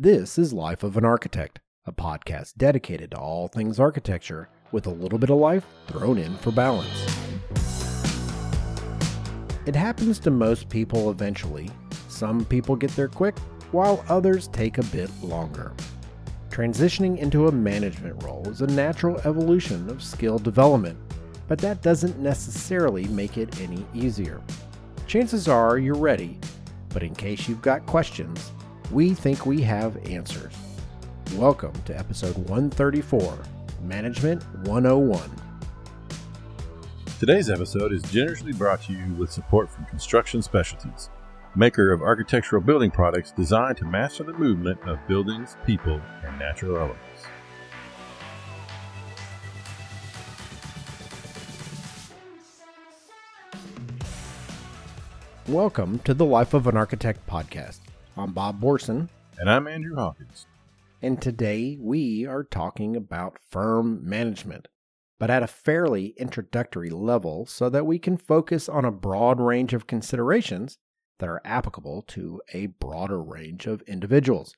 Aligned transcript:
This 0.00 0.38
is 0.38 0.52
Life 0.52 0.84
of 0.84 0.96
an 0.96 1.04
Architect, 1.04 1.58
a 1.84 1.90
podcast 1.90 2.54
dedicated 2.56 3.10
to 3.10 3.16
all 3.16 3.48
things 3.48 3.80
architecture 3.80 4.48
with 4.70 4.86
a 4.86 4.90
little 4.90 5.18
bit 5.18 5.28
of 5.28 5.38
life 5.38 5.66
thrown 5.88 6.18
in 6.18 6.36
for 6.36 6.52
balance. 6.52 7.04
It 9.66 9.74
happens 9.74 10.20
to 10.20 10.30
most 10.30 10.68
people 10.68 11.10
eventually. 11.10 11.68
Some 12.06 12.44
people 12.44 12.76
get 12.76 12.92
there 12.92 13.08
quick, 13.08 13.36
while 13.72 14.04
others 14.08 14.46
take 14.46 14.78
a 14.78 14.84
bit 14.84 15.10
longer. 15.20 15.74
Transitioning 16.48 17.18
into 17.18 17.48
a 17.48 17.52
management 17.52 18.22
role 18.22 18.48
is 18.48 18.60
a 18.60 18.68
natural 18.68 19.20
evolution 19.24 19.90
of 19.90 20.00
skill 20.00 20.38
development, 20.38 20.96
but 21.48 21.58
that 21.58 21.82
doesn't 21.82 22.20
necessarily 22.20 23.08
make 23.08 23.36
it 23.36 23.60
any 23.60 23.84
easier. 23.94 24.40
Chances 25.08 25.48
are 25.48 25.76
you're 25.76 25.96
ready, 25.96 26.38
but 26.90 27.02
in 27.02 27.16
case 27.16 27.48
you've 27.48 27.62
got 27.62 27.84
questions, 27.84 28.52
we 28.90 29.12
think 29.12 29.44
we 29.44 29.60
have 29.60 29.96
answers. 30.08 30.52
Welcome 31.34 31.74
to 31.84 31.98
episode 31.98 32.36
134 32.36 33.38
Management 33.82 34.42
101. 34.66 35.30
Today's 37.20 37.50
episode 37.50 37.92
is 37.92 38.02
generously 38.04 38.52
brought 38.52 38.82
to 38.84 38.94
you 38.94 39.12
with 39.14 39.30
support 39.30 39.68
from 39.68 39.84
Construction 39.84 40.40
Specialties, 40.40 41.10
maker 41.54 41.92
of 41.92 42.00
architectural 42.00 42.62
building 42.62 42.90
products 42.90 43.30
designed 43.32 43.76
to 43.76 43.84
master 43.84 44.24
the 44.24 44.32
movement 44.32 44.80
of 44.88 44.98
buildings, 45.06 45.58
people, 45.66 46.00
and 46.24 46.38
natural 46.38 46.78
elements. 46.78 47.26
Welcome 55.46 55.98
to 56.00 56.14
the 56.14 56.24
Life 56.24 56.54
of 56.54 56.66
an 56.66 56.76
Architect 56.78 57.26
podcast. 57.26 57.80
I'm 58.18 58.32
Bob 58.32 58.60
Borson, 58.60 59.08
And 59.38 59.48
I'm 59.48 59.68
Andrew 59.68 59.94
Hawkins. 59.94 60.48
and 61.00 61.22
today 61.22 61.78
we 61.80 62.26
are 62.26 62.42
talking 62.42 62.96
about 62.96 63.38
firm 63.48 64.00
management, 64.02 64.66
but 65.20 65.30
at 65.30 65.44
a 65.44 65.46
fairly 65.46 66.14
introductory 66.16 66.90
level 66.90 67.46
so 67.46 67.68
that 67.70 67.86
we 67.86 68.00
can 68.00 68.16
focus 68.16 68.68
on 68.68 68.84
a 68.84 68.90
broad 68.90 69.40
range 69.40 69.72
of 69.72 69.86
considerations 69.86 70.78
that 71.20 71.28
are 71.28 71.40
applicable 71.44 72.02
to 72.08 72.42
a 72.52 72.66
broader 72.66 73.22
range 73.22 73.66
of 73.68 73.82
individuals. 73.82 74.56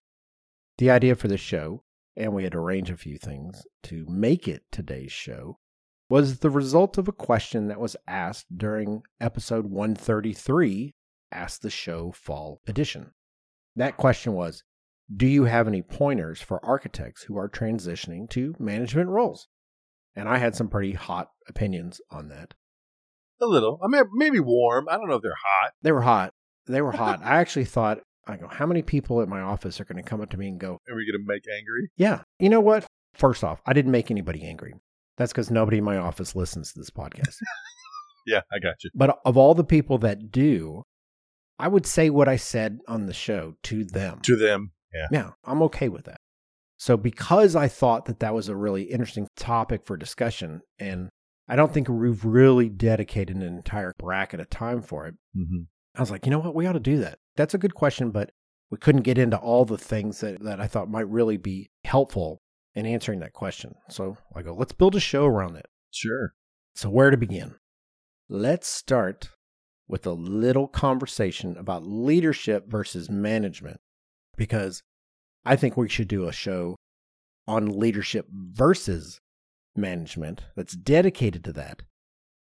The 0.78 0.90
idea 0.90 1.14
for 1.14 1.28
this 1.28 1.42
show, 1.42 1.82
and 2.16 2.32
we 2.32 2.44
had 2.44 2.52
to 2.52 2.58
arrange 2.58 2.90
a 2.90 2.96
few 2.96 3.18
things 3.18 3.66
to 3.84 4.06
make 4.08 4.48
it 4.48 4.62
today's 4.72 5.12
show, 5.12 5.58
was 6.08 6.38
the 6.38 6.48
result 6.50 6.96
of 6.96 7.08
a 7.08 7.12
question 7.12 7.68
that 7.68 7.78
was 7.78 7.94
asked 8.08 8.56
during 8.56 9.02
episode 9.20 9.66
133, 9.66 10.94
Ask 11.30 11.60
the 11.60 11.68
Show 11.68 12.10
Fall 12.10 12.62
Edition. 12.66 13.12
That 13.76 13.96
question 13.96 14.32
was 14.34 14.62
Do 15.14 15.26
you 15.26 15.44
have 15.44 15.68
any 15.68 15.82
pointers 15.82 16.40
for 16.40 16.64
architects 16.64 17.24
who 17.24 17.36
are 17.38 17.48
transitioning 17.48 18.28
to 18.30 18.54
management 18.58 19.08
roles? 19.10 19.48
And 20.16 20.28
I 20.28 20.38
had 20.38 20.56
some 20.56 20.68
pretty 20.68 20.92
hot 20.92 21.28
opinions 21.48 22.00
on 22.10 22.28
that. 22.28 22.54
A 23.40 23.46
little. 23.46 23.78
I 23.82 23.88
mean, 23.88 24.02
maybe 24.14 24.40
warm. 24.40 24.86
I 24.88 24.96
don't 24.96 25.08
know 25.08 25.14
if 25.14 25.22
they're 25.22 25.32
hot. 25.32 25.72
They 25.82 25.92
were 25.92 26.02
hot. 26.02 26.34
They 26.66 26.82
were 26.82 26.92
hot. 26.92 27.20
I 27.24 27.36
actually 27.40 27.64
thought, 27.64 28.00
I 28.26 28.36
go, 28.36 28.48
how 28.48 28.66
many 28.66 28.82
people 28.82 29.22
at 29.22 29.28
my 29.28 29.40
office 29.40 29.80
are 29.80 29.84
going 29.84 30.02
to 30.02 30.08
come 30.08 30.20
up 30.20 30.30
to 30.30 30.36
me 30.36 30.48
and 30.48 30.58
go, 30.60 30.72
Are 30.88 30.96
we 30.96 31.06
going 31.10 31.20
to 31.20 31.24
make 31.26 31.44
angry? 31.56 31.90
yeah, 31.96 32.22
you 32.38 32.48
know 32.48 32.60
what? 32.60 32.84
First 33.14 33.42
off, 33.42 33.60
I 33.66 33.72
didn't 33.72 33.92
make 33.92 34.10
anybody 34.10 34.44
angry. 34.44 34.74
That's 35.16 35.32
because 35.32 35.50
nobody 35.50 35.78
in 35.78 35.84
my 35.84 35.96
office 35.96 36.34
listens 36.36 36.72
to 36.72 36.78
this 36.80 36.90
podcast. 36.90 37.36
Yeah, 38.26 38.42
I 38.52 38.58
got 38.58 38.84
you. 38.84 38.90
but 38.94 39.18
of 39.24 39.38
all 39.38 39.54
the 39.54 39.64
people 39.64 39.96
that 39.98 40.30
do, 40.30 40.84
I 41.60 41.68
would 41.68 41.86
say 41.86 42.10
what 42.10 42.28
I 42.28 42.36
said 42.36 42.80
on 42.88 43.06
the 43.06 43.12
show 43.12 43.54
to 43.64 43.84
them. 43.84 44.20
To 44.22 44.36
them, 44.36 44.72
yeah. 44.94 45.06
Yeah, 45.10 45.30
I'm 45.44 45.62
okay 45.64 45.88
with 45.88 46.04
that. 46.06 46.20
So, 46.76 46.96
because 46.96 47.54
I 47.54 47.68
thought 47.68 48.06
that 48.06 48.20
that 48.20 48.34
was 48.34 48.48
a 48.48 48.56
really 48.56 48.84
interesting 48.84 49.28
topic 49.36 49.82
for 49.84 49.96
discussion, 49.96 50.62
and 50.78 51.10
I 51.46 51.56
don't 51.56 51.72
think 51.72 51.88
we've 51.88 52.24
really 52.24 52.68
dedicated 52.68 53.36
an 53.36 53.42
entire 53.42 53.92
bracket 53.98 54.40
of 54.40 54.48
time 54.50 54.80
for 54.82 55.06
it, 55.06 55.14
Mm-hmm. 55.36 55.62
I 55.96 56.00
was 56.00 56.10
like, 56.10 56.24
you 56.24 56.30
know 56.30 56.38
what? 56.38 56.54
We 56.54 56.66
ought 56.66 56.74
to 56.74 56.80
do 56.80 56.98
that. 56.98 57.18
That's 57.36 57.54
a 57.54 57.58
good 57.58 57.74
question, 57.74 58.10
but 58.10 58.30
we 58.70 58.78
couldn't 58.78 59.02
get 59.02 59.18
into 59.18 59.36
all 59.36 59.64
the 59.64 59.78
things 59.78 60.20
that, 60.20 60.42
that 60.44 60.60
I 60.60 60.66
thought 60.66 60.88
might 60.88 61.08
really 61.08 61.36
be 61.36 61.70
helpful 61.84 62.40
in 62.74 62.86
answering 62.86 63.20
that 63.20 63.32
question. 63.32 63.74
So 63.88 64.16
I 64.34 64.42
go, 64.42 64.54
let's 64.54 64.72
build 64.72 64.94
a 64.94 65.00
show 65.00 65.26
around 65.26 65.56
it. 65.56 65.66
Sure. 65.90 66.32
So, 66.74 66.88
where 66.88 67.10
to 67.10 67.16
begin? 67.16 67.56
Let's 68.28 68.68
start 68.68 69.30
with 69.90 70.06
a 70.06 70.12
little 70.12 70.68
conversation 70.68 71.56
about 71.56 71.84
leadership 71.84 72.68
versus 72.68 73.10
management, 73.10 73.80
because 74.36 74.82
I 75.44 75.56
think 75.56 75.76
we 75.76 75.88
should 75.88 76.08
do 76.08 76.26
a 76.26 76.32
show 76.32 76.76
on 77.48 77.78
leadership 77.78 78.26
versus 78.30 79.18
management 79.74 80.42
that's 80.56 80.74
dedicated 80.74 81.42
to 81.44 81.52
that. 81.54 81.82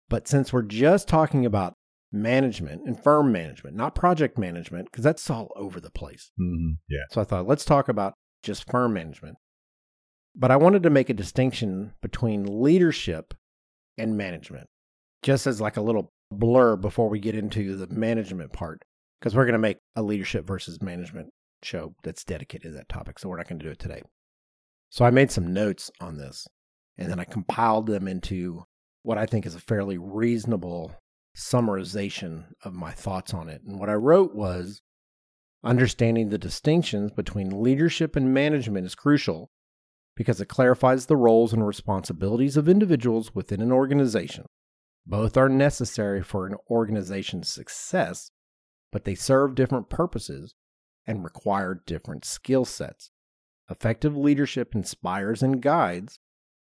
But 0.09 0.27
since 0.27 0.51
we're 0.51 0.61
just 0.61 1.07
talking 1.07 1.45
about 1.45 1.73
management 2.11 2.85
and 2.85 3.01
firm 3.01 3.31
management, 3.31 3.75
not 3.75 3.95
project 3.95 4.37
management, 4.37 4.91
because 4.91 5.03
that's 5.03 5.29
all 5.29 5.51
over 5.55 5.79
the 5.79 5.91
place. 5.91 6.31
Mm-hmm. 6.39 6.71
Yeah. 6.89 7.03
So 7.11 7.21
I 7.21 7.23
thought, 7.23 7.47
let's 7.47 7.65
talk 7.65 7.87
about 7.87 8.13
just 8.43 8.69
firm 8.69 8.93
management. 8.93 9.37
But 10.35 10.51
I 10.51 10.57
wanted 10.57 10.83
to 10.83 10.89
make 10.89 11.09
a 11.09 11.13
distinction 11.13 11.93
between 12.01 12.61
leadership 12.61 13.33
and 13.97 14.17
management, 14.17 14.67
just 15.23 15.47
as 15.47 15.59
like 15.61 15.77
a 15.77 15.81
little 15.81 16.11
blur 16.31 16.75
before 16.75 17.09
we 17.09 17.19
get 17.19 17.35
into 17.35 17.75
the 17.75 17.87
management 17.87 18.53
part, 18.53 18.83
because 19.19 19.35
we're 19.35 19.45
going 19.45 19.53
to 19.53 19.59
make 19.59 19.77
a 19.95 20.01
leadership 20.01 20.45
versus 20.45 20.81
management 20.81 21.29
show 21.63 21.93
that's 22.03 22.23
dedicated 22.23 22.71
to 22.71 22.77
that 22.77 22.89
topic. 22.89 23.19
So 23.19 23.29
we're 23.29 23.37
not 23.37 23.47
going 23.47 23.59
to 23.59 23.65
do 23.65 23.71
it 23.71 23.79
today. 23.79 24.01
So 24.89 25.05
I 25.05 25.11
made 25.11 25.31
some 25.31 25.53
notes 25.53 25.91
on 25.99 26.17
this 26.17 26.47
and 26.97 27.09
then 27.09 27.19
I 27.19 27.23
compiled 27.23 27.87
them 27.87 28.07
into 28.07 28.63
what 29.03 29.17
I 29.17 29.25
think 29.25 29.45
is 29.45 29.55
a 29.55 29.59
fairly 29.59 29.97
reasonable 29.97 30.93
summarization 31.35 32.45
of 32.63 32.73
my 32.73 32.91
thoughts 32.91 33.33
on 33.33 33.47
it. 33.47 33.61
And 33.65 33.79
what 33.79 33.89
I 33.89 33.93
wrote 33.93 34.35
was 34.35 34.81
Understanding 35.63 36.29
the 36.29 36.39
distinctions 36.39 37.11
between 37.11 37.61
leadership 37.61 38.15
and 38.15 38.33
management 38.33 38.85
is 38.87 38.95
crucial 38.95 39.51
because 40.15 40.41
it 40.41 40.47
clarifies 40.47 41.05
the 41.05 41.15
roles 41.15 41.53
and 41.53 41.65
responsibilities 41.65 42.57
of 42.57 42.67
individuals 42.67 43.35
within 43.35 43.61
an 43.61 43.71
organization. 43.71 44.45
Both 45.05 45.37
are 45.37 45.49
necessary 45.49 46.21
for 46.21 46.45
an 46.45 46.55
organization's 46.69 47.49
success, 47.49 48.31
but 48.91 49.03
they 49.03 49.15
serve 49.15 49.55
different 49.55 49.89
purposes 49.89 50.55
and 51.07 51.23
require 51.23 51.81
different 51.85 52.25
skill 52.25 52.65
sets. 52.65 53.11
Effective 53.69 54.15
leadership 54.15 54.75
inspires 54.75 55.41
and 55.41 55.61
guides, 55.61 56.19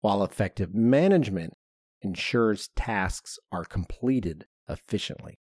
while 0.02 0.24
effective 0.24 0.74
management 0.74 1.54
ensures 2.02 2.70
tasks 2.76 3.38
are 3.52 3.66
completed 3.66 4.46
efficiently. 4.68 5.40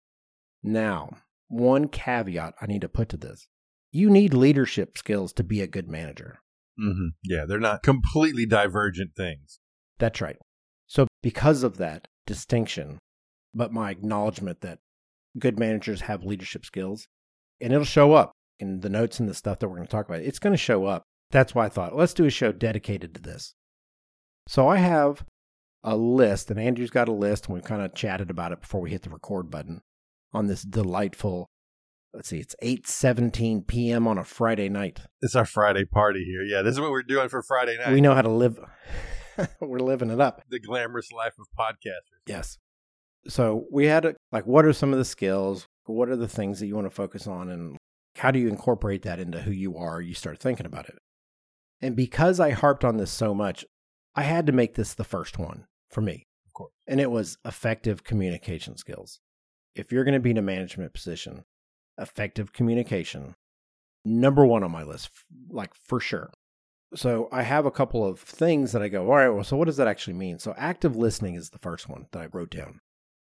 Now, 0.63 1.11
one 1.49 1.89
caveat 1.89 2.55
I 2.61 2.67
need 2.67 2.81
to 2.83 2.89
put 2.89 3.09
to 3.11 3.17
this 3.17 3.49
you 3.91 4.11
need 4.11 4.35
leadership 4.35 4.99
skills 4.99 5.33
to 5.35 5.43
be 5.43 5.61
a 5.61 5.67
good 5.67 5.89
manager. 5.89 6.41
Mm-hmm. 6.79 7.09
Yeah, 7.25 7.45
they're 7.47 7.59
not 7.59 7.83
completely 7.83 8.47
divergent 8.47 9.13
things. 9.17 9.61
That's 9.99 10.21
right. 10.21 10.37
So, 10.87 11.07
because 11.23 11.63
of 11.63 11.79
that 11.79 12.09
distinction, 12.29 12.99
but 13.55 13.73
my 13.73 13.91
acknowledgement 13.91 14.61
that 14.61 14.79
good 15.39 15.59
managers 15.59 16.03
have 16.03 16.23
leadership 16.23 16.65
skills, 16.65 17.09
and 17.61 17.73
it'll 17.73 17.85
show 17.85 18.13
up 18.13 18.33
in 18.61 18.81
the 18.81 18.91
notes 18.91 19.19
and 19.19 19.29
the 19.29 19.35
stuff 19.35 19.59
that 19.59 19.69
we're 19.69 19.77
going 19.77 19.87
to 19.87 19.91
talk 19.91 20.07
about, 20.07 20.21
it's 20.21 20.39
going 20.39 20.53
to 20.53 20.59
show 20.59 20.85
up. 20.85 21.03
That's 21.31 21.55
why 21.55 21.67
I 21.67 21.69
thought, 21.69 21.97
let's 21.97 22.15
do 22.15 22.27
a 22.27 22.31
show 22.31 22.53
dedicated 22.53 23.15
to 23.15 23.21
this. 23.21 23.55
So, 24.47 24.69
I 24.69 24.77
have 24.77 25.25
a 25.83 25.97
list, 25.97 26.51
and 26.51 26.61
Andrew's 26.61 26.91
got 26.91 27.09
a 27.09 27.13
list, 27.13 27.47
and 27.47 27.55
we've 27.55 27.65
kind 27.65 27.83
of 27.83 27.95
chatted 27.95 28.31
about 28.31 28.53
it 28.53 28.61
before 28.61 28.81
we 28.81 28.91
hit 28.91 29.03
the 29.03 29.11
record 29.11 29.51
button 29.51 29.81
on 30.33 30.47
this 30.47 30.63
delightful. 30.63 31.47
Let's 32.13 32.29
see, 32.29 32.41
it's 32.41 32.57
8:17 32.63 33.67
p.m. 33.67 34.07
on 34.07 34.19
a 34.19 34.25
Friday 34.25 34.69
night. 34.69 35.01
It's 35.21 35.37
our 35.37 35.45
Friday 35.45 35.85
party 35.85 36.25
here. 36.25 36.43
Yeah, 36.43 36.63
this 36.63 36.75
is 36.75 36.81
what 36.81 36.91
we're 36.91 37.03
doing 37.03 37.29
for 37.29 37.43
Friday 37.43 37.77
night. 37.79 37.93
We 37.93 38.01
know 38.01 38.15
how 38.15 38.23
to 38.23 38.31
live. 38.31 38.59
we're 39.61 39.79
living 39.79 40.11
it 40.11 40.21
up. 40.21 40.43
the 40.49 40.61
glamorous 40.61 41.13
life 41.13 41.35
of 41.39 41.47
podcasters. 41.59 42.23
Yes. 42.27 42.59
So 43.27 43.67
we 43.71 43.87
had 43.87 44.05
a, 44.05 44.15
like, 44.33 44.47
what 44.47 44.65
are 44.65 44.73
some 44.73 44.93
of 44.93 44.99
the 44.99 45.05
skills? 45.05 45.67
What 45.87 46.09
are 46.09 46.17
the 46.17 46.29
things 46.29 46.61
that 46.61 46.67
you 46.67 46.75
want 46.75 46.87
to 46.87 46.95
focus 46.95 47.27
on? 47.27 47.49
And 47.51 47.77
how 48.17 48.31
do 48.31 48.39
you 48.39 48.49
incorporate 48.49 49.03
that 49.03 49.21
into 49.21 49.41
who 49.43 49.51
you 49.51 49.77
are? 49.77 50.01
You 50.01 50.15
start 50.15 50.39
thinking 50.39 50.67
about 50.67 50.89
it. 50.89 50.99
And 51.81 51.95
because 51.95 52.41
I 52.41 52.51
harped 52.51 52.85
on 52.85 52.97
this 52.97 53.11
so 53.11 53.35
much, 53.35 53.65
I 54.15 54.23
had 54.23 54.47
to 54.47 54.53
make 54.53 54.75
this 54.75 54.95
the 54.95 55.05
first 55.05 55.39
one 55.39 55.67
for 55.91 56.01
me. 56.01 56.27
Of 56.47 56.53
course. 56.53 56.73
And 56.87 57.01
it 57.01 57.11
was 57.11 57.39
effective 57.45 58.05
communication 58.05 58.77
skills. 58.77 59.21
If 59.75 59.93
you're 59.93 60.05
going 60.05 60.15
to 60.15 60.21
be 60.21 60.31
in 60.31 60.39
a 60.39 60.43
management 60.43 60.93
position, 60.93 61.45
effective 61.99 62.53
communication, 62.53 63.35
number 64.05 64.45
one 64.45 64.65
on 64.65 64.73
my 64.73 64.83
list, 64.83 65.11
like 65.51 65.73
for 65.75 66.01
sure. 66.01 66.31
So 66.95 67.29
I 67.31 67.43
have 67.43 67.67
a 67.67 67.71
couple 67.71 68.07
of 68.07 68.19
things 68.19 68.73
that 68.73 68.83
I 68.83 68.89
go, 68.89 69.03
all 69.03 69.17
right, 69.17 69.29
well, 69.29 69.45
so 69.45 69.57
what 69.57 69.67
does 69.67 69.77
that 69.77 69.89
actually 69.89 70.15
mean? 70.15 70.39
So 70.39 70.55
active 70.57 70.97
listening 70.97 71.35
is 71.35 71.51
the 71.51 71.59
first 71.59 71.89
one 71.89 72.07
that 72.13 72.23
I 72.23 72.29
wrote 72.33 72.51
down. 72.51 72.81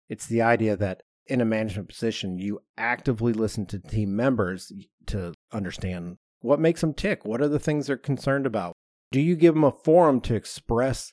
It's 0.08 0.26
the 0.26 0.42
idea 0.42 0.76
that 0.76 1.02
in 1.28 1.40
a 1.40 1.44
management 1.44 1.88
position, 1.88 2.38
you 2.38 2.60
actively 2.76 3.32
listen 3.32 3.66
to 3.66 3.78
team 3.78 4.16
members 4.16 4.72
to 5.06 5.34
understand 5.52 6.16
What 6.40 6.60
makes 6.60 6.80
them 6.80 6.92
tick? 6.92 7.24
What 7.24 7.40
are 7.40 7.48
the 7.48 7.60
things 7.60 7.86
they're 7.86 7.96
concerned 7.96 8.46
about? 8.46 8.74
Do 9.12 9.20
you 9.20 9.36
give 9.36 9.54
them 9.54 9.64
a 9.64 9.70
forum 9.70 10.20
to 10.22 10.34
express 10.34 11.12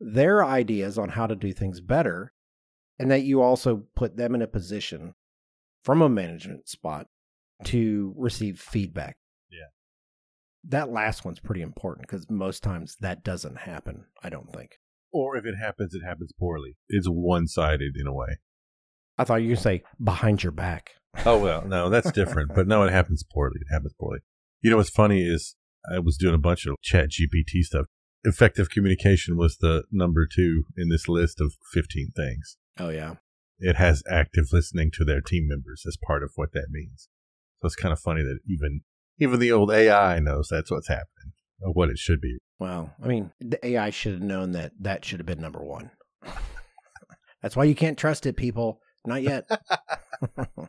their 0.00 0.44
ideas 0.44 0.98
on 0.98 1.10
how 1.10 1.26
to 1.26 1.36
do 1.36 1.52
things 1.52 1.80
better? 1.80 2.32
And 2.98 3.10
that 3.10 3.22
you 3.22 3.42
also 3.42 3.84
put 3.94 4.16
them 4.16 4.34
in 4.34 4.42
a 4.42 4.46
position 4.46 5.14
from 5.84 6.02
a 6.02 6.08
management 6.08 6.68
spot 6.68 7.06
to 7.64 8.14
receive 8.16 8.60
feedback. 8.60 9.16
That 10.64 10.90
last 10.90 11.24
one's 11.24 11.40
pretty 11.40 11.62
important 11.62 12.06
because 12.06 12.30
most 12.30 12.62
times 12.62 12.96
that 13.00 13.24
doesn't 13.24 13.58
happen, 13.58 14.04
I 14.22 14.30
don't 14.30 14.52
think. 14.52 14.78
Or 15.12 15.36
if 15.36 15.44
it 15.44 15.56
happens, 15.56 15.94
it 15.94 16.04
happens 16.04 16.32
poorly. 16.38 16.76
It's 16.88 17.08
one 17.08 17.48
sided 17.48 17.96
in 17.96 18.06
a 18.06 18.14
way. 18.14 18.38
I 19.18 19.24
thought 19.24 19.42
you 19.42 19.50
were 19.50 19.56
say 19.56 19.82
behind 20.02 20.42
your 20.42 20.52
back. 20.52 20.92
Oh 21.26 21.38
well, 21.38 21.66
no, 21.66 21.90
that's 21.90 22.10
different. 22.12 22.54
but 22.54 22.66
no, 22.66 22.82
it 22.84 22.92
happens 22.92 23.22
poorly. 23.22 23.56
It 23.60 23.72
happens 23.72 23.92
poorly. 24.00 24.20
You 24.62 24.70
know 24.70 24.76
what's 24.78 24.90
funny 24.90 25.22
is 25.22 25.56
I 25.92 25.98
was 25.98 26.16
doing 26.16 26.34
a 26.34 26.38
bunch 26.38 26.66
of 26.66 26.76
chat 26.82 27.10
GPT 27.10 27.62
stuff. 27.62 27.86
Effective 28.24 28.70
communication 28.70 29.36
was 29.36 29.56
the 29.56 29.82
number 29.90 30.26
two 30.32 30.64
in 30.76 30.88
this 30.88 31.08
list 31.08 31.40
of 31.40 31.54
15 31.72 32.12
things. 32.14 32.56
Oh, 32.78 32.88
yeah. 32.88 33.14
It 33.58 33.76
has 33.76 34.02
active 34.08 34.46
listening 34.52 34.90
to 34.94 35.04
their 35.04 35.20
team 35.20 35.48
members 35.48 35.82
as 35.86 35.96
part 35.96 36.22
of 36.22 36.30
what 36.36 36.52
that 36.52 36.68
means. 36.70 37.08
So 37.60 37.66
it's 37.66 37.76
kind 37.76 37.92
of 37.92 37.98
funny 37.98 38.22
that 38.22 38.38
even 38.48 38.82
even 39.20 39.40
the 39.40 39.52
old 39.52 39.70
AI 39.70 40.18
knows 40.18 40.48
that's 40.50 40.70
what's 40.70 40.88
happening 40.88 41.32
or 41.60 41.72
what 41.72 41.90
it 41.90 41.98
should 41.98 42.20
be. 42.20 42.38
Well, 42.58 42.94
I 43.02 43.06
mean, 43.06 43.32
the 43.40 43.64
AI 43.66 43.90
should 43.90 44.12
have 44.12 44.22
known 44.22 44.52
that 44.52 44.72
that 44.80 45.04
should 45.04 45.20
have 45.20 45.26
been 45.26 45.40
number 45.40 45.62
one. 45.62 45.90
that's 47.42 47.56
why 47.56 47.64
you 47.64 47.74
can't 47.74 47.98
trust 47.98 48.26
it, 48.26 48.36
people. 48.36 48.80
Not 49.04 49.22
yet. 49.22 49.48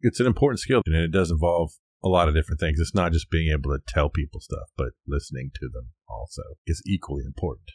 it's 0.00 0.20
an 0.20 0.26
important 0.26 0.60
skill 0.60 0.82
and 0.86 0.94
it 0.94 1.10
does 1.10 1.30
involve 1.30 1.70
a 2.04 2.08
lot 2.08 2.28
of 2.28 2.34
different 2.34 2.60
things. 2.60 2.78
It's 2.78 2.94
not 2.94 3.12
just 3.12 3.30
being 3.30 3.50
able 3.50 3.70
to 3.70 3.80
tell 3.88 4.10
people 4.10 4.40
stuff, 4.40 4.68
but 4.76 4.88
listening 5.06 5.50
to 5.54 5.68
them 5.72 5.92
also 6.08 6.42
is 6.66 6.82
equally 6.86 7.24
important. 7.24 7.70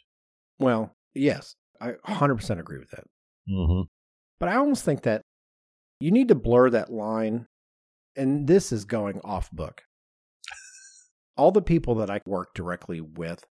Well, 0.58 0.94
yes, 1.14 1.56
I 1.80 1.92
100% 2.06 2.60
agree 2.60 2.78
with 2.78 2.90
that. 2.90 3.04
Mm-hmm. 3.50 3.88
But 4.38 4.48
I 4.48 4.56
almost 4.56 4.84
think 4.84 5.02
that 5.02 5.22
you 5.98 6.12
need 6.12 6.28
to 6.28 6.34
blur 6.34 6.70
that 6.70 6.92
line. 6.92 7.46
And 8.20 8.46
this 8.46 8.70
is 8.70 8.84
going 8.84 9.18
off 9.24 9.50
book. 9.50 9.80
All 11.38 11.52
the 11.52 11.62
people 11.62 11.94
that 11.94 12.10
I 12.10 12.20
work 12.26 12.48
directly 12.54 13.00
with, 13.00 13.42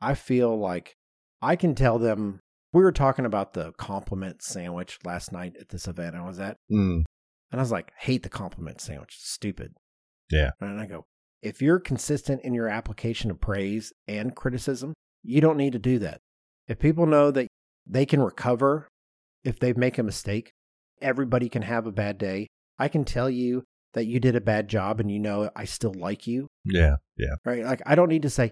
I 0.00 0.14
feel 0.14 0.56
like 0.56 0.94
I 1.42 1.56
can 1.56 1.74
tell 1.74 1.98
them. 1.98 2.38
We 2.72 2.82
were 2.82 2.92
talking 2.92 3.26
about 3.26 3.52
the 3.52 3.72
compliment 3.72 4.40
sandwich 4.40 5.00
last 5.04 5.32
night 5.32 5.56
at 5.60 5.70
this 5.70 5.88
event 5.88 6.14
I 6.14 6.24
was 6.24 6.38
at. 6.38 6.56
Mm. 6.70 7.02
And 7.50 7.60
I 7.60 7.62
was 7.62 7.72
like, 7.72 7.90
hate 7.98 8.22
the 8.22 8.28
compliment 8.28 8.80
sandwich. 8.80 9.18
Stupid. 9.18 9.72
Yeah. 10.30 10.50
And 10.60 10.80
I 10.80 10.86
go, 10.86 11.04
if 11.42 11.60
you're 11.60 11.80
consistent 11.80 12.42
in 12.44 12.54
your 12.54 12.68
application 12.68 13.28
of 13.32 13.40
praise 13.40 13.92
and 14.06 14.36
criticism, 14.36 14.94
you 15.24 15.40
don't 15.40 15.56
need 15.56 15.72
to 15.72 15.80
do 15.80 15.98
that. 15.98 16.20
If 16.68 16.78
people 16.78 17.06
know 17.06 17.32
that 17.32 17.48
they 17.86 18.06
can 18.06 18.22
recover 18.22 18.86
if 19.42 19.58
they 19.58 19.72
make 19.72 19.98
a 19.98 20.04
mistake, 20.04 20.52
everybody 21.00 21.48
can 21.48 21.62
have 21.62 21.88
a 21.88 21.92
bad 21.92 22.18
day. 22.18 22.46
I 22.78 22.86
can 22.86 23.04
tell 23.04 23.28
you 23.28 23.64
that 23.94 24.06
you 24.06 24.20
did 24.20 24.36
a 24.36 24.40
bad 24.40 24.68
job 24.68 25.00
and 25.00 25.10
you 25.10 25.18
know 25.18 25.50
I 25.54 25.64
still 25.64 25.94
like 25.94 26.26
you. 26.26 26.48
Yeah. 26.64 26.96
Yeah. 27.16 27.34
Right? 27.44 27.64
Like 27.64 27.82
I 27.86 27.94
don't 27.94 28.08
need 28.08 28.22
to 28.22 28.30
say, 28.30 28.50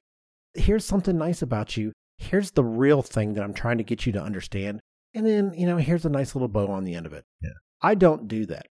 here's 0.55 0.85
something 0.85 1.17
nice 1.17 1.43
about 1.43 1.77
you. 1.77 1.93
Here's 2.19 2.51
the 2.51 2.65
real 2.65 3.03
thing 3.03 3.35
that 3.35 3.45
I'm 3.45 3.55
trying 3.55 3.79
to 3.79 3.85
get 3.85 4.05
you 4.05 4.13
to 4.13 4.23
understand. 4.23 4.81
And 5.15 5.27
then, 5.27 5.53
you 5.55 5.67
know, 5.67 5.79
here's 5.79 6.05
a 6.05 6.11
nice 6.11 6.35
little 6.35 6.49
bow 6.49 6.69
on 6.69 6.85
the 6.85 6.95
end 6.95 7.07
of 7.07 7.13
it. 7.13 7.25
Yeah. 7.43 7.51
I 7.83 7.95
don't 7.95 8.29
do 8.29 8.47
that. 8.47 8.67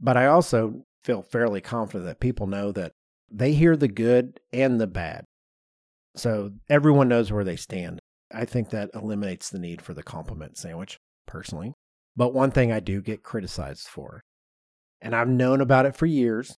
But 0.00 0.16
I 0.16 0.26
also 0.26 0.82
feel 1.04 1.22
fairly 1.22 1.60
confident 1.60 2.06
that 2.06 2.20
people 2.20 2.46
know 2.46 2.72
that 2.72 2.92
they 3.30 3.52
hear 3.52 3.76
the 3.76 3.88
good 3.88 4.40
and 4.52 4.80
the 4.80 4.86
bad. 4.86 5.24
So 6.16 6.52
everyone 6.68 7.08
knows 7.08 7.30
where 7.30 7.44
they 7.44 7.56
stand. 7.56 8.00
I 8.32 8.44
think 8.44 8.70
that 8.70 8.90
eliminates 8.94 9.50
the 9.50 9.58
need 9.58 9.82
for 9.82 9.94
the 9.94 10.02
compliment 10.02 10.58
sandwich, 10.58 10.96
personally. 11.26 11.72
But 12.16 12.34
one 12.34 12.50
thing 12.50 12.72
I 12.72 12.80
do 12.80 13.00
get 13.00 13.22
criticized 13.22 13.86
for, 13.86 14.20
and 15.00 15.14
I've 15.14 15.28
known 15.28 15.60
about 15.60 15.86
it 15.86 15.96
for 15.96 16.06
years, 16.06 16.56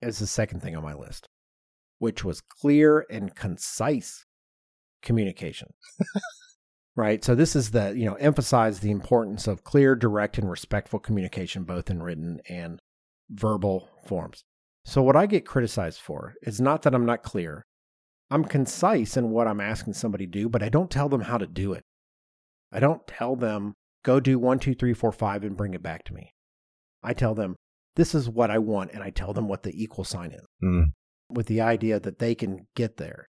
is 0.00 0.18
the 0.18 0.26
second 0.26 0.60
thing 0.60 0.76
on 0.76 0.82
my 0.82 0.94
list, 0.94 1.28
which 1.98 2.24
was 2.24 2.40
clear 2.40 3.06
and 3.10 3.34
concise 3.34 4.24
communication. 5.02 5.68
right? 6.96 7.24
So 7.24 7.34
this 7.34 7.54
is 7.54 7.70
the, 7.70 7.94
you 7.96 8.04
know, 8.04 8.14
emphasize 8.14 8.80
the 8.80 8.90
importance 8.90 9.46
of 9.46 9.64
clear, 9.64 9.94
direct, 9.94 10.38
and 10.38 10.50
respectful 10.50 10.98
communication, 10.98 11.64
both 11.64 11.90
in 11.90 12.02
written 12.02 12.40
and 12.48 12.80
verbal 13.30 13.88
forms. 14.06 14.42
So 14.84 15.02
what 15.02 15.16
I 15.16 15.26
get 15.26 15.46
criticized 15.46 16.00
for 16.00 16.34
is 16.42 16.60
not 16.60 16.82
that 16.82 16.94
I'm 16.94 17.06
not 17.06 17.22
clear. 17.22 17.66
I'm 18.30 18.44
concise 18.44 19.16
in 19.16 19.30
what 19.30 19.46
I'm 19.46 19.60
asking 19.60 19.94
somebody 19.94 20.26
to 20.26 20.30
do, 20.30 20.48
but 20.48 20.62
I 20.62 20.68
don't 20.68 20.90
tell 20.90 21.08
them 21.08 21.22
how 21.22 21.38
to 21.38 21.46
do 21.46 21.72
it. 21.72 21.84
I 22.72 22.80
don't 22.80 23.06
tell 23.06 23.34
them, 23.34 23.74
go 24.04 24.20
do 24.20 24.38
one, 24.38 24.58
two, 24.58 24.74
three, 24.74 24.94
four, 24.94 25.12
five, 25.12 25.42
and 25.42 25.56
bring 25.56 25.74
it 25.74 25.82
back 25.82 26.04
to 26.04 26.14
me. 26.14 26.32
I 27.02 27.14
tell 27.14 27.34
them, 27.34 27.56
this 27.96 28.14
is 28.14 28.28
what 28.28 28.50
I 28.50 28.58
want, 28.58 28.92
and 28.92 29.02
I 29.02 29.10
tell 29.10 29.32
them 29.32 29.48
what 29.48 29.62
the 29.62 29.82
equal 29.82 30.04
sign 30.04 30.32
is 30.32 30.44
Mm. 30.62 30.92
with 31.28 31.46
the 31.46 31.60
idea 31.60 32.00
that 32.00 32.18
they 32.18 32.34
can 32.34 32.66
get 32.74 32.96
there. 32.96 33.26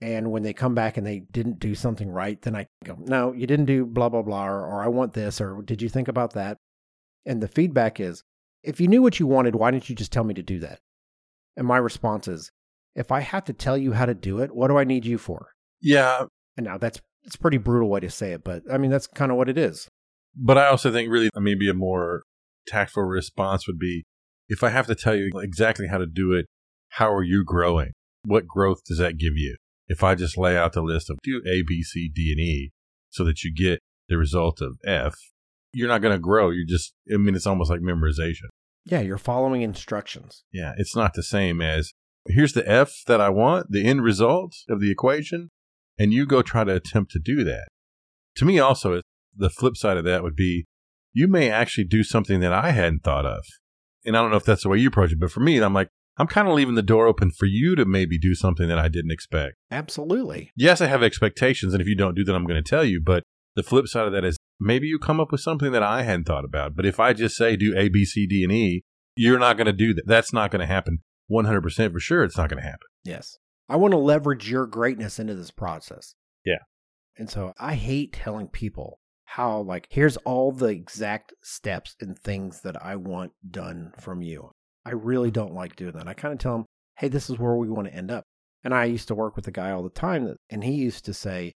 And 0.00 0.30
when 0.30 0.42
they 0.42 0.52
come 0.52 0.74
back 0.74 0.96
and 0.96 1.06
they 1.06 1.20
didn't 1.30 1.58
do 1.58 1.74
something 1.74 2.10
right, 2.10 2.40
then 2.42 2.54
I 2.56 2.66
go, 2.84 2.96
no, 2.98 3.32
you 3.32 3.46
didn't 3.46 3.66
do 3.66 3.86
blah, 3.86 4.08
blah, 4.08 4.22
blah, 4.22 4.46
or, 4.46 4.60
or 4.66 4.82
I 4.82 4.88
want 4.88 5.14
this, 5.14 5.40
or 5.40 5.62
did 5.62 5.80
you 5.80 5.88
think 5.88 6.08
about 6.08 6.32
that? 6.34 6.58
And 7.24 7.42
the 7.42 7.48
feedback 7.48 8.00
is, 8.00 8.22
if 8.62 8.80
you 8.80 8.88
knew 8.88 9.02
what 9.02 9.18
you 9.18 9.26
wanted, 9.26 9.54
why 9.54 9.70
didn't 9.70 9.88
you 9.88 9.94
just 9.96 10.12
tell 10.12 10.24
me 10.24 10.34
to 10.34 10.42
do 10.42 10.58
that? 10.60 10.80
And 11.56 11.66
my 11.66 11.76
response 11.78 12.28
is, 12.28 12.50
if 12.94 13.12
I 13.12 13.20
have 13.20 13.44
to 13.44 13.52
tell 13.52 13.78
you 13.78 13.92
how 13.92 14.06
to 14.06 14.14
do 14.14 14.40
it, 14.40 14.54
what 14.54 14.68
do 14.68 14.76
I 14.76 14.84
need 14.84 15.04
you 15.04 15.18
for? 15.18 15.48
Yeah. 15.80 16.24
And 16.56 16.66
now 16.66 16.78
that's 16.78 17.00
it's 17.24 17.36
a 17.36 17.38
pretty 17.38 17.56
brutal 17.56 17.88
way 17.88 18.00
to 18.00 18.10
say 18.10 18.32
it, 18.32 18.44
but 18.44 18.62
I 18.70 18.76
mean 18.78 18.90
that's 18.90 19.06
kind 19.06 19.30
of 19.32 19.38
what 19.38 19.48
it 19.48 19.56
is. 19.56 19.88
But 20.36 20.58
I 20.58 20.66
also 20.66 20.92
think 20.92 21.10
really 21.10 21.30
maybe 21.36 21.68
a 21.70 21.74
more 21.74 22.23
tactful 22.66 23.04
response 23.04 23.66
would 23.66 23.78
be 23.78 24.04
if 24.48 24.62
I 24.62 24.70
have 24.70 24.86
to 24.86 24.94
tell 24.94 25.14
you 25.14 25.30
exactly 25.36 25.88
how 25.88 25.98
to 25.98 26.06
do 26.06 26.32
it, 26.32 26.46
how 26.90 27.12
are 27.12 27.22
you 27.22 27.44
growing? 27.44 27.92
What 28.24 28.46
growth 28.46 28.84
does 28.86 28.98
that 28.98 29.18
give 29.18 29.36
you? 29.36 29.56
If 29.88 30.02
I 30.02 30.14
just 30.14 30.38
lay 30.38 30.56
out 30.56 30.72
the 30.72 30.82
list 30.82 31.10
of 31.10 31.18
do 31.22 31.42
A, 31.46 31.62
B, 31.62 31.82
C, 31.82 32.10
D, 32.14 32.32
and 32.32 32.40
E 32.40 32.72
so 33.10 33.24
that 33.24 33.42
you 33.42 33.54
get 33.54 33.80
the 34.08 34.16
result 34.16 34.60
of 34.60 34.78
F, 34.86 35.14
you're 35.72 35.88
not 35.88 36.02
going 36.02 36.14
to 36.14 36.20
grow. 36.20 36.50
You're 36.50 36.66
just, 36.66 36.94
I 37.12 37.16
mean, 37.16 37.34
it's 37.34 37.46
almost 37.46 37.70
like 37.70 37.80
memorization. 37.80 38.46
Yeah, 38.84 39.00
you're 39.00 39.18
following 39.18 39.62
instructions. 39.62 40.44
Yeah. 40.52 40.74
It's 40.76 40.94
not 40.94 41.14
the 41.14 41.22
same 41.22 41.60
as 41.60 41.92
here's 42.26 42.52
the 42.52 42.68
F 42.68 42.92
that 43.06 43.20
I 43.20 43.30
want, 43.30 43.66
the 43.70 43.84
end 43.84 44.02
result 44.02 44.54
of 44.68 44.80
the 44.80 44.90
equation, 44.90 45.50
and 45.98 46.12
you 46.12 46.26
go 46.26 46.42
try 46.42 46.64
to 46.64 46.74
attempt 46.74 47.12
to 47.12 47.18
do 47.18 47.44
that. 47.44 47.68
To 48.36 48.44
me, 48.44 48.58
also, 48.58 49.00
the 49.36 49.50
flip 49.50 49.76
side 49.76 49.96
of 49.96 50.04
that 50.04 50.22
would 50.22 50.36
be 50.36 50.66
you 51.14 51.28
may 51.28 51.50
actually 51.50 51.84
do 51.84 52.04
something 52.04 52.40
that 52.40 52.52
I 52.52 52.72
hadn't 52.72 53.04
thought 53.04 53.24
of. 53.24 53.44
And 54.04 54.16
I 54.16 54.20
don't 54.20 54.30
know 54.30 54.36
if 54.36 54.44
that's 54.44 54.64
the 54.64 54.68
way 54.68 54.78
you 54.78 54.88
approach 54.88 55.12
it, 55.12 55.20
but 55.20 55.30
for 55.32 55.40
me, 55.40 55.58
I'm 55.58 55.72
like, 55.72 55.88
I'm 56.16 56.26
kind 56.26 56.46
of 56.46 56.54
leaving 56.54 56.74
the 56.74 56.82
door 56.82 57.06
open 57.06 57.30
for 57.30 57.46
you 57.46 57.74
to 57.74 57.84
maybe 57.84 58.18
do 58.18 58.34
something 58.34 58.68
that 58.68 58.78
I 58.78 58.88
didn't 58.88 59.10
expect. 59.10 59.54
Absolutely. 59.70 60.52
Yes, 60.56 60.80
I 60.80 60.86
have 60.86 61.02
expectations, 61.02 61.72
and 61.72 61.80
if 61.80 61.88
you 61.88 61.96
don't 61.96 62.14
do 62.14 62.22
that, 62.24 62.34
I'm 62.34 62.46
going 62.46 62.62
to 62.62 62.68
tell 62.68 62.84
you. 62.84 63.00
But 63.00 63.24
the 63.56 63.62
flip 63.62 63.88
side 63.88 64.06
of 64.06 64.12
that 64.12 64.24
is 64.24 64.36
maybe 64.60 64.86
you 64.86 64.98
come 64.98 65.20
up 65.20 65.32
with 65.32 65.40
something 65.40 65.72
that 65.72 65.82
I 65.82 66.02
hadn't 66.02 66.24
thought 66.24 66.44
about. 66.44 66.76
But 66.76 66.86
if 66.86 67.00
I 67.00 67.14
just 67.14 67.36
say 67.36 67.56
do 67.56 67.76
A, 67.76 67.88
B, 67.88 68.04
C, 68.04 68.26
D, 68.26 68.44
and 68.44 68.52
E, 68.52 68.82
you're 69.16 69.38
not 69.38 69.56
going 69.56 69.66
to 69.66 69.72
do 69.72 69.94
that. 69.94 70.06
That's 70.06 70.32
not 70.32 70.50
going 70.50 70.60
to 70.60 70.66
happen 70.66 70.98
100% 71.30 71.92
for 71.92 72.00
sure. 72.00 72.24
It's 72.24 72.36
not 72.36 72.48
going 72.48 72.62
to 72.62 72.68
happen. 72.68 72.86
Yes. 73.04 73.38
I 73.68 73.76
want 73.76 73.92
to 73.92 73.98
leverage 73.98 74.50
your 74.50 74.66
greatness 74.66 75.18
into 75.18 75.34
this 75.34 75.50
process. 75.50 76.14
Yeah. 76.44 76.58
And 77.16 77.30
so 77.30 77.54
I 77.58 77.74
hate 77.74 78.12
telling 78.12 78.48
people 78.48 78.98
how, 79.34 79.58
like, 79.58 79.88
here's 79.90 80.16
all 80.18 80.52
the 80.52 80.66
exact 80.66 81.34
steps 81.42 81.96
and 82.00 82.16
things 82.16 82.60
that 82.60 82.80
I 82.80 82.94
want 82.94 83.32
done 83.50 83.92
from 83.98 84.22
you. 84.22 84.52
I 84.86 84.90
really 84.90 85.30
mm-hmm. 85.30 85.34
don't 85.34 85.54
like 85.54 85.74
doing 85.74 85.94
that. 85.96 86.06
I 86.06 86.14
kind 86.14 86.32
of 86.32 86.38
tell 86.38 86.52
them, 86.52 86.66
hey, 86.98 87.08
this 87.08 87.28
is 87.28 87.36
where 87.36 87.56
we 87.56 87.68
want 87.68 87.88
to 87.88 87.94
end 87.94 88.12
up. 88.12 88.22
And 88.62 88.72
I 88.72 88.84
used 88.84 89.08
to 89.08 89.14
work 89.16 89.34
with 89.34 89.48
a 89.48 89.50
guy 89.50 89.72
all 89.72 89.82
the 89.82 89.90
time, 89.90 90.26
that, 90.26 90.36
and 90.50 90.62
he 90.62 90.74
used 90.74 91.04
to 91.06 91.12
say, 91.14 91.52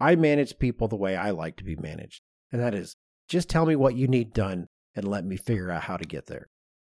I 0.00 0.16
manage 0.16 0.58
people 0.58 0.88
the 0.88 0.96
way 0.96 1.14
I 1.14 1.30
like 1.30 1.56
to 1.58 1.64
be 1.64 1.76
managed. 1.76 2.20
And 2.50 2.60
that 2.60 2.74
is 2.74 2.96
just 3.28 3.48
tell 3.48 3.64
me 3.64 3.76
what 3.76 3.94
you 3.94 4.08
need 4.08 4.32
done 4.32 4.66
and 4.96 5.06
let 5.06 5.24
me 5.24 5.36
figure 5.36 5.70
out 5.70 5.84
how 5.84 5.96
to 5.96 6.04
get 6.04 6.26
there. 6.26 6.48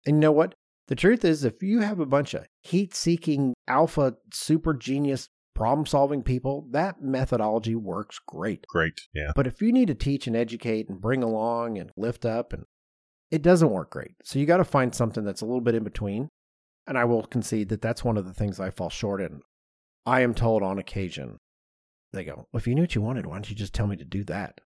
And 0.04 0.16
you 0.16 0.20
know 0.20 0.32
what? 0.32 0.54
The 0.88 0.96
truth 0.96 1.24
is, 1.24 1.44
if 1.44 1.62
you 1.62 1.80
have 1.80 1.98
a 1.98 2.04
bunch 2.04 2.34
of 2.34 2.44
heat 2.60 2.94
seeking, 2.94 3.54
alpha, 3.66 4.16
super 4.34 4.74
genius, 4.74 5.28
problem 5.60 5.84
solving 5.84 6.22
people, 6.22 6.66
that 6.70 7.02
methodology 7.02 7.74
works 7.74 8.18
great. 8.26 8.64
Great. 8.66 8.98
Yeah. 9.12 9.32
But 9.36 9.46
if 9.46 9.60
you 9.60 9.72
need 9.72 9.88
to 9.88 9.94
teach 9.94 10.26
and 10.26 10.34
educate 10.34 10.88
and 10.88 10.98
bring 10.98 11.22
along 11.22 11.76
and 11.76 11.90
lift 11.98 12.24
up, 12.24 12.54
and 12.54 12.64
it 13.30 13.42
doesn't 13.42 13.68
work 13.68 13.90
great. 13.90 14.14
So 14.24 14.38
you 14.38 14.46
got 14.46 14.56
to 14.56 14.64
find 14.64 14.94
something 14.94 15.22
that's 15.22 15.42
a 15.42 15.44
little 15.44 15.60
bit 15.60 15.74
in 15.74 15.84
between. 15.84 16.30
And 16.86 16.96
I 16.96 17.04
will 17.04 17.24
concede 17.24 17.68
that 17.68 17.82
that's 17.82 18.02
one 18.02 18.16
of 18.16 18.24
the 18.24 18.32
things 18.32 18.58
I 18.58 18.70
fall 18.70 18.88
short 18.88 19.20
in. 19.20 19.42
I 20.06 20.22
am 20.22 20.32
told 20.32 20.62
on 20.62 20.78
occasion, 20.78 21.36
they 22.14 22.24
go, 22.24 22.46
well, 22.50 22.58
if 22.58 22.66
you 22.66 22.74
knew 22.74 22.84
what 22.84 22.94
you 22.94 23.02
wanted, 23.02 23.26
why 23.26 23.34
don't 23.34 23.50
you 23.50 23.54
just 23.54 23.74
tell 23.74 23.86
me 23.86 23.96
to 23.96 24.04
do 24.06 24.24
that? 24.24 24.62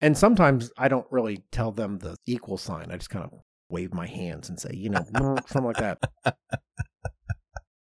And 0.00 0.16
sometimes 0.16 0.70
I 0.78 0.88
don't 0.88 1.06
really 1.10 1.44
tell 1.52 1.72
them 1.72 1.98
the 1.98 2.16
equal 2.26 2.56
sign. 2.56 2.90
I 2.90 2.96
just 2.96 3.10
kind 3.10 3.26
of 3.26 3.38
wave 3.68 3.92
my 3.92 4.06
hands 4.06 4.48
and 4.48 4.58
say, 4.58 4.70
you 4.72 4.88
know, 4.88 5.04
something 5.46 5.64
like 5.64 5.76
that. 5.76 5.98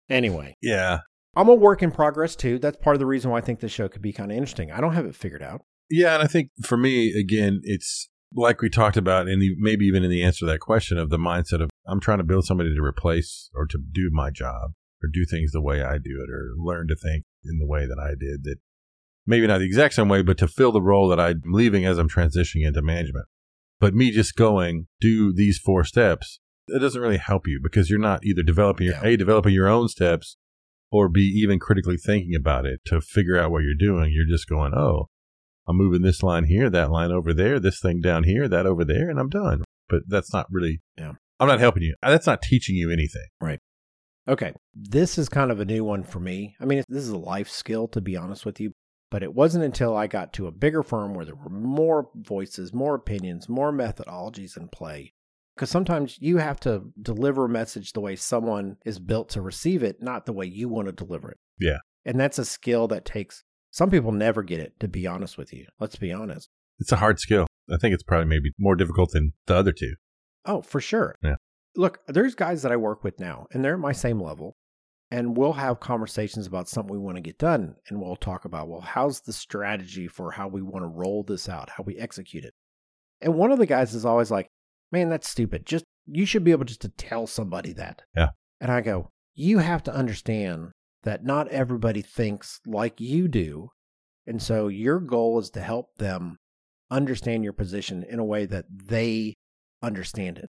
Anyway, 0.08 0.56
Yeah. 0.62 1.00
I'm 1.37 1.49
a 1.49 1.55
work 1.55 1.83
in 1.83 1.90
progress 1.90 2.35
too. 2.35 2.59
That's 2.59 2.78
part 2.78 2.97
of 2.97 3.00
the 3.00 3.07
reason 3.07 3.31
why 3.31 3.38
I 3.38 3.43
think 3.43 3.61
this 3.61 3.73
show 3.73 3.88
could 3.88 4.02
be 4.02 4.12
kind 4.12 4.33
of 4.33 4.38
interesting. 4.38 4.73
I 4.73 4.81
don't 4.81 4.95
have 4.95 5.07
it 5.07 5.14
figured 5.14 5.43
out. 5.43 5.62
Yeah, 5.90 6.14
and 6.14 6.23
I 6.23 6.26
think 6.26 6.50
for 6.64 6.76
me, 6.76 7.12
again, 7.12 7.61
it's 7.62 8.09
like 8.35 8.61
we 8.61 8.71
talked 8.71 8.97
about, 8.97 9.28
and 9.28 9.43
maybe 9.59 9.87
even 9.87 10.02
in 10.02 10.11
the 10.11 10.23
answer 10.23 10.40
to 10.40 10.47
that 10.47 10.61
question 10.61 10.99
of 10.99 11.11
the 11.11 11.19
mindset 11.19 11.62
of 11.62 11.71
I'm 11.87 12.00
trying 12.00 12.19
to 12.19 12.25
build 12.25 12.45
somebody 12.45 12.75
to 12.75 12.83
replace 12.83 13.50
or 13.55 13.66
to 13.66 13.78
do 13.78 14.11
my 14.12 14.31
job 14.31 14.73
or 15.02 15.09
do 15.12 15.25
things 15.25 15.52
the 15.52 15.61
way 15.61 15.83
I 15.83 15.99
do 15.99 16.23
it 16.23 16.31
or 16.31 16.55
learn 16.57 16.88
to 16.88 16.97
think 16.97 17.25
in 17.45 17.59
the 17.59 17.66
way 17.66 17.87
that 17.87 17.99
I 17.99 18.11
did 18.19 18.45
that 18.45 18.57
maybe 19.26 19.47
not 19.47 19.59
the 19.59 19.66
exact 19.66 19.95
same 19.95 20.09
way, 20.09 20.23
but 20.23 20.38
to 20.38 20.49
fill 20.49 20.73
the 20.73 20.83
role 20.83 21.09
that 21.09 21.21
I'm 21.21 21.43
leaving 21.45 21.85
as 21.85 21.99
I'm 21.99 22.09
transitioning 22.09 22.66
into 22.66 22.83
management. 22.83 23.26
But 23.78 23.95
me 23.95 24.11
just 24.11 24.37
going, 24.37 24.87
do 25.00 25.33
these 25.33 25.59
four 25.59 25.85
steps, 25.85 26.40
it 26.69 26.81
doesn't 26.81 27.00
really 27.00 27.19
help 27.19 27.47
you 27.47 27.61
because 27.62 27.90
you're 27.90 27.99
not 27.99 28.25
either 28.25 28.43
developing 28.43 28.87
your, 28.87 28.97
Yeah. 28.97 29.05
A, 29.05 29.16
developing 29.16 29.52
your 29.52 29.69
own 29.69 29.88
steps 29.88 30.37
or 30.90 31.09
be 31.09 31.23
even 31.23 31.59
critically 31.59 31.97
thinking 31.97 32.35
about 32.35 32.66
it 32.66 32.81
to 32.87 33.00
figure 33.00 33.38
out 33.38 33.50
what 33.50 33.62
you're 33.62 33.75
doing. 33.78 34.12
You're 34.12 34.26
just 34.26 34.49
going, 34.49 34.73
oh, 34.75 35.09
I'm 35.69 35.76
moving 35.76 36.02
this 36.02 36.23
line 36.23 36.45
here, 36.45 36.71
that 36.71 36.90
line 36.90 37.11
over 37.11 37.33
there, 37.35 37.59
this 37.59 37.81
thing 37.81 38.00
down 38.00 38.25
here, 38.25 38.49
that 38.49 38.66
over 38.66 38.85
there, 38.85 39.11
and 39.11 39.19
I'm 39.19 39.28
done. 39.28 39.64
But 39.88 40.02
that's 40.07 40.33
not 40.33 40.47
really, 40.50 40.81
Yeah. 40.97 41.12
I'm 41.38 41.49
not 41.49 41.61
helping 41.61 41.83
you. 41.83 41.95
Uh, 42.02 42.11
that's 42.11 42.26
not 42.26 42.40
teaching 42.43 42.76
you 42.76 42.90
anything. 42.90 43.26
Right. 43.40 43.61
Okay. 44.28 44.52
This 44.75 45.19
is 45.19 45.28
kind 45.28 45.50
of 45.50 45.61
a 45.61 45.64
new 45.64 45.85
one 45.85 46.02
for 46.02 46.19
me. 46.19 46.57
I 46.61 46.64
mean, 46.64 46.83
this 46.88 47.02
is 47.02 47.11
a 47.11 47.19
life 47.19 47.49
skill, 47.49 47.88
to 47.88 48.00
be 48.00 48.16
honest 48.16 48.47
with 48.47 48.61
you. 48.61 48.73
But 49.11 49.23
it 49.23 49.35
wasn't 49.35 49.64
until 49.64 49.97
I 49.97 50.09
got 50.09 50.33
to 50.35 50.49
a 50.49 50.52
bigger 50.52 50.83
firm 50.83 51.14
where 51.14 51.25
there 51.25 51.37
were 51.37 51.50
more 51.50 52.09
voices, 52.16 52.73
more 52.73 52.97
opinions, 52.97 53.49
more 53.49 53.73
methodologies 53.73 54.57
in 54.57 54.69
play. 54.69 55.12
Because 55.57 55.71
sometimes 55.71 56.19
you 56.21 56.37
have 56.37 56.61
to 56.61 56.83
deliver 57.01 57.47
a 57.47 57.49
message 57.49 57.93
the 57.93 58.01
way 58.01 58.15
someone 58.15 58.77
is 58.85 58.99
built 58.99 59.31
to 59.31 59.41
receive 59.41 59.83
it, 59.83 60.03
not 60.03 60.27
the 60.27 60.35
way 60.35 60.45
you 60.45 60.69
want 60.69 60.87
to 60.87 60.93
deliver 60.93 61.31
it. 61.31 61.39
Yeah. 61.59 61.79
And 62.05 62.21
that's 62.21 62.39
a 62.39 62.45
skill 62.45 62.87
that 62.89 63.07
takes, 63.07 63.43
some 63.71 63.91
people 63.91 64.13
never 64.13 64.43
get 64.43 64.61
it, 64.61 64.79
to 64.81 64.89
be 64.89 65.07
honest 65.07 65.39
with 65.39 65.55
you. 65.55 65.67
Let's 65.81 65.97
be 65.97 66.13
honest. 66.13 66.51
It's 66.79 66.93
a 66.93 66.97
hard 66.97 67.19
skill. 67.19 67.47
I 67.73 67.79
think 67.79 67.95
it's 67.95 68.03
probably 68.03 68.27
maybe 68.27 68.51
more 68.59 68.77
difficult 68.77 69.13
than 69.13 69.33
the 69.47 69.57
other 69.57 69.73
two. 69.73 69.95
Oh, 70.45 70.61
for 70.61 70.81
sure. 70.81 71.17
Yeah. 71.23 71.37
Look, 71.75 72.01
there's 72.07 72.35
guys 72.35 72.63
that 72.63 72.71
I 72.71 72.77
work 72.77 73.03
with 73.03 73.19
now, 73.19 73.47
and 73.51 73.65
they're 73.65 73.75
at 73.75 73.81
my 73.81 73.93
same 73.93 74.21
level, 74.21 74.57
and 75.11 75.37
we'll 75.37 75.55
have 75.55 75.81
conversations 75.81 76.47
about 76.47 76.69
something 76.69 76.93
we 76.93 76.99
want 76.99 77.17
to 77.17 77.23
get 77.23 77.39
done, 77.39 77.77
and 77.89 78.01
we'll 78.01 78.17
talk 78.17 78.45
about, 78.45 78.69
well, 78.69 78.83
how's 78.83 79.23
the 79.23 79.33
strategy 79.33 80.07
for 80.07 80.33
how 80.33 80.49
we 80.49 80.61
want 80.61 80.85
to 80.85 80.89
roll 80.89 81.23
this 81.23 81.49
out, 81.49 81.71
how 81.71 81.83
we 81.83 81.97
execute 81.97 82.45
it. 82.45 82.53
And 83.21 83.35
one 83.35 83.51
of 83.51 83.59
the 83.59 83.67
guys 83.67 83.95
is 83.95 84.05
always 84.05 84.31
like, 84.31 84.49
man, 84.93 85.09
that's 85.09 85.28
stupid. 85.28 85.66
Just, 85.66 85.85
you 86.07 86.26
should 86.26 86.45
be 86.45 86.52
able 86.52 86.64
just 86.64 86.83
to 86.83 86.88
tell 86.88 87.26
somebody 87.26 87.73
that. 87.75 88.02
Yeah. 88.16 88.28
And 88.61 88.71
I 88.71 88.81
go, 88.81 89.11
you 89.35 89.59
have 89.59 89.83
to 89.85 89.95
understand 89.95 90.73
that 91.02 91.25
not 91.25 91.49
everybody 91.49 92.02
thinks 92.02 92.61
like 92.66 93.00
you 93.00 93.28
do. 93.28 93.71
And 94.26 94.43
so 94.43 94.69
your 94.69 94.99
goal 94.99 95.38
is 95.38 95.50
to 95.50 95.61
help 95.61 95.97
them 95.99 96.37
understand 96.90 97.45
your 97.45 97.52
position 97.52 98.05
in 98.09 98.19
a 98.19 98.25
way 98.25 98.47
that 98.47 98.64
they 98.71 99.35
understand 99.83 100.38
it. 100.38 100.49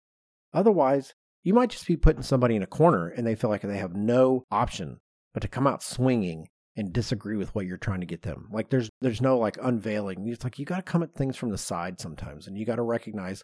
Otherwise, 0.54 1.13
you 1.44 1.54
might 1.54 1.70
just 1.70 1.88
be 1.88 1.98
putting 1.98 2.24
somebody 2.24 2.56
in 2.56 2.63
a 2.63 2.68
corner 2.68 3.08
and 3.08 3.25
they 3.25 3.36
feel 3.36 3.50
like 3.50 3.62
they 3.62 3.77
have 3.77 3.96
no 3.96 4.44
option 4.51 4.98
but 5.34 5.42
to 5.42 5.48
come 5.48 5.68
out 5.68 5.84
swinging 5.84 6.48
and 6.77 6.94
disagree 6.94 7.38
with 7.38 7.54
what 7.54 7.65
you're 7.65 7.77
trying 7.77 8.00
to 8.00 8.06
get 8.06 8.22
them. 8.22 8.48
Like 8.51 8.70
there's 8.70 8.89
there's 9.01 9.22
no 9.22 9.38
like 9.38 9.58
unveiling. 9.62 10.27
It's 10.27 10.44
like 10.44 10.58
you 10.58 10.65
got 10.65 10.77
to 10.77 10.82
come 10.82 11.04
at 11.04 11.13
things 11.13 11.36
from 11.38 11.50
the 11.50 11.58
side 11.58 12.00
sometimes 12.00 12.48
and 12.48 12.58
you 12.58 12.65
got 12.65 12.77
to 12.77 12.82
recognize 12.82 13.44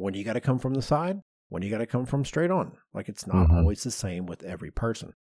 when 0.00 0.14
you 0.14 0.24
got 0.24 0.32
to 0.34 0.40
come 0.40 0.58
from 0.58 0.74
the 0.74 0.82
side, 0.82 1.20
when 1.48 1.62
you 1.62 1.70
got 1.70 1.78
to 1.78 1.86
come 1.86 2.06
from 2.06 2.24
straight 2.24 2.50
on. 2.50 2.72
Like 2.94 3.08
it's 3.08 3.26
not 3.26 3.48
Mhm. 3.48 3.58
always 3.58 3.82
the 3.82 3.90
same 3.90 4.26
with 4.26 4.42
every 4.42 4.70
person. 4.70 5.12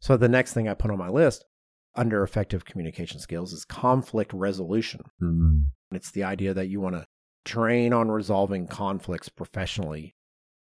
So 0.00 0.16
the 0.16 0.28
next 0.28 0.52
thing 0.54 0.68
I 0.68 0.74
put 0.74 0.90
on 0.90 0.98
my 0.98 1.08
list 1.08 1.44
under 1.94 2.22
effective 2.22 2.64
communication 2.64 3.20
skills 3.20 3.52
is 3.52 3.64
conflict 3.64 4.32
resolution. 4.32 5.02
Mm. 5.20 5.66
It's 5.92 6.10
the 6.10 6.24
idea 6.24 6.54
that 6.54 6.68
you 6.68 6.80
want 6.80 6.94
to 6.96 7.04
train 7.44 7.92
on 7.92 8.10
resolving 8.10 8.66
conflicts 8.66 9.28
professionally 9.28 10.14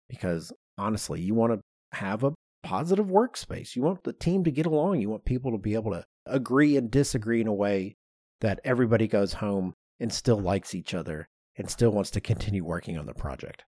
because 0.09 0.53
honestly, 0.79 1.21
you 1.21 1.35
want 1.35 1.53
to 1.53 1.61
have 1.99 2.23
a 2.25 2.33
positive 2.63 3.07
workspace. 3.07 3.77
You 3.77 3.83
want 3.83 4.05
the 4.05 4.13
team 4.13 4.45
to 4.45 4.51
get 4.51 4.67
along. 4.67 5.01
You 5.01 5.11
want 5.11 5.25
people 5.25 5.53
to 5.53 5.59
be 5.59 5.75
able 5.75 5.93
to 5.93 6.05
agree 6.27 6.77
and 6.77 6.91
disagree 6.91 7.41
in 7.41 7.47
a 7.47 7.55
way 7.55 7.97
that 8.41 8.61
everybody 8.65 9.07
goes 9.09 9.35
home 9.35 9.75
and 10.01 10.13
still 10.13 10.39
likes 10.39 10.75
each 10.75 10.95
other 10.95 11.29
and 11.57 11.71
still 11.71 11.91
wants 11.91 12.11
to 12.11 12.21
continue 12.21 12.65
working 12.65 12.99
on 12.99 13.07
the 13.07 13.15
project. 13.15 13.65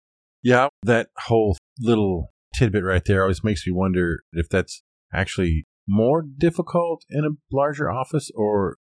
Yeah, 0.42 0.68
that 0.82 1.08
whole 1.16 1.56
little 1.80 2.32
tidbit 2.54 2.84
right 2.84 3.04
there 3.04 3.22
always 3.22 3.44
makes 3.44 3.66
me 3.66 3.72
wonder 3.72 4.24
if 4.32 4.48
that's 4.48 4.82
actually 5.12 5.66
more 5.86 6.22
difficult 6.22 7.04
in 7.10 7.24
a 7.24 7.54
larger 7.54 7.90
office 7.90 8.30
or 8.34 8.76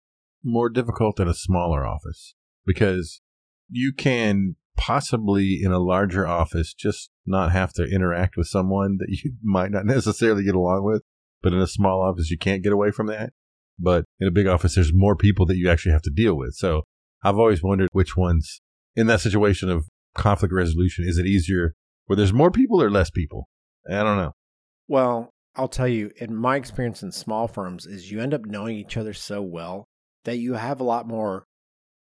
more 0.44 0.68
difficult 0.68 1.20
in 1.20 1.28
a 1.28 1.34
smaller 1.34 1.86
office. 1.86 2.34
Because 2.66 3.20
you 3.68 3.92
can 3.92 4.56
possibly 4.76 5.60
in 5.62 5.72
a 5.72 5.78
larger 5.78 6.26
office 6.26 6.72
just 6.72 7.10
not 7.26 7.50
have 7.50 7.72
to 7.74 7.84
interact 7.84 8.36
with 8.36 8.46
someone 8.46 8.98
that 8.98 9.08
you 9.08 9.32
might 9.42 9.70
not 9.70 9.84
necessarily 9.84 10.44
get 10.44 10.54
along 10.54 10.84
with. 10.84 11.02
But 11.42 11.52
in 11.52 11.60
a 11.60 11.68
small 11.68 12.02
office, 12.02 12.30
you 12.30 12.38
can't 12.38 12.64
get 12.64 12.72
away 12.72 12.90
from 12.90 13.06
that. 13.06 13.32
But 13.78 14.04
in 14.18 14.26
a 14.26 14.32
big 14.32 14.48
office, 14.48 14.74
there's 14.74 14.92
more 14.92 15.14
people 15.14 15.46
that 15.46 15.56
you 15.56 15.70
actually 15.70 15.92
have 15.92 16.02
to 16.02 16.10
deal 16.10 16.36
with. 16.36 16.54
So 16.54 16.82
I've 17.22 17.38
always 17.38 17.62
wondered 17.62 17.88
which 17.92 18.16
ones 18.16 18.60
in 18.98 19.06
that 19.06 19.20
situation 19.20 19.70
of 19.70 19.88
conflict 20.16 20.52
resolution, 20.52 21.04
is 21.06 21.18
it 21.18 21.26
easier 21.26 21.74
where 22.06 22.16
there's 22.16 22.32
more 22.32 22.50
people 22.50 22.82
or 22.82 22.90
less 22.90 23.10
people? 23.10 23.48
I 23.88 24.02
don't 24.02 24.16
know. 24.16 24.32
Well, 24.88 25.30
I'll 25.54 25.68
tell 25.68 25.86
you, 25.86 26.10
in 26.16 26.34
my 26.34 26.56
experience 26.56 27.02
in 27.02 27.12
small 27.12 27.46
firms, 27.46 27.86
is 27.86 28.10
you 28.10 28.20
end 28.20 28.34
up 28.34 28.44
knowing 28.44 28.76
each 28.76 28.96
other 28.96 29.12
so 29.12 29.40
well 29.40 29.84
that 30.24 30.38
you 30.38 30.54
have 30.54 30.80
a 30.80 30.84
lot 30.84 31.06
more 31.06 31.44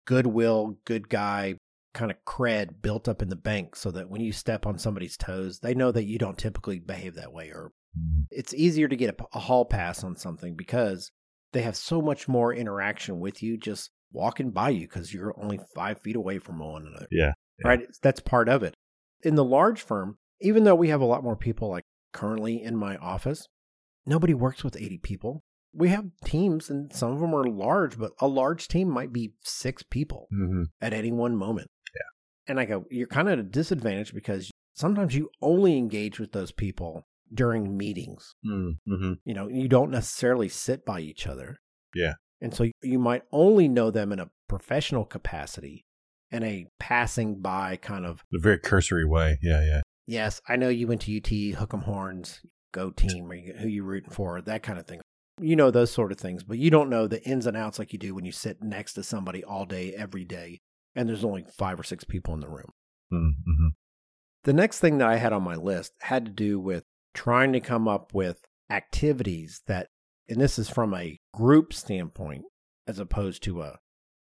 goodwill, 0.06 0.78
good 0.86 1.10
guy 1.10 1.56
kind 1.94 2.12
of 2.12 2.18
cred 2.26 2.82
built 2.82 3.08
up 3.10 3.22
in 3.22 3.30
the 3.30 3.36
bank 3.36 3.76
so 3.76 3.92
that 3.92 4.10
when 4.10 4.22
you 4.22 4.32
step 4.32 4.66
on 4.66 4.78
somebody's 4.78 5.18
toes, 5.18 5.60
they 5.60 5.74
know 5.74 5.92
that 5.92 6.06
you 6.06 6.18
don't 6.18 6.38
typically 6.38 6.80
behave 6.80 7.16
that 7.16 7.34
way. 7.34 7.50
Or 7.50 7.72
mm-hmm. 7.98 8.22
it's 8.32 8.54
easier 8.54 8.88
to 8.88 8.96
get 8.96 9.20
a, 9.20 9.38
a 9.38 9.40
hall 9.40 9.66
pass 9.66 10.04
on 10.04 10.16
something 10.16 10.56
because 10.56 11.12
they 11.52 11.62
have 11.62 11.76
so 11.76 12.02
much 12.02 12.28
more 12.28 12.54
interaction 12.54 13.20
with 13.20 13.44
you 13.44 13.58
just 13.58 13.92
walking 14.12 14.52
by 14.52 14.70
you 14.70 14.82
because 14.88 15.14
you're 15.14 15.34
only 15.40 15.60
five 15.76 16.00
feet 16.02 16.16
away 16.16 16.40
from 16.40 16.60
one 16.60 16.86
another 16.86 17.08
Yeah. 17.12 17.34
Yeah. 17.60 17.68
right? 17.68 17.80
That's 18.02 18.20
part 18.20 18.48
of 18.50 18.64
it. 18.64 18.74
In 19.24 19.36
the 19.36 19.44
large 19.44 19.82
firm, 19.82 20.18
even 20.42 20.64
though 20.64 20.76
we 20.76 20.90
have 20.90 21.02
a 21.02 21.06
lot 21.06 21.24
more 21.24 21.36
people 21.36 21.70
like 21.70 21.84
currently 22.14 22.62
in 22.62 22.76
my 22.76 22.98
office, 22.98 23.48
nobody 24.06 24.34
works 24.34 24.64
with 24.64 24.76
80 24.78 25.00
people. 25.00 25.42
We 25.74 25.90
have 25.90 26.06
teams 26.24 26.70
and 26.70 26.94
some 26.94 27.12
of 27.12 27.20
them 27.20 27.34
are 27.36 27.44
large, 27.46 27.98
but 27.98 28.12
a 28.20 28.28
large 28.28 28.68
team 28.68 28.90
might 28.90 29.12
be 29.12 29.34
six 29.44 29.84
people 29.84 30.28
Mm-hmm. 30.34 30.64
at 30.82 30.94
any 30.94 31.12
one 31.12 31.36
moment. 31.36 31.68
Yeah. 31.94 32.52
And 32.52 32.60
I 32.60 32.66
go, 32.66 32.86
you're 32.90 33.08
kind 33.08 33.28
of 33.28 33.34
at 33.34 33.40
a 33.40 33.44
disadvantage 33.44 34.14
because 34.14 34.52
sometimes 34.74 35.16
you 35.16 35.30
only 35.42 35.78
engage 35.78 36.20
with 36.20 36.32
those 36.32 36.52
people 36.52 37.08
during 37.34 37.76
meetings. 37.76 38.36
Mm-hmm. 38.46 39.14
You 39.26 39.34
know, 39.34 39.48
you 39.50 39.68
don't 39.68 39.92
necessarily 39.92 40.48
sit 40.48 40.86
by 40.86 41.00
each 41.02 41.26
other. 41.28 41.58
Yeah. 41.94 42.14
And 42.46 42.54
so 42.54 42.68
you 42.84 43.00
might 43.00 43.24
only 43.32 43.68
know 43.68 43.90
them 43.90 44.12
in 44.12 44.20
a 44.20 44.30
professional 44.48 45.04
capacity 45.04 45.84
and 46.30 46.44
a 46.44 46.68
passing 46.80 47.42
by 47.42 47.76
kind 47.76 48.06
of 48.06 48.24
A 48.32 48.38
very 48.38 48.60
cursory 48.60 49.04
way. 49.04 49.40
Yeah, 49.42 49.66
yeah. 49.66 49.82
Yes, 50.06 50.42
I 50.48 50.56
know 50.56 50.70
you 50.70 50.86
went 50.86 51.02
to 51.02 51.18
UT, 51.18 51.58
hook 51.58 51.74
'em 51.74 51.82
horns, 51.82 52.42
go 52.72 52.92
team, 52.92 53.32
or 53.32 53.36
who 53.36 53.68
you 53.68 53.84
rooting 53.84 54.12
for, 54.12 54.40
that 54.44 54.62
kind 54.62 54.78
of 54.78 54.86
thing. 54.86 55.02
You 55.42 55.56
know 55.56 55.72
those 55.72 55.90
sort 55.90 56.12
of 56.12 56.20
things, 56.20 56.44
but 56.44 56.60
you 56.60 56.70
don't 56.70 56.88
know 56.88 57.08
the 57.08 57.28
ins 57.28 57.48
and 57.48 57.58
outs 57.58 57.80
like 57.80 57.94
you 57.94 57.98
do 57.98 58.14
when 58.14 58.26
you 58.26 58.32
sit 58.32 58.62
next 58.62 58.94
to 58.94 59.02
somebody 59.02 59.44
all 59.44 59.66
day, 59.66 59.96
every 59.96 60.24
day, 60.24 60.60
and 60.94 61.10
there's 61.10 61.26
only 61.26 61.46
five 61.58 61.80
or 61.80 61.84
six 61.84 62.04
people 62.04 62.36
in 62.36 62.42
the 62.42 62.48
room. 62.48 62.70
Mm-hmm. 63.12 63.70
The 64.44 64.54
next 64.54 64.82
thing 64.82 65.00
that 65.00 65.08
I 65.08 65.16
had 65.16 65.34
on 65.34 65.42
my 65.42 65.56
list 65.56 65.94
had 66.02 66.26
to 66.26 66.32
do 66.32 66.60
with 66.60 66.84
trying 67.16 67.54
to 67.54 67.60
come 67.60 67.88
up 67.88 68.14
with 68.14 68.44
activities 68.70 69.64
that, 69.66 69.88
and 70.28 70.40
this 70.40 70.58
is 70.58 70.70
from 70.70 70.94
a 70.94 71.18
group 71.34 71.74
standpoint, 71.74 72.44
as 72.88 73.00
opposed 73.00 73.44
to 73.44 73.62
a, 73.62 73.78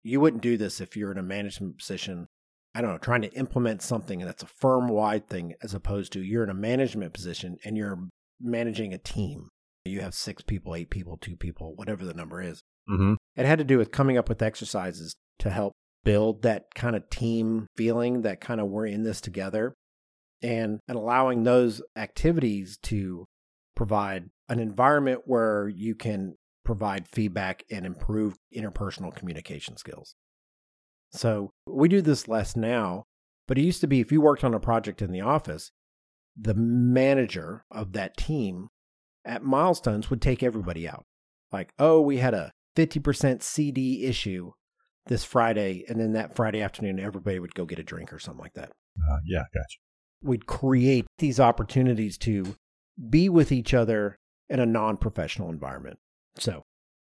you 0.02 0.20
wouldn't 0.20 0.42
do 0.42 0.56
this 0.56 0.80
if 0.80 0.96
you're 0.96 1.12
in 1.12 1.18
a 1.18 1.22
management 1.22 1.78
position. 1.78 2.26
I 2.74 2.80
don't 2.80 2.92
know, 2.92 2.98
trying 2.98 3.22
to 3.22 3.32
implement 3.32 3.82
something 3.82 4.20
and 4.20 4.28
that's 4.28 4.44
a 4.44 4.46
firm 4.46 4.88
wide 4.88 5.28
thing, 5.28 5.54
as 5.62 5.74
opposed 5.74 6.12
to 6.12 6.22
you're 6.22 6.44
in 6.44 6.50
a 6.50 6.54
management 6.54 7.12
position 7.12 7.56
and 7.64 7.76
you're 7.76 7.98
managing 8.40 8.94
a 8.94 8.98
team. 8.98 9.48
You 9.84 10.00
have 10.02 10.14
six 10.14 10.42
people, 10.42 10.74
eight 10.74 10.90
people, 10.90 11.18
two 11.20 11.36
people, 11.36 11.74
whatever 11.74 12.04
the 12.04 12.14
number 12.14 12.40
is. 12.40 12.60
Mm-hmm. 12.88 13.14
It 13.36 13.46
had 13.46 13.58
to 13.58 13.64
do 13.64 13.78
with 13.78 13.90
coming 13.90 14.16
up 14.16 14.28
with 14.28 14.42
exercises 14.42 15.14
to 15.40 15.50
help 15.50 15.72
build 16.04 16.42
that 16.42 16.74
kind 16.74 16.96
of 16.96 17.10
team 17.10 17.66
feeling 17.76 18.22
that 18.22 18.40
kind 18.40 18.60
of 18.60 18.68
we're 18.68 18.86
in 18.86 19.02
this 19.02 19.20
together 19.20 19.74
and, 20.42 20.80
and 20.88 20.96
allowing 20.96 21.42
those 21.42 21.82
activities 21.96 22.78
to 22.84 23.26
provide 23.74 24.28
an 24.50 24.58
environment 24.58 25.22
where 25.24 25.68
you 25.68 25.94
can 25.94 26.34
provide 26.64 27.08
feedback 27.08 27.64
and 27.70 27.86
improve 27.86 28.34
interpersonal 28.54 29.14
communication 29.14 29.76
skills. 29.76 30.14
So 31.12 31.52
we 31.66 31.88
do 31.88 32.02
this 32.02 32.28
less 32.28 32.56
now, 32.56 33.04
but 33.48 33.56
it 33.56 33.62
used 33.62 33.80
to 33.80 33.86
be 33.86 34.00
if 34.00 34.12
you 34.12 34.20
worked 34.20 34.44
on 34.44 34.52
a 34.52 34.60
project 34.60 35.00
in 35.00 35.12
the 35.12 35.22
office, 35.22 35.70
the 36.36 36.54
manager 36.54 37.64
of 37.70 37.92
that 37.92 38.16
team 38.16 38.68
at 39.24 39.42
milestones 39.42 40.10
would 40.10 40.20
take 40.20 40.42
everybody 40.42 40.88
out. 40.88 41.04
Like, 41.52 41.72
oh, 41.78 42.00
we 42.00 42.18
had 42.18 42.34
a 42.34 42.52
50% 42.76 43.42
CD 43.42 44.04
issue 44.04 44.52
this 45.06 45.24
Friday, 45.24 45.84
and 45.88 45.98
then 45.98 46.12
that 46.12 46.36
Friday 46.36 46.60
afternoon, 46.60 47.00
everybody 47.00 47.38
would 47.38 47.54
go 47.54 47.64
get 47.64 47.78
a 47.78 47.84
drink 47.84 48.12
or 48.12 48.18
something 48.18 48.42
like 48.42 48.54
that. 48.54 48.70
Uh, 49.10 49.18
yeah, 49.24 49.42
gotcha. 49.52 49.78
We'd 50.22 50.46
create 50.46 51.06
these 51.18 51.40
opportunities 51.40 52.18
to 52.18 52.54
be 53.08 53.28
with 53.28 53.50
each 53.50 53.74
other 53.74 54.19
in 54.50 54.60
a 54.60 54.66
non 54.66 54.98
professional 54.98 55.48
environment. 55.48 55.98
So, 56.36 56.64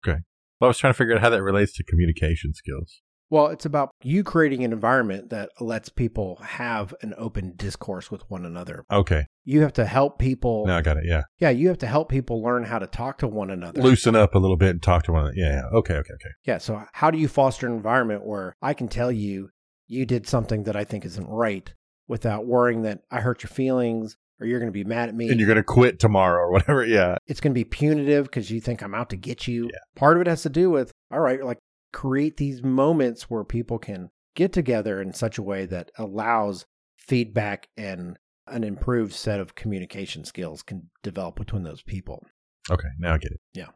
okay. 0.07 0.19
Well, 0.59 0.67
I 0.67 0.69
was 0.69 0.77
trying 0.77 0.93
to 0.93 0.97
figure 0.97 1.15
out 1.15 1.21
how 1.21 1.29
that 1.31 1.41
relates 1.41 1.73
to 1.73 1.83
communication 1.83 2.53
skills. 2.53 3.01
well, 3.31 3.47
it's 3.47 3.65
about 3.65 3.89
you 4.03 4.23
creating 4.23 4.63
an 4.63 4.73
environment 4.73 5.29
that 5.31 5.49
lets 5.59 5.89
people 5.89 6.35
have 6.43 6.93
an 7.01 7.13
open 7.17 7.53
discourse 7.55 8.11
with 8.11 8.29
one 8.29 8.45
another. 8.45 8.85
Okay. 8.91 9.25
You 9.43 9.61
have 9.61 9.73
to 9.73 9.85
help 9.85 10.19
people. 10.19 10.65
Now 10.67 10.77
I 10.77 10.81
got 10.81 10.97
it. 10.97 11.03
Yeah. 11.05 11.23
Yeah, 11.39 11.49
you 11.49 11.69
have 11.69 11.79
to 11.79 11.87
help 11.87 12.09
people 12.09 12.43
learn 12.43 12.63
how 12.63 12.77
to 12.77 12.87
talk 12.87 13.17
to 13.19 13.27
one 13.27 13.49
another. 13.49 13.81
Loosen 13.81 14.15
up 14.15 14.35
a 14.35 14.39
little 14.39 14.57
bit 14.57 14.69
and 14.69 14.83
talk 14.83 15.03
to 15.03 15.13
one 15.13 15.21
another. 15.21 15.35
Yeah, 15.35 15.61
yeah. 15.61 15.77
Okay, 15.77 15.95
okay, 15.95 16.13
okay. 16.13 16.29
Yeah. 16.45 16.59
So, 16.59 16.83
how 16.93 17.09
do 17.09 17.17
you 17.17 17.27
foster 17.27 17.65
an 17.65 17.73
environment 17.73 18.25
where 18.25 18.55
I 18.61 18.73
can 18.73 18.87
tell 18.87 19.11
you 19.11 19.49
you 19.87 20.05
did 20.05 20.27
something 20.27 20.63
that 20.63 20.75
I 20.75 20.83
think 20.83 21.05
isn't 21.05 21.27
right 21.27 21.73
without 22.07 22.45
worrying 22.45 22.81
that 22.83 22.99
I 23.09 23.21
hurt 23.21 23.43
your 23.43 23.49
feelings 23.49 24.17
or 24.41 24.47
you're 24.47 24.59
going 24.59 24.71
to 24.71 24.73
be 24.73 24.83
mad 24.83 25.07
at 25.07 25.15
me? 25.15 25.29
And 25.29 25.39
you're 25.39 25.47
going 25.47 25.57
to 25.57 25.63
quit 25.63 25.99
tomorrow 25.99 26.41
or 26.41 26.51
whatever. 26.51 26.85
Yeah. 26.85 27.17
it's 27.27 27.39
going 27.39 27.53
to 27.53 27.59
be 27.59 27.63
punitive 27.63 28.25
because 28.25 28.49
you 28.49 28.59
think 28.59 28.81
I'm 28.81 28.95
out 28.95 29.11
to 29.11 29.15
get 29.15 29.47
you. 29.47 29.65
Yeah. 29.65 29.79
Part 29.95 30.17
of 30.17 30.21
it 30.21 30.27
has 30.27 30.41
to 30.43 30.49
do 30.49 30.69
with, 30.69 30.91
all 31.11 31.19
right, 31.19 31.43
like 31.43 31.59
create 31.93 32.37
these 32.37 32.63
moments 32.63 33.29
where 33.29 33.43
people 33.43 33.77
can 33.77 34.09
get 34.35 34.51
together 34.51 35.01
in 35.01 35.13
such 35.13 35.37
a 35.37 35.43
way 35.43 35.65
that 35.67 35.91
allows 35.97 36.65
feedback 36.97 37.67
and 37.77 38.17
an 38.47 38.63
improved 38.63 39.13
set 39.13 39.39
of 39.39 39.55
communication 39.55 40.25
skills 40.25 40.63
can 40.63 40.89
develop 41.03 41.35
between 41.35 41.63
those 41.63 41.83
people. 41.83 42.25
Okay. 42.69 42.87
Now 42.99 43.13
I 43.13 43.17
get 43.17 43.31
it. 43.31 43.39
Yeah. 43.53 43.67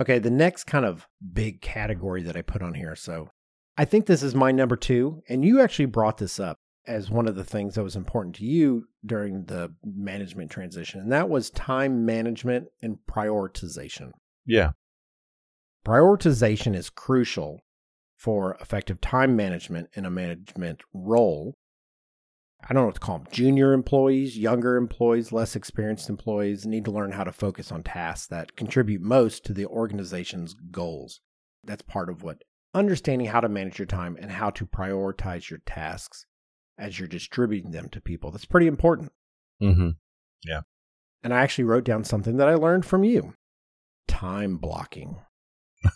Okay, 0.00 0.20
the 0.20 0.30
next 0.30 0.64
kind 0.64 0.84
of 0.84 1.08
big 1.32 1.60
category 1.60 2.22
that 2.22 2.36
I 2.36 2.42
put 2.42 2.62
on 2.62 2.74
here. 2.74 2.94
So 2.94 3.30
I 3.76 3.84
think 3.84 4.06
this 4.06 4.22
is 4.22 4.34
my 4.34 4.52
number 4.52 4.76
two. 4.76 5.22
And 5.28 5.44
you 5.44 5.60
actually 5.60 5.86
brought 5.86 6.18
this 6.18 6.38
up 6.38 6.58
as 6.88 7.10
one 7.10 7.28
of 7.28 7.36
the 7.36 7.44
things 7.44 7.74
that 7.74 7.84
was 7.84 7.96
important 7.96 8.34
to 8.36 8.44
you 8.44 8.86
during 9.04 9.44
the 9.44 9.72
management 9.84 10.50
transition. 10.50 11.00
And 11.00 11.12
that 11.12 11.28
was 11.28 11.50
time 11.50 12.06
management 12.06 12.68
and 12.82 12.98
prioritization. 13.08 14.10
Yeah. 14.46 14.70
Prioritization 15.86 16.74
is 16.74 16.90
crucial 16.90 17.60
for 18.16 18.56
effective 18.60 19.00
time 19.00 19.36
management 19.36 19.90
in 19.92 20.06
a 20.06 20.10
management 20.10 20.80
role. 20.92 21.54
I 22.68 22.72
don't 22.72 22.82
know 22.82 22.86
what 22.86 22.94
to 22.94 23.00
call 23.00 23.18
them. 23.18 23.28
Junior 23.30 23.72
employees, 23.72 24.36
younger 24.36 24.76
employees, 24.76 25.30
less 25.30 25.54
experienced 25.54 26.08
employees 26.08 26.66
need 26.66 26.84
to 26.86 26.90
learn 26.90 27.12
how 27.12 27.22
to 27.22 27.32
focus 27.32 27.70
on 27.70 27.84
tasks 27.84 28.26
that 28.28 28.56
contribute 28.56 29.02
most 29.02 29.44
to 29.44 29.52
the 29.52 29.66
organization's 29.66 30.54
goals. 30.70 31.20
That's 31.62 31.82
part 31.82 32.08
of 32.08 32.22
what 32.22 32.42
understanding 32.74 33.28
how 33.28 33.40
to 33.40 33.48
manage 33.48 33.78
your 33.78 33.86
time 33.86 34.16
and 34.20 34.30
how 34.30 34.50
to 34.50 34.66
prioritize 34.66 35.50
your 35.50 35.60
tasks 35.66 36.26
as 36.78 36.98
you're 36.98 37.08
distributing 37.08 37.70
them 37.72 37.88
to 37.90 38.00
people. 38.00 38.30
That's 38.30 38.44
pretty 38.44 38.66
important. 38.66 39.12
Mm-hmm. 39.62 39.90
Yeah. 40.44 40.60
And 41.22 41.34
I 41.34 41.40
actually 41.40 41.64
wrote 41.64 41.84
down 41.84 42.04
something 42.04 42.36
that 42.36 42.48
I 42.48 42.54
learned 42.54 42.86
from 42.86 43.04
you 43.04 43.34
time 44.06 44.56
blocking. 44.56 45.16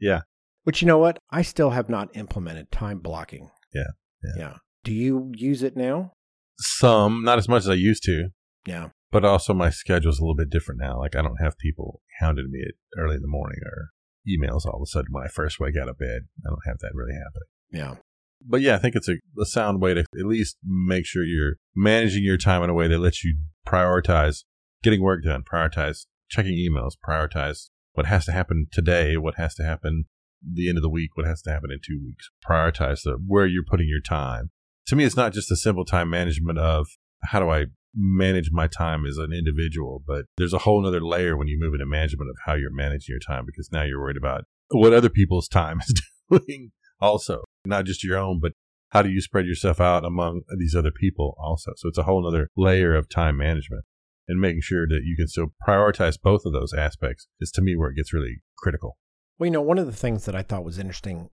Yeah. 0.00 0.22
Which, 0.64 0.80
you 0.82 0.86
know 0.86 0.98
what? 0.98 1.18
I 1.30 1.42
still 1.42 1.70
have 1.70 1.88
not 1.88 2.16
implemented 2.16 2.70
time 2.72 2.98
blocking. 2.98 3.50
Yeah, 3.74 3.82
yeah. 4.22 4.30
Yeah. 4.36 4.54
Do 4.84 4.92
you 4.92 5.30
use 5.34 5.62
it 5.62 5.76
now? 5.76 6.12
Some, 6.58 7.22
not 7.24 7.38
as 7.38 7.48
much 7.48 7.60
as 7.62 7.68
I 7.68 7.74
used 7.74 8.02
to, 8.04 8.28
Yeah. 8.66 8.88
but 9.10 9.24
also 9.24 9.54
my 9.54 9.70
schedule's 9.70 10.18
a 10.18 10.22
little 10.22 10.36
bit 10.36 10.50
different 10.50 10.80
now. 10.80 10.98
Like 10.98 11.14
I 11.16 11.22
don't 11.22 11.40
have 11.42 11.56
people 11.58 12.00
hounding 12.20 12.48
me 12.50 12.60
at 12.66 12.74
early 13.00 13.16
in 13.16 13.22
the 13.22 13.28
morning 13.28 13.58
or 13.64 13.90
emails 14.28 14.64
all 14.66 14.76
of 14.76 14.82
a 14.82 14.86
sudden 14.86 15.08
when 15.10 15.24
I 15.24 15.28
first 15.28 15.58
wake 15.60 15.76
out 15.76 15.88
of 15.88 15.98
bed. 15.98 16.22
I 16.44 16.50
don't 16.50 16.66
have 16.66 16.78
that 16.80 16.92
really 16.94 17.14
happening. 17.14 17.48
Yeah. 17.72 18.02
But 18.46 18.60
yeah, 18.60 18.74
I 18.74 18.78
think 18.78 18.94
it's 18.94 19.08
a, 19.08 19.16
a 19.40 19.46
sound 19.46 19.80
way 19.80 19.94
to 19.94 20.00
at 20.00 20.26
least 20.26 20.56
make 20.64 21.06
sure 21.06 21.24
you're 21.24 21.56
managing 21.74 22.24
your 22.24 22.36
time 22.36 22.62
in 22.62 22.70
a 22.70 22.74
way 22.74 22.88
that 22.88 22.98
lets 22.98 23.24
you 23.24 23.36
prioritize 23.66 24.44
getting 24.82 25.02
work 25.02 25.24
done, 25.24 25.42
prioritize 25.50 26.06
checking 26.28 26.54
emails, 26.54 26.92
prioritize 27.06 27.68
what 27.92 28.06
has 28.06 28.24
to 28.24 28.32
happen 28.32 28.66
today, 28.72 29.16
what 29.16 29.36
has 29.36 29.54
to 29.54 29.62
happen 29.62 30.04
the 30.42 30.68
end 30.68 30.78
of 30.78 30.82
the 30.82 30.88
week, 30.88 31.10
what 31.14 31.26
has 31.26 31.42
to 31.42 31.50
happen 31.50 31.70
in 31.70 31.78
two 31.78 32.00
weeks. 32.04 32.30
Prioritize 32.46 33.02
the 33.02 33.18
where 33.26 33.46
you're 33.46 33.64
putting 33.68 33.88
your 33.88 34.00
time. 34.00 34.50
To 34.86 34.96
me, 34.96 35.04
it's 35.04 35.16
not 35.16 35.32
just 35.32 35.52
a 35.52 35.56
simple 35.56 35.84
time 35.84 36.10
management 36.10 36.58
of 36.58 36.88
how 37.24 37.38
do 37.38 37.50
I 37.50 37.66
manage 37.94 38.50
my 38.50 38.66
time 38.66 39.06
as 39.06 39.18
an 39.18 39.32
individual, 39.32 40.02
but 40.06 40.24
there's 40.36 40.54
a 40.54 40.58
whole 40.58 40.84
other 40.86 41.00
layer 41.00 41.36
when 41.36 41.46
you 41.46 41.58
move 41.60 41.74
into 41.74 41.86
management 41.86 42.30
of 42.30 42.36
how 42.44 42.54
you're 42.54 42.72
managing 42.72 43.12
your 43.12 43.20
time 43.20 43.44
because 43.46 43.70
now 43.70 43.82
you're 43.82 44.00
worried 44.00 44.16
about 44.16 44.44
what 44.70 44.92
other 44.92 45.10
people's 45.10 45.46
time 45.46 45.80
is 45.80 46.02
doing 46.30 46.72
also, 47.00 47.44
not 47.64 47.84
just 47.84 48.04
your 48.04 48.18
own, 48.18 48.40
but 48.40 48.52
how 48.90 49.02
do 49.02 49.10
you 49.10 49.20
spread 49.20 49.46
yourself 49.46 49.80
out 49.80 50.04
among 50.04 50.42
these 50.58 50.74
other 50.74 50.90
people 50.90 51.34
also? 51.38 51.72
So 51.76 51.88
it's 51.88 51.98
a 51.98 52.02
whole 52.02 52.26
other 52.26 52.48
layer 52.56 52.94
of 52.94 53.08
time 53.08 53.36
management 53.36 53.84
and 54.28 54.40
making 54.40 54.60
sure 54.62 54.86
that 54.86 55.02
you 55.04 55.16
can 55.16 55.28
still 55.28 55.52
prioritize 55.66 56.20
both 56.20 56.42
of 56.44 56.52
those 56.52 56.72
aspects 56.72 57.26
is 57.40 57.50
to 57.52 57.62
me 57.62 57.76
where 57.76 57.90
it 57.90 57.96
gets 57.96 58.12
really 58.12 58.42
critical. 58.58 58.96
Well, 59.38 59.46
you 59.46 59.52
know, 59.52 59.62
one 59.62 59.78
of 59.78 59.86
the 59.86 59.92
things 59.92 60.24
that 60.26 60.36
I 60.36 60.42
thought 60.42 60.64
was 60.64 60.78
interesting, 60.78 61.30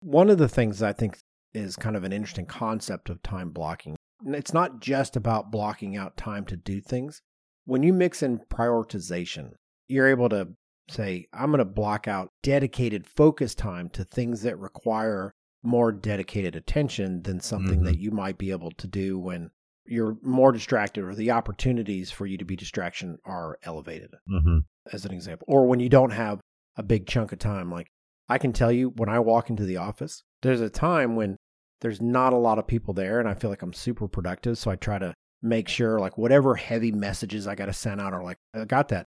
one 0.00 0.28
of 0.28 0.38
the 0.38 0.48
things 0.48 0.82
I 0.82 0.92
think 0.92 1.18
is 1.54 1.76
kind 1.76 1.96
of 1.96 2.04
an 2.04 2.12
interesting 2.12 2.46
concept 2.46 3.08
of 3.10 3.22
time 3.22 3.50
blocking. 3.50 3.96
It's 4.26 4.54
not 4.54 4.80
just 4.80 5.16
about 5.16 5.50
blocking 5.50 5.96
out 5.96 6.16
time 6.16 6.44
to 6.46 6.56
do 6.56 6.80
things. 6.80 7.22
When 7.64 7.82
you 7.82 7.92
mix 7.92 8.22
in 8.22 8.40
prioritization, 8.52 9.52
you're 9.88 10.08
able 10.08 10.28
to 10.30 10.48
say, 10.90 11.26
I'm 11.32 11.50
going 11.50 11.58
to 11.58 11.64
block 11.64 12.08
out 12.08 12.30
dedicated 12.42 13.06
focus 13.06 13.54
time 13.54 13.88
to 13.90 14.04
things 14.04 14.42
that 14.42 14.58
require 14.58 15.32
more 15.62 15.92
dedicated 15.92 16.56
attention 16.56 17.22
than 17.22 17.40
something 17.40 17.80
Mhm. 17.80 17.84
that 17.84 17.98
you 17.98 18.10
might 18.10 18.36
be 18.38 18.50
able 18.50 18.70
to 18.72 18.86
do 18.86 19.18
when 19.18 19.50
you're 19.84 20.16
more 20.22 20.52
distracted 20.52 21.02
or 21.04 21.14
the 21.14 21.30
opportunities 21.30 22.10
for 22.10 22.26
you 22.26 22.38
to 22.38 22.44
be 22.44 22.56
distraction 22.56 23.18
are 23.24 23.58
elevated 23.64 24.10
Mm-hmm. 24.28 24.58
as 24.92 25.04
an 25.04 25.12
example, 25.12 25.44
or 25.48 25.66
when 25.66 25.80
you 25.80 25.88
don't 25.88 26.10
have 26.12 26.40
a 26.76 26.82
big 26.82 27.06
chunk 27.06 27.32
of 27.32 27.38
time. 27.38 27.70
Like 27.70 27.88
I 28.28 28.38
can 28.38 28.52
tell 28.52 28.72
you 28.72 28.90
when 28.90 29.08
I 29.08 29.18
walk 29.18 29.50
into 29.50 29.64
the 29.64 29.76
office, 29.76 30.22
there's 30.42 30.60
a 30.60 30.70
time 30.70 31.16
when 31.16 31.36
there's 31.80 32.00
not 32.00 32.32
a 32.32 32.36
lot 32.36 32.58
of 32.58 32.66
people 32.66 32.94
there 32.94 33.18
and 33.18 33.28
I 33.28 33.34
feel 33.34 33.50
like 33.50 33.62
I'm 33.62 33.72
super 33.72 34.06
productive. 34.08 34.56
So 34.58 34.70
I 34.70 34.76
try 34.76 34.98
to 34.98 35.14
make 35.42 35.66
sure 35.68 35.98
like 35.98 36.16
whatever 36.16 36.54
heavy 36.54 36.92
messages 36.92 37.46
I 37.48 37.56
got 37.56 37.66
to 37.66 37.72
send 37.72 38.00
out 38.00 38.12
are 38.12 38.22
like, 38.22 38.38
I 38.54 38.64
got 38.64 38.88
that. 38.88 39.06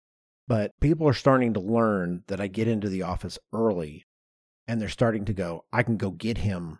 But 0.47 0.71
people 0.81 1.07
are 1.09 1.13
starting 1.13 1.53
to 1.55 1.61
learn 1.61 2.23
that 2.29 2.41
I 2.41 2.47
get 2.47 2.69
into 2.69 2.89
the 2.89 3.03
office 3.03 3.39
early 3.53 4.05
and 4.71 4.81
they're 4.81 4.89
starting 4.89 5.25
to 5.25 5.33
go, 5.33 5.65
I 5.73 5.83
can 5.83 5.97
go 5.97 6.13
get 6.13 6.39
him 6.39 6.79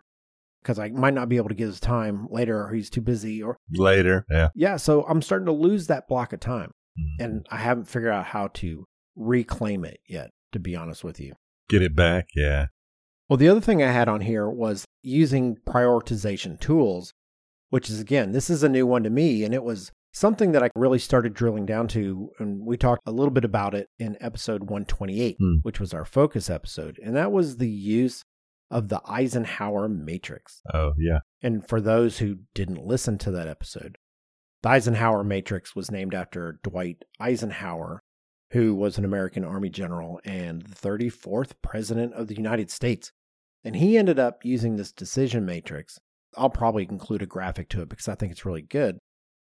because 0.61 0.79
I 0.79 0.89
might 0.89 1.13
not 1.13 1.27
be 1.27 1.35
able 1.35 1.49
to 1.49 1.55
get 1.55 1.65
his 1.67 1.81
time 1.81 2.25
later 2.31 2.63
or 2.63 2.71
he's 2.73 2.89
too 2.89 3.01
busy 3.01 3.43
or 3.43 3.57
Later. 3.73 4.25
Yeah. 4.31 4.47
yeah. 4.55 4.77
So 4.77 5.03
I'm 5.09 5.21
starting 5.21 5.47
to 5.47 5.51
lose 5.51 5.87
that 5.87 6.07
block 6.07 6.31
of 6.31 6.39
time 6.39 6.71
Mhm. 6.97 7.23
and 7.25 7.47
I 7.51 7.57
haven't 7.57 7.89
figured 7.89 8.13
out 8.13 8.27
how 8.27 8.47
to 8.55 8.85
reclaim 9.17 9.83
it 9.83 9.99
yet, 10.07 10.29
to 10.53 10.59
be 10.59 10.73
honest 10.75 11.03
with 11.03 11.19
you. 11.19 11.33
Get 11.67 11.81
it 11.81 11.95
back. 11.95 12.27
Yeah. 12.33 12.67
Well, 13.27 13.35
the 13.37 13.49
other 13.49 13.59
thing 13.61 13.83
I 13.83 13.91
had 13.91 14.07
on 14.07 14.21
here 14.21 14.49
was 14.49 14.85
using 15.01 15.57
prioritization 15.67 16.59
tools, 16.61 17.13
which 17.71 17.89
is 17.89 17.99
again, 17.99 18.31
this 18.31 18.49
is 18.49 18.63
a 18.63 18.69
new 18.69 18.85
one 18.87 19.03
to 19.03 19.09
me, 19.09 19.43
and 19.43 19.53
it 19.53 19.63
was 19.63 19.91
something 20.13 20.51
that 20.51 20.63
I 20.63 20.69
really 20.75 20.99
started 20.99 21.33
drilling 21.33 21.65
down 21.65 21.87
to. 21.89 22.29
And 22.39 22.65
we 22.65 22.77
talked 22.77 23.01
a 23.05 23.11
little 23.11 23.31
bit 23.31 23.45
about 23.45 23.73
it 23.73 23.87
in 23.99 24.17
episode 24.19 24.61
128, 24.63 25.37
Hmm. 25.39 25.53
which 25.63 25.79
was 25.79 25.93
our 25.93 26.05
focus 26.05 26.49
episode, 26.49 26.99
and 27.03 27.15
that 27.15 27.31
was 27.31 27.57
the 27.57 27.69
use 27.69 28.23
of 28.69 28.87
the 28.89 29.01
Eisenhower 29.05 29.89
matrix. 29.89 30.61
Oh, 30.73 30.93
yeah. 30.97 31.19
And 31.41 31.67
for 31.67 31.81
those 31.81 32.19
who 32.19 32.37
didn't 32.53 32.85
listen 32.85 33.17
to 33.19 33.31
that 33.31 33.47
episode, 33.47 33.97
the 34.63 34.69
Eisenhower 34.69 35.23
Matrix 35.23 35.75
was 35.75 35.89
named 35.91 36.13
after 36.13 36.59
Dwight 36.63 37.03
Eisenhower, 37.19 37.99
who 38.51 38.75
was 38.75 38.97
an 38.97 39.03
American 39.05 39.43
Army 39.43 39.69
general 39.69 40.21
and 40.23 40.61
the 40.61 40.75
34th 40.75 41.53
President 41.61 42.13
of 42.13 42.27
the 42.27 42.35
United 42.35 42.69
States. 42.69 43.11
And 43.63 43.75
he 43.75 43.97
ended 43.97 44.19
up 44.19 44.45
using 44.45 44.75
this 44.75 44.91
decision 44.91 45.45
matrix. 45.45 45.99
I'll 46.37 46.49
probably 46.49 46.83
include 46.89 47.21
a 47.21 47.25
graphic 47.25 47.69
to 47.69 47.81
it 47.81 47.89
because 47.89 48.07
I 48.07 48.15
think 48.15 48.31
it's 48.31 48.45
really 48.45 48.61
good. 48.61 48.99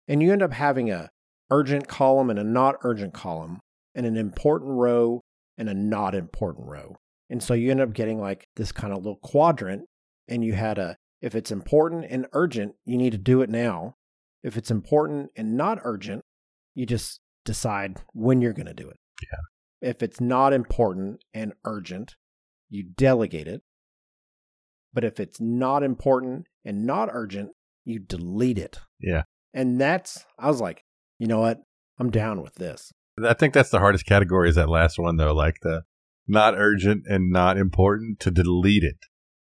And 0.09 0.23
you 0.23 0.33
end 0.33 0.43
up 0.43 0.53
having 0.53 0.91
a 0.91 1.11
urgent 1.51 1.89
column 1.89 2.31
and 2.31 2.39
a 2.39 2.45
not 2.45 2.77
urgent 2.83 3.15
column, 3.15 3.61
and 3.95 4.07
an 4.07 4.17
important 4.17 4.71
row 4.73 5.21
and 5.59 5.69
a 5.69 5.75
not 5.75 6.15
important 6.15 6.67
row. 6.69 6.97
And 7.29 7.43
so 7.43 7.55
you 7.55 7.71
end 7.71 7.81
up 7.81 7.93
getting 7.93 8.21
like 8.21 8.47
this 8.57 8.73
kind 8.73 8.93
of 8.93 8.99
little 8.99 9.21
quadrant, 9.23 9.83
and 10.29 10.45
you 10.45 10.55
had 10.55 10.79
a 10.79 10.97
if 11.21 11.35
it's 11.35 11.51
important 11.51 12.07
and 12.09 12.27
urgent, 12.33 12.75
you 12.85 12.97
need 12.97 13.13
to 13.13 13.19
do 13.19 13.43
it 13.43 13.51
now. 13.51 13.97
If 14.43 14.57
it's 14.57 14.71
important 14.71 15.31
and 15.37 15.57
not 15.57 15.79
urgent, 15.83 16.23
you 16.75 16.87
just 16.87 17.21
decide 17.45 17.99
when 18.15 18.41
you're 18.41 18.55
going 18.55 18.67
to 18.67 18.75
do 18.75 18.89
it. 18.89 18.97
Yeah. 19.23 19.89
If 19.91 20.03
it's 20.03 20.21
not 20.21 20.53
important 20.53 21.23
and 21.35 21.53
urgent, 21.65 22.15
you 22.71 22.85
delegate 22.85 23.49
it. 23.49 23.63
But 24.93 25.05
if 25.05 25.21
it's 25.21 25.41
not 25.41 25.83
important 25.83 26.47
and 26.65 26.87
not 26.87 27.11
urgent, 27.13 27.51
you 27.85 27.99
delete 27.99 28.59
it. 28.59 28.81
Yeah. 28.99 29.23
And 29.53 29.81
that's, 29.81 30.25
I 30.39 30.49
was 30.49 30.61
like, 30.61 30.85
you 31.19 31.27
know 31.27 31.41
what? 31.41 31.59
I'm 31.99 32.11
down 32.11 32.43
with 32.43 32.55
this. 32.55 32.93
I 33.23 33.35
think 33.35 33.53
that's 33.53 33.71
the 33.71 33.81
hardest 33.81 34.07
category 34.07 34.49
is 34.49 34.55
that 34.57 34.69
last 34.69 34.99
one 34.99 35.17
though, 35.17 35.35
like 35.35 35.57
the 35.63 35.83
not 36.27 36.55
urgent 36.57 37.05
and 37.09 37.31
not 37.31 37.59
important 37.59 38.21
to 38.21 38.31
delete 38.31 38.85
it. 38.85 38.97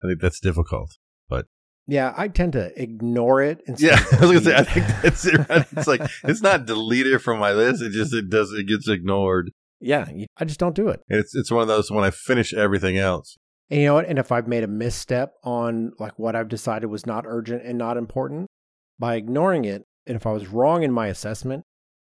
I 0.03 0.07
think 0.07 0.21
that's 0.21 0.39
difficult. 0.39 0.97
But 1.29 1.45
Yeah, 1.87 2.13
I 2.15 2.27
tend 2.27 2.53
to 2.53 2.71
ignore 2.79 3.41
it. 3.41 3.61
yeah, 3.77 3.97
I 4.11 4.25
was 4.25 4.31
gonna 4.31 4.41
say 4.41 4.55
I 4.55 4.63
think 4.63 4.85
that's 5.01 5.25
it. 5.25 5.49
Right? 5.49 5.65
It's 5.71 5.87
like 5.87 6.01
it's 6.25 6.41
not 6.41 6.65
deleted 6.67 7.21
from 7.21 7.39
my 7.39 7.51
list. 7.53 7.81
It 7.81 7.91
just 7.91 8.13
it 8.13 8.29
does 8.29 8.51
it 8.51 8.67
gets 8.67 8.87
ignored. 8.87 9.51
Yeah, 9.79 10.07
I 10.37 10.45
just 10.45 10.59
don't 10.59 10.75
do 10.75 10.89
it. 10.89 11.01
It's 11.07 11.33
it's 11.35 11.49
one 11.51 11.61
of 11.63 11.67
those 11.67 11.89
when 11.89 12.03
I 12.03 12.11
finish 12.11 12.53
everything 12.53 12.97
else. 12.97 13.37
And 13.69 13.79
you 13.79 13.87
know 13.87 13.95
what? 13.95 14.07
And 14.07 14.19
if 14.19 14.31
I've 14.31 14.47
made 14.47 14.63
a 14.63 14.67
misstep 14.67 15.31
on 15.43 15.93
like 15.97 16.19
what 16.19 16.35
I've 16.35 16.49
decided 16.49 16.87
was 16.87 17.05
not 17.05 17.25
urgent 17.25 17.63
and 17.65 17.77
not 17.77 17.97
important, 17.97 18.47
by 18.99 19.15
ignoring 19.15 19.65
it, 19.65 19.83
and 20.07 20.15
if 20.15 20.25
I 20.25 20.31
was 20.31 20.47
wrong 20.47 20.83
in 20.83 20.91
my 20.91 21.07
assessment, 21.07 21.63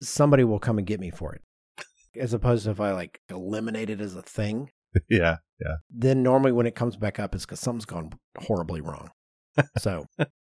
somebody 0.01 0.43
will 0.43 0.59
come 0.59 0.77
and 0.77 0.87
get 0.87 0.99
me 0.99 1.09
for 1.11 1.33
it. 1.33 1.41
As 2.19 2.33
opposed 2.33 2.65
to 2.65 2.71
if 2.71 2.79
I 2.79 2.91
like 2.93 3.19
eliminate 3.29 3.89
it 3.89 4.01
as 4.01 4.15
a 4.15 4.21
thing, 4.21 4.69
yeah, 5.09 5.37
Yeah. 5.59 5.75
then 5.89 6.23
normally 6.23 6.51
when 6.51 6.65
it 6.65 6.75
comes 6.75 6.95
back 6.97 7.19
up, 7.19 7.35
it's 7.35 7.45
because 7.45 7.59
something's 7.59 7.85
gone 7.85 8.11
horribly 8.37 8.81
wrong. 8.81 9.09
so 9.77 10.05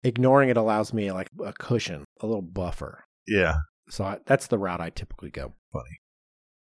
ignoring 0.03 0.49
it 0.51 0.57
allows 0.57 0.93
me 0.93 1.11
like 1.13 1.29
a 1.45 1.53
cushion, 1.53 2.05
a 2.21 2.27
little 2.27 2.43
buffer. 2.43 3.05
yeah. 3.27 3.55
So 3.89 4.05
I, 4.05 4.19
that's 4.27 4.49
the 4.49 4.59
route 4.59 4.81
I 4.81 4.91
typically 4.91 5.31
go. 5.31 5.53
Funny. 5.73 6.01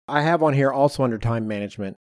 I 0.08 0.22
have 0.22 0.42
on 0.42 0.54
here 0.54 0.72
also 0.72 1.02
under 1.04 1.18
time 1.18 1.46
management 1.46 1.96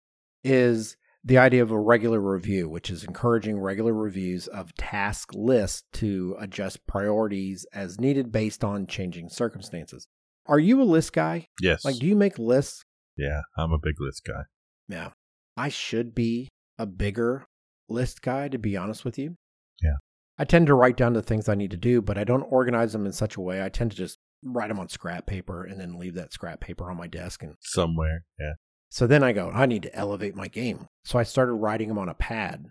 is 0.43 0.97
the 1.25 1.39
idea 1.39 1.63
of 1.63 1.71
a 1.71 1.79
regular 1.79 2.21
review, 2.21 2.69
which 2.69 2.91
is 2.91 3.03
encouraging 3.03 3.59
regular 3.59 3.93
reviews 3.93 4.47
of 4.47 4.75
task 4.75 5.31
lists 5.33 5.83
to 5.93 6.35
adjust 6.39 6.85
priorities 6.85 7.65
as 7.73 7.99
needed 7.99 8.31
based 8.31 8.63
on 8.63 8.85
changing 8.85 9.29
circumstances. 9.29 10.07
Are 10.45 10.59
you 10.59 10.81
a 10.81 10.83
list 10.83 11.13
guy? 11.13 11.47
Yes. 11.59 11.83
Like, 11.83 11.95
do 11.95 12.05
you 12.05 12.15
make 12.15 12.37
lists? 12.37 12.83
yeah, 13.17 13.41
I'm 13.57 13.71
a 13.71 13.79
big 13.79 13.95
list 13.99 14.23
guy. 14.27 14.43
Yeah. 14.87 15.09
I 15.57 15.69
should 15.69 16.13
be 16.13 16.49
a 16.77 16.85
bigger 16.85 17.47
list 17.89 18.21
guy, 18.21 18.47
to 18.49 18.57
be 18.59 18.77
honest 18.77 19.03
with 19.03 19.17
you. 19.17 19.37
Yeah. 19.81 19.95
I 20.37 20.43
tend 20.43 20.67
to 20.67 20.73
write 20.73 20.97
down 20.97 21.13
the 21.13 21.21
things 21.21 21.47
I 21.47 21.55
need 21.55 21.71
to 21.71 21.77
do, 21.77 22.01
but 22.01 22.17
I 22.17 22.23
don't 22.23 22.43
organize 22.43 22.91
them 22.91 23.05
in 23.05 23.13
such 23.13 23.37
a 23.37 23.41
way. 23.41 23.63
I 23.63 23.69
tend 23.69 23.91
to 23.91 23.97
just 23.97 24.19
write 24.43 24.67
them 24.67 24.79
on 24.79 24.89
scrap 24.89 25.25
paper 25.25 25.63
and 25.63 25.79
then 25.79 25.97
leave 25.97 26.13
that 26.15 26.33
scrap 26.33 26.59
paper 26.59 26.91
on 26.91 26.97
my 26.97 27.07
desk. 27.07 27.41
And 27.41 27.55
Somewhere. 27.61 28.25
Yeah. 28.39 28.53
So 28.89 29.07
then 29.07 29.23
I 29.23 29.33
go, 29.33 29.51
I 29.53 29.65
need 29.65 29.83
to 29.83 29.95
elevate 29.95 30.35
my 30.35 30.47
game. 30.47 30.87
So 31.03 31.19
I 31.19 31.23
started 31.23 31.53
writing 31.53 31.89
them 31.89 31.97
on 31.97 32.09
a 32.09 32.13
pad, 32.13 32.65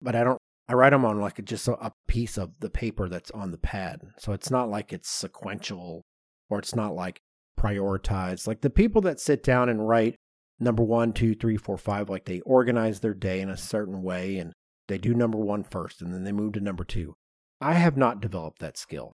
but 0.00 0.14
I 0.14 0.24
don't, 0.24 0.38
I 0.68 0.74
write 0.74 0.90
them 0.90 1.04
on 1.04 1.20
like 1.20 1.44
just 1.44 1.68
a, 1.68 1.92
piece 2.08 2.36
of 2.38 2.50
the 2.60 2.70
paper 2.70 3.08
that's 3.08 3.30
on 3.30 3.50
the 3.50 3.58
pad. 3.58 4.00
So 4.18 4.32
it's 4.32 4.50
not 4.50 4.68
like 4.68 4.92
it's 4.92 5.10
sequential 5.10 6.02
or 6.48 6.58
it's 6.58 6.74
not 6.74 6.94
like 6.94 7.20
prioritized. 7.58 8.46
Like 8.46 8.62
the 8.62 8.70
people 8.70 9.02
that 9.02 9.20
sit 9.20 9.42
down 9.42 9.68
and 9.68 9.86
write 9.86 10.16
number 10.58 10.82
one, 10.82 11.12
two, 11.12 11.34
three, 11.34 11.56
four, 11.56 11.76
five, 11.76 12.08
like 12.08 12.24
they 12.24 12.40
organize 12.40 13.00
their 13.00 13.14
day 13.14 13.40
in 13.40 13.50
a 13.50 13.56
certain 13.56 14.02
way 14.02 14.38
and 14.38 14.52
they 14.88 14.98
do 14.98 15.14
number 15.14 15.38
one 15.38 15.62
first 15.62 16.00
and 16.00 16.12
then 16.12 16.24
they 16.24 16.32
move 16.32 16.54
to 16.54 16.60
number 16.60 16.84
two. 16.84 17.14
I 17.60 17.74
have 17.74 17.96
not 17.96 18.20
developed 18.20 18.60
that 18.60 18.76
skill. 18.76 19.12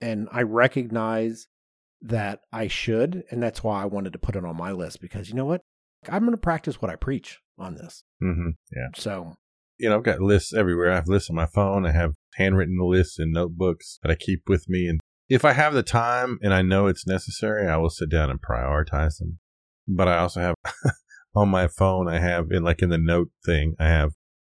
And 0.00 0.28
I 0.32 0.42
recognize 0.42 1.46
that 2.02 2.40
I 2.52 2.68
should. 2.68 3.24
And 3.30 3.42
that's 3.42 3.62
why 3.62 3.82
I 3.82 3.86
wanted 3.86 4.12
to 4.12 4.18
put 4.18 4.36
it 4.36 4.44
on 4.44 4.56
my 4.56 4.72
list 4.72 5.00
because 5.00 5.28
you 5.28 5.34
know 5.34 5.44
what? 5.44 5.62
I'm 6.08 6.22
going 6.22 6.32
to 6.32 6.38
practice 6.38 6.80
what 6.80 6.90
I 6.90 6.96
preach 6.96 7.40
on 7.58 7.74
this. 7.74 8.04
Mm-hmm. 8.22 8.50
Yeah. 8.74 8.88
So, 8.96 9.34
You 9.78 9.90
know, 9.90 9.96
I've 9.96 10.02
got 10.02 10.20
lists 10.20 10.54
everywhere. 10.54 10.92
I 10.92 10.96
have 10.96 11.08
lists 11.08 11.28
on 11.30 11.36
my 11.36 11.46
phone. 11.46 11.86
I 11.86 11.92
have 11.92 12.14
handwritten 12.36 12.78
lists 12.80 13.18
and 13.18 13.32
notebooks 13.32 13.98
that 14.02 14.10
I 14.10 14.14
keep 14.14 14.42
with 14.48 14.68
me. 14.68 14.86
And 14.86 15.00
if 15.28 15.44
I 15.44 15.52
have 15.52 15.74
the 15.74 15.82
time 15.82 16.38
and 16.42 16.54
I 16.54 16.62
know 16.62 16.86
it's 16.86 17.06
necessary, 17.06 17.68
I 17.68 17.76
will 17.76 17.90
sit 17.90 18.10
down 18.10 18.30
and 18.30 18.40
prioritize 18.40 19.18
them. 19.18 19.38
But 19.86 20.08
I 20.08 20.18
also 20.18 20.40
have 20.40 20.54
on 21.34 21.48
my 21.48 21.68
phone, 21.68 22.08
I 22.08 22.18
have 22.18 22.46
in 22.50 22.62
like 22.62 22.82
in 22.82 22.90
the 22.90 22.98
note 22.98 23.30
thing, 23.44 23.74
I 23.78 23.88
have 23.88 24.12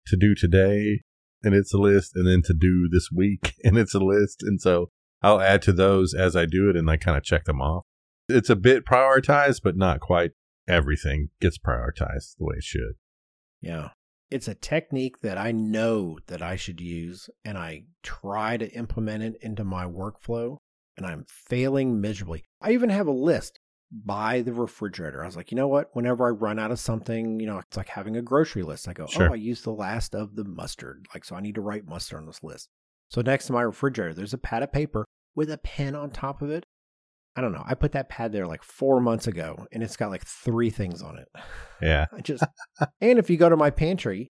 to 0.07 0.17
do 0.17 0.33
today 0.35 1.01
and 1.43 1.53
it's 1.53 1.73
a 1.73 1.77
list 1.77 2.13
and 2.15 2.27
then 2.27 2.41
to 2.45 2.53
do 2.53 2.87
this 2.91 3.09
week 3.13 3.53
and 3.63 3.77
it's 3.77 3.93
a 3.93 3.99
list. 3.99 4.41
And 4.41 4.61
so 4.61 4.89
I'll 5.23 5.41
add 5.41 5.61
to 5.63 5.73
those 5.73 6.13
as 6.13 6.35
I 6.35 6.45
do 6.45 6.69
it 6.69 6.75
and 6.75 6.89
I 6.89 6.97
kind 6.97 7.17
of 7.17 7.23
check 7.23 7.45
them 7.45 7.61
off. 7.61 7.83
It's 8.29 8.49
a 8.49 8.55
bit 8.55 8.85
prioritized, 8.85 9.61
but 9.63 9.77
not 9.77 9.99
quite 9.99 10.31
everything 10.67 11.29
gets 11.41 11.57
prioritized 11.57 12.37
the 12.37 12.45
way 12.45 12.55
it 12.57 12.63
should. 12.63 12.93
yeah, 13.61 13.89
it's 14.31 14.47
a 14.47 14.55
technique 14.55 15.19
that 15.21 15.37
I 15.37 15.51
know 15.51 16.17
that 16.27 16.41
I 16.41 16.55
should 16.55 16.81
use 16.81 17.29
and 17.45 17.57
I 17.57 17.83
try 18.01 18.57
to 18.57 18.69
implement 18.71 19.23
it 19.23 19.35
into 19.41 19.63
my 19.63 19.85
workflow 19.85 20.57
and 20.97 21.05
I'm 21.05 21.25
failing 21.27 22.01
miserably. 22.01 22.43
I 22.61 22.71
even 22.71 22.89
have 22.89 23.05
a 23.07 23.11
list 23.11 23.59
by 23.91 24.41
the 24.41 24.53
refrigerator. 24.53 25.21
I 25.21 25.27
was 25.27 25.35
like, 25.37 25.51
you 25.51 25.55
know 25.55 25.67
what? 25.67 25.89
Whenever 25.93 26.25
I 26.25 26.31
run 26.31 26.57
out 26.57 26.71
of 26.71 26.79
something, 26.79 27.39
you 27.39 27.45
know, 27.45 27.59
it's 27.59 27.77
like 27.77 27.89
having 27.89 28.17
a 28.17 28.21
grocery 28.23 28.63
list. 28.63 28.87
I 28.87 28.93
go, 28.93 29.03
oh, 29.03 29.07
Sure. 29.07 29.29
oh, 29.29 29.33
I 29.33 29.35
used 29.35 29.65
the 29.65 29.71
last 29.71 30.15
of 30.15 30.35
the 30.35 30.43
mustard. 30.45 31.05
Like, 31.13 31.25
so 31.25 31.35
I 31.35 31.41
need 31.41 31.55
to 31.55 31.61
write 31.61 31.85
mustard 31.87 32.17
on 32.19 32.25
this 32.25 32.41
list. 32.41 32.69
So 33.09 33.21
next 33.21 33.45
to 33.47 33.53
my 33.53 33.61
refrigerator, 33.61 34.15
there's 34.15 34.33
a 34.33 34.39
pad 34.39 34.63
of 34.63 34.71
paper 34.71 35.05
with 35.35 35.51
a 35.51 35.57
pen 35.57 35.95
on 35.95 36.09
top 36.09 36.41
of 36.41 36.49
it. 36.49 36.65
I 37.35 37.41
don't 37.41 37.51
know. 37.51 37.63
I 37.65 37.73
put 37.73 37.93
that 37.93 38.09
pad 38.09 38.31
there 38.31 38.45
like 38.45 38.63
four 38.63 38.99
months 38.99 39.25
ago 39.25 39.65
and 39.71 39.81
it's 39.81 39.97
got 39.97 40.11
like 40.11 40.25
three 40.25 40.69
things 40.69 41.01
on 41.01 41.17
it. 41.17 41.27
Yeah. 41.81 42.05
I 42.15 42.21
just, 42.21 42.43
and 43.01 43.17
if 43.17 43.29
you 43.29 43.37
go 43.37 43.49
to 43.49 43.57
my 43.57 43.71
pantry, 43.71 44.31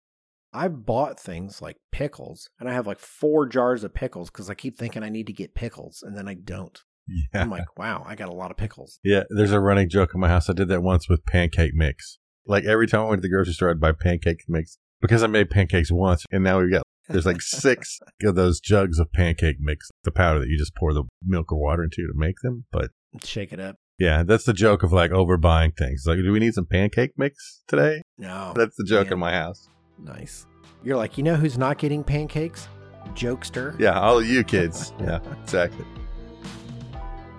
I've 0.52 0.84
bought 0.84 1.18
things 1.18 1.62
like 1.62 1.76
pickles 1.92 2.50
and 2.58 2.68
I 2.68 2.74
have 2.74 2.86
like 2.86 2.98
four 2.98 3.46
jars 3.46 3.84
of 3.84 3.94
pickles 3.94 4.30
because 4.30 4.50
I 4.50 4.54
keep 4.54 4.76
thinking 4.76 5.02
I 5.02 5.08
need 5.08 5.28
to 5.28 5.32
get 5.32 5.54
pickles 5.54 6.02
and 6.02 6.16
then 6.16 6.28
I 6.28 6.34
don't. 6.34 6.78
Yeah. 7.08 7.42
I'm 7.42 7.50
like, 7.50 7.78
wow, 7.78 8.04
I 8.06 8.14
got 8.14 8.28
a 8.28 8.34
lot 8.34 8.50
of 8.50 8.56
pickles. 8.56 9.00
Yeah, 9.02 9.24
there's 9.30 9.52
a 9.52 9.60
running 9.60 9.88
joke 9.88 10.10
in 10.14 10.20
my 10.20 10.28
house. 10.28 10.50
I 10.50 10.52
did 10.52 10.68
that 10.68 10.82
once 10.82 11.08
with 11.08 11.24
pancake 11.24 11.72
mix. 11.74 12.18
Like 12.46 12.64
every 12.64 12.86
time 12.86 13.00
I 13.00 13.04
went 13.04 13.22
to 13.22 13.28
the 13.28 13.32
grocery 13.32 13.54
store, 13.54 13.70
I'd 13.70 13.80
buy 13.80 13.92
pancake 13.92 14.44
mix 14.48 14.78
because 15.00 15.22
I 15.22 15.26
made 15.26 15.50
pancakes 15.50 15.90
once, 15.90 16.24
and 16.30 16.44
now 16.44 16.60
we've 16.60 16.70
got 16.70 16.82
there's 17.10 17.26
like 17.26 17.40
six 17.40 17.98
of 18.24 18.34
those 18.34 18.60
jugs 18.60 18.98
of 18.98 19.12
pancake 19.12 19.56
mix, 19.60 19.88
the 20.04 20.10
powder 20.10 20.40
that 20.40 20.48
you 20.48 20.56
just 20.58 20.74
pour 20.74 20.92
the 20.94 21.04
milk 21.24 21.52
or 21.52 21.58
water 21.58 21.84
into 21.84 22.06
to 22.06 22.12
make 22.14 22.36
them. 22.42 22.64
But 22.72 22.90
Shake 23.24 23.52
it 23.52 23.60
up. 23.60 23.76
yeah, 23.98 24.22
that's 24.22 24.44
the 24.44 24.52
joke 24.52 24.82
of 24.82 24.92
like 24.92 25.10
overbuying 25.10 25.76
things. 25.76 26.04
Like, 26.06 26.18
do 26.18 26.32
we 26.32 26.38
need 26.38 26.54
some 26.54 26.66
pancake 26.66 27.12
mix 27.16 27.62
today? 27.68 28.02
No. 28.18 28.52
That's 28.56 28.76
the 28.76 28.84
joke 28.84 29.06
man. 29.06 29.12
in 29.14 29.18
my 29.18 29.32
house. 29.32 29.68
Nice. 29.98 30.46
You're 30.82 30.96
like, 30.96 31.18
you 31.18 31.24
know 31.24 31.34
who's 31.36 31.58
not 31.58 31.78
getting 31.78 32.02
pancakes? 32.02 32.68
Jokester. 33.14 33.78
Yeah, 33.80 33.98
all 33.98 34.18
of 34.18 34.26
you 34.26 34.44
kids. 34.44 34.92
Yeah, 35.00 35.20
exactly. 35.42 35.84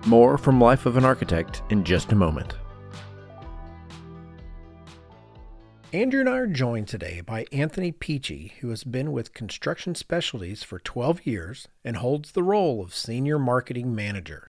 More 0.06 0.36
from 0.36 0.60
Life 0.60 0.86
of 0.86 0.96
an 0.96 1.04
Architect 1.04 1.62
in 1.70 1.84
just 1.84 2.12
a 2.12 2.16
moment. 2.16 2.54
Andrew 5.92 6.20
and 6.20 6.28
I 6.30 6.38
are 6.38 6.46
joined 6.46 6.88
today 6.88 7.20
by 7.20 7.44
Anthony 7.52 7.92
Peachy, 7.92 8.54
who 8.60 8.70
has 8.70 8.82
been 8.82 9.12
with 9.12 9.34
Construction 9.34 9.94
Specialties 9.94 10.62
for 10.62 10.78
12 10.78 11.26
years 11.26 11.68
and 11.84 11.98
holds 11.98 12.32
the 12.32 12.42
role 12.42 12.80
of 12.82 12.94
Senior 12.94 13.38
Marketing 13.38 13.94
Manager. 13.94 14.46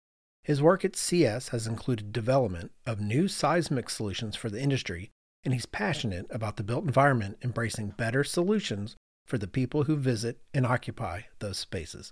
His 0.44 0.62
work 0.62 0.84
at 0.84 0.98
CS 0.98 1.48
has 1.50 1.66
included 1.66 2.12
development 2.12 2.74
of 2.86 3.00
new 3.00 3.30
seismic 3.30 3.90
solutions 3.90 4.36
for 4.36 4.50
the 4.50 4.62
industry, 4.62 5.12
and 5.46 5.54
he's 5.54 5.66
passionate 5.66 6.26
about 6.30 6.58
the 6.58 6.64
built 6.64 6.84
environment 6.84 7.38
embracing 7.42 7.92
better 7.92 8.26
solutions 8.26 8.98
for 9.26 9.38
the 9.38 9.48
people 9.48 9.84
who 9.84 9.96
visit 9.96 10.42
and 10.54 10.66
occupy 10.66 11.22
those 11.40 11.58
spaces. 11.58 12.12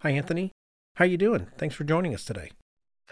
Hi 0.00 0.10
Anthony, 0.10 0.50
how 0.96 1.04
you 1.04 1.16
doing? 1.16 1.46
Thanks 1.58 1.76
for 1.76 1.84
joining 1.84 2.12
us 2.12 2.24
today. 2.24 2.50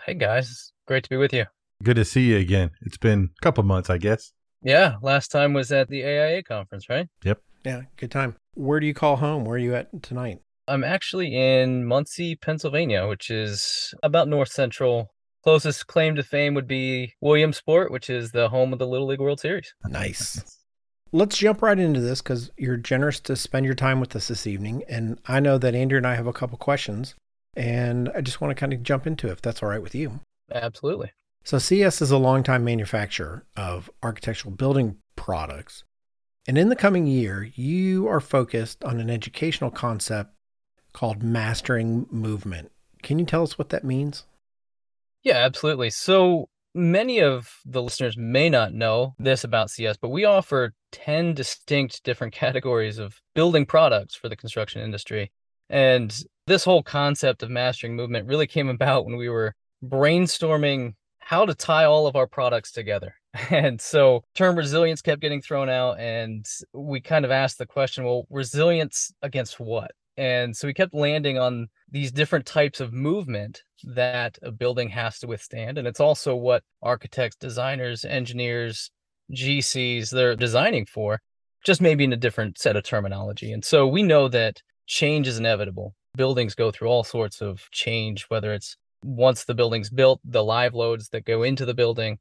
Hey 0.06 0.14
guys, 0.14 0.72
great 0.88 1.04
to 1.04 1.10
be 1.10 1.16
with 1.16 1.32
you. 1.32 1.44
Good 1.84 1.96
to 1.96 2.04
see 2.04 2.30
you 2.32 2.38
again. 2.38 2.72
It's 2.80 2.98
been 2.98 3.30
a 3.38 3.42
couple 3.44 3.62
months, 3.62 3.90
I 3.90 3.98
guess. 3.98 4.32
Yeah, 4.62 4.94
last 5.02 5.28
time 5.28 5.52
was 5.54 5.72
at 5.72 5.88
the 5.88 6.04
AIA 6.04 6.44
conference, 6.44 6.88
right? 6.88 7.08
Yep. 7.24 7.40
Yeah, 7.64 7.82
good 7.96 8.10
time. 8.10 8.36
Where 8.54 8.80
do 8.80 8.86
you 8.86 8.94
call 8.94 9.16
home? 9.16 9.44
Where 9.44 9.56
are 9.56 9.58
you 9.58 9.74
at 9.74 10.02
tonight? 10.02 10.40
I'm 10.68 10.84
actually 10.84 11.34
in 11.34 11.84
Muncy, 11.84 12.40
Pennsylvania, 12.40 13.06
which 13.08 13.30
is 13.30 13.92
about 14.02 14.28
north 14.28 14.50
central. 14.50 15.10
Closest 15.42 15.88
claim 15.88 16.14
to 16.14 16.22
fame 16.22 16.54
would 16.54 16.68
be 16.68 17.14
Williamsport, 17.20 17.90
which 17.90 18.08
is 18.08 18.30
the 18.30 18.48
home 18.48 18.72
of 18.72 18.78
the 18.78 18.86
Little 18.86 19.08
League 19.08 19.20
World 19.20 19.40
Series. 19.40 19.74
Nice. 19.88 20.60
Let's 21.10 21.36
jump 21.36 21.62
right 21.62 21.78
into 21.78 22.00
this 22.00 22.22
because 22.22 22.50
you're 22.56 22.76
generous 22.76 23.18
to 23.20 23.34
spend 23.34 23.66
your 23.66 23.74
time 23.74 23.98
with 23.98 24.14
us 24.14 24.28
this 24.28 24.46
evening. 24.46 24.84
And 24.88 25.18
I 25.26 25.40
know 25.40 25.58
that 25.58 25.74
Andrew 25.74 25.98
and 25.98 26.06
I 26.06 26.14
have 26.14 26.28
a 26.28 26.32
couple 26.32 26.56
questions, 26.58 27.16
and 27.56 28.08
I 28.14 28.20
just 28.20 28.40
want 28.40 28.52
to 28.52 28.60
kind 28.60 28.72
of 28.72 28.82
jump 28.82 29.06
into 29.06 29.28
it, 29.28 29.32
if 29.32 29.42
that's 29.42 29.62
all 29.62 29.68
right 29.68 29.82
with 29.82 29.94
you. 29.94 30.20
Absolutely. 30.52 31.10
So, 31.44 31.58
CS 31.58 32.00
is 32.00 32.10
a 32.10 32.18
longtime 32.18 32.64
manufacturer 32.64 33.44
of 33.56 33.90
architectural 34.02 34.54
building 34.54 34.98
products. 35.16 35.84
And 36.46 36.56
in 36.56 36.68
the 36.68 36.76
coming 36.76 37.06
year, 37.06 37.50
you 37.54 38.08
are 38.08 38.20
focused 38.20 38.84
on 38.84 39.00
an 39.00 39.10
educational 39.10 39.70
concept 39.70 40.34
called 40.92 41.22
mastering 41.22 42.06
movement. 42.10 42.70
Can 43.02 43.18
you 43.18 43.24
tell 43.24 43.42
us 43.42 43.58
what 43.58 43.70
that 43.70 43.84
means? 43.84 44.24
Yeah, 45.22 45.36
absolutely. 45.36 45.90
So 45.90 46.48
many 46.74 47.20
of 47.20 47.48
the 47.64 47.82
listeners 47.82 48.16
may 48.16 48.48
not 48.48 48.72
know 48.72 49.14
this 49.18 49.44
about 49.44 49.70
CS, 49.70 49.96
but 49.96 50.10
we 50.10 50.24
offer 50.24 50.72
10 50.92 51.34
distinct 51.34 52.02
different 52.04 52.32
categories 52.34 52.98
of 52.98 53.20
building 53.34 53.66
products 53.66 54.14
for 54.14 54.28
the 54.28 54.36
construction 54.36 54.82
industry. 54.82 55.32
And 55.68 56.16
this 56.46 56.64
whole 56.64 56.82
concept 56.82 57.42
of 57.42 57.50
mastering 57.50 57.96
movement 57.96 58.26
really 58.26 58.46
came 58.46 58.68
about 58.68 59.06
when 59.06 59.16
we 59.16 59.28
were 59.28 59.54
brainstorming 59.84 60.94
how 61.24 61.46
to 61.46 61.54
tie 61.54 61.84
all 61.84 62.06
of 62.06 62.16
our 62.16 62.26
products 62.26 62.72
together. 62.72 63.14
And 63.50 63.80
so 63.80 64.24
term 64.34 64.56
resilience 64.56 65.00
kept 65.00 65.22
getting 65.22 65.40
thrown 65.40 65.70
out 65.70 65.98
and 65.98 66.44
we 66.74 67.00
kind 67.00 67.24
of 67.24 67.30
asked 67.30 67.56
the 67.56 67.64
question, 67.64 68.04
well, 68.04 68.26
resilience 68.28 69.10
against 69.22 69.58
what? 69.58 69.92
And 70.18 70.54
so 70.54 70.66
we 70.66 70.74
kept 70.74 70.92
landing 70.92 71.38
on 71.38 71.68
these 71.90 72.12
different 72.12 72.44
types 72.44 72.80
of 72.80 72.92
movement 72.92 73.62
that 73.84 74.38
a 74.42 74.52
building 74.52 74.90
has 74.90 75.18
to 75.20 75.26
withstand. 75.26 75.78
And 75.78 75.88
it's 75.88 76.00
also 76.00 76.36
what 76.36 76.62
architects, 76.82 77.36
designers, 77.36 78.04
engineers, 78.04 78.90
GCs, 79.32 80.10
they're 80.10 80.36
designing 80.36 80.84
for, 80.84 81.22
just 81.64 81.80
maybe 81.80 82.04
in 82.04 82.12
a 82.12 82.18
different 82.18 82.58
set 82.58 82.76
of 82.76 82.84
terminology. 82.84 83.52
And 83.52 83.64
so 83.64 83.86
we 83.86 84.02
know 84.02 84.28
that 84.28 84.60
change 84.86 85.26
is 85.26 85.38
inevitable. 85.38 85.94
Buildings 86.14 86.54
go 86.54 86.70
through 86.70 86.88
all 86.88 87.04
sorts 87.04 87.40
of 87.40 87.70
change, 87.70 88.26
whether 88.28 88.52
it's 88.52 88.76
once 89.02 89.44
the 89.44 89.54
building's 89.54 89.90
built, 89.90 90.20
the 90.24 90.44
live 90.44 90.74
loads 90.74 91.08
that 91.10 91.24
go 91.24 91.42
into 91.42 91.64
the 91.64 91.74
building, 91.74 92.18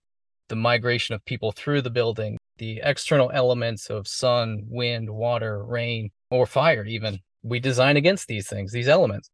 the 0.49 0.55
migration 0.55 1.15
of 1.15 1.23
people 1.25 1.51
through 1.51 1.81
the 1.81 1.89
building, 1.89 2.37
the 2.57 2.81
external 2.83 3.31
elements 3.33 3.89
of 3.89 4.07
sun, 4.07 4.63
wind, 4.67 5.09
water, 5.09 5.63
rain, 5.63 6.11
or 6.29 6.45
fire, 6.45 6.85
even. 6.85 7.19
We 7.43 7.59
design 7.59 7.97
against 7.97 8.27
these 8.27 8.47
things, 8.47 8.71
these 8.71 8.87
elements. 8.87 9.29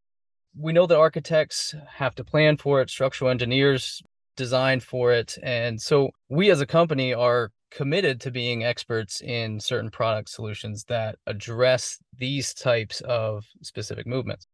We 0.56 0.72
know 0.72 0.86
that 0.86 0.96
architects 0.96 1.74
have 1.94 2.14
to 2.16 2.24
plan 2.24 2.56
for 2.56 2.80
it, 2.80 2.90
structural 2.90 3.30
engineers 3.30 4.02
design 4.36 4.80
for 4.80 5.12
it. 5.12 5.36
And 5.42 5.82
so 5.82 6.10
we 6.30 6.50
as 6.50 6.62
a 6.62 6.66
company 6.66 7.12
are 7.12 7.50
committed 7.70 8.20
to 8.22 8.30
being 8.30 8.64
experts 8.64 9.20
in 9.20 9.60
certain 9.60 9.90
product 9.90 10.30
solutions 10.30 10.84
that 10.84 11.16
address 11.26 11.98
these 12.16 12.54
types 12.54 13.02
of 13.02 13.44
specific 13.60 14.06
movements. 14.06 14.46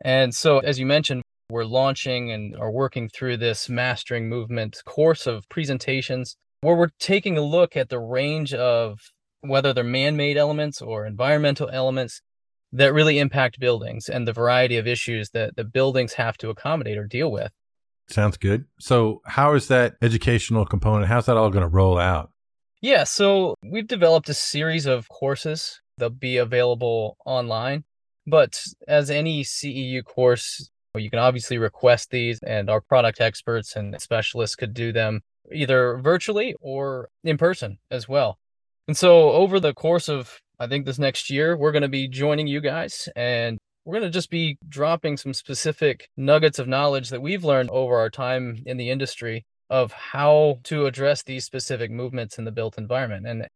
And 0.00 0.34
so, 0.34 0.60
as 0.60 0.78
you 0.78 0.86
mentioned, 0.86 1.22
we're 1.54 1.64
launching 1.64 2.32
and 2.32 2.56
are 2.56 2.72
working 2.72 3.08
through 3.08 3.36
this 3.36 3.68
mastering 3.68 4.28
movement 4.28 4.82
course 4.84 5.24
of 5.24 5.48
presentations 5.48 6.36
where 6.62 6.74
we're 6.74 6.90
taking 6.98 7.38
a 7.38 7.42
look 7.42 7.76
at 7.76 7.90
the 7.90 8.00
range 8.00 8.52
of 8.52 8.98
whether 9.40 9.72
they're 9.72 9.84
man 9.84 10.16
made 10.16 10.36
elements 10.36 10.82
or 10.82 11.06
environmental 11.06 11.70
elements 11.70 12.20
that 12.72 12.92
really 12.92 13.20
impact 13.20 13.60
buildings 13.60 14.08
and 14.08 14.26
the 14.26 14.32
variety 14.32 14.76
of 14.78 14.88
issues 14.88 15.30
that 15.30 15.54
the 15.54 15.62
buildings 15.62 16.14
have 16.14 16.36
to 16.36 16.50
accommodate 16.50 16.98
or 16.98 17.06
deal 17.06 17.30
with. 17.30 17.52
Sounds 18.08 18.36
good. 18.36 18.64
So, 18.80 19.22
how 19.24 19.54
is 19.54 19.68
that 19.68 19.94
educational 20.02 20.66
component? 20.66 21.06
How's 21.06 21.26
that 21.26 21.36
all 21.36 21.50
going 21.50 21.62
to 21.62 21.68
roll 21.68 21.98
out? 21.98 22.32
Yeah, 22.80 23.04
so 23.04 23.54
we've 23.62 23.86
developed 23.86 24.28
a 24.28 24.34
series 24.34 24.86
of 24.86 25.08
courses. 25.08 25.80
that'll 25.98 26.16
be 26.16 26.36
available 26.36 27.16
online. 27.24 27.84
But 28.26 28.60
as 28.88 29.08
any 29.10 29.44
CEU 29.44 30.02
course, 30.04 30.70
you 31.00 31.10
can 31.10 31.18
obviously 31.18 31.58
request 31.58 32.10
these, 32.10 32.40
and 32.42 32.70
our 32.70 32.80
product 32.80 33.20
experts 33.20 33.76
and 33.76 34.00
specialists 34.00 34.56
could 34.56 34.74
do 34.74 34.92
them 34.92 35.22
either 35.52 35.98
virtually 35.98 36.54
or 36.60 37.08
in 37.22 37.36
person 37.36 37.78
as 37.90 38.08
well. 38.08 38.38
And 38.86 38.96
so, 38.96 39.30
over 39.30 39.60
the 39.60 39.74
course 39.74 40.08
of, 40.08 40.40
I 40.58 40.66
think, 40.66 40.86
this 40.86 40.98
next 40.98 41.30
year, 41.30 41.56
we're 41.56 41.72
going 41.72 41.82
to 41.82 41.88
be 41.88 42.08
joining 42.08 42.46
you 42.46 42.60
guys 42.60 43.08
and 43.16 43.58
we're 43.84 43.98
going 43.98 44.10
to 44.10 44.16
just 44.16 44.30
be 44.30 44.58
dropping 44.68 45.16
some 45.16 45.34
specific 45.34 46.08
nuggets 46.16 46.58
of 46.58 46.68
knowledge 46.68 47.10
that 47.10 47.20
we've 47.20 47.44
learned 47.44 47.70
over 47.70 47.96
our 47.96 48.10
time 48.10 48.62
in 48.64 48.76
the 48.76 48.90
industry 48.90 49.44
of 49.68 49.92
how 49.92 50.60
to 50.64 50.86
address 50.86 51.22
these 51.22 51.44
specific 51.44 51.90
movements 51.90 52.38
in 52.38 52.44
the 52.44 52.52
built 52.52 52.78
environment 52.78 53.26
and 53.26 53.46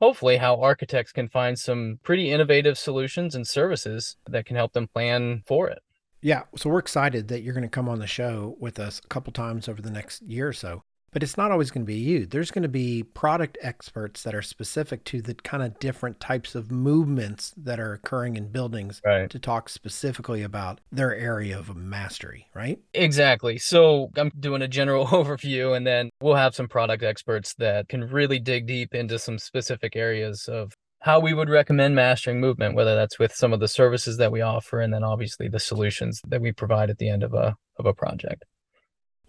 hopefully 0.00 0.36
how 0.36 0.60
architects 0.60 1.12
can 1.12 1.28
find 1.28 1.58
some 1.58 1.98
pretty 2.02 2.30
innovative 2.30 2.78
solutions 2.78 3.34
and 3.34 3.46
services 3.46 4.16
that 4.28 4.44
can 4.44 4.56
help 4.56 4.72
them 4.72 4.88
plan 4.88 5.42
for 5.46 5.68
it. 5.68 5.80
Yeah, 6.20 6.42
so 6.56 6.70
we're 6.70 6.78
excited 6.78 7.28
that 7.28 7.42
you're 7.42 7.54
going 7.54 7.62
to 7.62 7.68
come 7.68 7.88
on 7.88 7.98
the 7.98 8.06
show 8.06 8.56
with 8.58 8.78
us 8.78 9.00
a 9.04 9.08
couple 9.08 9.32
times 9.32 9.68
over 9.68 9.80
the 9.80 9.90
next 9.90 10.22
year 10.22 10.48
or 10.48 10.52
so. 10.52 10.82
But 11.10 11.22
it's 11.22 11.38
not 11.38 11.50
always 11.50 11.70
going 11.70 11.84
to 11.84 11.90
be 11.90 11.98
you. 11.98 12.26
There's 12.26 12.50
going 12.50 12.64
to 12.64 12.68
be 12.68 13.02
product 13.02 13.56
experts 13.62 14.24
that 14.24 14.34
are 14.34 14.42
specific 14.42 15.04
to 15.04 15.22
the 15.22 15.34
kind 15.34 15.62
of 15.62 15.78
different 15.78 16.20
types 16.20 16.54
of 16.54 16.70
movements 16.70 17.54
that 17.56 17.80
are 17.80 17.94
occurring 17.94 18.36
in 18.36 18.48
buildings 18.48 19.00
right. 19.06 19.30
to 19.30 19.38
talk 19.38 19.70
specifically 19.70 20.42
about 20.42 20.80
their 20.92 21.16
area 21.16 21.58
of 21.58 21.74
mastery, 21.74 22.46
right? 22.54 22.78
Exactly. 22.92 23.56
So 23.56 24.10
I'm 24.16 24.30
doing 24.38 24.60
a 24.60 24.68
general 24.68 25.06
overview 25.08 25.74
and 25.74 25.86
then 25.86 26.10
we'll 26.20 26.34
have 26.34 26.54
some 26.54 26.68
product 26.68 27.02
experts 27.02 27.54
that 27.54 27.88
can 27.88 28.08
really 28.10 28.38
dig 28.38 28.66
deep 28.66 28.94
into 28.94 29.18
some 29.18 29.38
specific 29.38 29.96
areas 29.96 30.46
of 30.46 30.74
how 31.00 31.20
we 31.20 31.32
would 31.32 31.48
recommend 31.48 31.94
mastering 31.94 32.40
movement, 32.40 32.74
whether 32.74 32.94
that's 32.94 33.18
with 33.18 33.32
some 33.32 33.52
of 33.52 33.60
the 33.60 33.68
services 33.68 34.16
that 34.16 34.32
we 34.32 34.40
offer 34.40 34.80
and 34.80 34.92
then 34.92 35.04
obviously 35.04 35.48
the 35.48 35.60
solutions 35.60 36.20
that 36.26 36.40
we 36.40 36.52
provide 36.52 36.90
at 36.90 36.98
the 36.98 37.08
end 37.08 37.22
of 37.22 37.34
a 37.34 37.54
of 37.78 37.86
a 37.86 37.94
project. 37.94 38.44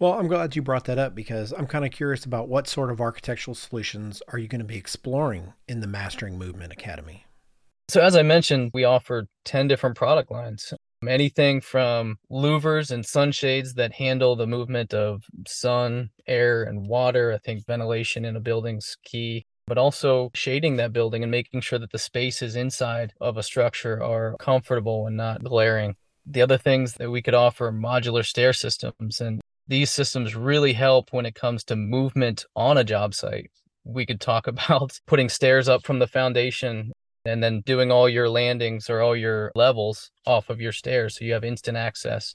Well, 0.00 0.14
I'm 0.14 0.28
glad 0.28 0.56
you 0.56 0.62
brought 0.62 0.86
that 0.86 0.98
up 0.98 1.14
because 1.14 1.52
I'm 1.52 1.66
kind 1.66 1.84
of 1.84 1.90
curious 1.90 2.24
about 2.24 2.48
what 2.48 2.66
sort 2.66 2.90
of 2.90 3.02
architectural 3.02 3.54
solutions 3.54 4.22
are 4.28 4.38
you 4.38 4.48
going 4.48 4.62
to 4.62 4.66
be 4.66 4.78
exploring 4.78 5.52
in 5.68 5.80
the 5.80 5.86
Mastering 5.86 6.38
Movement 6.38 6.72
Academy? 6.72 7.26
So, 7.90 8.00
as 8.00 8.16
I 8.16 8.22
mentioned, 8.22 8.70
we 8.72 8.84
offer 8.84 9.26
10 9.44 9.68
different 9.68 9.96
product 9.96 10.30
lines. 10.30 10.72
Anything 11.06 11.60
from 11.60 12.16
louvers 12.30 12.90
and 12.90 13.04
sunshades 13.04 13.74
that 13.74 13.92
handle 13.92 14.36
the 14.36 14.46
movement 14.46 14.94
of 14.94 15.22
sun, 15.46 16.10
air, 16.26 16.62
and 16.62 16.86
water. 16.86 17.32
I 17.32 17.38
think 17.38 17.66
ventilation 17.66 18.24
in 18.24 18.36
a 18.36 18.40
building's 18.40 18.96
key, 19.04 19.44
but 19.66 19.78
also 19.78 20.30
shading 20.34 20.76
that 20.76 20.92
building 20.92 21.22
and 21.22 21.30
making 21.30 21.60
sure 21.60 21.78
that 21.78 21.92
the 21.92 21.98
spaces 21.98 22.56
inside 22.56 23.12
of 23.20 23.36
a 23.36 23.42
structure 23.42 24.02
are 24.02 24.36
comfortable 24.38 25.06
and 25.06 25.16
not 25.16 25.44
glaring. 25.44 25.96
The 26.26 26.42
other 26.42 26.58
things 26.58 26.94
that 26.94 27.10
we 27.10 27.22
could 27.22 27.34
offer 27.34 27.72
modular 27.72 28.24
stair 28.24 28.52
systems 28.52 29.20
and 29.20 29.40
these 29.68 29.90
systems 29.90 30.34
really 30.34 30.72
help 30.72 31.12
when 31.12 31.26
it 31.26 31.36
comes 31.36 31.62
to 31.64 31.76
movement 31.76 32.44
on 32.56 32.76
a 32.76 32.84
job 32.84 33.14
site. 33.14 33.50
We 33.84 34.04
could 34.04 34.20
talk 34.20 34.46
about 34.48 34.98
putting 35.06 35.28
stairs 35.28 35.68
up 35.68 35.84
from 35.84 36.00
the 36.00 36.08
foundation 36.08 36.92
and 37.24 37.42
then 37.42 37.60
doing 37.60 37.92
all 37.92 38.08
your 38.08 38.28
landings 38.28 38.90
or 38.90 39.00
all 39.00 39.14
your 39.14 39.52
levels 39.54 40.10
off 40.26 40.50
of 40.50 40.60
your 40.60 40.72
stairs 40.72 41.18
so 41.18 41.24
you 41.24 41.34
have 41.34 41.44
instant 41.44 41.76
access. 41.76 42.34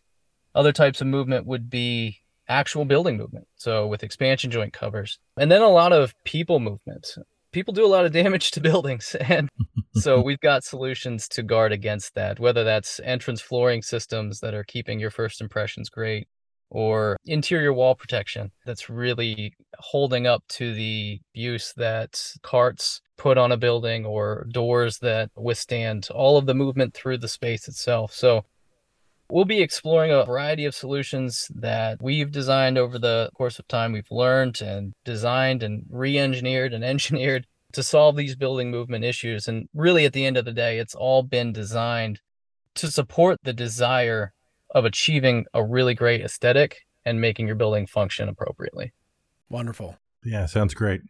Other 0.53 0.71
types 0.71 1.01
of 1.01 1.07
movement 1.07 1.45
would 1.45 1.69
be 1.69 2.21
actual 2.47 2.85
building 2.85 3.17
movement, 3.17 3.47
so 3.55 3.87
with 3.87 4.03
expansion 4.03 4.51
joint 4.51 4.73
covers, 4.73 5.19
and 5.37 5.51
then 5.51 5.61
a 5.61 5.69
lot 5.69 5.93
of 5.93 6.13
people 6.23 6.59
movement. 6.59 7.07
People 7.51 7.73
do 7.73 7.85
a 7.85 7.87
lot 7.87 8.05
of 8.05 8.11
damage 8.23 8.51
to 8.51 8.61
buildings, 8.61 9.15
and 9.19 9.49
so 9.93 10.21
we've 10.21 10.39
got 10.39 10.63
solutions 10.63 11.27
to 11.29 11.43
guard 11.43 11.71
against 11.71 12.15
that, 12.15 12.39
whether 12.39 12.63
that's 12.63 12.99
entrance 13.03 13.41
flooring 13.41 13.81
systems 13.81 14.39
that 14.39 14.53
are 14.53 14.63
keeping 14.63 14.99
your 14.99 15.11
first 15.11 15.41
impressions 15.41 15.89
great, 15.89 16.27
or 16.69 17.17
interior 17.25 17.73
wall 17.73 17.95
protection 17.95 18.51
that's 18.65 18.89
really 18.89 19.53
holding 19.77 20.27
up 20.27 20.43
to 20.49 20.73
the 20.73 21.19
use 21.33 21.73
that 21.77 22.21
carts 22.41 23.01
put 23.17 23.37
on 23.37 23.51
a 23.51 23.57
building 23.57 24.05
or 24.05 24.45
doors 24.51 24.99
that 24.99 25.29
withstand 25.35 26.07
all 26.13 26.37
of 26.37 26.45
the 26.45 26.53
movement 26.53 26.93
through 26.93 27.17
the 27.17 27.27
space 27.27 27.67
itself. 27.67 28.11
So 28.11 28.45
we'll 29.29 29.45
be 29.45 29.61
exploring 29.61 30.11
a 30.11 30.25
variety 30.25 30.65
of 30.65 30.75
solutions 30.75 31.49
that 31.55 32.01
we've 32.01 32.31
designed 32.31 32.77
over 32.77 32.99
the 32.99 33.29
course 33.35 33.59
of 33.59 33.67
time. 33.67 33.91
We've 33.91 34.11
learned 34.11 34.61
and 34.61 34.93
designed 35.03 35.63
and 35.63 35.83
re 35.89 36.17
engineered 36.17 36.73
and 36.73 36.83
engineered 36.95 37.45
to 37.73 37.83
solve 37.83 38.15
these 38.15 38.35
building 38.35 38.71
movement 38.71 39.03
issues. 39.03 39.47
And 39.47 39.67
really, 39.73 40.05
at 40.05 40.13
the 40.13 40.25
end 40.25 40.37
of 40.37 40.45
the 40.45 40.53
day, 40.53 40.79
it's 40.79 40.95
all 40.95 41.23
been 41.23 41.51
designed 41.51 42.19
to 42.75 42.91
support 42.91 43.39
the 43.43 43.53
desire 43.53 44.33
of 44.73 44.85
achieving 44.85 45.45
a 45.53 45.63
really 45.63 45.93
great 45.93 46.21
aesthetic 46.21 46.81
and 47.05 47.21
making 47.21 47.47
your 47.47 47.55
building 47.55 47.87
function 47.87 48.27
appropriately. 48.27 48.93
Wonderful. 49.49 49.97
Yeah, 50.23 50.45
sounds 50.45 50.73
great. 50.73 51.01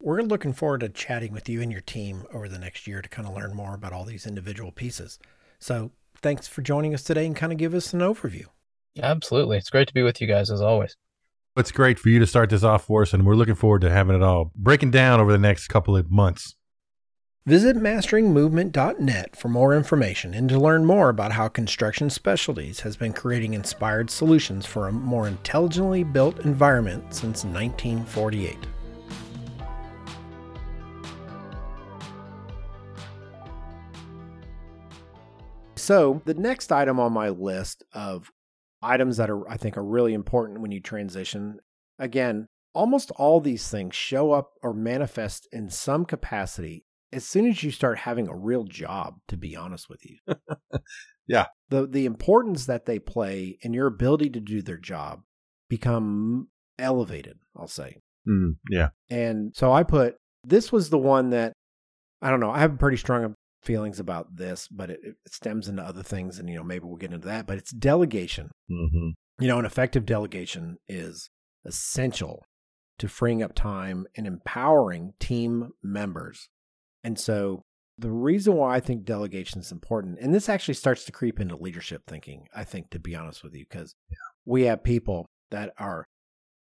We're 0.00 0.22
looking 0.22 0.54
forward 0.54 0.80
to 0.80 0.88
chatting 0.88 1.32
with 1.32 1.48
you 1.48 1.60
and 1.60 1.70
your 1.70 1.82
team 1.82 2.24
over 2.32 2.48
the 2.48 2.58
next 2.58 2.86
year 2.86 3.02
to 3.02 3.08
kind 3.08 3.28
of 3.28 3.34
learn 3.34 3.54
more 3.54 3.74
about 3.74 3.92
all 3.92 4.04
these 4.04 4.26
individual 4.26 4.72
pieces. 4.72 5.18
So, 5.58 5.92
thanks 6.22 6.46
for 6.46 6.62
joining 6.62 6.94
us 6.94 7.02
today 7.02 7.26
and 7.26 7.36
kind 7.36 7.52
of 7.52 7.58
give 7.58 7.74
us 7.74 7.92
an 7.92 8.00
overview. 8.00 8.46
Absolutely. 9.00 9.56
It's 9.56 9.70
great 9.70 9.88
to 9.88 9.94
be 9.94 10.02
with 10.02 10.20
you 10.20 10.26
guys 10.26 10.50
as 10.50 10.60
always. 10.60 10.96
It's 11.56 11.72
great 11.72 11.98
for 11.98 12.08
you 12.08 12.18
to 12.18 12.26
start 12.26 12.50
this 12.50 12.62
off 12.62 12.84
for 12.84 13.02
us, 13.02 13.12
and 13.12 13.26
we're 13.26 13.34
looking 13.34 13.54
forward 13.54 13.80
to 13.82 13.90
having 13.90 14.14
it 14.14 14.22
all 14.22 14.52
breaking 14.54 14.92
down 14.92 15.20
over 15.20 15.32
the 15.32 15.38
next 15.38 15.68
couple 15.68 15.96
of 15.96 16.10
months. 16.10 16.54
Visit 17.46 17.76
masteringmovement.net 17.76 19.34
for 19.34 19.48
more 19.48 19.74
information 19.74 20.34
and 20.34 20.48
to 20.50 20.58
learn 20.58 20.84
more 20.84 21.08
about 21.08 21.32
how 21.32 21.48
Construction 21.48 22.10
Specialties 22.10 22.80
has 22.80 22.96
been 22.96 23.12
creating 23.12 23.54
inspired 23.54 24.10
solutions 24.10 24.66
for 24.66 24.86
a 24.86 24.92
more 24.92 25.26
intelligently 25.26 26.04
built 26.04 26.44
environment 26.44 27.14
since 27.14 27.44
1948. 27.44 28.58
So, 35.80 36.22
the 36.24 36.34
next 36.34 36.72
item 36.72 37.00
on 37.00 37.12
my 37.12 37.28
list 37.28 37.84
of 37.92 38.30
items 38.82 39.16
that 39.16 39.30
are 39.30 39.48
I 39.48 39.56
think 39.56 39.76
are 39.76 39.84
really 39.84 40.14
important 40.14 40.60
when 40.60 40.72
you 40.72 40.80
transition, 40.80 41.58
again, 41.98 42.46
almost 42.74 43.10
all 43.12 43.40
these 43.40 43.68
things 43.68 43.94
show 43.94 44.32
up 44.32 44.52
or 44.62 44.72
manifest 44.72 45.48
in 45.52 45.70
some 45.70 46.04
capacity 46.04 46.84
as 47.12 47.24
soon 47.24 47.46
as 47.46 47.62
you 47.62 47.70
start 47.70 47.98
having 47.98 48.28
a 48.28 48.36
real 48.36 48.64
job, 48.64 49.16
to 49.28 49.36
be 49.36 49.56
honest 49.56 49.88
with 49.88 50.00
you. 50.04 50.18
yeah. 51.26 51.46
The 51.68 51.86
the 51.86 52.06
importance 52.06 52.66
that 52.66 52.86
they 52.86 52.98
play 52.98 53.58
in 53.62 53.72
your 53.74 53.86
ability 53.86 54.30
to 54.30 54.40
do 54.40 54.62
their 54.62 54.78
job 54.78 55.22
become 55.68 56.48
elevated, 56.78 57.38
I'll 57.56 57.68
say. 57.68 57.96
Mm, 58.28 58.56
yeah. 58.70 58.88
And 59.08 59.52
so 59.54 59.72
I 59.72 59.82
put 59.82 60.16
this 60.44 60.70
was 60.70 60.90
the 60.90 60.98
one 60.98 61.30
that 61.30 61.52
I 62.22 62.30
don't 62.30 62.40
know. 62.40 62.50
I 62.50 62.60
have 62.60 62.74
a 62.74 62.78
pretty 62.78 62.96
strong 62.96 63.34
feelings 63.62 64.00
about 64.00 64.36
this, 64.36 64.68
but 64.68 64.90
it, 64.90 65.00
it 65.04 65.16
stems 65.32 65.68
into 65.68 65.82
other 65.82 66.02
things, 66.02 66.38
and 66.38 66.48
you 66.48 66.56
know 66.56 66.64
maybe 66.64 66.84
we'll 66.84 66.96
get 66.96 67.12
into 67.12 67.26
that. 67.28 67.46
But 67.46 67.58
it's 67.58 67.72
delegation. 67.72 68.50
hmm 68.68 69.10
You 69.38 69.48
know, 69.48 69.58
an 69.58 69.64
effective 69.64 70.06
delegation 70.06 70.76
is 70.88 71.30
essential 71.64 72.44
to 72.98 73.08
freeing 73.08 73.42
up 73.42 73.54
time 73.54 74.06
and 74.16 74.26
empowering 74.26 75.12
team 75.18 75.70
members. 75.82 76.48
And 77.02 77.18
so 77.18 77.62
the 77.96 78.10
reason 78.10 78.54
why 78.54 78.76
I 78.76 78.80
think 78.80 79.04
delegation 79.04 79.60
is 79.60 79.72
important, 79.72 80.18
and 80.20 80.34
this 80.34 80.48
actually 80.48 80.74
starts 80.74 81.04
to 81.04 81.12
creep 81.12 81.40
into 81.40 81.56
leadership 81.56 82.02
thinking, 82.06 82.46
I 82.54 82.64
think, 82.64 82.90
to 82.90 82.98
be 82.98 83.14
honest 83.14 83.42
with 83.42 83.54
you, 83.54 83.64
because 83.68 83.94
we 84.44 84.62
have 84.64 84.82
people 84.82 85.26
that 85.50 85.72
are 85.78 86.06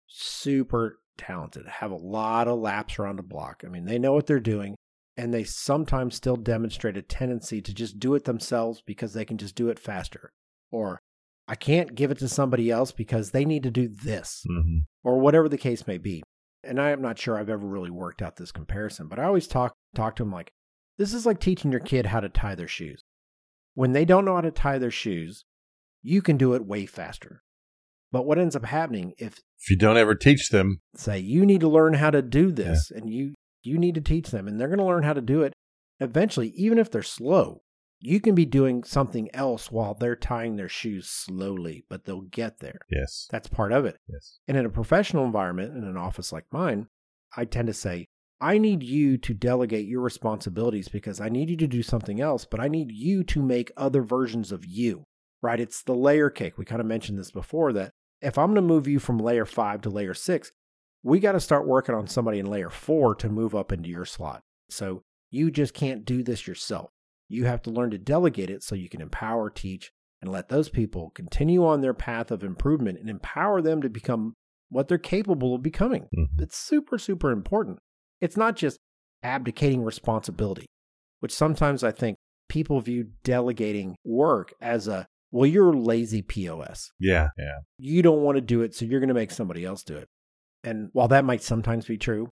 super 0.07 0.99
talented, 1.17 1.67
have 1.67 1.91
a 1.91 1.95
lot 1.95 2.47
of 2.47 2.59
laps 2.59 2.99
around 2.99 3.17
the 3.17 3.23
block. 3.23 3.63
I 3.65 3.69
mean, 3.69 3.85
they 3.85 3.99
know 3.99 4.13
what 4.13 4.25
they're 4.25 4.39
doing, 4.39 4.75
and 5.19 5.33
they 5.33 5.43
sometimes 5.43 6.15
still 6.15 6.37
demonstrate 6.37 6.95
a 6.95 7.01
tendency 7.01 7.61
to 7.61 7.73
just 7.73 7.99
do 7.99 8.15
it 8.15 8.23
themselves 8.23 8.81
because 8.85 9.11
they 9.11 9.25
can 9.25 9.37
just 9.37 9.53
do 9.53 9.67
it 9.67 9.77
faster. 9.77 10.31
Or 10.71 11.01
I 11.45 11.55
can't 11.55 11.93
give 11.93 12.09
it 12.09 12.19
to 12.19 12.29
somebody 12.29 12.71
else 12.71 12.93
because 12.93 13.31
they 13.31 13.43
need 13.43 13.63
to 13.63 13.71
do 13.71 13.89
this, 13.89 14.45
hmm 14.47 14.79
or 15.03 15.19
whatever 15.19 15.49
the 15.49 15.57
case 15.57 15.85
may 15.87 15.97
be. 15.97 16.23
And 16.63 16.79
I 16.79 16.91
am 16.91 17.01
not 17.01 17.17
sure 17.19 17.37
I've 17.37 17.49
ever 17.49 17.65
really 17.65 17.89
worked 17.89 18.21
out 18.21 18.37
this 18.37 18.53
comparison, 18.53 19.07
but 19.07 19.19
I 19.19 19.25
always 19.25 19.47
talk 19.47 19.73
talk 19.93 20.15
to 20.15 20.23
them 20.23 20.31
like 20.31 20.51
this 20.97 21.13
is 21.13 21.25
like 21.25 21.41
teaching 21.41 21.71
your 21.71 21.81
kid 21.81 22.05
how 22.05 22.21
to 22.21 22.29
tie 22.29 22.55
their 22.55 22.67
shoes. 22.67 23.01
When 23.73 23.91
they 23.91 24.05
don't 24.05 24.23
know 24.23 24.35
how 24.35 24.41
to 24.41 24.51
tie 24.51 24.77
their 24.77 24.91
shoes, 24.91 25.43
you 26.01 26.21
can 26.21 26.37
do 26.37 26.53
it 26.53 26.65
way 26.65 26.85
faster. 26.85 27.43
But 28.11 28.25
what 28.25 28.39
ends 28.39 28.55
up 28.55 28.65
happening 28.65 29.13
if 29.17 29.41
If 29.59 29.69
you 29.69 29.77
don't 29.77 29.97
ever 29.97 30.15
teach 30.15 30.49
them, 30.49 30.79
say 30.95 31.19
you 31.19 31.45
need 31.45 31.59
to 31.59 31.67
learn 31.67 31.95
how 31.95 32.09
to 32.09 32.21
do 32.21 32.51
this 32.51 32.89
and 32.89 33.09
you 33.09 33.33
you 33.63 33.77
need 33.77 33.95
to 33.95 34.01
teach 34.01 34.29
them 34.29 34.47
and 34.47 34.59
they're 34.59 34.67
going 34.67 34.79
to 34.79 34.85
learn 34.85 35.03
how 35.03 35.13
to 35.13 35.21
do 35.21 35.41
it 35.41 35.53
eventually 35.99 36.49
even 36.49 36.77
if 36.77 36.89
they're 36.91 37.03
slow. 37.03 37.61
You 38.01 38.21
can 38.21 38.33
be 38.33 38.45
doing 38.45 38.85
something 38.85 39.29
else 39.33 39.69
while 39.69 39.93
they're 39.93 40.15
tying 40.15 40.55
their 40.55 40.69
shoes 40.69 41.09
slowly 41.09 41.85
but 41.89 42.05
they'll 42.05 42.21
get 42.21 42.59
there. 42.59 42.79
Yes, 42.89 43.27
that's 43.29 43.47
part 43.49 43.71
of 43.71 43.85
it. 43.85 43.97
Yes, 44.07 44.39
and 44.47 44.57
in 44.57 44.65
a 44.65 44.69
professional 44.69 45.25
environment 45.25 45.75
in 45.75 45.83
an 45.83 45.97
office 45.97 46.31
like 46.31 46.45
mine 46.51 46.87
i 47.37 47.45
tend 47.45 47.67
to 47.67 47.73
say 47.73 48.07
i 48.41 48.57
need 48.57 48.81
you 48.81 49.17
to 49.17 49.33
delegate 49.33 49.87
your 49.87 50.01
responsibilities 50.01 50.87
because 50.87 51.21
i 51.21 51.29
need 51.29 51.49
you 51.49 51.57
to 51.57 51.67
do 51.67 51.83
something 51.83 52.19
else 52.19 52.43
but 52.43 52.59
i 52.59 52.67
need 52.67 52.91
you 52.91 53.23
to 53.23 53.41
make 53.43 53.71
other 53.77 54.01
versions 54.01 54.51
of 54.51 54.65
you. 54.65 55.03
Right? 55.41 55.61
It's 55.61 55.83
the 55.83 55.95
layer 55.95 56.29
cake. 56.29 56.57
We 56.57 56.65
kind 56.65 56.81
of 56.81 56.87
mentioned 56.87 57.17
this 57.17 57.31
before 57.31 57.71
that 57.73 57.91
if 58.21 58.37
i'm 58.37 58.47
going 58.47 58.55
to 58.55 58.61
move 58.61 58.87
you 58.87 58.99
from 58.99 59.17
layer 59.17 59.45
5 59.45 59.81
to 59.81 59.89
layer 59.89 60.13
6 60.13 60.51
we 61.03 61.19
got 61.19 61.31
to 61.33 61.39
start 61.39 61.67
working 61.67 61.95
on 61.95 62.07
somebody 62.07 62.39
in 62.39 62.45
layer 62.45 62.69
4 62.69 63.15
to 63.15 63.29
move 63.29 63.55
up 63.55 63.71
into 63.71 63.89
your 63.89 64.05
slot 64.05 64.41
so 64.69 65.01
you 65.31 65.49
just 65.51 65.73
can't 65.73 66.05
do 66.05 66.23
this 66.23 66.47
yourself 66.47 66.89
you 67.27 67.45
have 67.45 67.61
to 67.61 67.69
learn 67.69 67.91
to 67.91 67.97
delegate 67.97 68.49
it 68.49 68.63
so 68.63 68.75
you 68.75 68.89
can 68.89 69.01
empower 69.01 69.49
teach 69.49 69.91
and 70.21 70.31
let 70.31 70.49
those 70.49 70.67
people 70.69 71.11
continue 71.15 71.65
on 71.65 71.81
their 71.81 71.93
path 71.93 72.29
of 72.31 72.43
improvement 72.43 72.99
and 72.99 73.09
empower 73.09 73.61
them 73.61 73.81
to 73.81 73.89
become 73.89 74.33
what 74.69 74.87
they're 74.87 74.97
capable 74.97 75.55
of 75.55 75.63
becoming. 75.63 76.07
Mhm. 76.15 76.27
It's 76.41 76.57
super, 76.57 76.97
super 76.97 77.31
important. 77.31 77.79
It's 78.19 78.35
not 78.35 78.55
just 78.57 78.77
abdicating 79.23 79.81
responsibility, 79.83 80.65
which 81.21 81.33
sometimes 81.33 81.83
I 81.83 81.91
think 81.91 82.17
people 82.49 82.81
view 82.81 83.11
delegating 83.23 83.95
work 84.03 84.53
as 84.59 84.87
a, 84.87 85.05
well, 85.31 85.45
you're 85.45 85.73
lazy 85.73 86.21
POS. 86.21 86.91
yeah, 86.99 87.29
yeah. 87.37 87.59
You 87.77 88.01
don't 88.01 88.21
want 88.23 88.35
to 88.35 88.41
do 88.41 88.61
it, 88.61 88.75
so 88.75 88.85
you're 88.85 88.99
going 88.99 89.07
to 89.07 89.13
make 89.13 89.31
somebody 89.31 89.63
else 89.63 89.83
do 89.83 89.95
it. 89.95 90.07
And 90.63 90.89
while 90.93 91.07
that 91.07 91.25
might 91.25 91.41
sometimes 91.41 91.85
be 91.85 91.97
true, 91.97 92.29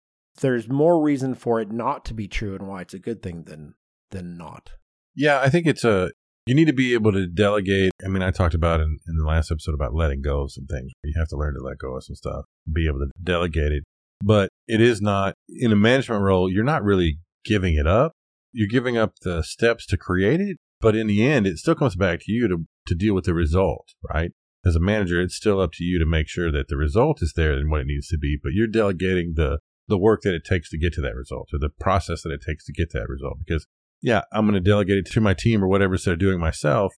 there's 0.41 0.69
more 0.69 1.03
reason 1.03 1.35
for 1.35 1.61
it 1.61 1.71
not 1.71 2.05
to 2.07 2.15
be 2.15 2.29
true 2.29 2.55
and 2.55 2.69
why 2.69 2.83
it's 2.83 2.95
a 2.95 2.99
good 2.99 3.23
thing 3.23 3.45
than 3.45 3.75
than 4.11 4.37
not. 4.37 4.71
Yeah, 5.15 5.41
I 5.41 5.49
think 5.49 5.67
it's 5.67 5.85
a 5.85 6.11
you 6.47 6.55
need 6.55 6.67
to 6.67 6.73
be 6.73 6.95
able 6.95 7.13
to 7.13 7.27
delegate. 7.27 7.93
I 8.05 8.09
mean, 8.09 8.23
I 8.23 8.31
talked 8.31 8.55
about 8.55 8.81
in, 8.81 8.99
in 9.07 9.17
the 9.17 9.25
last 9.25 9.51
episode 9.51 9.75
about 9.75 9.95
letting 9.95 10.23
go 10.23 10.43
of 10.43 10.53
some 10.53 10.67
things. 10.67 10.91
You 11.05 11.15
have 11.17 11.29
to 11.29 11.37
learn 11.37 11.55
to 11.55 11.63
let 11.63 11.79
go 11.79 11.97
of 11.97 12.05
some 12.05 12.17
stuff, 12.17 12.45
be 12.73 12.87
able 12.87 13.01
to 13.01 13.11
delegate 13.23 13.73
it. 13.73 13.85
But 14.23 14.51
it 14.67 14.81
is 14.81 15.01
not 15.01 15.35
in 15.49 15.73
a 15.73 15.77
management 15.77 16.23
role, 16.23 16.51
you're 16.51 16.65
not 16.65 16.83
really 16.83 17.19
giving 17.45 17.75
it 17.75 17.87
up. 17.87 18.13
You're 18.53 18.69
giving 18.69 18.97
up 18.97 19.13
the 19.23 19.43
steps 19.43 19.87
to 19.87 19.97
create 19.97 20.41
it, 20.41 20.57
but 20.81 20.97
in 20.97 21.07
the 21.07 21.25
end 21.25 21.47
it 21.47 21.59
still 21.59 21.75
comes 21.75 21.95
back 21.95 22.21
to 22.23 22.33
you 22.33 22.49
to 22.49 22.65
to 22.87 22.95
deal 22.95 23.15
with 23.15 23.25
the 23.25 23.35
result, 23.35 23.87
right? 24.13 24.33
As 24.65 24.77
a 24.77 24.81
manager, 24.81 25.21
it's 25.21 25.37
still 25.37 25.61
up 25.61 25.73
to 25.75 25.85
you 25.85 25.99
to 25.99 26.07
make 26.07 26.29
sure 26.29 26.53
that 26.53 26.69
the 26.69 26.77
result 26.77 27.23
is 27.23 27.33
there 27.35 27.53
and 27.53 27.71
what 27.71 27.81
it 27.81 27.87
needs 27.87 28.09
to 28.09 28.19
be, 28.19 28.39
but 28.43 28.53
you're 28.53 28.67
delegating 28.67 29.35
the 29.37 29.59
the 29.89 29.99
work 29.99 30.21
that 30.23 30.35
it 30.35 30.45
takes 30.45 30.71
to 30.71 30.79
get 30.79 30.93
to 30.93 31.01
that 31.01 31.17
result 31.17 31.49
or 31.53 31.59
the 31.59 31.69
process 31.69 32.23
that 32.23 32.31
it 32.31 32.41
takes 32.47 32.65
to 32.65 32.73
get 32.73 32.91
to 32.91 32.99
that 32.99 33.09
result 33.09 33.39
because 33.45 33.67
yeah, 34.03 34.23
I'm 34.33 34.45
going 34.47 34.55
to 34.55 34.61
delegate 34.61 34.99
it 34.99 35.07
to 35.07 35.21
my 35.21 35.35
team 35.35 35.63
or 35.63 35.69
whatever 35.69 35.95
instead 35.95 36.13
of 36.13 36.19
doing 36.19 36.41
myself. 36.41 36.95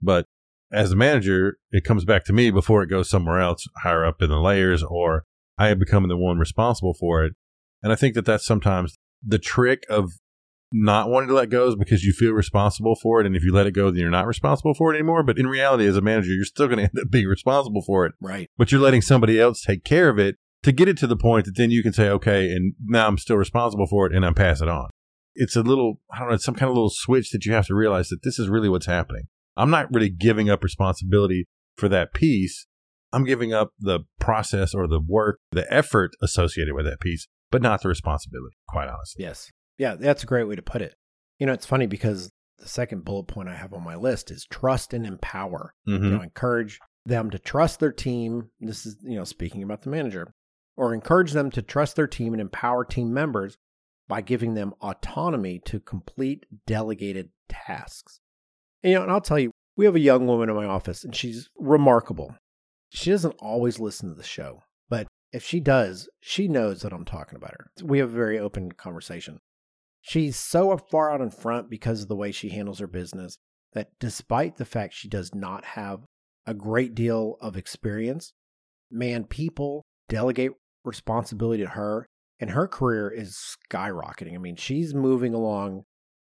But 0.00 0.26
as 0.72 0.92
a 0.92 0.96
manager, 0.96 1.58
it 1.70 1.84
comes 1.84 2.04
back 2.04 2.24
to 2.24 2.32
me 2.32 2.50
before 2.50 2.82
it 2.82 2.88
goes 2.88 3.08
somewhere 3.08 3.40
else 3.40 3.66
higher 3.82 4.04
up 4.04 4.22
in 4.22 4.30
the 4.30 4.40
layers, 4.40 4.82
or 4.82 5.24
I 5.58 5.68
am 5.68 5.78
becoming 5.78 6.08
the 6.08 6.16
one 6.16 6.38
responsible 6.38 6.94
for 6.94 7.24
it. 7.24 7.34
And 7.82 7.92
I 7.92 7.96
think 7.96 8.14
that 8.14 8.24
that's 8.24 8.46
sometimes 8.46 8.96
the 9.24 9.38
trick 9.38 9.84
of 9.88 10.12
not 10.72 11.08
wanting 11.08 11.28
to 11.28 11.34
let 11.34 11.50
go 11.50 11.68
is 11.68 11.76
because 11.76 12.02
you 12.04 12.12
feel 12.12 12.32
responsible 12.32 12.96
for 12.96 13.20
it. 13.20 13.26
And 13.26 13.36
if 13.36 13.42
you 13.44 13.52
let 13.52 13.66
it 13.66 13.72
go, 13.72 13.90
then 13.90 14.00
you're 14.00 14.10
not 14.10 14.26
responsible 14.26 14.74
for 14.74 14.92
it 14.92 14.98
anymore. 14.98 15.22
But 15.22 15.38
in 15.38 15.46
reality, 15.46 15.86
as 15.86 15.96
a 15.96 16.00
manager, 16.00 16.30
you're 16.32 16.44
still 16.44 16.66
going 16.66 16.78
to 16.78 16.84
end 16.84 16.98
up 17.00 17.10
being 17.10 17.26
responsible 17.26 17.82
for 17.82 18.06
it, 18.06 18.14
Right. 18.20 18.50
but 18.58 18.72
you're 18.72 18.80
letting 18.80 19.02
somebody 19.02 19.40
else 19.40 19.62
take 19.62 19.84
care 19.84 20.08
of 20.08 20.18
it 20.18 20.36
to 20.62 20.72
get 20.72 20.88
it 20.88 20.98
to 20.98 21.06
the 21.06 21.16
point 21.16 21.46
that 21.46 21.56
then 21.56 21.70
you 21.70 21.82
can 21.82 21.92
say, 21.92 22.08
okay, 22.08 22.50
and 22.50 22.74
now 22.84 23.06
I'm 23.06 23.18
still 23.18 23.36
responsible 23.36 23.86
for 23.86 24.06
it 24.06 24.14
and 24.14 24.24
I'm 24.26 24.34
pass 24.34 24.60
it 24.60 24.68
on 24.68 24.88
it's 25.36 25.54
a 25.54 25.62
little, 25.62 26.00
I 26.10 26.18
don't 26.20 26.28
know, 26.28 26.34
it's 26.34 26.44
some 26.44 26.54
kind 26.54 26.70
of 26.70 26.74
little 26.74 26.90
switch 26.90 27.30
that 27.30 27.44
you 27.44 27.52
have 27.52 27.66
to 27.66 27.74
realize 27.74 28.08
that 28.08 28.22
this 28.22 28.38
is 28.38 28.48
really 28.48 28.68
what's 28.68 28.86
happening. 28.86 29.24
I'm 29.56 29.70
not 29.70 29.92
really 29.92 30.08
giving 30.10 30.48
up 30.50 30.64
responsibility 30.64 31.46
for 31.76 31.88
that 31.90 32.14
piece. 32.14 32.66
I'm 33.12 33.24
giving 33.24 33.52
up 33.52 33.70
the 33.78 34.00
process 34.18 34.74
or 34.74 34.86
the 34.88 35.00
work, 35.00 35.38
the 35.52 35.70
effort 35.72 36.12
associated 36.22 36.74
with 36.74 36.86
that 36.86 37.00
piece, 37.00 37.28
but 37.50 37.62
not 37.62 37.82
the 37.82 37.88
responsibility, 37.88 38.56
quite 38.68 38.88
honestly. 38.88 39.24
Yes. 39.24 39.50
Yeah, 39.78 39.94
that's 39.94 40.22
a 40.22 40.26
great 40.26 40.48
way 40.48 40.56
to 40.56 40.62
put 40.62 40.82
it. 40.82 40.94
You 41.38 41.46
know, 41.46 41.52
it's 41.52 41.66
funny 41.66 41.86
because 41.86 42.30
the 42.58 42.68
second 42.68 43.04
bullet 43.04 43.24
point 43.24 43.48
I 43.48 43.54
have 43.54 43.74
on 43.74 43.84
my 43.84 43.96
list 43.96 44.30
is 44.30 44.46
trust 44.46 44.94
and 44.94 45.06
empower. 45.06 45.74
Mm-hmm. 45.86 46.04
You 46.04 46.10
know, 46.10 46.22
encourage 46.22 46.78
them 47.04 47.30
to 47.30 47.38
trust 47.38 47.80
their 47.80 47.92
team. 47.92 48.50
This 48.60 48.86
is, 48.86 48.96
you 49.02 49.16
know, 49.16 49.24
speaking 49.24 49.62
about 49.62 49.82
the 49.82 49.90
manager, 49.90 50.32
or 50.76 50.94
encourage 50.94 51.32
them 51.32 51.50
to 51.52 51.62
trust 51.62 51.96
their 51.96 52.06
team 52.06 52.32
and 52.32 52.40
empower 52.40 52.84
team 52.84 53.12
members 53.12 53.58
by 54.08 54.20
giving 54.20 54.54
them 54.54 54.74
autonomy 54.80 55.60
to 55.66 55.80
complete 55.80 56.46
delegated 56.66 57.30
tasks. 57.48 58.20
And, 58.82 58.92
you 58.92 58.98
know, 58.98 59.02
and 59.02 59.12
I'll 59.12 59.20
tell 59.20 59.38
you, 59.38 59.50
we 59.76 59.84
have 59.84 59.96
a 59.96 60.00
young 60.00 60.26
woman 60.26 60.48
in 60.48 60.56
my 60.56 60.64
office 60.64 61.04
and 61.04 61.14
she's 61.14 61.50
remarkable. 61.58 62.34
She 62.90 63.10
doesn't 63.10 63.36
always 63.40 63.78
listen 63.78 64.08
to 64.08 64.14
the 64.14 64.22
show, 64.22 64.62
but 64.88 65.06
if 65.32 65.44
she 65.44 65.60
does, 65.60 66.08
she 66.20 66.48
knows 66.48 66.80
that 66.80 66.92
I'm 66.92 67.04
talking 67.04 67.36
about 67.36 67.52
her. 67.52 67.70
We 67.82 67.98
have 67.98 68.08
a 68.10 68.16
very 68.16 68.38
open 68.38 68.72
conversation. 68.72 69.40
She's 70.08 70.36
so 70.36 70.76
far 70.76 71.12
out 71.12 71.20
in 71.20 71.30
front 71.30 71.68
because 71.68 72.02
of 72.02 72.08
the 72.08 72.14
way 72.16 72.30
she 72.30 72.50
handles 72.50 72.78
her 72.78 72.86
business 72.86 73.38
that 73.72 73.88
despite 73.98 74.56
the 74.56 74.64
fact 74.64 74.94
she 74.94 75.08
does 75.08 75.34
not 75.34 75.64
have 75.64 76.04
a 76.46 76.54
great 76.54 76.94
deal 76.94 77.36
of 77.40 77.56
experience, 77.56 78.32
man, 78.90 79.24
people 79.24 79.82
delegate 80.08 80.52
responsibility 80.84 81.64
to 81.64 81.70
her 81.70 82.06
and 82.38 82.50
her 82.50 82.68
career 82.68 83.10
is 83.10 83.56
skyrocketing. 83.68 84.34
I 84.34 84.38
mean, 84.38 84.54
she's 84.54 84.94
moving 84.94 85.34
along 85.34 85.82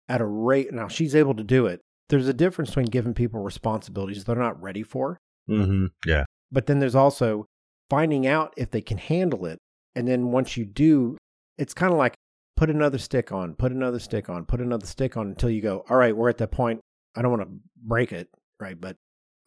at 0.07 0.21
a 0.21 0.25
rate. 0.27 0.71
Now, 0.71 0.87
she's 0.87 1.15
able 1.15 1.33
to 1.33 1.43
do 1.43 1.65
it. 1.65 1.79
There's 2.09 2.27
a 2.27 2.33
difference 2.33 2.69
between 2.69 2.85
giving 2.87 3.15
people 3.15 3.41
responsibilities 3.41 4.25
they're 4.25 4.35
not 4.35 4.61
ready 4.61 4.83
for, 4.83 5.17
Mm-hmm. 5.49 5.87
Yeah. 6.05 6.25
but 6.51 6.67
then 6.67 6.77
there's 6.79 6.93
also 6.95 7.45
finding 7.89 8.27
out 8.27 8.53
if 8.57 8.69
they 8.69 8.81
can 8.81 8.99
handle 8.99 9.45
it. 9.47 9.57
And 9.95 10.07
then 10.07 10.31
once 10.31 10.55
you 10.55 10.65
do, 10.65 11.17
it's 11.57 11.73
kind 11.73 11.91
of 11.91 11.97
like 11.97 12.13
put 12.61 12.69
another 12.69 12.99
stick 12.99 13.31
on, 13.31 13.55
put 13.55 13.71
another 13.71 13.97
stick 13.97 14.29
on, 14.29 14.45
put 14.45 14.61
another 14.61 14.85
stick 14.85 15.17
on 15.17 15.29
until 15.29 15.49
you 15.49 15.63
go, 15.63 15.83
all 15.89 15.97
right, 15.97 16.15
we're 16.15 16.29
at 16.29 16.37
that 16.37 16.51
point. 16.51 16.79
I 17.15 17.23
don't 17.23 17.31
want 17.31 17.41
to 17.41 17.59
break 17.83 18.11
it, 18.11 18.29
right? 18.59 18.79
But 18.79 18.97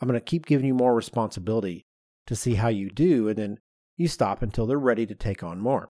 I'm 0.00 0.08
going 0.08 0.18
to 0.18 0.24
keep 0.24 0.46
giving 0.46 0.66
you 0.66 0.74
more 0.74 0.92
responsibility 0.96 1.86
to 2.26 2.34
see 2.34 2.54
how 2.54 2.66
you 2.66 2.90
do. 2.90 3.28
And 3.28 3.38
then 3.38 3.58
you 3.96 4.08
stop 4.08 4.42
until 4.42 4.66
they're 4.66 4.80
ready 4.80 5.06
to 5.06 5.14
take 5.14 5.44
on 5.44 5.60
more. 5.60 5.90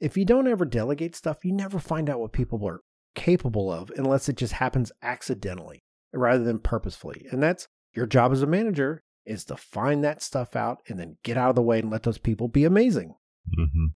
If 0.00 0.16
you 0.16 0.24
don't 0.24 0.48
ever 0.48 0.64
delegate 0.64 1.14
stuff, 1.14 1.44
you 1.44 1.52
never 1.52 1.78
find 1.78 2.10
out 2.10 2.18
what 2.18 2.32
people 2.32 2.66
are 2.66 2.80
capable 3.14 3.72
of 3.72 3.92
unless 3.96 4.28
it 4.28 4.36
just 4.36 4.54
happens 4.54 4.90
accidentally 5.02 5.84
rather 6.12 6.42
than 6.42 6.58
purposefully. 6.58 7.26
And 7.30 7.40
that's 7.40 7.68
your 7.94 8.06
job 8.06 8.32
as 8.32 8.42
a 8.42 8.48
manager 8.48 9.04
is 9.24 9.44
to 9.44 9.56
find 9.56 10.02
that 10.02 10.20
stuff 10.20 10.56
out 10.56 10.78
and 10.88 10.98
then 10.98 11.16
get 11.22 11.36
out 11.36 11.50
of 11.50 11.54
the 11.54 11.62
way 11.62 11.78
and 11.78 11.90
let 11.90 12.02
those 12.02 12.18
people 12.18 12.48
be 12.48 12.64
amazing. 12.64 13.14
Mm-hmm. 13.56 13.86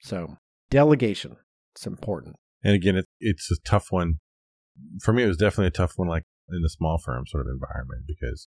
So, 0.00 0.36
delegation, 0.68 1.38
it's 1.80 1.86
important. 1.86 2.36
And 2.62 2.74
again, 2.74 2.96
it, 2.96 3.06
it's 3.20 3.50
a 3.50 3.56
tough 3.64 3.90
one. 3.90 4.18
For 5.00 5.14
me, 5.14 5.22
it 5.22 5.28
was 5.28 5.38
definitely 5.38 5.68
a 5.68 5.70
tough 5.70 5.94
one, 5.96 6.08
like 6.08 6.24
in 6.50 6.60
the 6.60 6.68
small 6.68 6.98
firm 6.98 7.26
sort 7.26 7.46
of 7.46 7.52
environment, 7.52 8.04
because 8.06 8.48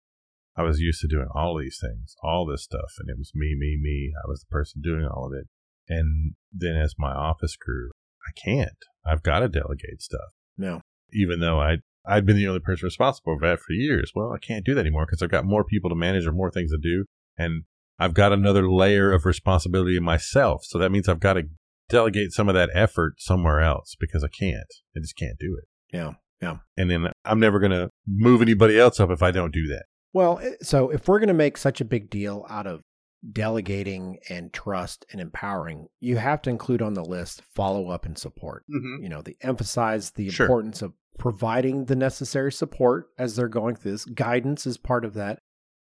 I 0.54 0.62
was 0.62 0.80
used 0.80 1.00
to 1.00 1.08
doing 1.08 1.28
all 1.34 1.58
these 1.58 1.78
things, 1.80 2.14
all 2.22 2.44
this 2.44 2.62
stuff, 2.62 2.92
and 2.98 3.08
it 3.08 3.16
was 3.16 3.32
me, 3.34 3.56
me, 3.58 3.78
me. 3.80 4.12
I 4.22 4.28
was 4.28 4.40
the 4.40 4.52
person 4.52 4.82
doing 4.82 5.06
all 5.06 5.26
of 5.26 5.32
it. 5.32 5.48
And 5.88 6.34
then 6.52 6.76
as 6.76 6.94
my 6.98 7.12
office 7.12 7.56
grew, 7.56 7.90
I 8.26 8.32
can't. 8.38 8.76
I've 9.04 9.22
got 9.22 9.40
to 9.40 9.48
delegate 9.48 10.02
stuff. 10.02 10.32
No. 10.58 10.82
Even 11.12 11.40
though 11.40 11.58
I 11.58 11.78
I'd 12.04 12.26
been 12.26 12.36
the 12.36 12.48
only 12.48 12.60
person 12.60 12.84
responsible 12.84 13.38
for 13.38 13.48
that 13.48 13.60
for 13.60 13.72
years. 13.72 14.12
Well, 14.14 14.32
I 14.32 14.38
can't 14.38 14.64
do 14.64 14.74
that 14.74 14.80
anymore 14.80 15.06
because 15.06 15.22
I've 15.22 15.30
got 15.30 15.46
more 15.46 15.64
people 15.64 15.88
to 15.88 15.96
manage 15.96 16.26
or 16.26 16.32
more 16.32 16.50
things 16.50 16.70
to 16.72 16.78
do, 16.78 17.06
and 17.38 17.64
I've 17.98 18.14
got 18.14 18.32
another 18.32 18.68
layer 18.68 19.12
of 19.12 19.24
responsibility 19.24 19.96
in 19.96 20.02
myself. 20.02 20.64
So 20.64 20.78
that 20.78 20.92
means 20.92 21.08
I've 21.08 21.20
got 21.20 21.34
to 21.34 21.44
delegate 21.92 22.32
some 22.32 22.48
of 22.48 22.54
that 22.54 22.70
effort 22.74 23.14
somewhere 23.18 23.60
else 23.60 23.94
because 24.00 24.24
I 24.24 24.28
can't. 24.28 24.72
I 24.96 25.00
just 25.00 25.16
can't 25.16 25.38
do 25.38 25.56
it. 25.56 25.68
Yeah. 25.96 26.12
Yeah. 26.40 26.56
And 26.76 26.90
then 26.90 27.12
I'm 27.24 27.38
never 27.38 27.60
going 27.60 27.70
to 27.72 27.88
move 28.08 28.42
anybody 28.42 28.78
else 28.78 28.98
up 28.98 29.10
if 29.10 29.22
I 29.22 29.30
don't 29.30 29.52
do 29.52 29.68
that. 29.68 29.84
Well, 30.12 30.40
eh, 30.42 30.54
so 30.62 30.90
if 30.90 31.06
we're 31.06 31.20
going 31.20 31.28
to 31.28 31.34
make 31.34 31.56
such 31.56 31.80
a 31.80 31.84
big 31.84 32.10
deal 32.10 32.44
out 32.50 32.66
of 32.66 32.80
delegating 33.30 34.18
and 34.28 34.52
trust 34.52 35.06
and 35.12 35.20
empowering, 35.20 35.86
you 36.00 36.16
have 36.16 36.42
to 36.42 36.50
include 36.50 36.82
on 36.82 36.94
the 36.94 37.04
list 37.04 37.42
follow 37.54 37.88
up 37.90 38.04
and 38.04 38.18
support. 38.18 38.64
Mm-hmm. 38.68 39.04
You 39.04 39.08
know, 39.08 39.22
the 39.22 39.36
emphasize 39.42 40.10
the 40.10 40.30
Sure. 40.30 40.46
importance 40.46 40.82
of 40.82 40.94
providing 41.18 41.84
the 41.84 41.94
necessary 41.96 42.50
support 42.50 43.06
as 43.18 43.36
they're 43.36 43.48
going 43.48 43.76
through 43.76 43.92
this. 43.92 44.04
Guidance 44.04 44.66
is 44.66 44.76
part 44.78 45.04
of 45.04 45.14
that. 45.14 45.38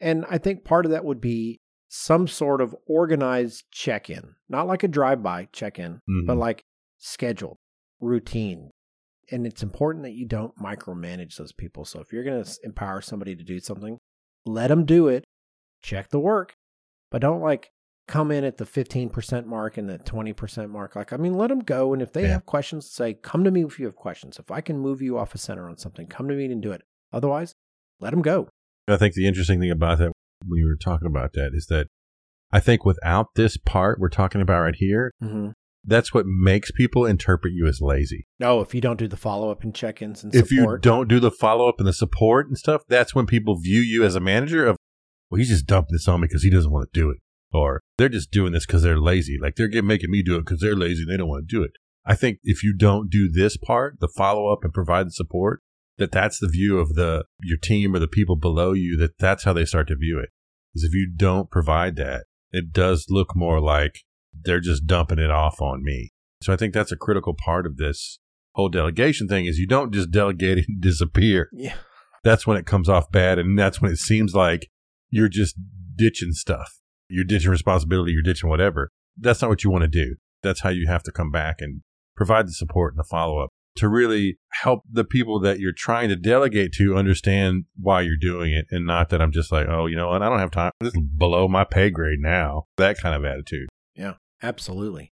And 0.01 0.27
I 0.29 0.37
think 0.39 0.65
part 0.65 0.85
of 0.85 0.91
that 0.91 1.05
would 1.05 1.21
be 1.21 1.61
some 1.95 2.27
sort 2.27 2.63
of 2.63 2.75
organized 2.87 3.65
check 3.71 4.09
in, 4.09 4.35
not 4.49 4.67
like 4.67 4.83
a 4.83 4.89
drive 4.89 5.23
by 5.23 5.47
check 5.53 5.79
in, 5.79 6.01
but 6.27 6.37
Mhm. 6.37 6.39
like 6.39 6.63
scheduled, 6.99 7.59
routine. 8.01 8.71
And 9.31 9.47
it's 9.47 9.63
important 9.63 10.03
that 10.05 10.13
you 10.15 10.25
don't 10.27 10.57
micromanage 10.57 11.37
those 11.37 11.53
people. 11.53 11.85
So 11.85 12.01
if 12.01 12.11
you're 12.11 12.25
going 12.25 12.43
to 12.43 12.59
empower 12.65 13.03
somebody 13.03 13.37
to 13.37 13.45
do 13.45 13.61
something, 13.61 13.99
let 14.47 14.69
them 14.69 14.87
do 14.87 15.07
it, 15.09 15.25
check 15.83 16.09
the 16.09 16.19
work, 16.19 16.55
but 17.11 17.21
don't 17.21 17.43
like 17.43 17.69
come 18.09 18.31
in 18.31 18.43
at 18.43 18.57
the 18.57 18.65
15% 18.65 19.47
mark 19.47 19.77
and 19.77 19.87
the 19.89 19.99
20% 19.99 20.71
mark. 20.71 20.97
Like, 20.97 21.13
I 21.13 21.19
mean, 21.19 21.35
let 21.35 21.49
them 21.49 21.61
go. 21.61 21.93
And 21.93 22.01
if 22.01 22.13
they 22.13 22.23
Yeah. 22.23 22.29
have 22.33 22.47
questions, 22.47 22.91
say, 22.91 23.13
come 23.15 23.45
to 23.45 23.51
me 23.51 23.65
if 23.65 23.79
you 23.79 23.85
have 23.85 23.97
questions. 23.97 24.39
If 24.39 24.51
I 24.51 24.61
can 24.63 24.79
move 24.79 25.03
you 25.03 25.19
off 25.19 25.35
a 25.35 25.39
center 25.39 25.69
on 25.69 25.77
something, 25.77 26.07
come 26.07 26.27
to 26.29 26.35
me 26.35 26.47
and 26.47 26.63
do 26.63 26.73
it. 26.73 26.83
Otherwise, 27.13 27.55
let 28.01 28.11
them 28.11 28.23
go. 28.23 28.49
I 28.89 28.97
think 28.97 29.15
the 29.15 29.27
interesting 29.27 29.61
thing 29.61 29.71
about 29.71 29.99
that, 29.99 30.13
when 30.47 30.59
you 30.59 30.67
were 30.67 30.77
talking 30.77 31.07
about 31.09 31.33
that, 31.35 31.51
is 31.55 31.67
that 31.67 31.87
I 32.53 32.61
think 32.61 32.85
without 32.85 33.29
this 33.35 33.57
part 33.57 33.99
we're 33.99 34.09
talking 34.09 34.41
about 34.41 34.61
right 34.63 34.75
here, 34.77 35.13
Mm-hmm. 35.23 35.51
that's 35.85 36.13
what 36.15 36.27
makes 36.27 36.71
people 36.71 37.07
interpret 37.07 37.53
you 37.55 37.67
as 37.67 37.81
lazy. 37.81 38.27
No, 38.39 38.61
if 38.61 38.75
you 38.75 38.81
don't 38.81 38.99
do 38.99 39.09
the 39.09 39.17
follow 39.17 39.51
up 39.51 39.63
and 39.63 39.75
check 39.75 40.03
ins 40.03 40.23
and 40.23 40.35
If 40.35 40.51
you 40.53 40.79
don't 40.79 41.09
do 41.09 41.19
the 41.21 41.31
follow 41.31 41.69
up 41.69 41.77
and 41.79 41.87
the 41.89 41.93
support 41.93 42.47
and 42.49 42.59
stuff, 42.59 42.83
that's 42.89 43.15
when 43.15 43.27
people 43.27 43.57
view 43.59 43.81
you 43.81 44.05
as 44.05 44.15
a 44.15 44.21
manager 44.21 44.67
of, 44.67 44.77
well, 45.31 45.39
he's 45.39 45.49
just 45.49 45.67
dumping 45.67 45.93
this 45.93 46.07
on 46.09 46.21
me 46.21 46.27
because 46.29 46.43
he 46.43 46.51
doesn't 46.51 46.71
want 46.71 46.93
to 46.93 47.01
do 47.01 47.11
it. 47.11 47.19
Or 47.55 47.81
they're 47.99 48.09
just 48.09 48.31
doing 48.31 48.53
this 48.53 48.65
because 48.67 48.83
they're 48.83 48.99
lazy. 49.01 49.39
Like 49.41 49.57
they're 49.57 49.69
get- 49.69 49.85
making 49.85 50.11
me 50.11 50.23
do 50.23 50.37
it 50.37 50.41
because 50.45 50.61
they're 50.61 50.77
lazy 50.77 51.03
and 51.03 51.11
they 51.13 51.17
don't 51.17 51.29
want 51.29 51.49
to 51.49 51.57
do 51.57 51.63
it. 51.63 51.73
I 52.05 52.15
think 52.15 52.39
if 52.43 52.63
you 52.65 52.75
don't 52.77 53.11
do 53.11 53.31
this 53.31 53.57
part, 53.57 54.01
the 54.01 54.09
follow 54.09 54.53
up 54.53 54.65
and 54.65 54.73
provide 54.73 55.07
the 55.07 55.11
support, 55.13 55.61
that 55.99 56.13
that's 56.13 56.39
the 56.39 56.49
view 56.49 56.79
of 56.79 56.95
the 56.95 57.25
your 57.43 57.59
team 57.59 57.95
or 57.95 57.99
the 57.99 58.09
people 58.09 58.37
below 58.37 58.73
you. 58.73 58.97
That 58.97 59.19
that's 59.19 59.45
how 59.45 59.53
they 59.53 59.65
start 59.65 59.89
to 59.89 59.97
view 59.97 60.19
it. 60.19 60.31
Is 60.75 60.85
if 60.85 60.95
you 60.95 61.11
don't 61.15 61.51
provide 61.51 61.97
that, 61.97 62.25
it 62.51 62.73
does 62.73 63.07
look 63.09 63.37
more 63.37 63.61
like 63.61 64.01
they're 64.33 64.61
just 64.61 64.87
dumping 64.87 65.19
it 65.19 65.31
off 65.31 65.61
on 65.61 65.83
me. 65.83 66.13
So 66.43 66.53
I 66.53 66.57
think 66.57 66.75
that's 66.75 66.93
a 66.93 66.97
critical 66.97 67.35
part 67.35 67.67
of 67.67 67.77
this 67.77 68.19
whole 68.55 68.69
delegation 68.69 69.29
thing. 69.29 69.47
Is 69.47 69.59
you 69.59 69.67
don't 69.67 69.93
just 69.93 70.11
delegate 70.11 70.59
and 70.69 70.81
disappear 70.81 71.49
yeah, 71.53 71.75
that's 72.23 72.47
when 72.47 72.57
it 72.57 72.67
comes 72.67 72.89
off 72.89 73.11
bad 73.11 73.39
and 73.39 73.59
that's 73.59 73.81
when 73.81 73.91
it 73.91 73.99
seems 73.99 74.35
like 74.35 74.69
you're 75.11 75.29
just 75.29 75.57
ditching 75.97 76.33
stuff 76.33 76.79
you're 77.09 77.25
ditching 77.25 77.51
responsibility 77.51 78.13
you're 78.13 78.23
ditching 78.23 78.49
whatever 78.49 78.91
that's 79.19 79.43
not 79.43 79.51
what 79.51 79.63
you 79.63 79.71
want 79.71 79.83
to 79.83 79.89
do 79.89 80.17
that's 80.43 80.61
how 80.61 80.71
you 80.71 80.87
have 80.87 81.03
to 81.03 81.13
come 81.13 81.31
back 81.31 81.57
and 81.61 81.83
provide 82.17 82.47
the 82.47 82.53
support 82.53 82.95
and 82.95 83.01
the 83.01 83.09
follow-up 83.09 83.51
to 83.77 83.89
really 83.89 84.39
help 84.63 84.83
the 84.91 85.05
people 85.05 85.41
that 85.41 85.59
you're 85.59 85.73
trying 85.77 86.09
to 86.09 86.17
delegate 86.17 86.73
to 86.73 86.97
understand 86.97 87.65
why 87.81 88.01
you're 88.01 88.17
doing 88.21 88.53
it 88.53 88.67
and 88.71 88.87
not 88.87 89.09
that 89.11 89.21
i'm 89.23 89.33
just 89.33 89.51
like 89.51 89.67
oh 89.69 89.87
you 89.87 89.97
know 89.97 90.09
what 90.09 90.23
i 90.23 90.29
don't 90.29 90.39
have 90.39 90.51
time 90.51 90.71
this 90.81 90.95
is 90.95 91.01
below 91.17 91.49
my 91.49 91.65
pay 91.65 91.91
grade 91.91 92.21
now 92.21 92.65
that 92.77 92.99
kind 92.99 93.15
of 93.15 93.25
attitude 93.25 93.69
Yeah, 93.95 94.15
absolutely. 94.43 95.13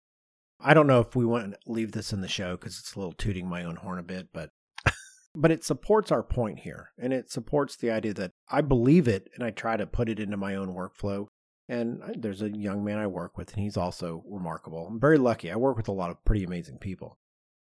I 0.60 0.74
don't 0.74 0.88
know 0.88 1.00
if 1.00 1.16
we 1.16 1.26
want 1.26 1.52
to 1.52 1.58
leave 1.68 1.92
this 1.92 2.14
in 2.14 2.22
the 2.22 2.28
show 2.28 2.56
because 2.56 2.80
it's 2.80 2.96
a 2.96 3.00
little 3.00 3.14
tooting 3.14 3.48
my 3.48 3.64
own 3.64 3.78
horn 3.78 4.00
a 4.00 4.04
bit, 4.04 4.30
but 4.34 4.50
but 5.36 5.52
it 5.52 5.64
supports 5.64 6.12
our 6.12 6.24
point 6.24 6.60
here, 6.60 6.90
and 6.98 7.14
it 7.14 7.30
supports 7.32 7.76
the 7.76 7.92
idea 7.92 8.14
that 8.16 8.32
I 8.50 8.62
believe 8.62 9.08
it, 9.08 9.30
and 9.36 9.44
I 9.44 9.52
try 9.52 9.78
to 9.78 9.86
put 9.86 10.10
it 10.10 10.20
into 10.20 10.38
my 10.38 10.56
own 10.56 10.70
workflow. 10.70 11.28
And 11.68 12.00
there's 12.16 12.44
a 12.44 12.56
young 12.56 12.84
man 12.84 13.00
I 13.00 13.08
work 13.08 13.38
with, 13.38 13.52
and 13.54 13.64
he's 13.64 13.78
also 13.78 14.24
remarkable. 14.30 14.86
I'm 14.88 15.00
very 15.00 15.18
lucky. 15.18 15.52
I 15.52 15.56
work 15.56 15.78
with 15.78 15.88
a 15.88 15.94
lot 15.94 16.12
of 16.12 16.24
pretty 16.24 16.44
amazing 16.44 16.78
people, 16.78 17.18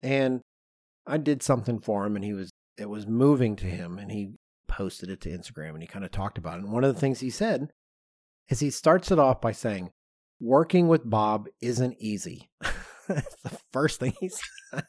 and 0.02 0.40
I 1.06 1.18
did 1.18 1.42
something 1.42 1.78
for 1.80 2.06
him, 2.06 2.16
and 2.16 2.24
he 2.24 2.32
was 2.32 2.50
it 2.78 2.88
was 2.88 3.06
moving 3.06 3.56
to 3.56 3.66
him, 3.66 3.98
and 3.98 4.10
he 4.10 4.32
posted 4.68 5.08
it 5.10 5.20
to 5.22 5.28
Instagram, 5.30 5.70
and 5.70 5.82
he 5.82 5.86
kind 5.86 6.04
of 6.04 6.10
talked 6.10 6.38
about 6.38 6.58
it. 6.58 6.64
And 6.64 6.72
one 6.72 6.84
of 6.84 6.92
the 6.94 7.00
things 7.00 7.20
he 7.20 7.30
said 7.30 7.68
is 8.48 8.60
he 8.60 8.70
starts 8.70 9.10
it 9.12 9.18
off 9.18 9.40
by 9.40 9.52
saying, 9.52 9.90
"Working 10.40 10.88
with 10.88 11.08
Bob 11.08 11.46
isn't 11.60 11.96
easy." 11.98 12.50
That's 13.08 13.36
the 13.42 13.58
first 13.72 14.00
thing 14.00 14.14
he 14.18 14.30
said. 14.30 14.84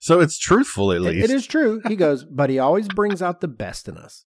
so 0.00 0.20
it's 0.20 0.38
truthful 0.38 0.90
at 0.90 0.96
It- 0.98 1.00
least 1.02 1.30
it 1.30 1.34
is 1.34 1.46
true. 1.46 1.80
He 1.86 1.94
goes, 1.96 2.24
but 2.24 2.50
he 2.50 2.58
always 2.58 2.88
brings 2.88 3.22
out 3.22 3.40
the 3.40 3.48
best 3.48 3.88
in 3.88 3.96
us. 3.96 4.24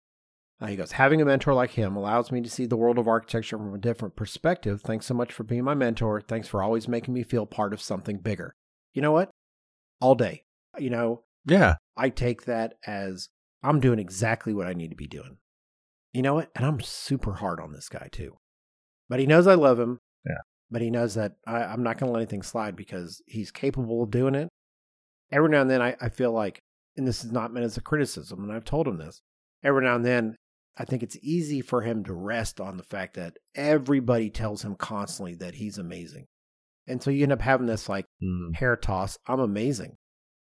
Uh, 0.60 0.66
he 0.66 0.74
goes, 0.76 0.92
having 0.92 1.20
a 1.20 1.24
mentor 1.24 1.54
like 1.54 1.70
him 1.72 1.94
allows 1.94 2.32
me 2.32 2.40
to 2.40 2.50
see 2.50 2.66
the 2.66 2.76
world 2.76 2.98
of 2.98 3.06
architecture 3.06 3.56
from 3.58 3.74
a 3.74 3.78
different 3.78 4.16
perspective. 4.16 4.80
Thanks 4.82 5.06
so 5.06 5.14
much 5.14 5.32
for 5.32 5.44
being 5.44 5.62
my 5.62 5.74
mentor. 5.74 6.20
Thanks 6.20 6.48
for 6.48 6.62
always 6.64 6.88
making 6.88 7.14
me 7.14 7.22
feel 7.22 7.46
part 7.46 7.72
of 7.72 7.80
something 7.80 8.18
bigger. 8.18 8.54
You 8.92 9.02
know 9.02 9.12
what? 9.12 9.30
All 10.00 10.14
day. 10.14 10.44
You 10.78 10.90
know, 10.90 11.24
yeah 11.44 11.74
I 11.96 12.10
take 12.10 12.44
that 12.44 12.74
as 12.86 13.28
I'm 13.62 13.80
doing 13.80 13.98
exactly 13.98 14.54
what 14.54 14.66
I 14.66 14.72
need 14.72 14.90
to 14.90 14.96
be 14.96 15.08
doing. 15.08 15.38
You 16.12 16.22
know 16.22 16.34
what? 16.34 16.50
And 16.54 16.64
I'm 16.64 16.80
super 16.80 17.34
hard 17.34 17.60
on 17.60 17.72
this 17.72 17.88
guy 17.88 18.08
too. 18.10 18.38
But 19.08 19.20
he 19.20 19.26
knows 19.26 19.46
I 19.46 19.54
love 19.54 19.78
him. 19.78 19.98
Yeah. 20.26 20.38
But 20.70 20.82
he 20.82 20.90
knows 20.90 21.14
that 21.14 21.32
I, 21.46 21.64
I'm 21.64 21.82
not 21.82 21.98
going 21.98 22.08
to 22.08 22.12
let 22.12 22.20
anything 22.20 22.42
slide 22.42 22.76
because 22.76 23.22
he's 23.26 23.50
capable 23.50 24.02
of 24.02 24.10
doing 24.10 24.34
it. 24.34 24.48
Every 25.32 25.48
now 25.48 25.62
and 25.62 25.70
then 25.70 25.82
I, 25.82 25.96
I 26.00 26.08
feel 26.08 26.32
like, 26.32 26.60
and 26.96 27.06
this 27.06 27.24
is 27.24 27.32
not 27.32 27.52
meant 27.52 27.66
as 27.66 27.76
a 27.76 27.82
criticism, 27.82 28.42
and 28.42 28.52
I've 28.52 28.64
told 28.64 28.86
him 28.86 28.98
this, 28.98 29.20
every 29.62 29.84
now 29.84 29.94
and 29.94 30.04
then 30.04 30.36
I 30.76 30.84
think 30.84 31.02
it's 31.02 31.18
easy 31.22 31.60
for 31.60 31.82
him 31.82 32.04
to 32.04 32.14
rest 32.14 32.60
on 32.60 32.76
the 32.76 32.82
fact 32.84 33.14
that 33.14 33.36
everybody 33.54 34.30
tells 34.30 34.62
him 34.62 34.76
constantly 34.76 35.34
that 35.36 35.56
he's 35.56 35.78
amazing. 35.78 36.26
And 36.88 37.02
so 37.02 37.10
you 37.10 37.22
end 37.22 37.32
up 37.32 37.40
having 37.42 37.66
this 37.66 37.88
like 37.88 38.06
Mm. 38.22 38.54
hair 38.56 38.76
toss. 38.76 39.18
I'm 39.26 39.40
amazing. 39.40 39.96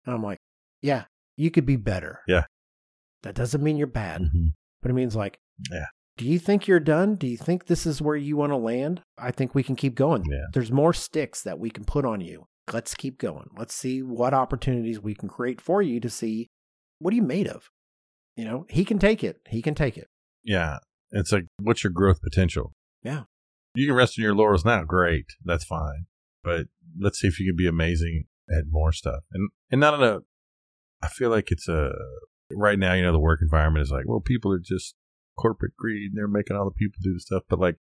And 0.04 0.14
I'm 0.14 0.22
like, 0.22 0.38
yeah, 0.80 1.04
you 1.36 1.50
could 1.50 1.64
be 1.66 1.76
better. 1.76 2.20
Yeah. 2.26 2.44
That 3.22 3.34
doesn't 3.34 3.62
mean 3.62 3.76
you're 3.76 3.86
bad, 3.86 4.22
Mhm. 4.22 4.52
but 4.80 4.90
it 4.90 4.94
means 4.94 5.14
like, 5.16 5.38
Yeah. 5.70 5.86
Do 6.16 6.26
you 6.26 6.38
think 6.38 6.66
you're 6.66 6.80
done? 6.80 7.14
Do 7.16 7.26
you 7.26 7.36
think 7.38 7.66
this 7.66 7.86
is 7.86 8.02
where 8.02 8.16
you 8.16 8.36
want 8.36 8.50
to 8.52 8.56
land? 8.56 9.02
I 9.16 9.30
think 9.30 9.54
we 9.54 9.62
can 9.62 9.76
keep 9.76 9.94
going. 9.94 10.24
Yeah. 10.28 10.44
There's 10.52 10.72
more 10.72 10.92
sticks 10.92 11.42
that 11.42 11.58
we 11.58 11.70
can 11.70 11.84
put 11.84 12.04
on 12.04 12.20
you. 12.20 12.46
Let's 12.72 12.94
keep 12.94 13.18
going. 13.18 13.48
Let's 13.56 13.74
see 13.74 14.02
what 14.02 14.34
opportunities 14.34 15.00
we 15.00 15.14
can 15.14 15.28
create 15.28 15.60
for 15.60 15.80
you 15.80 16.00
to 16.00 16.10
see 16.10 16.48
what 16.98 17.12
are 17.12 17.16
you 17.16 17.22
made 17.22 17.46
of? 17.48 17.70
You 18.36 18.44
know, 18.44 18.66
he 18.68 18.84
can 18.84 18.98
take 18.98 19.22
it. 19.24 19.40
He 19.48 19.62
can 19.62 19.74
take 19.74 19.96
it. 19.96 20.08
Yeah. 20.42 20.78
It's 21.12 21.32
like, 21.32 21.46
what's 21.60 21.82
your 21.84 21.92
growth 21.92 22.20
potential? 22.22 22.72
Yeah. 23.02 23.24
You 23.74 23.86
can 23.86 23.96
rest 23.96 24.18
on 24.18 24.22
your 24.22 24.34
laurels 24.34 24.64
now. 24.64 24.84
Great. 24.84 25.26
That's 25.44 25.64
fine. 25.64 26.06
But 26.42 26.66
let's 26.98 27.18
see 27.20 27.28
if 27.28 27.38
you 27.38 27.46
can 27.46 27.56
be 27.56 27.68
amazing 27.68 28.24
at 28.50 28.64
more 28.68 28.92
stuff. 28.92 29.20
And, 29.32 29.50
and 29.70 29.80
not 29.80 29.94
in 29.94 30.02
a, 30.02 30.20
I 31.02 31.08
feel 31.08 31.30
like 31.30 31.50
it's 31.50 31.68
a, 31.68 31.92
right 32.50 32.78
now, 32.78 32.94
you 32.94 33.02
know, 33.02 33.12
the 33.12 33.18
work 33.18 33.40
environment 33.42 33.82
is 33.82 33.90
like, 33.90 34.04
well, 34.06 34.20
people 34.20 34.52
are 34.52 34.60
just 34.62 34.94
corporate 35.38 35.76
greed. 35.76 36.10
And 36.10 36.18
they're 36.18 36.28
making 36.28 36.56
all 36.56 36.64
the 36.64 36.70
people 36.70 36.98
do 37.02 37.14
the 37.14 37.20
stuff. 37.20 37.42
But 37.48 37.60
like 37.60 37.76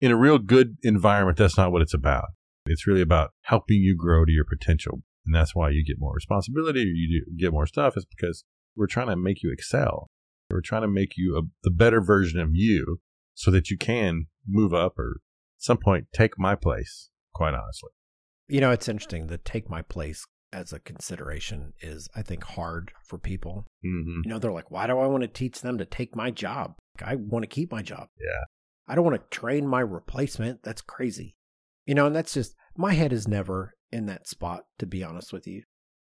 in 0.00 0.10
a 0.10 0.16
real 0.16 0.38
good 0.38 0.76
environment, 0.82 1.38
that's 1.38 1.56
not 1.56 1.72
what 1.72 1.82
it's 1.82 1.94
about. 1.94 2.26
It's 2.66 2.86
really 2.86 3.00
about 3.00 3.30
helping 3.42 3.78
you 3.78 3.96
grow 3.96 4.24
to 4.24 4.32
your 4.32 4.44
potential. 4.44 5.02
And 5.24 5.34
that's 5.34 5.54
why 5.54 5.70
you 5.70 5.84
get 5.84 5.98
more 5.98 6.14
responsibility 6.14 6.80
or 6.80 6.84
you 6.84 7.24
do, 7.26 7.36
get 7.36 7.52
more 7.52 7.66
stuff 7.66 7.96
is 7.96 8.06
because 8.06 8.44
we're 8.76 8.86
trying 8.86 9.08
to 9.08 9.16
make 9.16 9.42
you 9.42 9.52
excel. 9.52 10.08
We're 10.50 10.62
trying 10.62 10.82
to 10.82 10.88
make 10.88 11.12
you 11.16 11.36
a, 11.36 11.42
the 11.62 11.70
better 11.70 12.00
version 12.00 12.40
of 12.40 12.50
you 12.52 13.00
so 13.34 13.50
that 13.50 13.70
you 13.70 13.76
can 13.76 14.26
move 14.46 14.72
up 14.72 14.98
or 14.98 15.20
at 15.56 15.62
some 15.62 15.76
point 15.76 16.06
take 16.12 16.38
my 16.38 16.54
place, 16.54 17.10
quite 17.34 17.54
honestly. 17.54 17.90
You 18.48 18.60
know, 18.60 18.70
it's 18.70 18.88
interesting. 18.88 19.26
The 19.26 19.38
take 19.38 19.68
my 19.68 19.82
place 19.82 20.26
as 20.52 20.72
a 20.72 20.80
consideration 20.80 21.74
is, 21.80 22.08
I 22.16 22.22
think, 22.22 22.42
hard 22.42 22.92
for 23.04 23.18
people. 23.18 23.66
Mm-hmm. 23.84 24.22
You 24.24 24.30
know, 24.30 24.38
they're 24.38 24.52
like, 24.52 24.70
why 24.70 24.86
do 24.86 24.98
I 24.98 25.06
want 25.06 25.22
to 25.22 25.28
teach 25.28 25.60
them 25.60 25.78
to 25.78 25.84
take 25.84 26.16
my 26.16 26.30
job? 26.30 26.74
I 27.02 27.16
want 27.16 27.42
to 27.42 27.48
keep 27.48 27.70
my 27.70 27.82
job. 27.82 28.08
Yeah. 28.18 28.44
I 28.88 28.94
don't 28.94 29.04
want 29.04 29.20
to 29.20 29.38
train 29.38 29.66
my 29.66 29.80
replacement. 29.80 30.62
That's 30.62 30.80
crazy. 30.80 31.36
You 31.84 31.94
know, 31.94 32.06
and 32.06 32.16
that's 32.16 32.32
just, 32.34 32.54
my 32.76 32.94
head 32.94 33.12
is 33.12 33.28
never 33.28 33.74
in 33.92 34.06
that 34.06 34.26
spot, 34.26 34.64
to 34.78 34.86
be 34.86 35.04
honest 35.04 35.32
with 35.32 35.46
you. 35.46 35.62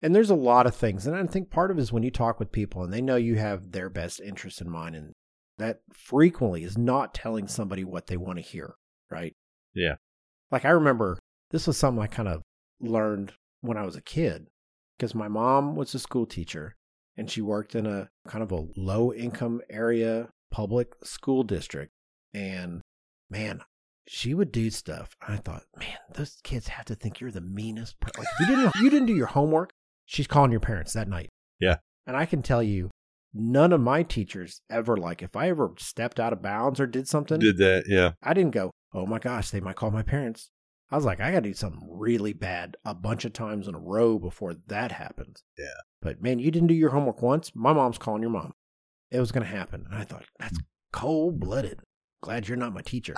And 0.02 0.14
there's 0.14 0.30
a 0.30 0.34
lot 0.34 0.66
of 0.66 0.76
things. 0.76 1.06
And 1.06 1.16
I 1.16 1.26
think 1.26 1.50
part 1.50 1.70
of 1.70 1.78
it 1.78 1.80
is 1.80 1.92
when 1.92 2.02
you 2.02 2.10
talk 2.10 2.38
with 2.38 2.52
people 2.52 2.84
and 2.84 2.92
they 2.92 3.02
know 3.02 3.16
you 3.16 3.36
have 3.36 3.72
their 3.72 3.88
best 3.88 4.20
interest 4.20 4.60
in 4.60 4.70
mind 4.70 4.94
and 4.94 5.12
that 5.56 5.80
frequently 5.92 6.62
is 6.62 6.78
not 6.78 7.14
telling 7.14 7.48
somebody 7.48 7.84
what 7.84 8.06
they 8.06 8.16
want 8.16 8.36
to 8.36 8.44
hear, 8.44 8.74
right? 9.10 9.34
Yeah. 9.74 9.96
Like 10.52 10.64
I 10.64 10.70
remember 10.70 11.18
this 11.50 11.66
was 11.66 11.76
something 11.76 12.02
I 12.02 12.06
kind 12.06 12.28
of 12.28 12.42
learned 12.80 13.32
when 13.60 13.76
I 13.76 13.84
was 13.84 13.96
a 13.96 14.02
kid 14.02 14.46
because 14.96 15.14
my 15.14 15.28
mom 15.28 15.76
was 15.76 15.94
a 15.94 15.98
school 15.98 16.26
teacher 16.26 16.74
and 17.16 17.30
she 17.30 17.40
worked 17.40 17.74
in 17.74 17.86
a 17.86 18.08
kind 18.26 18.42
of 18.42 18.52
a 18.52 18.66
low 18.76 19.12
income 19.12 19.60
area 19.70 20.28
public 20.50 20.92
school 21.02 21.42
district. 21.42 21.92
And 22.32 22.82
man, 23.30 23.60
she 24.06 24.34
would 24.34 24.52
do 24.52 24.70
stuff. 24.70 25.10
I 25.26 25.36
thought, 25.36 25.64
man, 25.78 25.96
those 26.14 26.38
kids 26.42 26.68
have 26.68 26.86
to 26.86 26.94
think 26.94 27.20
you're 27.20 27.30
the 27.30 27.40
meanest. 27.40 27.98
Per- 28.00 28.10
like, 28.16 28.26
if 28.38 28.48
you 28.48 28.56
didn't, 28.56 28.74
you 28.76 28.90
didn't 28.90 29.06
do 29.06 29.14
your 29.16 29.26
homework. 29.26 29.70
She's 30.06 30.26
calling 30.26 30.50
your 30.50 30.60
parents 30.60 30.92
that 30.94 31.08
night. 31.08 31.28
Yeah. 31.60 31.76
And 32.06 32.16
I 32.16 32.24
can 32.24 32.42
tell 32.42 32.62
you, 32.62 32.90
none 33.34 33.72
of 33.72 33.80
my 33.80 34.02
teachers 34.02 34.62
ever 34.70 34.96
like 34.96 35.22
if 35.22 35.36
I 35.36 35.50
ever 35.50 35.72
stepped 35.78 36.18
out 36.18 36.32
of 36.32 36.40
bounds 36.40 36.80
or 36.80 36.86
did 36.86 37.08
something. 37.08 37.38
Did 37.38 37.58
that? 37.58 37.84
Yeah. 37.86 38.12
I 38.22 38.32
didn't 38.32 38.52
go, 38.52 38.70
oh 38.94 39.06
my 39.06 39.18
gosh, 39.18 39.50
they 39.50 39.60
might 39.60 39.76
call 39.76 39.90
my 39.90 40.02
parents. 40.02 40.50
I 40.90 40.96
was 40.96 41.04
like, 41.04 41.20
I 41.20 41.30
got 41.30 41.42
to 41.42 41.50
do 41.50 41.54
something 41.54 41.86
really 41.90 42.32
bad 42.32 42.76
a 42.84 42.94
bunch 42.94 43.24
of 43.24 43.32
times 43.32 43.68
in 43.68 43.74
a 43.74 43.80
row 43.80 44.18
before 44.18 44.54
that 44.68 44.92
happens. 44.92 45.44
Yeah. 45.58 45.66
But 46.00 46.22
man, 46.22 46.38
you 46.38 46.50
didn't 46.50 46.68
do 46.68 46.74
your 46.74 46.90
homework 46.90 47.20
once. 47.20 47.52
My 47.54 47.72
mom's 47.72 47.98
calling 47.98 48.22
your 48.22 48.30
mom. 48.30 48.54
It 49.10 49.20
was 49.20 49.32
going 49.32 49.44
to 49.44 49.50
happen. 49.50 49.84
And 49.90 50.00
I 50.00 50.04
thought, 50.04 50.24
that's 50.38 50.58
cold 50.92 51.40
blooded. 51.40 51.80
Glad 52.22 52.48
you're 52.48 52.56
not 52.56 52.72
my 52.72 52.80
teacher. 52.80 53.14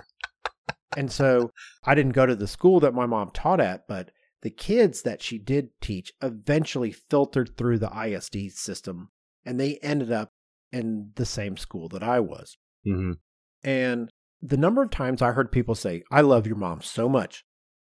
and 0.97 1.13
so 1.13 1.53
I 1.85 1.95
didn't 1.95 2.13
go 2.13 2.27
to 2.27 2.35
the 2.35 2.49
school 2.49 2.81
that 2.81 2.95
my 2.95 3.07
mom 3.07 3.31
taught 3.33 3.61
at, 3.61 3.87
but 3.89 4.11
the 4.43 4.51
kids 4.51 5.03
that 5.03 5.23
she 5.23 5.39
did 5.39 5.69
teach 5.81 6.13
eventually 6.23 6.91
filtered 6.91 7.57
through 7.57 7.79
the 7.79 7.91
ISD 7.91 8.53
system 8.53 9.11
and 9.45 9.61
they 9.61 9.79
ended 9.83 10.11
up 10.11 10.33
in 10.73 11.11
the 11.15 11.27
same 11.27 11.57
school 11.57 11.89
that 11.89 12.03
I 12.03 12.21
was. 12.21 12.57
Mm-hmm. 12.87 13.13
And 13.63 14.11
the 14.43 14.57
number 14.57 14.83
of 14.83 14.91
times 14.91 15.23
I 15.23 15.33
heard 15.33 15.53
people 15.53 15.75
say, 15.75 16.03
I 16.11 16.23
love 16.23 16.47
your 16.47 16.57
mom 16.57 16.81
so 16.81 17.09
much 17.09 17.45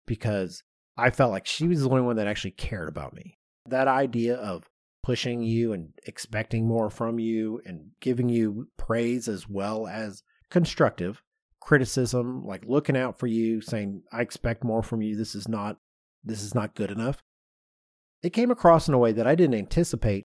because 0.08 0.64
I 0.98 1.12
felt 1.12 1.32
like 1.32 1.46
she 1.46 1.68
was 1.68 1.82
the 1.82 1.90
only 1.90 2.02
one 2.02 2.16
that 2.16 2.28
actually 2.28 2.52
cared 2.52 2.90
about 2.90 3.14
me. 3.14 3.38
That 3.68 3.88
idea 3.88 4.36
of 4.36 4.64
pushing 5.04 5.44
you 5.44 5.72
and 5.74 5.90
expecting 6.06 6.68
more 6.68 6.90
from 6.90 7.20
you 7.20 7.62
and 7.66 7.92
giving 8.02 8.30
you 8.30 8.68
praise 8.78 9.28
as 9.28 9.48
well 9.48 9.88
as 9.88 10.24
constructive 10.50 11.22
criticism, 11.62 12.44
like 12.46 12.64
looking 12.66 12.98
out 12.98 13.20
for 13.20 13.28
you, 13.28 13.62
saying, 13.62 14.02
I 14.12 14.22
expect 14.22 14.64
more 14.64 14.82
from 14.82 15.02
you. 15.02 15.16
This 15.16 15.36
is 15.36 15.48
not 15.48 15.78
this 16.24 16.42
is 16.42 16.56
not 16.56 16.76
good 16.76 16.92
enough. 16.92 17.22
It 18.24 18.32
came 18.32 18.52
across 18.52 18.88
in 18.88 18.94
a 18.94 18.98
way 18.98 19.12
that 19.14 19.28
I 19.28 19.36
didn't 19.36 19.60
anticipate 19.60 20.24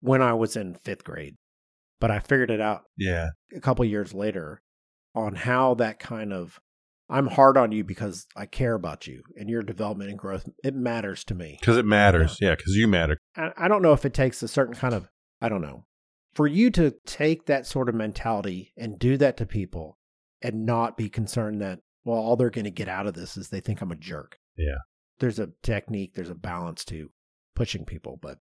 when 0.00 0.22
I 0.22 0.32
was 0.34 0.56
in 0.56 0.74
fifth 0.74 1.04
grade. 1.04 1.34
But 2.00 2.10
I 2.10 2.20
figured 2.20 2.50
it 2.50 2.60
out 2.60 2.82
Yeah. 2.96 3.28
a 3.54 3.60
couple 3.60 3.84
years 3.84 4.14
later 4.14 4.62
on 5.14 5.34
how 5.34 5.74
that 5.74 5.98
kind 5.98 6.32
of 6.32 6.60
I'm 7.10 7.26
hard 7.26 7.56
on 7.56 7.72
you 7.72 7.84
because 7.84 8.26
I 8.36 8.46
care 8.46 8.74
about 8.74 9.06
you 9.06 9.22
and 9.36 9.48
your 9.48 9.62
development 9.62 10.10
and 10.10 10.18
growth. 10.18 10.48
It 10.62 10.74
matters 10.74 11.24
to 11.24 11.34
me. 11.34 11.56
Because 11.60 11.76
it 11.76 11.86
matters. 11.86 12.36
Yeah. 12.40 12.54
Because 12.54 12.74
you 12.74 12.86
matter. 12.86 13.18
I 13.36 13.52
I 13.56 13.68
don't 13.68 13.82
know 13.82 13.92
if 13.92 14.04
it 14.04 14.14
takes 14.14 14.42
a 14.42 14.48
certain 14.48 14.74
kind 14.74 14.94
of, 14.94 15.08
I 15.40 15.48
don't 15.48 15.62
know, 15.62 15.84
for 16.34 16.46
you 16.46 16.70
to 16.72 16.94
take 17.06 17.46
that 17.46 17.66
sort 17.66 17.88
of 17.88 17.94
mentality 17.94 18.72
and 18.76 18.98
do 18.98 19.16
that 19.16 19.36
to 19.38 19.46
people 19.46 19.98
and 20.42 20.66
not 20.66 20.96
be 20.96 21.08
concerned 21.08 21.60
that, 21.62 21.80
well, 22.04 22.18
all 22.18 22.36
they're 22.36 22.50
going 22.50 22.64
to 22.64 22.70
get 22.70 22.88
out 22.88 23.06
of 23.06 23.14
this 23.14 23.36
is 23.36 23.48
they 23.48 23.60
think 23.60 23.80
I'm 23.80 23.90
a 23.90 23.96
jerk. 23.96 24.38
Yeah. 24.56 24.78
There's 25.18 25.38
a 25.38 25.50
technique, 25.62 26.12
there's 26.14 26.30
a 26.30 26.34
balance 26.34 26.84
to 26.86 27.10
pushing 27.56 27.84
people. 27.84 28.18
But 28.20 28.38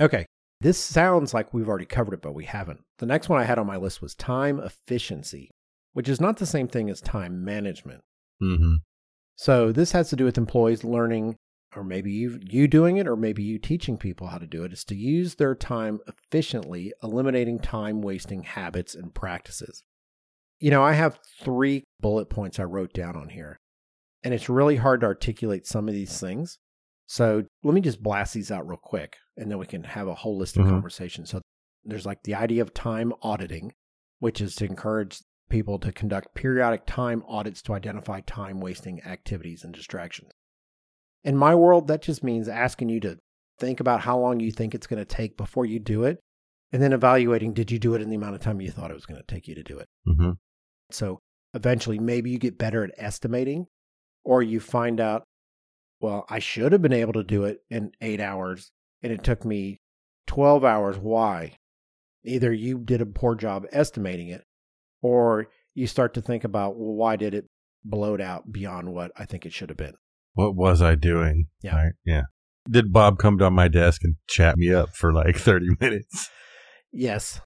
okay, 0.00 0.26
this 0.60 0.78
sounds 0.78 1.32
like 1.32 1.52
we've 1.52 1.68
already 1.68 1.86
covered 1.86 2.14
it, 2.14 2.22
but 2.22 2.34
we 2.34 2.46
haven't. 2.46 2.80
The 2.98 3.06
next 3.06 3.28
one 3.28 3.40
I 3.40 3.44
had 3.44 3.58
on 3.58 3.66
my 3.66 3.76
list 3.76 4.02
was 4.02 4.14
time 4.14 4.58
efficiency, 4.58 5.50
which 5.92 6.08
is 6.08 6.20
not 6.20 6.36
the 6.38 6.46
same 6.46 6.68
thing 6.68 6.90
as 6.90 7.00
time 7.00 7.44
management. 7.44 8.02
Mm-hmm. 8.42 8.76
So 9.36 9.72
this 9.72 9.92
has 9.92 10.08
to 10.10 10.16
do 10.16 10.24
with 10.24 10.38
employees 10.38 10.84
learning, 10.84 11.36
or 11.74 11.84
maybe 11.84 12.12
you 12.12 12.38
you 12.42 12.68
doing 12.68 12.96
it, 12.98 13.08
or 13.08 13.16
maybe 13.16 13.42
you 13.42 13.58
teaching 13.58 13.96
people 13.96 14.28
how 14.28 14.38
to 14.38 14.46
do 14.46 14.64
it. 14.64 14.72
Is 14.72 14.84
to 14.84 14.94
use 14.94 15.36
their 15.36 15.54
time 15.54 16.00
efficiently, 16.06 16.92
eliminating 17.02 17.58
time 17.58 18.02
wasting 18.02 18.42
habits 18.42 18.94
and 18.94 19.14
practices. 19.14 19.82
You 20.60 20.70
know, 20.70 20.82
I 20.82 20.92
have 20.92 21.18
three 21.40 21.84
bullet 22.00 22.30
points 22.30 22.58
I 22.60 22.64
wrote 22.64 22.92
down 22.92 23.16
on 23.16 23.30
here, 23.30 23.58
and 24.22 24.32
it's 24.34 24.48
really 24.48 24.76
hard 24.76 25.00
to 25.00 25.06
articulate 25.06 25.66
some 25.66 25.88
of 25.88 25.94
these 25.94 26.20
things. 26.20 26.58
So 27.06 27.44
let 27.64 27.74
me 27.74 27.80
just 27.80 28.02
blast 28.02 28.34
these 28.34 28.50
out 28.50 28.68
real 28.68 28.78
quick, 28.80 29.16
and 29.36 29.50
then 29.50 29.58
we 29.58 29.66
can 29.66 29.82
have 29.84 30.08
a 30.08 30.14
holistic 30.14 30.64
Mhm. 30.64 30.70
conversation. 30.70 31.26
So 31.26 31.40
there's 31.84 32.06
like 32.06 32.22
the 32.22 32.34
idea 32.34 32.62
of 32.62 32.72
time 32.72 33.12
auditing, 33.22 33.72
which 34.18 34.40
is 34.40 34.54
to 34.56 34.66
encourage 34.66 35.20
people 35.52 35.78
to 35.78 35.92
conduct 35.92 36.34
periodic 36.34 36.86
time 36.86 37.22
audits 37.28 37.60
to 37.60 37.74
identify 37.74 38.20
time 38.20 38.58
wasting 38.58 39.02
activities 39.04 39.62
and 39.62 39.74
distractions. 39.74 40.30
In 41.22 41.36
my 41.36 41.54
world, 41.54 41.88
that 41.88 42.00
just 42.00 42.24
means 42.24 42.48
asking 42.48 42.88
you 42.88 43.00
to 43.00 43.18
think 43.60 43.78
about 43.78 44.00
how 44.00 44.18
long 44.18 44.40
you 44.40 44.50
think 44.50 44.74
it's 44.74 44.86
going 44.86 44.98
to 44.98 45.04
take 45.04 45.36
before 45.36 45.66
you 45.66 45.78
do 45.78 46.04
it, 46.04 46.20
and 46.72 46.82
then 46.82 46.94
evaluating 46.94 47.52
did 47.52 47.70
you 47.70 47.78
do 47.78 47.94
it 47.94 48.00
in 48.00 48.08
the 48.08 48.16
amount 48.16 48.34
of 48.34 48.40
time 48.40 48.62
you 48.62 48.70
thought 48.70 48.90
it 48.90 48.94
was 48.94 49.04
going 49.04 49.20
to 49.20 49.34
take 49.34 49.46
you 49.46 49.54
to 49.54 49.62
do 49.62 49.78
it. 49.78 49.88
Mm-hmm. 50.08 50.30
So 50.90 51.20
eventually, 51.52 51.98
maybe 51.98 52.30
you 52.30 52.38
get 52.38 52.56
better 52.56 52.82
at 52.82 52.94
estimating, 52.96 53.66
or 54.24 54.42
you 54.42 54.58
find 54.58 55.00
out, 55.00 55.24
well, 56.00 56.24
I 56.30 56.38
should 56.38 56.72
have 56.72 56.80
been 56.80 56.94
able 56.94 57.12
to 57.12 57.22
do 57.22 57.44
it 57.44 57.58
in 57.68 57.92
eight 58.00 58.20
hours, 58.20 58.72
and 59.02 59.12
it 59.12 59.22
took 59.22 59.44
me 59.44 59.80
12 60.28 60.64
hours. 60.64 60.96
Why? 60.96 61.56
Either 62.24 62.54
you 62.54 62.78
did 62.78 63.02
a 63.02 63.06
poor 63.06 63.34
job 63.34 63.66
estimating 63.70 64.28
it, 64.28 64.44
or 65.02 65.48
you 65.74 65.86
start 65.86 66.14
to 66.14 66.22
think 66.22 66.44
about, 66.44 66.76
well, 66.76 66.94
why 66.94 67.16
did 67.16 67.34
it 67.34 67.46
bloat 67.84 68.20
out 68.20 68.52
beyond 68.52 68.92
what 68.92 69.10
I 69.16 69.24
think 69.24 69.44
it 69.44 69.52
should 69.52 69.68
have 69.68 69.76
been? 69.76 69.94
What 70.34 70.54
was 70.54 70.80
I 70.80 70.94
doing? 70.94 71.46
Yeah. 71.62 71.76
Right? 71.76 71.92
Yeah. 72.04 72.22
Did 72.70 72.92
Bob 72.92 73.18
come 73.18 73.36
down 73.36 73.54
my 73.54 73.68
desk 73.68 74.02
and 74.04 74.16
chat 74.28 74.56
me 74.56 74.72
up 74.72 74.94
for 74.94 75.12
like 75.12 75.36
30 75.38 75.66
minutes? 75.80 76.30
Yes, 76.92 77.40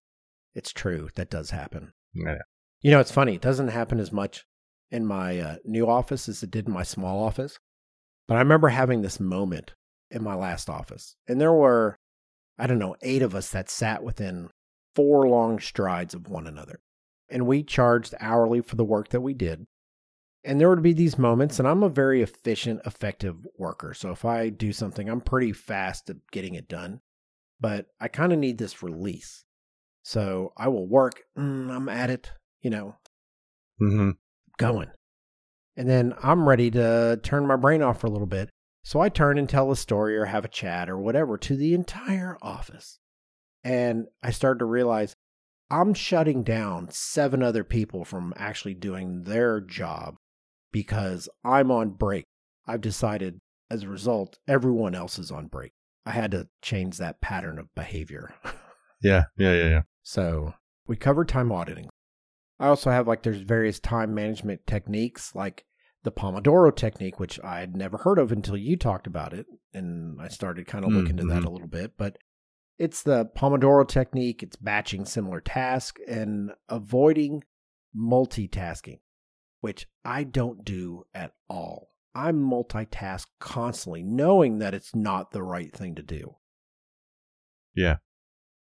it's 0.55 0.73
true. 0.73 1.09
That 1.17 1.31
does 1.31 1.51
happen. 1.51 1.93
Yeah. 2.15 2.39
You 2.83 2.91
know, 2.91 3.01
it's 3.01 3.13
funny. 3.13 3.35
It 3.35 3.41
doesn't 3.41 3.69
happen 3.69 3.99
as 3.99 4.13
much 4.13 4.45
in 4.91 5.07
my 5.07 5.39
uh, 5.39 5.57
new 5.65 5.89
office 5.89 6.29
as 6.29 6.43
it 6.43 6.51
did 6.51 6.67
in 6.67 6.75
my 6.75 6.83
small 6.83 7.25
office. 7.25 7.59
But 8.29 8.37
I 8.37 8.41
remember 8.41 8.69
having 8.69 9.03
this 9.03 9.19
moment 9.19 9.75
in 10.11 10.23
my 10.23 10.35
last 10.35 10.69
office. 10.69 11.17
And 11.27 11.41
there 11.41 11.53
were, 11.53 11.97
I 12.59 12.67
don't 12.67 12.79
know, 12.79 12.97
eight 13.03 13.23
of 13.23 13.35
us 13.35 13.51
that 13.51 13.71
sat 13.71 14.03
within 14.03 14.51
four 14.95 15.29
long 15.29 15.61
strides 15.61 16.15
of 16.15 16.29
one 16.29 16.47
another. 16.47 16.81
And 17.29 17.47
we 17.47 17.63
charged 17.63 18.15
hourly 18.21 18.61
for 18.61 18.77
the 18.77 18.85
work 18.85 19.09
that 19.09 19.21
we 19.21 19.35
did. 19.35 19.67
And 20.45 20.61
there 20.61 20.69
would 20.69 20.83
be 20.83 20.93
these 20.93 21.19
moments, 21.19 21.59
and 21.59 21.67
I'm 21.67 21.83
a 21.83 21.89
very 21.89 22.23
efficient, 22.23 22.81
effective 22.87 23.35
worker. 23.59 23.95
So 23.95 24.13
if 24.13 24.25
I 24.25 24.49
do 24.49 24.73
something, 24.73 25.09
I'm 25.09 25.21
pretty 25.21 25.53
fast 25.53 26.09
at 26.09 26.17
getting 26.31 26.55
it 26.55 26.69
done. 26.69 27.01
But 27.59 27.87
I 28.01 28.07
kind 28.09 28.33
of 28.33 28.39
need 28.39 28.59
this 28.59 28.83
release. 28.83 29.45
So 30.05 30.53
I 30.57 30.69
will 30.69 30.87
work. 30.87 31.23
Mm, 31.37 31.71
I'm 31.71 31.89
at 31.89 32.11
it, 32.11 32.31
you 32.61 32.71
know, 32.71 32.97
Mm-hmm. 33.83 34.11
going. 34.57 34.89
And 35.77 35.89
then 35.89 36.15
I'm 36.23 36.49
ready 36.49 36.71
to 36.71 37.19
turn 37.23 37.47
my 37.47 37.57
brain 37.57 37.83
off 37.83 38.01
for 38.01 38.07
a 38.07 38.11
little 38.11 38.27
bit. 38.27 38.49
So 38.85 39.01
I 39.01 39.09
turn 39.09 39.37
and 39.37 39.49
tell 39.49 39.71
a 39.73 39.77
story 39.77 40.17
or 40.17 40.27
have 40.27 40.45
a 40.45 40.49
chat 40.49 40.89
or 40.89 40.97
whatever 40.97 41.37
to 41.39 41.57
the 41.57 41.75
entire 41.75 42.39
office. 42.41 42.99
And 43.65 44.07
I 44.23 44.31
started 44.31 44.61
to 44.61 44.65
realize 44.65 45.17
I'm 45.71 45.95
shutting 45.95 46.43
down 46.43 46.89
seven 46.91 47.43
other 47.43 47.65
people 47.65 48.05
from 48.05 48.33
actually 48.37 48.75
doing 48.75 49.25
their 49.25 49.61
job 49.61 50.17
because 50.73 51.29
I'm 51.45 51.71
on 51.71 51.91
break. 51.91 52.25
I've 52.67 52.81
decided 52.81 53.39
as 53.71 53.83
a 53.83 53.89
result, 53.89 54.39
everyone 54.47 54.95
else 54.95 55.19
is 55.19 55.31
on 55.31 55.47
break. 55.49 55.73
I 56.05 56.13
had 56.13 56.31
to 56.33 56.49
change 56.63 56.99
that 56.99 57.21
pattern 57.21 57.59
of 57.59 57.75
behavior. 57.75 58.35
Yeah. 59.03 59.25
Yeah. 59.37 59.53
Yeah. 59.53 59.69
Yeah. 59.69 59.83
So 60.05 60.55
we 60.87 60.97
covered 60.97 61.29
time 61.29 61.53
auditing. 61.53 61.91
I 62.59 62.69
also 62.69 62.91
have 62.91 63.07
like 63.07 63.23
there's 63.23 63.43
various 63.43 63.79
time 63.79 64.15
management 64.15 64.67
techniques 64.67 65.35
like 65.35 65.67
the 66.03 66.11
Pomodoro 66.11 66.75
technique, 66.75 67.21
which 67.21 67.39
I 67.45 67.61
had 67.61 67.77
never 67.77 67.99
heard 67.99 68.19
of 68.19 68.33
until 68.33 68.57
you 68.57 68.75
talked 68.79 69.07
about 69.07 69.35
it. 69.35 69.45
And 69.75 70.19
I 70.21 70.29
started 70.29 70.67
kind 70.67 70.83
of 70.83 70.91
Mm, 70.91 70.95
looking 70.95 71.19
into 71.19 71.27
that 71.27 71.43
mhm. 71.43 71.47
a 71.47 71.51
little 71.51 71.69
bit. 71.69 71.93
But 71.99 72.17
it's 72.79 73.03
the 73.03 73.27
Pomodoro 73.37 73.87
technique, 73.87 74.43
it's 74.43 74.57
batching 74.57 75.05
similar 75.05 75.41
tasks 75.41 76.01
and 76.07 76.51
avoiding 76.69 77.43
multitasking, 77.97 79.01
which 79.61 79.87
I 80.05 80.25
don't 80.25 80.65
do 80.65 81.05
at 81.15 81.33
all. 81.49 81.91
I 82.15 82.33
multitask 82.33 83.27
constantly, 83.41 84.03
knowing 84.03 84.59
that 84.59 84.75
it's 84.75 84.95
not 84.95 85.33
the 85.33 85.43
right 85.43 85.75
thing 85.75 85.95
to 85.97 86.03
do. 86.03 86.37
Yeah. 87.75 87.97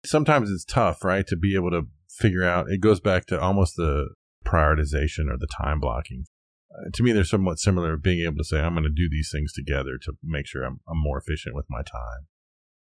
Sometimes 0.05 0.49
it's 0.51 0.65
tough, 0.65 1.03
right? 1.03 1.25
To 1.27 1.35
be 1.35 1.55
able 1.55 1.71
to 1.71 1.87
figure 2.09 2.43
out, 2.43 2.69
it 2.69 2.81
goes 2.81 2.99
back 2.99 3.25
to 3.27 3.39
almost 3.39 3.75
the 3.75 4.09
prioritization 4.45 5.29
or 5.29 5.37
the 5.37 5.47
time 5.59 5.79
blocking. 5.79 6.25
Uh, 6.71 6.89
to 6.93 7.03
me, 7.03 7.11
they're 7.11 7.23
somewhat 7.23 7.59
similar 7.59 7.97
being 7.97 8.23
able 8.25 8.37
to 8.37 8.43
say, 8.43 8.59
I'm 8.59 8.73
going 8.73 8.83
to 8.83 8.89
do 8.89 9.09
these 9.09 9.29
things 9.31 9.53
together 9.53 9.97
to 10.03 10.13
make 10.23 10.47
sure 10.47 10.63
I'm, 10.63 10.79
I'm 10.87 11.01
more 11.01 11.17
efficient 11.17 11.55
with 11.55 11.65
my 11.69 11.81
time. 11.81 12.27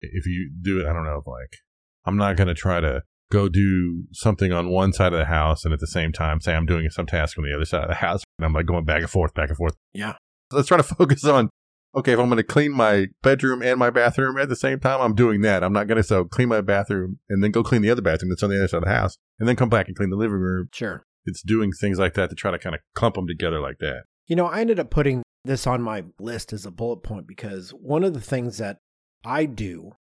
If 0.01 0.27
you 0.27 0.51
do 0.61 0.81
it, 0.81 0.87
I 0.87 0.93
don't 0.93 1.05
know, 1.05 1.23
like, 1.27 1.59
I'm 2.05 2.17
not 2.17 2.37
going 2.37 2.49
to 2.49 2.55
try 2.55 2.81
to 2.81 3.03
go 3.31 3.49
do 3.49 4.05
something 4.13 4.53
on 4.53 4.71
one 4.71 4.93
side 4.93 5.13
of 5.13 5.19
the 5.19 5.25
house 5.25 5.65
and 5.65 5.75
at 5.75 5.81
the 5.81 5.87
same 5.87 6.13
time 6.13 6.41
say 6.41 6.55
I'm 6.55 6.67
doing 6.67 6.89
some 6.91 7.07
task 7.07 7.37
on 7.39 7.45
the 7.45 7.55
other 7.55 7.65
side 7.65 7.83
of 7.83 7.89
the 7.89 7.97
house. 7.97 8.23
And 8.39 8.47
I'm 8.47 8.53
like 8.53 8.67
going 8.67 8.85
back 8.85 9.01
and 9.01 9.11
forth, 9.11 9.35
back 9.35 9.49
and 9.49 9.57
forth. 9.57 9.75
Yeah. 9.93 10.15
Let's 10.53 10.69
try 10.69 10.77
to 10.77 10.83
focus 10.83 11.25
on 11.25 11.51
okay, 11.97 12.13
if 12.13 12.19
I'm 12.19 12.27
going 12.27 12.37
to 12.37 12.43
clean 12.43 12.73
my 12.73 13.07
bedroom 13.23 13.63
and 13.63 13.79
my 13.79 13.89
bathroom 13.89 14.37
at 14.39 14.51
the 14.51 14.57
same 14.57 14.79
time, 14.79 15.01
I'm 15.01 15.15
doing 15.15 15.41
that. 15.41 15.65
I'm 15.65 15.73
not 15.73 15.87
going 15.87 15.97
to 15.97 16.03
so 16.03 16.21
oh, 16.21 16.25
clean 16.27 16.49
my 16.49 16.61
bathroom 16.61 17.19
and 17.29 17.43
then 17.43 17.51
go 17.51 17.63
clean 17.63 17.81
the 17.81 17.91
other 17.91 18.03
bathroom 18.03 18.29
that's 18.31 18.43
on 18.43 18.51
the 18.51 18.59
other 18.59 18.69
side 18.69 18.79
of 18.79 18.85
the 18.85 18.91
house 18.91 19.17
and 19.41 19.49
then 19.49 19.57
come 19.57 19.71
back 19.71 19.89
and 19.89 19.97
clean 19.97 20.11
the 20.11 20.17
living 20.17 20.37
room. 20.37 20.69
Sure. 20.73 21.03
It's 21.25 21.43
doing 21.43 21.73
things 21.73 21.99
like 21.99 22.15
that 22.15 22.29
to 22.29 22.37
try 22.37 22.51
to 22.51 22.59
kind 22.59 22.75
of 22.75 22.83
clump 22.95 23.15
them 23.15 23.27
together 23.27 23.61
like 23.61 23.79
that. 23.79 24.03
You 24.27 24.37
know, 24.37 24.47
I 24.47 24.61
ended 24.61 24.79
up 24.79 24.91
putting 24.91 25.23
this 25.45 25.67
on 25.67 25.81
my 25.81 26.05
list 26.19 26.53
as 26.53 26.67
a 26.67 26.71
bullet 26.71 27.03
point 27.03 27.27
because 27.27 27.71
one 27.71 28.05
of 28.05 28.15
the 28.15 28.21
things 28.21 28.59
that 28.59 28.79
I 29.27 29.45
do, 29.45 29.93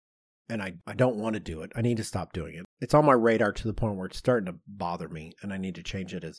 and 0.49 0.63
I, 0.63 0.75
I 0.87 0.95
don't 0.95 1.17
want 1.17 1.35
to 1.35 1.41
do 1.41 1.63
it, 1.63 1.73
I 1.75 1.83
need 1.83 1.97
to 1.97 2.05
stop 2.05 2.33
doing 2.33 2.55
it. 2.55 2.65
It's 2.81 2.95
on 2.95 3.05
my 3.05 3.13
radar 3.13 3.53
to 3.53 3.67
the 3.67 3.75
point 3.75 3.97
where 3.97 4.07
it's 4.07 4.19
starting 4.19 4.47
to 4.47 4.59
bother 4.69 5.09
me 5.09 5.33
and 5.43 5.53
I 5.53 5.57
need 5.57 5.75
to 5.75 5.83
change 5.83 6.15
it. 6.15 6.23
Is 6.23 6.39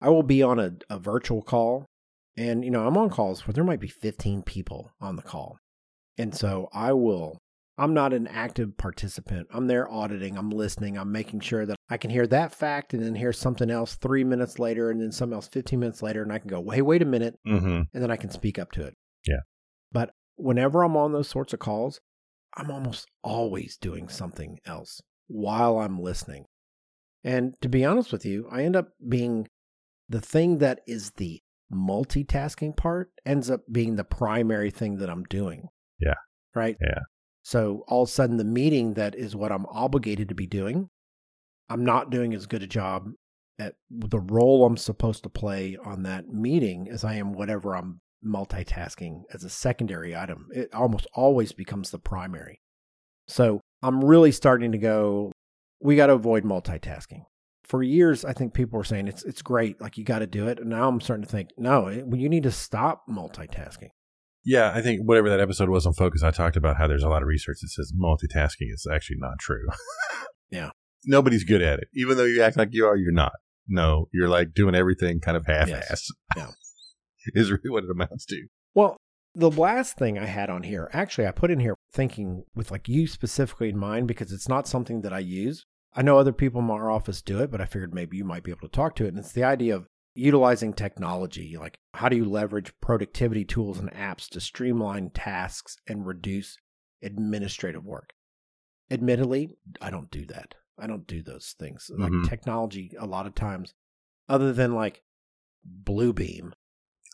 I 0.00 0.08
will 0.10 0.22
be 0.22 0.42
on 0.42 0.60
a, 0.60 0.72
a 0.88 0.98
virtual 0.98 1.42
call 1.42 1.86
and, 2.36 2.64
you 2.64 2.70
know, 2.70 2.86
I'm 2.86 2.96
on 2.96 3.10
calls 3.10 3.46
where 3.46 3.52
there 3.52 3.64
might 3.64 3.80
be 3.80 3.88
15 3.88 4.42
people 4.42 4.92
on 5.00 5.16
the 5.16 5.22
call. 5.22 5.58
And 6.16 6.34
so 6.34 6.68
I 6.72 6.92
will, 6.92 7.38
I'm 7.76 7.94
not 7.94 8.12
an 8.12 8.26
active 8.28 8.76
participant. 8.76 9.48
I'm 9.52 9.66
there 9.66 9.90
auditing, 9.90 10.38
I'm 10.38 10.50
listening, 10.50 10.96
I'm 10.96 11.10
making 11.10 11.40
sure 11.40 11.66
that 11.66 11.76
I 11.88 11.96
can 11.96 12.10
hear 12.10 12.26
that 12.28 12.54
fact 12.54 12.94
and 12.94 13.02
then 13.02 13.14
hear 13.14 13.32
something 13.32 13.70
else 13.70 13.96
three 13.96 14.22
minutes 14.22 14.58
later 14.58 14.90
and 14.90 15.00
then 15.00 15.12
something 15.12 15.34
else 15.34 15.48
15 15.48 15.80
minutes 15.80 16.02
later. 16.02 16.22
And 16.22 16.32
I 16.32 16.38
can 16.38 16.48
go, 16.48 16.62
hey, 16.70 16.82
wait 16.82 17.02
a 17.02 17.06
minute. 17.06 17.34
Mm-hmm. 17.46 17.82
And 17.92 18.02
then 18.02 18.10
I 18.10 18.16
can 18.16 18.30
speak 18.30 18.58
up 18.58 18.70
to 18.72 18.84
it. 18.84 18.94
Yeah. 19.26 19.40
But 19.90 20.12
whenever 20.36 20.82
I'm 20.82 20.96
on 20.96 21.12
those 21.12 21.28
sorts 21.28 21.52
of 21.52 21.58
calls, 21.58 22.00
I'm 22.56 22.70
almost 22.70 23.08
always 23.22 23.76
doing 23.76 24.08
something 24.08 24.58
else 24.66 25.00
while 25.28 25.78
I'm 25.78 26.00
listening. 26.00 26.46
And 27.22 27.54
to 27.60 27.68
be 27.68 27.84
honest 27.84 28.12
with 28.12 28.24
you, 28.24 28.48
I 28.50 28.62
end 28.64 28.76
up 28.76 28.88
being 29.06 29.48
the 30.08 30.20
thing 30.20 30.58
that 30.58 30.80
is 30.86 31.12
the 31.16 31.40
multitasking 31.72 32.76
part 32.76 33.10
ends 33.24 33.50
up 33.50 33.60
being 33.70 33.96
the 33.96 34.04
primary 34.04 34.70
thing 34.70 34.96
that 34.96 35.10
I'm 35.10 35.24
doing. 35.24 35.68
Yeah. 36.00 36.14
Right? 36.54 36.76
Yeah. 36.80 37.00
So 37.42 37.84
all 37.88 38.02
of 38.02 38.08
a 38.08 38.12
sudden, 38.12 38.36
the 38.36 38.44
meeting 38.44 38.94
that 38.94 39.14
is 39.14 39.36
what 39.36 39.52
I'm 39.52 39.66
obligated 39.66 40.28
to 40.28 40.34
be 40.34 40.46
doing, 40.46 40.88
I'm 41.68 41.84
not 41.84 42.10
doing 42.10 42.34
as 42.34 42.46
good 42.46 42.62
a 42.62 42.66
job 42.66 43.10
at 43.58 43.74
the 43.90 44.18
role 44.18 44.64
I'm 44.64 44.76
supposed 44.76 45.22
to 45.22 45.28
play 45.28 45.76
on 45.84 46.02
that 46.02 46.28
meeting 46.28 46.88
as 46.90 47.04
I 47.04 47.14
am 47.14 47.32
whatever 47.32 47.76
I'm 47.76 48.00
multitasking 48.24 49.22
as 49.32 49.44
a 49.44 49.50
secondary 49.50 50.16
item. 50.16 50.48
It 50.52 50.74
almost 50.74 51.06
always 51.14 51.52
becomes 51.52 51.90
the 51.90 51.98
primary. 51.98 52.60
So 53.28 53.60
I'm 53.82 54.04
really 54.04 54.32
starting 54.32 54.72
to 54.72 54.78
go, 54.78 55.32
we 55.80 55.96
got 55.96 56.08
to 56.08 56.14
avoid 56.14 56.44
multitasking. 56.44 57.24
For 57.64 57.82
years, 57.82 58.24
I 58.24 58.32
think 58.32 58.52
people 58.52 58.78
were 58.78 58.84
saying 58.84 59.06
it's 59.06 59.22
it's 59.22 59.42
great, 59.42 59.80
like 59.80 59.96
you 59.96 60.04
got 60.04 60.18
to 60.18 60.26
do 60.26 60.48
it. 60.48 60.58
And 60.58 60.70
now 60.70 60.88
I'm 60.88 61.00
starting 61.00 61.24
to 61.24 61.30
think, 61.30 61.50
no, 61.56 61.86
it, 61.86 62.04
you 62.12 62.28
need 62.28 62.42
to 62.42 62.50
stop 62.50 63.04
multitasking. 63.08 63.90
Yeah, 64.44 64.72
I 64.74 64.80
think 64.82 65.02
whatever 65.06 65.28
that 65.28 65.38
episode 65.38 65.68
was 65.68 65.86
on 65.86 65.92
Focus, 65.92 66.24
I 66.24 66.32
talked 66.32 66.56
about 66.56 66.78
how 66.78 66.88
there's 66.88 67.04
a 67.04 67.08
lot 67.08 67.22
of 67.22 67.28
research 67.28 67.58
that 67.60 67.68
says 67.68 67.92
multitasking 67.92 68.72
is 68.72 68.86
actually 68.92 69.18
not 69.20 69.38
true. 69.38 69.68
Yeah. 70.50 70.70
Nobody's 71.06 71.44
good 71.44 71.62
at 71.62 71.78
it. 71.78 71.88
Even 71.94 72.16
though 72.16 72.24
you 72.24 72.42
act 72.42 72.56
like 72.56 72.70
you 72.72 72.86
are, 72.86 72.96
you're 72.96 73.12
not. 73.12 73.32
No, 73.68 74.08
you're 74.12 74.28
like 74.28 74.52
doing 74.52 74.74
everything 74.74 75.20
kind 75.20 75.36
of 75.36 75.46
half 75.46 75.70
ass. 75.70 76.08
Yeah. 76.36 76.50
is 77.34 77.50
really 77.50 77.70
what 77.70 77.84
it 77.84 77.90
amounts 77.90 78.24
to. 78.26 78.46
Well, 78.74 78.96
the 79.34 79.50
last 79.50 79.96
thing 79.96 80.18
I 80.18 80.26
had 80.26 80.50
on 80.50 80.64
here, 80.64 80.90
actually, 80.92 81.26
I 81.26 81.30
put 81.32 81.50
in 81.50 81.60
here 81.60 81.76
thinking 81.92 82.44
with 82.54 82.70
like 82.70 82.88
you 82.88 83.06
specifically 83.06 83.68
in 83.68 83.78
mind 83.78 84.08
because 84.08 84.32
it's 84.32 84.48
not 84.48 84.66
something 84.66 85.02
that 85.02 85.12
I 85.12 85.20
use. 85.20 85.64
I 85.94 86.02
know 86.02 86.18
other 86.18 86.32
people 86.32 86.60
in 86.60 86.70
our 86.70 86.90
office 86.90 87.20
do 87.22 87.40
it, 87.40 87.50
but 87.50 87.60
I 87.60 87.64
figured 87.66 87.94
maybe 87.94 88.16
you 88.16 88.24
might 88.24 88.42
be 88.44 88.50
able 88.50 88.68
to 88.68 88.68
talk 88.68 88.94
to 88.96 89.04
it. 89.04 89.08
And 89.08 89.18
it's 89.18 89.32
the 89.32 89.44
idea 89.44 89.74
of 89.76 89.86
utilizing 90.14 90.72
technology. 90.72 91.56
Like, 91.56 91.78
how 91.94 92.08
do 92.08 92.16
you 92.16 92.24
leverage 92.24 92.72
productivity 92.80 93.44
tools 93.44 93.78
and 93.78 93.90
apps 93.92 94.28
to 94.30 94.40
streamline 94.40 95.10
tasks 95.10 95.76
and 95.88 96.06
reduce 96.06 96.56
administrative 97.02 97.84
work? 97.84 98.10
Admittedly, 98.90 99.50
I 99.80 99.90
don't 99.90 100.10
do 100.10 100.26
that. 100.26 100.54
I 100.78 100.86
don't 100.86 101.06
do 101.06 101.22
those 101.22 101.54
things. 101.58 101.90
Like 101.96 102.12
Mhm. 102.12 102.28
technology, 102.28 102.92
a 102.98 103.06
lot 103.06 103.26
of 103.26 103.34
times, 103.34 103.74
other 104.28 104.52
than 104.52 104.74
like 104.74 105.02
Bluebeam, 105.84 106.52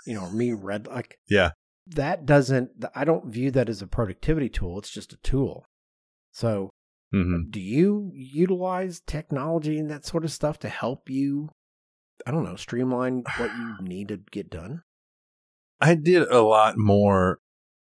you 0.07 0.15
know, 0.15 0.23
or 0.25 0.31
me 0.33 0.53
red, 0.53 0.87
like 0.87 1.19
Yeah. 1.29 1.51
that 1.89 2.25
doesn't, 2.27 2.71
I 2.95 3.05
don't 3.05 3.27
view 3.33 3.51
that 3.53 3.69
as 3.69 3.83
a 3.83 3.87
productivity 3.87 4.49
tool. 4.49 4.79
It's 4.79 4.91
just 4.91 5.13
a 5.13 5.19
tool. 5.19 5.65
So, 6.33 6.71
Mm-hmm. 7.15 7.51
do 7.51 7.61
you 7.61 8.11
utilize 8.15 9.01
technology 9.07 9.79
and 9.79 9.89
that 9.91 10.05
sort 10.05 10.25
of 10.25 10.33
stuff 10.33 10.59
to 10.59 10.69
help 10.69 11.09
you, 11.09 11.49
I 12.27 12.33
don't 12.33 12.43
know, 12.45 12.57
streamline 12.57 13.23
what 13.39 13.51
you 13.57 13.77
need 13.81 14.09
to 14.09 14.19
get 14.33 14.51
done? 14.51 14.83
I 15.81 15.95
did 15.95 16.23
a 16.29 16.41
lot 16.43 16.75
more 16.77 17.39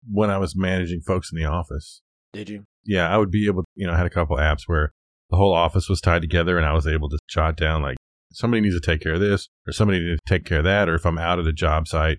when 0.10 0.30
I 0.32 0.38
was 0.40 0.56
managing 0.56 1.02
folks 1.02 1.32
in 1.32 1.38
the 1.38 1.46
office. 1.46 2.02
Did 2.34 2.50
you? 2.50 2.64
Yeah, 2.86 3.08
I 3.08 3.18
would 3.18 3.30
be 3.32 3.46
able, 3.46 3.64
you 3.76 3.86
know, 3.88 3.94
I 3.94 3.98
had 3.98 4.08
a 4.08 4.10
couple 4.10 4.36
apps 4.38 4.64
where 4.66 4.92
the 5.30 5.38
whole 5.38 5.54
office 5.54 5.88
was 5.88 6.02
tied 6.02 6.22
together 6.24 6.58
and 6.58 6.66
I 6.66 6.74
was 6.74 6.88
able 6.88 7.08
to 7.10 7.18
jot 7.30 7.56
down 7.56 7.82
like 7.84 7.98
somebody 8.34 8.62
needs 8.62 8.80
to 8.80 8.86
take 8.86 9.02
care 9.02 9.14
of 9.14 9.20
this 9.20 9.48
or 9.68 9.74
somebody 9.74 10.00
needs 10.00 10.20
to 10.26 10.34
take 10.34 10.46
care 10.46 10.60
of 10.60 10.66
that. 10.66 10.90
Or 10.90 10.96
if 10.96 11.06
I'm 11.06 11.18
out 11.18 11.40
at 11.40 11.48
a 11.48 11.54
job 11.54 11.88
site, 11.88 12.18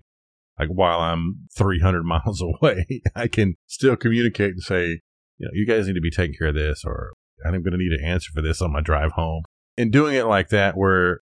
like 0.58 0.68
while 0.68 1.00
I'm 1.00 1.46
300 1.56 2.02
miles 2.04 2.42
away, 2.42 2.86
I 3.14 3.28
can 3.28 3.54
still 3.66 3.96
communicate 3.96 4.52
and 4.52 4.62
say, 4.62 5.00
you 5.38 5.46
know, 5.46 5.50
you 5.52 5.66
guys 5.66 5.86
need 5.86 5.94
to 5.94 6.00
be 6.00 6.10
taking 6.10 6.36
care 6.38 6.48
of 6.48 6.54
this 6.54 6.82
or 6.84 7.12
I'm 7.44 7.52
going 7.52 7.72
to 7.72 7.78
need 7.78 7.92
an 7.92 8.04
answer 8.04 8.30
for 8.32 8.40
this 8.40 8.62
on 8.62 8.72
my 8.72 8.80
drive 8.80 9.12
home. 9.12 9.42
And 9.76 9.92
doing 9.92 10.14
it 10.14 10.26
like 10.26 10.48
that, 10.50 10.76
where 10.76 11.20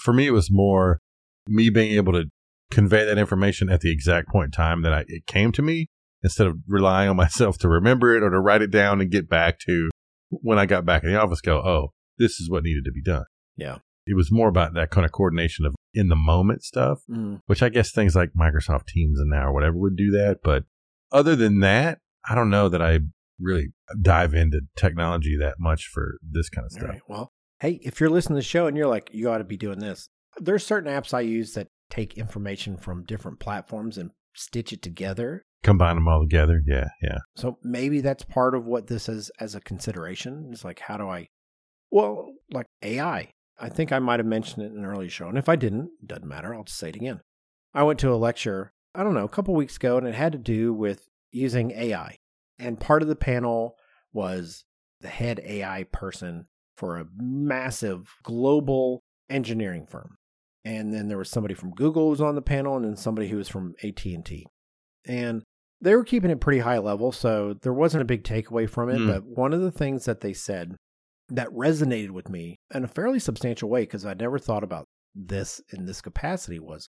for 0.00 0.12
me, 0.12 0.26
it 0.26 0.32
was 0.32 0.50
more 0.50 1.00
me 1.46 1.70
being 1.70 1.92
able 1.92 2.12
to 2.14 2.24
convey 2.70 3.04
that 3.04 3.18
information 3.18 3.68
at 3.68 3.80
the 3.80 3.92
exact 3.92 4.28
point 4.28 4.46
in 4.46 4.50
time 4.52 4.82
that 4.82 4.92
I, 4.92 5.04
it 5.06 5.26
came 5.26 5.52
to 5.52 5.62
me 5.62 5.86
instead 6.22 6.46
of 6.46 6.58
relying 6.66 7.08
on 7.08 7.16
myself 7.24 7.58
to 7.58 7.68
remember 7.68 8.16
it 8.16 8.22
or 8.22 8.30
to 8.30 8.40
write 8.40 8.62
it 8.62 8.70
down 8.70 9.00
and 9.00 9.10
get 9.10 9.28
back 9.28 9.58
to 9.66 9.90
when 10.30 10.58
I 10.58 10.66
got 10.66 10.84
back 10.84 11.02
in 11.02 11.12
the 11.12 11.20
office, 11.20 11.40
go, 11.40 11.58
oh, 11.58 11.92
this 12.18 12.40
is 12.40 12.48
what 12.48 12.62
needed 12.62 12.84
to 12.84 12.92
be 12.92 13.02
done. 13.02 13.24
Yeah. 13.56 13.78
It 14.06 14.14
was 14.16 14.32
more 14.32 14.48
about 14.48 14.74
that 14.74 14.90
kind 14.90 15.04
of 15.04 15.12
coordination 15.12 15.64
of 15.66 15.74
in 15.94 16.08
the 16.08 16.16
moment 16.16 16.62
stuff, 16.62 17.00
Mm. 17.10 17.40
which 17.46 17.62
I 17.62 17.68
guess 17.68 17.90
things 17.92 18.14
like 18.16 18.30
Microsoft 18.32 18.86
Teams 18.86 19.18
and 19.20 19.30
now 19.30 19.46
or 19.48 19.52
whatever 19.52 19.76
would 19.76 19.96
do 19.96 20.10
that. 20.12 20.38
But 20.42 20.64
other 21.12 21.36
than 21.36 21.60
that, 21.60 21.98
I 22.28 22.34
don't 22.34 22.50
know 22.50 22.68
that 22.68 22.80
I 22.82 23.00
really 23.38 23.68
dive 24.00 24.34
into 24.34 24.60
technology 24.76 25.36
that 25.38 25.56
much 25.58 25.86
for 25.86 26.18
this 26.22 26.48
kind 26.50 26.64
of 26.66 26.72
stuff. 26.72 26.88
right. 26.88 27.00
Well, 27.08 27.30
hey, 27.60 27.80
if 27.82 28.00
you're 28.00 28.10
listening 28.10 28.36
to 28.36 28.40
the 28.40 28.48
show 28.48 28.66
and 28.66 28.76
you're 28.76 28.86
like, 28.86 29.10
you 29.12 29.30
ought 29.30 29.38
to 29.38 29.44
be 29.44 29.56
doing 29.56 29.78
this, 29.80 30.08
there's 30.38 30.64
certain 30.64 30.92
apps 30.92 31.12
I 31.14 31.20
use 31.20 31.54
that 31.54 31.66
take 31.90 32.16
information 32.16 32.76
from 32.76 33.04
different 33.04 33.40
platforms 33.40 33.98
and 33.98 34.10
stitch 34.34 34.72
it 34.72 34.82
together. 34.82 35.42
Combine 35.62 35.96
them 35.96 36.06
all 36.08 36.20
together. 36.20 36.62
Yeah. 36.66 36.88
Yeah. 37.02 37.18
So 37.36 37.58
maybe 37.62 38.00
that's 38.00 38.24
part 38.24 38.54
of 38.54 38.64
what 38.64 38.86
this 38.86 39.08
is 39.08 39.30
as 39.40 39.54
a 39.54 39.60
consideration. 39.60 40.48
It's 40.52 40.64
like, 40.64 40.78
how 40.80 40.96
do 40.96 41.08
I, 41.08 41.28
well, 41.90 42.32
like 42.52 42.66
AI. 42.82 43.30
I 43.60 43.68
think 43.68 43.92
I 43.92 43.98
might 43.98 44.20
have 44.20 44.26
mentioned 44.26 44.64
it 44.64 44.72
in 44.72 44.78
an 44.78 44.84
earlier 44.84 45.10
show. 45.10 45.28
And 45.28 45.38
if 45.38 45.48
I 45.48 45.56
didn't, 45.56 45.90
doesn't 46.04 46.26
matter. 46.26 46.54
I'll 46.54 46.64
just 46.64 46.78
say 46.78 46.88
it 46.88 46.96
again. 46.96 47.20
I 47.74 47.82
went 47.82 47.98
to 48.00 48.12
a 48.12 48.16
lecture, 48.16 48.72
I 48.94 49.02
don't 49.04 49.14
know, 49.14 49.24
a 49.24 49.28
couple 49.28 49.54
weeks 49.54 49.76
ago, 49.76 49.98
and 49.98 50.06
it 50.06 50.14
had 50.14 50.32
to 50.32 50.38
do 50.38 50.72
with 50.72 51.08
using 51.30 51.70
AI. 51.72 52.16
And 52.58 52.80
part 52.80 53.02
of 53.02 53.08
the 53.08 53.16
panel 53.16 53.76
was 54.12 54.64
the 55.00 55.08
head 55.08 55.40
AI 55.44 55.84
person 55.92 56.46
for 56.76 56.96
a 56.98 57.06
massive 57.16 58.08
global 58.22 59.02
engineering 59.28 59.86
firm. 59.86 60.16
And 60.64 60.92
then 60.92 61.08
there 61.08 61.18
was 61.18 61.30
somebody 61.30 61.54
from 61.54 61.72
Google 61.72 62.04
who 62.04 62.10
was 62.10 62.20
on 62.20 62.34
the 62.34 62.42
panel 62.42 62.76
and 62.76 62.84
then 62.84 62.96
somebody 62.96 63.28
who 63.28 63.36
was 63.36 63.48
from 63.48 63.74
AT&T. 63.82 64.46
And 65.06 65.42
they 65.80 65.94
were 65.94 66.04
keeping 66.04 66.30
it 66.30 66.40
pretty 66.40 66.60
high 66.60 66.78
level, 66.78 67.12
so 67.12 67.54
there 67.62 67.72
wasn't 67.72 68.02
a 68.02 68.06
big 68.06 68.24
takeaway 68.24 68.68
from 68.68 68.90
it. 68.90 68.98
Mm. 68.98 69.06
But 69.06 69.24
one 69.24 69.54
of 69.54 69.62
the 69.62 69.70
things 69.70 70.04
that 70.04 70.20
they 70.20 70.34
said 70.34 70.76
that 71.30 71.48
resonated 71.50 72.10
with 72.10 72.28
me 72.28 72.56
in 72.74 72.84
a 72.84 72.88
fairly 72.88 73.18
substantial 73.18 73.68
way, 73.68 73.82
because 73.82 74.04
I'd 74.06 74.20
never 74.20 74.38
thought 74.38 74.64
about 74.64 74.86
this 75.14 75.60
in 75.72 75.86
this 75.86 76.00
capacity, 76.00 76.58
was 76.58 76.88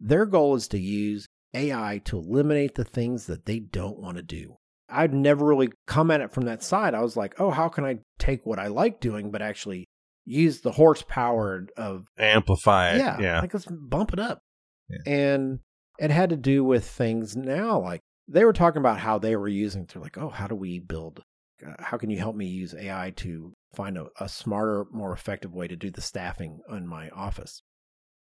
their 0.00 0.26
goal 0.26 0.54
is 0.56 0.68
to 0.68 0.78
use 0.78 1.26
AI 1.54 2.00
to 2.06 2.18
eliminate 2.18 2.74
the 2.74 2.84
things 2.84 3.26
that 3.26 3.46
they 3.46 3.58
don't 3.58 3.98
want 3.98 4.16
to 4.16 4.22
do. 4.22 4.56
I'd 4.88 5.14
never 5.14 5.46
really 5.46 5.70
come 5.86 6.10
at 6.10 6.20
it 6.20 6.32
from 6.32 6.44
that 6.44 6.62
side. 6.62 6.94
I 6.94 7.00
was 7.00 7.16
like, 7.16 7.34
oh, 7.40 7.50
how 7.50 7.68
can 7.68 7.84
I 7.84 7.98
take 8.18 8.44
what 8.44 8.58
I 8.58 8.66
like 8.68 9.00
doing, 9.00 9.30
but 9.30 9.40
actually 9.42 9.86
use 10.24 10.60
the 10.60 10.72
horsepower 10.72 11.66
of 11.76 12.06
Amplify 12.18 12.92
it. 12.94 12.98
yeah, 12.98 13.20
Yeah. 13.20 13.40
like 13.40 13.52
let's 13.54 13.66
bump 13.66 14.12
it 14.12 14.18
up. 14.18 14.40
Yeah. 14.88 14.98
And 15.06 15.60
it 15.98 16.10
had 16.10 16.30
to 16.30 16.36
do 16.36 16.62
with 16.64 16.84
things 16.86 17.36
now, 17.36 17.80
like 17.80 18.00
they 18.28 18.44
were 18.44 18.52
talking 18.52 18.80
about 18.80 18.98
how 18.98 19.18
they 19.18 19.34
were 19.36 19.48
using. 19.48 19.86
They're 19.86 20.02
like, 20.02 20.16
oh, 20.18 20.28
how 20.28 20.46
do 20.46 20.54
we 20.54 20.78
build? 20.78 21.22
Uh, 21.66 21.74
how 21.78 21.96
can 21.96 22.10
you 22.10 22.18
help 22.18 22.36
me 22.36 22.46
use 22.46 22.74
AI 22.74 23.12
to 23.16 23.52
find 23.74 23.96
a, 23.96 24.06
a 24.20 24.28
smarter, 24.28 24.86
more 24.92 25.12
effective 25.12 25.52
way 25.54 25.68
to 25.68 25.76
do 25.76 25.90
the 25.90 26.00
staffing 26.00 26.60
in 26.70 26.86
my 26.86 27.08
office? 27.10 27.62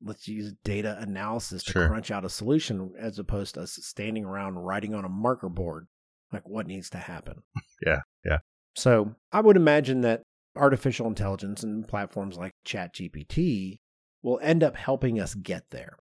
Let's 0.04 0.28
use 0.28 0.54
data 0.64 0.98
analysis 1.00 1.64
to 1.64 1.72
Sure. 1.74 1.88
crunch 1.88 2.10
out 2.12 2.26
a 2.26 2.30
solution 2.30 2.94
as 3.00 3.20
opposed 3.20 3.54
to 3.56 3.62
us 3.62 3.78
standing 3.82 4.26
around 4.26 4.56
writing 4.56 4.96
on 4.96 5.06
a 5.06 5.10
marker 5.10 5.50
board, 5.50 5.88
like 6.34 6.48
what 6.48 6.68
needs 6.68 6.90
to 6.92 6.98
happen. 6.98 7.44
Yeah, 7.86 8.02
yeah. 8.24 8.38
So 8.76 9.16
I 9.32 9.42
would 9.42 9.58
imagine 9.58 10.02
that 10.02 10.22
artificial 10.56 11.08
intelligence 11.08 11.64
and 11.64 11.88
platforms 11.88 12.38
like 12.38 12.54
ChatGPT 12.64 13.80
will 14.22 14.40
end 14.44 14.64
up 14.64 14.76
helping 14.76 15.20
us 15.20 15.34
get 15.34 15.64
there. 15.72 15.98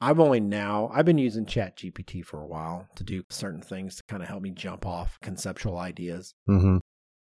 I've 0.00 0.18
only 0.18 0.40
now, 0.40 0.90
I've 0.92 1.04
been 1.04 1.18
using 1.18 1.46
ChatGPT 1.46 2.24
for 2.24 2.40
a 2.40 2.46
while 2.46 2.88
to 2.96 3.04
do 3.04 3.22
certain 3.28 3.60
things 3.62 3.96
to 3.96 4.02
kind 4.08 4.22
of 4.22 4.28
help 4.28 4.42
me 4.42 4.50
jump 4.50 4.86
off 4.86 5.18
conceptual 5.22 5.78
ideas, 5.78 6.34
Mm-hmm. 6.48 6.78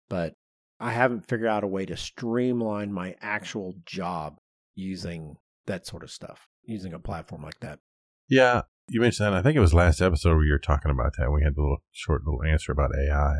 But 0.09 0.35
I 0.81 0.93
haven't 0.93 1.27
figured 1.27 1.49
out 1.49 1.65
a 1.65 1.69
way 1.69 1.87
to 1.87 1.97
streamline 1.97 2.93
my 2.93 3.17
actual 3.21 3.75
job 3.85 4.39
using 4.75 5.37
that 5.67 5.87
sort 5.87 6.03
of 6.03 6.11
stuff, 6.11 6.47
using 6.65 6.93
a 6.93 6.99
platform 6.99 7.43
like 7.43 7.59
that. 7.61 7.81
Yeah, 8.29 8.63
you 8.89 9.01
mentioned 9.01 9.27
that. 9.27 9.35
I 9.35 9.43
think 9.43 9.57
it 9.57 9.61
was 9.61 9.75
last 9.75 10.01
episode 10.01 10.35
where 10.35 10.45
you 10.45 10.53
were 10.53 10.59
talking 10.59 10.91
about 10.91 11.13
that. 11.19 11.33
We 11.33 11.43
had 11.43 11.55
the 11.57 11.63
little 11.63 11.83
short 11.93 12.23
little 12.25 12.45
answer 12.45 12.73
about 12.73 12.91
AI, 12.97 13.39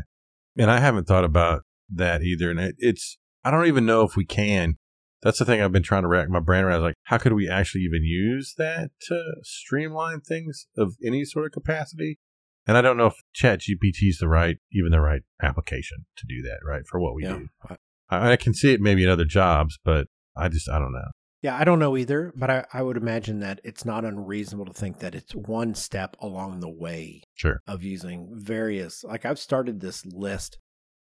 and 0.57 0.69
I 0.69 0.79
haven't 0.79 1.07
thought 1.07 1.23
about 1.23 1.63
that 1.93 2.21
either. 2.21 2.51
And 2.51 2.59
it, 2.59 2.75
it's 2.77 3.17
I 3.43 3.51
don't 3.51 3.67
even 3.67 3.85
know 3.85 4.03
if 4.03 4.15
we 4.15 4.25
can. 4.25 4.77
That's 5.21 5.39
the 5.39 5.45
thing 5.45 5.61
I've 5.61 5.71
been 5.71 5.83
trying 5.83 6.03
to 6.03 6.07
rack 6.07 6.29
my 6.29 6.39
brain 6.39 6.63
around. 6.63 6.81
Like, 6.81 6.95
how 7.03 7.17
could 7.17 7.33
we 7.33 7.49
actually 7.49 7.81
even 7.81 8.03
use 8.03 8.53
that 8.57 8.91
to 9.07 9.21
streamline 9.43 10.21
things 10.21 10.67
of 10.77 10.95
any 11.05 11.25
sort 11.25 11.45
of 11.45 11.51
capacity? 11.51 12.19
And 12.67 12.77
I 12.77 12.81
don't 12.81 12.97
know 12.97 13.07
if 13.07 13.15
Chat 13.33 13.61
GPT 13.61 14.09
is 14.09 14.17
the 14.19 14.27
right, 14.27 14.57
even 14.71 14.91
the 14.91 15.01
right 15.01 15.21
application 15.41 16.05
to 16.17 16.25
do 16.27 16.41
that, 16.43 16.59
right? 16.63 16.83
For 16.87 16.99
what 16.99 17.15
we 17.15 17.23
yeah. 17.23 17.37
do. 17.37 17.47
I- 17.69 17.77
I, 18.11 18.31
I 18.31 18.35
can 18.37 18.55
see 18.55 18.73
it 18.73 18.81
maybe 18.81 19.03
in 19.03 19.09
other 19.09 19.23
jobs, 19.25 19.77
but 19.85 20.07
I 20.35 20.49
just, 20.49 20.67
I 20.67 20.79
don't 20.79 20.91
know. 20.93 21.11
Yeah, 21.41 21.55
I 21.55 21.63
don't 21.63 21.79
know 21.79 21.95
either, 21.95 22.33
but 22.35 22.49
I, 22.49 22.65
I 22.73 22.81
would 22.81 22.97
imagine 22.97 23.39
that 23.39 23.61
it's 23.63 23.85
not 23.85 24.03
unreasonable 24.03 24.65
to 24.65 24.73
think 24.73 24.99
that 24.99 25.15
it's 25.15 25.33
one 25.33 25.73
step 25.73 26.17
along 26.19 26.59
the 26.59 26.69
way 26.69 27.21
Sure. 27.35 27.59
of 27.67 27.81
using 27.83 28.29
various 28.33 29.03
like 29.03 29.25
I've 29.25 29.39
started 29.39 29.79
this 29.79 30.05
list 30.05 30.57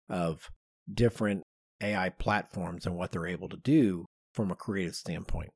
of 0.08 0.48
different 0.92 1.42
AI 1.80 2.08
platforms 2.08 2.84
and 2.86 2.96
what 2.96 3.12
they're 3.12 3.26
able 3.26 3.48
to 3.50 3.56
do 3.58 4.06
from 4.32 4.50
a 4.50 4.56
creative 4.56 4.94
standpoint. 4.96 5.50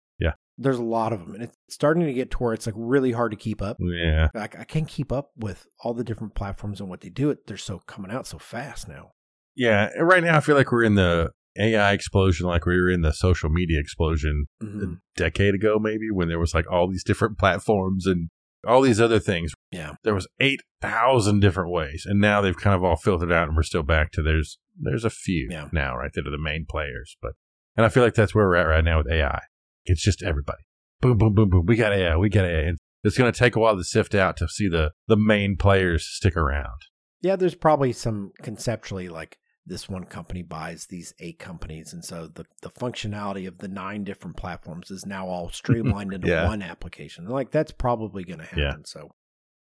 There's 0.61 0.79
a 0.79 0.83
lot 0.83 1.13
of 1.13 1.21
them 1.21 1.35
and 1.35 1.45
it's 1.45 1.57
starting 1.71 2.05
to 2.05 2.13
get 2.13 2.33
to 2.33 2.39
where 2.39 2.53
it's 2.53 2.67
like 2.67 2.75
really 2.77 3.13
hard 3.13 3.31
to 3.31 3.37
keep 3.37 3.63
up. 3.63 3.77
Yeah. 3.81 4.29
Like 4.35 4.59
I 4.59 4.65
can't 4.65 4.89
keep 4.89 5.13
up 5.13 5.31
with 5.37 5.67
all 5.85 5.95
the 5.95 6.03
different 6.05 6.35
platforms 6.35 6.81
and 6.81 6.91
what 6.91 7.01
they 7.01 7.11
do. 7.11 7.31
It 7.31 7.47
they're 7.47 7.57
so 7.57 7.79
coming 7.87 8.11
out 8.11 8.27
so 8.27 8.39
fast 8.39 8.89
now. 8.89 9.13
Yeah. 9.55 9.89
and 9.95 10.07
Right 10.09 10.23
now, 10.23 10.37
I 10.37 10.41
feel 10.41 10.57
like 10.57 10.73
we're 10.73 10.83
in 10.83 10.97
the 10.97 11.31
AI 11.59 11.93
explosion, 11.93 12.47
like 12.47 12.67
we 12.67 12.77
were 12.81 12.91
in 12.91 13.03
the 13.03 13.13
social 13.13 13.49
media 13.51 13.79
explosion 13.81 14.47
Mhm. 14.63 14.83
a 14.83 14.97
decade 15.17 15.55
ago, 15.55 15.79
maybe 15.81 16.11
when 16.13 16.29
there 16.29 16.39
was 16.41 16.55
like 16.55 16.71
all 16.71 16.89
these 16.89 17.05
different 17.05 17.39
platforms 17.39 18.07
and 18.07 18.29
all 18.67 18.81
these 18.83 19.01
other 19.01 19.19
things. 19.21 19.53
Yeah. 19.71 19.93
There 20.03 20.15
was 20.15 20.27
8,000 20.41 21.41
different 21.41 21.71
ways. 21.71 22.05
And 22.07 22.21
now 22.21 22.41
they've 22.41 22.57
kind 22.57 22.75
of 22.77 22.83
all 22.85 22.97
filtered 22.97 23.33
out 23.33 23.47
and 23.49 23.57
we're 23.57 23.63
still 23.63 23.83
back 23.85 24.11
to 24.13 24.23
there's, 24.23 24.59
there's 24.81 25.05
a 25.05 25.11
few 25.11 25.49
Yeah. 25.51 25.69
now, 25.73 25.97
right? 25.97 26.11
That 26.15 26.27
are 26.27 26.31
the 26.31 26.39
main 26.39 26.67
players. 26.69 27.17
But, 27.23 27.33
and 27.77 27.87
I 27.87 27.89
feel 27.89 28.03
like 28.03 28.15
that's 28.15 28.35
where 28.35 28.47
we're 28.47 28.57
at 28.57 28.65
right 28.67 28.85
now 28.85 28.99
with 28.99 29.11
AI. 29.13 29.41
It's 29.89 30.03
just 30.03 30.23
everybody. 30.23 30.63
Boom, 31.01 31.19
boom, 31.19 31.35
boom, 31.35 31.51
boom. 31.51 31.67
We 31.67 31.77
got 31.77 31.93
AI. 31.93 32.17
We 32.17 32.29
got 32.29 32.45
AI. 32.45 32.69
And 32.69 32.79
it's 33.05 33.17
going 33.19 33.33
to 33.33 33.39
take 33.39 33.57
a 33.57 33.61
while 33.61 33.77
to 33.77 33.85
sift 33.85 34.15
out 34.15 34.37
to 34.39 34.49
see 34.49 34.69
the, 34.69 34.93
the 35.07 35.17
main 35.17 35.57
players 35.57 36.07
stick 36.07 36.37
around. 36.37 36.81
Yeah, 37.21 37.37
there's 37.37 37.55
probably 37.55 37.93
some 37.93 38.33
conceptually 38.43 39.09
like 39.09 39.39
this 39.67 39.89
one 39.89 40.05
company 40.05 40.43
buys 40.43 40.87
these 40.89 41.13
eight 41.21 41.39
companies, 41.39 41.93
and 41.93 42.03
so 42.05 42.27
the 42.27 42.47
the 42.63 42.71
functionality 42.71 43.47
of 43.47 43.59
the 43.59 43.69
nine 43.69 44.03
different 44.03 44.37
platforms 44.37 44.91
is 44.91 45.05
now 45.05 45.27
all 45.29 45.51
streamlined 45.51 46.15
into 46.15 46.29
Yeah. 46.29 46.47
one 46.47 46.63
application. 46.63 47.27
Like 47.29 47.51
that's 47.51 47.73
probably 47.73 48.25
going 48.25 48.39
to 48.39 48.47
happen. 48.47 48.59
Yeah. 48.63 48.73
So, 48.87 49.11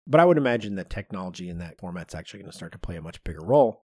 but 0.06 0.18
I 0.20 0.24
would 0.24 0.38
imagine 0.38 0.76
that 0.76 0.88
technology 0.88 1.50
in 1.50 1.58
that 1.58 1.78
format's 1.78 2.14
actually 2.14 2.40
going 2.40 2.50
to 2.52 2.56
start 2.56 2.72
to 2.72 2.78
play 2.78 2.96
a 2.96 3.02
much 3.02 3.22
bigger 3.24 3.44
role. 3.44 3.84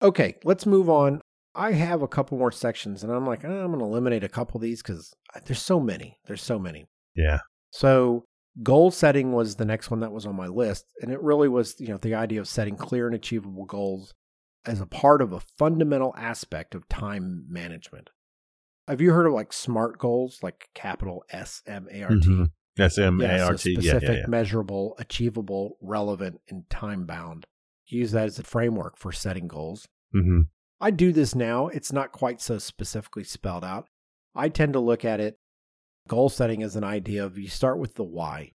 Okay, 0.00 0.36
let's 0.44 0.64
move 0.64 0.88
on. 0.88 1.20
I 1.58 1.72
have 1.72 2.02
a 2.02 2.08
couple 2.08 2.38
more 2.38 2.52
sections, 2.52 3.02
and 3.02 3.12
I'm 3.12 3.26
like, 3.26 3.44
"Oh, 3.44 3.48
I'm 3.64 3.68
going 3.72 3.80
to 3.80 3.84
eliminate 3.84 4.24
a 4.24 4.28
couple 4.28 4.56
of 4.58 4.62
these 4.62 4.82
because 4.82 5.12
there's 5.44 5.60
so 5.62 5.80
many. 5.80 6.18
There's 6.26 6.42
so 6.42 6.58
many. 6.58 6.86
Yeah. 7.14 7.40
So 7.70 8.24
goal 8.62 8.90
setting 8.90 9.32
was 9.32 9.56
the 9.56 9.64
next 9.64 9.90
one 9.90 10.00
that 10.00 10.12
was 10.12 10.26
on 10.26 10.36
my 10.36 10.46
list. 10.46 10.86
And 11.00 11.12
it 11.12 11.22
really 11.22 11.48
was, 11.48 11.76
you 11.78 11.88
know, 11.88 11.98
the 11.98 12.14
idea 12.14 12.40
of 12.40 12.48
setting 12.48 12.76
clear 12.76 13.06
and 13.06 13.14
achievable 13.14 13.64
goals 13.64 14.14
as 14.64 14.80
a 14.80 14.86
part 14.86 15.22
of 15.22 15.32
a 15.32 15.40
fundamental 15.40 16.14
aspect 16.16 16.74
of 16.74 16.88
time 16.88 17.44
management. 17.48 18.10
Have 18.86 19.00
you 19.00 19.12
heard 19.12 19.26
of 19.26 19.32
like 19.32 19.52
SMART 19.52 19.98
goals, 19.98 20.38
like 20.42 20.68
capital 20.74 21.24
S 21.30 21.62
M 21.66 21.88
A 21.92 22.02
R 22.04 22.08
T? 22.10 22.28
Mhm. 22.28 22.50
S 22.78 22.98
M 22.98 23.20
Yeah, 23.20 23.36
A 23.36 23.46
R 23.46 23.54
T. 23.54 23.72
Yeah, 23.72 23.80
specific, 23.80 24.08
yeah, 24.08 24.14
yeah. 24.20 24.26
measurable, 24.28 24.94
achievable, 24.98 25.76
relevant, 25.80 26.40
and 26.48 26.68
time 26.70 27.04
bound. 27.04 27.46
Use 27.86 28.12
that 28.12 28.26
as 28.26 28.38
a 28.38 28.42
framework 28.42 28.96
for 28.96 29.12
setting 29.12 29.48
goals. 29.48 29.88
hmm 30.12 30.42
I 30.80 30.90
do 30.90 31.12
this 31.12 31.34
now. 31.34 31.68
It's 31.68 31.92
not 31.92 32.12
quite 32.12 32.40
so 32.40 32.58
specifically 32.58 33.24
spelled 33.24 33.64
out. 33.64 33.88
I 34.34 34.48
tend 34.48 34.74
to 34.74 34.80
look 34.80 35.04
at 35.04 35.20
it 35.20 35.38
goal 36.08 36.28
setting 36.30 36.62
as 36.62 36.74
an 36.74 36.84
idea 36.84 37.24
of 37.24 37.38
you 37.38 37.48
start 37.48 37.78
with 37.78 37.94
the 37.94 38.02
why 38.02 38.50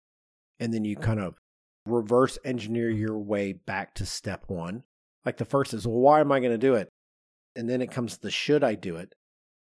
and 0.60 0.74
then 0.74 0.86
you 0.86 0.96
kind 0.96 1.20
of 1.20 1.36
reverse 1.86 2.38
engineer 2.46 2.90
your 2.90 3.18
way 3.18 3.54
back 3.54 3.96
to 3.96 4.06
step 4.06 4.44
one. 4.48 4.84
Like 5.26 5.38
the 5.38 5.46
first 5.46 5.74
is, 5.74 5.88
well, 5.88 5.98
why 5.98 6.20
am 6.20 6.32
I 6.32 6.40
going 6.40 6.52
to 6.52 6.58
do 6.58 6.76
it? 6.76 6.90
And 7.56 7.68
then 7.68 7.82
it 7.82 7.92
comes 7.92 8.14
to 8.14 8.22
the 8.22 8.32
should 8.32 8.64
I 8.64 8.76
do 8.76 8.98
it? 8.98 9.16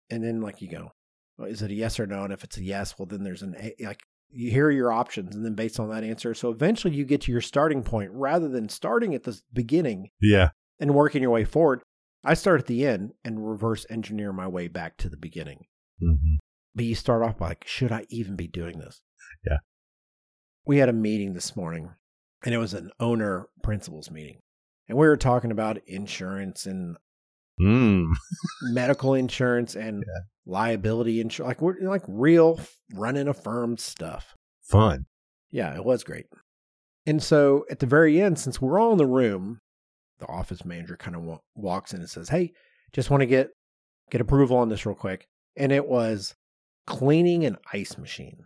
And 0.10 0.24
then 0.24 0.42
like 0.42 0.62
you 0.62 0.70
go, 0.70 0.92
well, 1.38 1.50
is 1.50 1.62
it 1.62 1.72
a 1.72 1.76
yes 1.76 2.00
or 2.00 2.08
no? 2.08 2.24
And 2.24 2.32
if 2.32 2.44
it's 2.44 2.58
a 2.58 2.64
yes, 2.64 2.96
well, 2.98 3.06
then 3.06 3.24
there's 3.24 3.42
an 3.42 3.56
a, 3.60 3.76
like 3.84 4.02
you 4.32 4.50
hear 4.52 4.72
your 4.72 4.92
options 4.92 5.36
and 5.36 5.46
then 5.46 5.54
based 5.54 5.80
on 5.80 5.90
that 5.90 6.04
answer. 6.04 6.34
So 6.34 6.50
eventually 6.50 6.96
you 6.96 7.04
get 7.06 7.22
to 7.22 7.32
your 7.32 7.42
starting 7.42 7.84
point 7.84 8.12
rather 8.14 8.48
than 8.48 8.70
starting 8.70 9.14
at 9.14 9.24
the 9.24 9.40
beginning 9.54 10.10
Yeah. 10.22 10.50
and 10.80 10.96
working 10.96 11.22
your 11.22 11.32
way 11.32 11.44
forward. 11.44 11.82
I 12.26 12.34
start 12.34 12.60
at 12.60 12.68
the 12.68 12.86
end 12.86 13.14
and 13.24 13.48
reverse 13.48 13.86
engineer 13.90 14.34
my 14.34 14.48
way 14.48 14.68
back 14.68 14.98
to 14.98 15.10
the 15.10 15.18
beginning. 15.18 15.66
hmm 16.00 16.36
But 16.74 16.86
you 16.86 16.96
start 16.96 17.22
off 17.24 17.38
by 17.38 17.50
like, 17.50 17.66
should 17.68 17.92
I 17.92 18.06
even 18.10 18.36
be 18.36 18.48
doing 18.48 18.80
this? 18.80 19.02
Yeah. 19.46 19.58
We 20.66 20.78
had 20.78 20.90
a 20.90 20.94
meeting 20.94 21.34
this 21.34 21.56
morning 21.56 21.92
and 22.44 22.54
it 22.54 22.58
was 22.58 22.74
an 22.74 22.92
owner 23.00 23.48
principals 23.64 24.10
meeting. 24.12 24.40
And 24.90 24.98
we 24.98 25.08
were 25.08 25.18
talking 25.18 25.52
about 25.52 25.78
insurance 25.88 26.66
and 26.66 26.98
Mm. 27.62 28.08
medical 28.64 29.14
insurance 29.14 29.76
and 29.76 30.04
Yeah. 30.06 30.22
liability 30.46 31.22
insurance. 31.22 31.48
Like 31.48 31.62
we're 31.62 31.80
like 31.90 32.04
real 32.08 32.60
running 32.94 33.30
a 33.30 33.34
firm 33.34 33.78
stuff. 33.78 34.36
Fun. 34.64 35.06
Yeah, 35.52 35.74
it 35.76 35.86
was 35.86 36.04
great. 36.04 36.26
And 37.06 37.24
so 37.24 37.66
at 37.70 37.80
the 37.80 37.86
very 37.86 38.20
end, 38.20 38.40
since 38.40 38.60
we're 38.60 38.78
all 38.80 38.92
in 38.92 38.98
the 38.98 39.06
room, 39.06 39.60
the 40.20 40.28
office 40.28 40.64
manager 40.66 40.96
kind 40.98 41.16
of 41.16 41.24
wa- 41.24 41.40
walks 41.56 41.94
in 41.94 42.00
and 42.02 42.10
says, 42.10 42.30
"Hey, 42.30 42.54
just 42.94 43.10
want 43.10 43.22
to 43.22 43.28
get 43.28 43.50
get 44.12 44.22
approval 44.22 44.58
on 44.58 44.70
this 44.70 44.86
real 44.86 44.96
quick." 44.96 45.28
And 45.58 45.72
it 45.72 45.88
was 45.88 46.36
cleaning 46.88 47.46
an 47.46 47.58
ice 47.74 47.98
machine, 47.98 48.44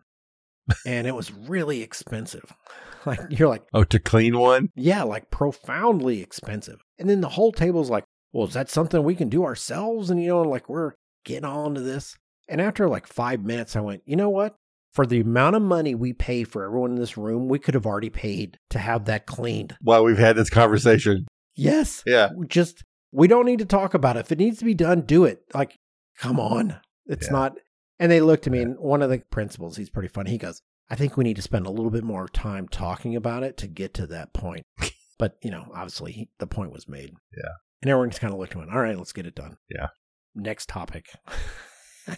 and 0.86 1.08
it 1.08 1.16
was 1.16 1.32
really 1.32 1.82
expensive. 1.82 2.54
Like 3.06 3.20
you're 3.30 3.48
like, 3.48 3.64
Oh, 3.74 3.86
to 3.86 3.98
clean 3.98 4.38
one? 4.38 4.68
yeah, 4.76 5.04
like 5.04 5.32
profoundly 5.32 6.22
expensive. 6.22 6.82
And 7.00 7.10
then 7.10 7.22
the 7.22 7.30
whole 7.30 7.54
table's 7.54 7.90
like, 7.90 8.04
"Well, 8.34 8.46
is 8.46 8.54
that 8.56 8.70
something 8.70 9.02
we 9.02 9.16
can 9.16 9.30
do 9.30 9.46
ourselves?" 9.46 10.10
And 10.10 10.22
you 10.22 10.28
know, 10.28 10.42
like 10.42 10.68
we're 10.68 10.92
getting 11.24 11.46
on 11.46 11.76
to 11.76 11.82
this. 11.82 12.18
And 12.50 12.60
after 12.60 12.90
like 12.90 13.08
five 13.08 13.42
minutes, 13.46 13.78
I 13.78 13.80
went, 13.80 14.02
"You 14.06 14.18
know 14.18 14.30
what?" 14.30 14.56
For 14.92 15.06
the 15.06 15.22
amount 15.22 15.56
of 15.56 15.62
money 15.62 15.96
we 15.96 16.12
pay 16.12 16.44
for 16.44 16.66
everyone 16.66 16.92
in 16.92 16.98
this 16.98 17.16
room, 17.18 17.48
we 17.48 17.58
could 17.58 17.74
have 17.74 17.86
already 17.86 18.10
paid 18.10 18.58
to 18.72 18.80
have 18.80 19.06
that 19.06 19.26
cleaned. 19.26 19.78
While 19.82 20.04
we've 20.04 20.18
had 20.18 20.36
this 20.36 20.50
conversation. 20.50 21.26
Yes. 21.60 22.04
Yeah. 22.06 22.30
Just, 22.48 22.84
we 23.12 23.28
don't 23.28 23.46
need 23.46 23.60
to 23.60 23.66
talk 23.66 23.94
about 23.94 24.18
it. 24.18 24.22
If 24.22 24.32
it 24.32 24.38
needs 24.40 24.60
to 24.60 24.66
be 24.66 24.74
done, 24.74 25.02
do 25.02 25.26
it. 25.26 25.42
Like, 25.54 25.78
come 26.18 26.40
on. 26.40 26.80
It's 27.08 27.28
Yeah. 27.28 27.34
not. 27.34 27.58
And 28.00 28.12
they 28.12 28.22
looked 28.22 28.48
at 28.48 28.54
me, 28.54 28.62
and 28.62 28.78
one 28.80 29.02
of 29.02 29.10
the 29.10 29.22
principals, 29.32 29.76
he's 29.78 29.90
pretty 29.90 30.08
funny. 30.10 30.30
He 30.32 30.38
goes, 30.38 30.62
I 30.90 30.96
think 30.96 31.18
we 31.18 31.24
need 31.24 31.36
to 31.36 31.42
spend 31.42 31.66
a 31.66 31.72
little 31.72 31.92
bit 31.92 32.04
more 32.04 32.28
time 32.30 32.68
talking 32.68 33.16
about 33.16 33.44
it 33.44 33.58
to 33.58 33.68
get 33.68 33.94
to 33.96 34.08
that 34.08 34.34
point. 34.34 34.66
but, 35.20 35.36
you 35.44 35.52
know, 35.52 35.66
obviously 35.74 36.12
he, 36.14 36.30
the 36.40 36.48
point 36.48 36.72
was 36.72 36.88
made. 36.88 37.12
Yeah. 37.38 37.50
And 37.82 37.90
everyone 37.92 38.10
just 38.10 38.22
kind 38.22 38.34
of 38.34 38.40
looked 38.40 38.54
and 38.54 38.62
went, 38.62 38.72
all 38.74 38.82
right, 38.82 38.98
let's 38.98 39.14
get 39.14 39.26
it 39.26 39.36
done. 39.36 39.58
Yeah. 39.70 39.88
Next 40.36 40.70
topic. 40.70 41.08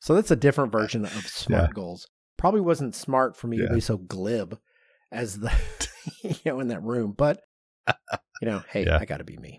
so 0.00 0.14
that's 0.14 0.30
a 0.30 0.36
different 0.36 0.72
version 0.72 1.04
of 1.04 1.12
SMART 1.26 1.68
Yeah. 1.68 1.72
goals. 1.74 2.06
Probably 2.36 2.60
wasn't 2.60 2.94
smart 2.94 3.36
for 3.36 3.46
me 3.46 3.58
to 3.58 3.72
be 3.72 3.80
so 3.80 3.96
glib 3.96 4.58
as 5.12 5.38
the, 5.38 5.52
you 6.24 6.34
know, 6.44 6.58
in 6.60 6.68
that 6.68 6.82
room. 6.82 7.14
But, 7.16 7.40
you 8.40 8.48
know, 8.48 8.62
hey, 8.70 8.84
Yeah. 8.86 8.98
I 9.00 9.04
got 9.04 9.18
to 9.18 9.24
be 9.24 9.36
me. 9.36 9.58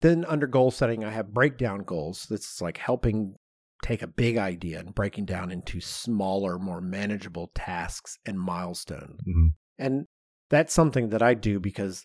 Then 0.00 0.24
under 0.26 0.46
goal 0.46 0.70
setting, 0.70 1.04
I 1.04 1.10
have 1.10 1.32
breakdown 1.32 1.80
goals. 1.84 2.26
That's 2.28 2.60
like 2.60 2.76
helping 2.78 3.36
take 3.82 4.02
a 4.02 4.06
big 4.06 4.36
idea 4.38 4.80
and 4.80 4.94
breaking 4.94 5.24
down 5.26 5.50
into 5.50 5.80
smaller, 5.80 6.58
more 6.58 6.80
manageable 6.80 7.50
tasks 7.54 8.18
and 8.26 8.38
milestones. 8.38 9.20
Mhm. 9.26 9.54
And 9.78 10.06
that's 10.50 10.72
something 10.72 11.08
that 11.10 11.22
I 11.22 11.34
do 11.34 11.60
because 11.60 12.04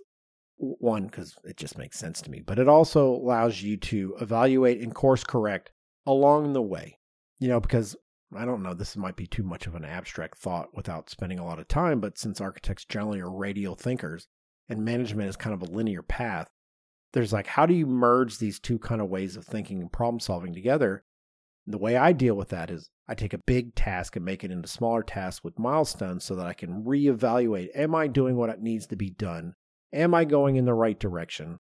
one, 0.58 1.06
because 1.06 1.36
it 1.46 1.56
just 1.56 1.78
makes 1.78 1.98
sense 1.98 2.22
to 2.22 2.32
me, 2.32 2.42
but 2.46 2.60
it 2.60 2.68
also 2.68 3.08
allows 3.16 3.62
you 3.62 3.78
to 3.78 4.16
evaluate 4.20 4.82
and 4.82 4.94
course 4.94 5.24
correct 5.24 5.72
along 6.06 6.54
the 6.54 6.62
way. 6.62 6.98
You 7.40 7.48
know, 7.48 7.60
because 7.62 7.96
I 8.36 8.44
don't 8.46 8.62
know, 8.62 8.74
this 8.74 8.98
might 8.98 9.16
be 9.16 9.26
too 9.26 9.44
much 9.44 9.68
of 9.68 9.76
an 9.76 9.86
abstract 9.86 10.38
thought 10.38 10.76
without 10.76 11.10
spending 11.10 11.40
a 11.40 11.46
lot 11.46 11.60
of 11.60 11.68
time, 11.68 12.00
but 12.02 12.18
since 12.18 12.42
architects 12.42 12.86
generally 12.86 13.20
are 13.22 13.32
radial 13.32 13.76
thinkers 13.76 14.28
and 14.70 14.86
management 14.86 15.30
is 15.30 15.36
kind 15.36 15.54
of 15.54 15.62
a 15.62 15.72
linear 15.72 16.02
path, 16.02 16.48
there's 17.14 17.34
like, 17.34 17.48
how 17.48 17.66
do 17.66 17.74
you 17.74 17.88
merge 17.88 18.38
these 18.38 18.60
two 18.60 18.78
kind 18.78 19.02
of 19.02 19.10
ways 19.10 19.36
of 19.36 19.46
thinking 19.46 19.82
and 19.82 19.92
problem 19.92 20.20
solving 20.20 20.54
together? 20.54 21.04
The 21.66 21.78
way 21.78 21.98
I 21.98 22.14
deal 22.14 22.36
with 22.36 22.50
that 22.50 22.70
is 22.70 22.90
I 23.08 23.16
take 23.16 23.34
a 23.34 23.40
big 23.40 23.76
task 23.76 24.16
and 24.16 24.24
make 24.24 24.44
it 24.44 24.52
into 24.52 24.68
smaller 24.68 25.04
tasks 25.04 25.44
with 25.44 25.60
milestones 25.60 26.24
so 26.24 26.36
that 26.36 26.46
I 26.46 26.54
can 26.54 26.84
reevaluate 26.84 27.70
Am 27.76 27.96
I 27.96 28.08
doing 28.08 28.36
what 28.36 28.50
it 28.50 28.62
needs 28.62 28.88
to 28.88 28.96
be 28.96 29.10
done? 29.10 29.56
Am 29.92 30.14
I 30.14 30.26
going 30.26 30.56
in 30.56 30.66
the 30.66 30.74
right 30.74 31.00
direction? 31.00 31.58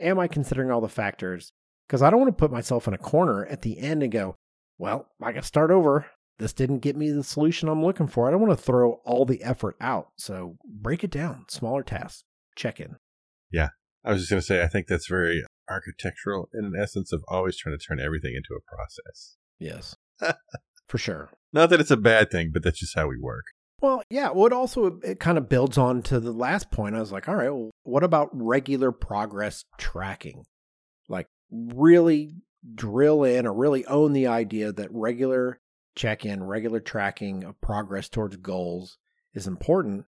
Am 0.00 0.18
I 0.18 0.28
considering 0.28 0.70
all 0.70 0.80
the 0.80 0.88
factors? 0.88 1.52
Because 1.86 2.02
I 2.02 2.10
don't 2.10 2.20
want 2.20 2.36
to 2.36 2.40
put 2.40 2.52
myself 2.52 2.88
in 2.88 2.94
a 2.94 2.98
corner 2.98 3.44
at 3.46 3.62
the 3.62 3.78
end 3.78 4.02
and 4.02 4.12
go, 4.12 4.36
Well, 4.78 5.08
I 5.20 5.32
got 5.32 5.42
to 5.42 5.46
start 5.46 5.70
over. 5.70 6.06
This 6.38 6.52
didn't 6.52 6.78
get 6.78 6.96
me 6.96 7.10
the 7.10 7.22
solution 7.22 7.68
I'm 7.68 7.84
looking 7.84 8.08
for. 8.08 8.26
I 8.26 8.30
don't 8.30 8.40
want 8.40 8.58
to 8.58 8.64
throw 8.64 8.94
all 9.04 9.24
the 9.24 9.42
effort 9.42 9.76
out. 9.80 10.08
So 10.16 10.56
break 10.64 11.04
it 11.04 11.10
down, 11.10 11.44
smaller 11.48 11.82
tasks, 11.82 12.24
check 12.56 12.80
in. 12.80 12.96
Yeah. 13.50 13.68
I 14.04 14.12
was 14.12 14.22
just 14.22 14.30
going 14.30 14.40
to 14.40 14.46
say, 14.46 14.62
I 14.62 14.68
think 14.68 14.86
that's 14.86 15.08
very 15.08 15.44
architectural 15.70 16.48
in 16.52 16.64
an 16.64 16.72
essence 16.78 17.12
of 17.12 17.22
always 17.28 17.56
trying 17.56 17.78
to 17.78 17.84
turn 17.84 18.00
everything 18.00 18.34
into 18.34 18.54
a 18.54 18.76
process. 18.76 19.36
Yes, 19.58 19.96
for 20.88 20.98
sure. 20.98 21.30
Not 21.52 21.70
that 21.70 21.80
it's 21.80 21.90
a 21.90 21.96
bad 21.96 22.30
thing, 22.30 22.50
but 22.52 22.62
that's 22.62 22.80
just 22.80 22.96
how 22.96 23.06
we 23.08 23.18
work. 23.18 23.44
Well, 23.80 24.02
yeah. 24.10 24.30
Well, 24.30 24.46
it 24.46 24.52
also 24.52 25.00
it 25.02 25.20
kind 25.20 25.38
of 25.38 25.48
builds 25.48 25.78
on 25.78 26.02
to 26.02 26.20
the 26.20 26.32
last 26.32 26.70
point. 26.70 26.96
I 26.96 27.00
was 27.00 27.12
like, 27.12 27.28
all 27.28 27.36
right, 27.36 27.50
well, 27.50 27.70
what 27.84 28.04
about 28.04 28.30
regular 28.32 28.92
progress 28.92 29.64
tracking? 29.78 30.44
Like, 31.08 31.28
really 31.50 32.32
drill 32.74 33.24
in 33.24 33.46
or 33.46 33.52
really 33.52 33.84
own 33.86 34.12
the 34.12 34.28
idea 34.28 34.72
that 34.72 34.88
regular 34.92 35.58
check 35.94 36.24
in, 36.24 36.42
regular 36.42 36.80
tracking 36.80 37.44
of 37.44 37.60
progress 37.60 38.08
towards 38.08 38.36
goals 38.36 38.98
is 39.34 39.46
important 39.46 40.06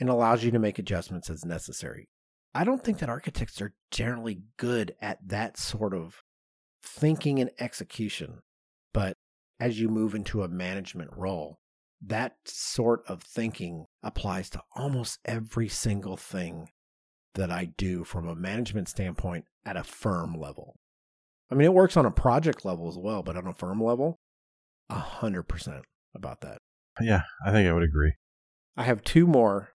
and 0.00 0.08
allows 0.08 0.44
you 0.44 0.50
to 0.50 0.58
make 0.58 0.78
adjustments 0.78 1.30
as 1.30 1.44
necessary. 1.44 2.08
I 2.54 2.64
don't 2.64 2.82
think 2.82 2.98
that 2.98 3.08
architects 3.08 3.60
are 3.60 3.74
generally 3.90 4.42
good 4.56 4.94
at 5.00 5.18
that 5.26 5.56
sort 5.56 5.94
of 5.94 6.22
thinking 6.82 7.40
and 7.40 7.50
execution. 7.58 8.40
But 8.92 9.16
as 9.58 9.80
you 9.80 9.88
move 9.88 10.14
into 10.14 10.42
a 10.42 10.48
management 10.48 11.10
role, 11.16 11.58
that 12.06 12.36
sort 12.44 13.02
of 13.08 13.22
thinking 13.22 13.86
applies 14.02 14.50
to 14.50 14.62
almost 14.76 15.18
every 15.24 15.68
single 15.68 16.16
thing 16.16 16.68
that 17.34 17.50
I 17.50 17.72
do 17.76 18.04
from 18.04 18.28
a 18.28 18.36
management 18.36 18.88
standpoint 18.88 19.46
at 19.64 19.76
a 19.76 19.84
firm 19.84 20.34
level. 20.34 20.76
I 21.50 21.54
mean, 21.54 21.66
it 21.66 21.74
works 21.74 21.96
on 21.96 22.06
a 22.06 22.10
project 22.10 22.64
level 22.64 22.88
as 22.88 22.96
well, 22.96 23.22
but 23.22 23.36
on 23.36 23.46
a 23.46 23.54
firm 23.54 23.82
level, 23.82 24.18
a 24.90 24.94
hundred 24.94 25.44
percent 25.44 25.84
about 26.14 26.40
that. 26.42 26.58
Yeah, 27.00 27.22
I 27.44 27.50
think 27.50 27.68
I 27.68 27.72
would 27.72 27.82
agree. 27.82 28.12
I 28.76 28.84
have 28.84 29.02
two 29.02 29.26
more, 29.26 29.73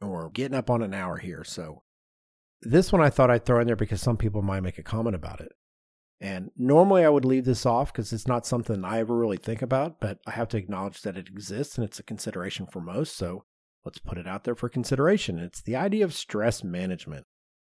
we're 0.00 0.28
getting 0.30 0.56
up 0.56 0.70
on 0.70 0.82
an 0.82 0.94
hour 0.94 1.18
here. 1.18 1.44
So 1.44 1.82
this 2.62 2.92
one 2.92 3.02
I 3.02 3.10
thought 3.10 3.30
I'd 3.30 3.44
throw 3.44 3.60
in 3.60 3.66
there 3.66 3.76
because 3.76 4.00
some 4.00 4.16
people 4.16 4.42
might 4.42 4.60
make 4.60 4.78
a 4.78 4.82
comment 4.82 5.16
about 5.16 5.40
it. 5.40 5.52
And 6.20 6.50
normally 6.56 7.04
I 7.04 7.08
would 7.08 7.24
leave 7.24 7.46
this 7.46 7.64
off 7.64 7.92
because 7.92 8.12
it's 8.12 8.28
not 8.28 8.46
something 8.46 8.84
I 8.84 8.98
ever 8.98 9.16
really 9.16 9.38
think 9.38 9.62
about, 9.62 10.00
but 10.00 10.18
I 10.26 10.32
have 10.32 10.48
to 10.48 10.58
acknowledge 10.58 11.00
that 11.02 11.16
it 11.16 11.28
exists 11.28 11.78
and 11.78 11.84
it's 11.84 11.98
a 11.98 12.02
consideration 12.02 12.66
for 12.66 12.80
most. 12.80 13.16
So 13.16 13.44
let's 13.84 13.98
put 13.98 14.18
it 14.18 14.26
out 14.26 14.44
there 14.44 14.54
for 14.54 14.68
consideration. 14.68 15.38
It's 15.38 15.62
the 15.62 15.76
idea 15.76 16.04
of 16.04 16.12
stress 16.12 16.62
management, 16.62 17.24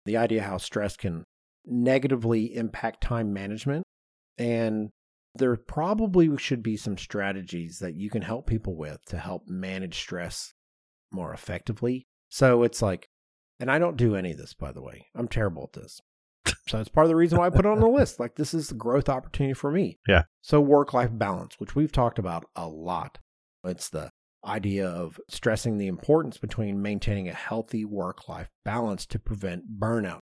the 0.07 0.17
idea 0.17 0.43
how 0.43 0.57
stress 0.57 0.97
can 0.97 1.25
negatively 1.67 2.57
impact 2.57 3.03
time 3.03 3.35
management. 3.35 3.85
And 4.39 4.91
there 5.35 5.55
probably 5.57 6.35
should 6.39 6.63
be 6.63 6.77
some 6.79 6.97
strategies 6.97 7.81
that 7.81 7.97
you 7.97 8.09
can 8.09 8.23
help 8.23 8.47
people 8.47 8.77
with 8.77 9.05
to 9.09 9.19
help 9.19 9.43
manage 9.47 9.99
stress 9.99 10.55
more 11.13 11.35
effectively. 11.35 12.07
So 12.29 12.63
it's 12.63 12.83
like, 12.83 13.09
and 13.61 13.71
I 13.71 13.79
don't 13.79 13.97
do 13.97 14.15
any 14.15 14.33
of 14.33 14.39
this, 14.39 14.55
by 14.55 14.73
the 14.73 14.83
way. 14.83 15.07
I'm 15.15 15.29
terrible 15.29 15.65
at 15.65 15.81
this. 15.81 16.01
So 16.69 16.79
it's 16.79 16.89
part 16.89 17.07
of 17.07 17.09
the 17.09 17.17
reason 17.17 17.39
why 17.39 17.47
I 17.47 17.51
put 17.51 17.65
it 17.65 17.71
on 17.71 17.81
the 17.81 17.89
list. 17.89 18.21
Like 18.21 18.37
this 18.37 18.55
is 18.55 18.69
the 18.69 18.75
growth 18.75 19.09
opportunity 19.09 19.55
for 19.55 19.71
me. 19.71 19.99
Yeah. 20.07 20.25
So 20.43 20.61
work 20.61 20.93
life 20.93 21.11
balance, 21.13 21.59
which 21.59 21.75
we've 21.75 21.93
talked 21.93 22.19
about 22.19 22.45
a 22.55 22.69
lot. 22.69 23.19
It's 23.65 23.89
the 23.89 24.11
idea 24.45 24.87
of 24.87 25.19
stressing 25.29 25.79
the 25.79 25.89
importance 25.89 26.39
between 26.39 26.83
maintaining 26.83 27.29
a 27.29 27.35
healthy 27.35 27.85
work 27.85 28.29
life 28.29 28.49
balance 28.65 29.07
to 29.07 29.19
prevent 29.19 29.79
burnout. 29.79 30.21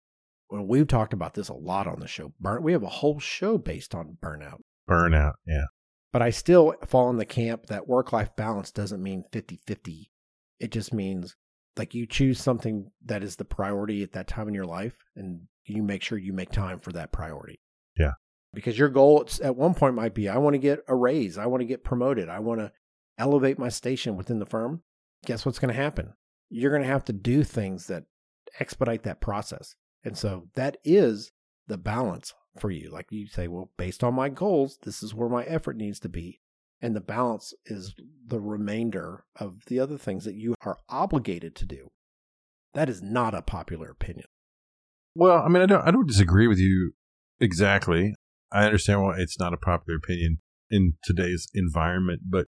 Well, 0.50 0.66
we've 0.66 0.88
talked 0.88 1.14
about 1.14 1.34
this 1.34 1.50
a 1.50 1.54
lot 1.54 1.88
on 1.88 2.00
the 2.00 2.08
show. 2.08 2.34
Burn, 2.40 2.64
we 2.64 2.72
have 2.74 2.84
a 2.84 2.88
whole 2.88 3.20
show 3.20 3.58
based 3.58 3.96
on 3.96 4.18
burnout. 4.22 4.60
Burnout, 4.90 5.34
yeah. 5.48 5.66
But 6.14 6.22
I 6.22 6.30
still 6.30 6.76
fall 6.86 7.10
in 7.10 7.18
the 7.18 7.26
camp 7.26 7.66
that 7.66 7.88
work 7.88 8.14
life 8.14 8.36
balance 8.36 8.72
doesn't 8.72 9.04
mean 9.04 9.24
50 9.32 9.60
50. 9.66 10.12
It 10.60 10.72
just 10.72 10.94
means 10.94 11.36
like 11.78 11.94
you 11.94 12.06
choose 12.06 12.40
something 12.40 12.92
that 13.06 13.24
is 13.24 13.36
the 13.36 13.46
priority 13.46 14.04
at 14.04 14.14
that 14.14 14.28
time 14.28 14.48
in 14.48 14.54
your 14.54 14.66
life 14.66 14.96
and 15.16 15.42
you 15.66 15.84
make 15.84 16.02
sure 16.02 16.18
you 16.18 16.34
make 16.34 16.52
time 16.52 16.80
for 16.80 16.92
that 16.94 17.12
priority. 17.12 17.60
Yeah. 17.98 18.14
Because 18.54 18.78
your 18.78 18.90
goal 18.90 19.28
at 19.44 19.56
one 19.56 19.74
point 19.74 19.96
might 19.96 20.14
be 20.14 20.30
I 20.30 20.38
want 20.38 20.54
to 20.54 20.60
get 20.60 20.80
a 20.88 20.96
raise, 20.96 21.38
I 21.38 21.48
want 21.48 21.62
to 21.62 21.66
get 21.68 21.84
promoted, 21.84 22.30
I 22.30 22.40
want 22.40 22.62
to 22.62 22.72
elevate 23.18 23.60
my 23.60 23.70
station 23.70 24.16
within 24.16 24.40
the 24.40 24.46
firm. 24.46 24.82
Guess 25.26 25.46
what's 25.46 25.60
going 25.60 25.74
to 25.74 25.82
happen? 25.82 26.14
You're 26.50 26.72
going 26.72 26.84
to 26.84 26.88
have 26.88 27.06
to 27.06 27.14
do 27.14 27.44
things 27.44 27.88
that 27.88 28.04
expedite 28.60 29.04
that 29.04 29.22
process. 29.22 29.76
And 30.04 30.18
so 30.18 30.48
that 30.56 30.78
is 30.84 31.32
the 31.68 31.78
balance 31.78 32.34
for 32.60 32.72
you. 32.72 32.92
Like 32.92 33.08
you 33.10 33.28
say, 33.28 33.48
well, 33.48 33.72
based 33.78 34.04
on 34.04 34.14
my 34.14 34.30
goals, 34.30 34.78
this 34.84 35.04
is 35.04 35.14
where 35.14 35.30
my 35.30 35.44
effort 35.44 35.76
needs 35.76 36.00
to 36.02 36.10
be. 36.10 36.40
And 36.82 36.96
the 36.96 37.02
balance 37.02 37.54
is 37.66 37.96
the 38.28 38.40
remainder 38.40 39.24
of 39.38 39.66
the 39.68 39.80
other 39.80 39.98
things 39.98 40.26
that 40.26 40.36
you 40.36 40.56
are 40.62 40.78
obligated 40.90 41.56
to 41.56 41.66
do. 41.66 41.90
That 42.74 42.90
is 42.90 43.02
not 43.02 43.34
a 43.34 43.42
popular 43.42 43.90
opinion. 43.90 44.28
Well, 45.16 45.42
I 45.42 45.48
mean, 45.48 45.64
I 45.64 45.66
don't, 45.66 45.88
I 45.88 45.92
don't 45.92 46.08
disagree 46.08 46.48
with 46.48 46.60
you 46.60 46.92
exactly. 47.40 48.14
I 48.52 48.66
understand 48.66 49.02
why 49.02 49.18
it's 49.20 49.40
not 49.40 49.54
a 49.54 49.58
popular 49.58 49.98
opinion 49.98 50.40
in 50.70 50.96
today's 51.04 51.48
environment, 51.54 52.24
but 52.30 52.48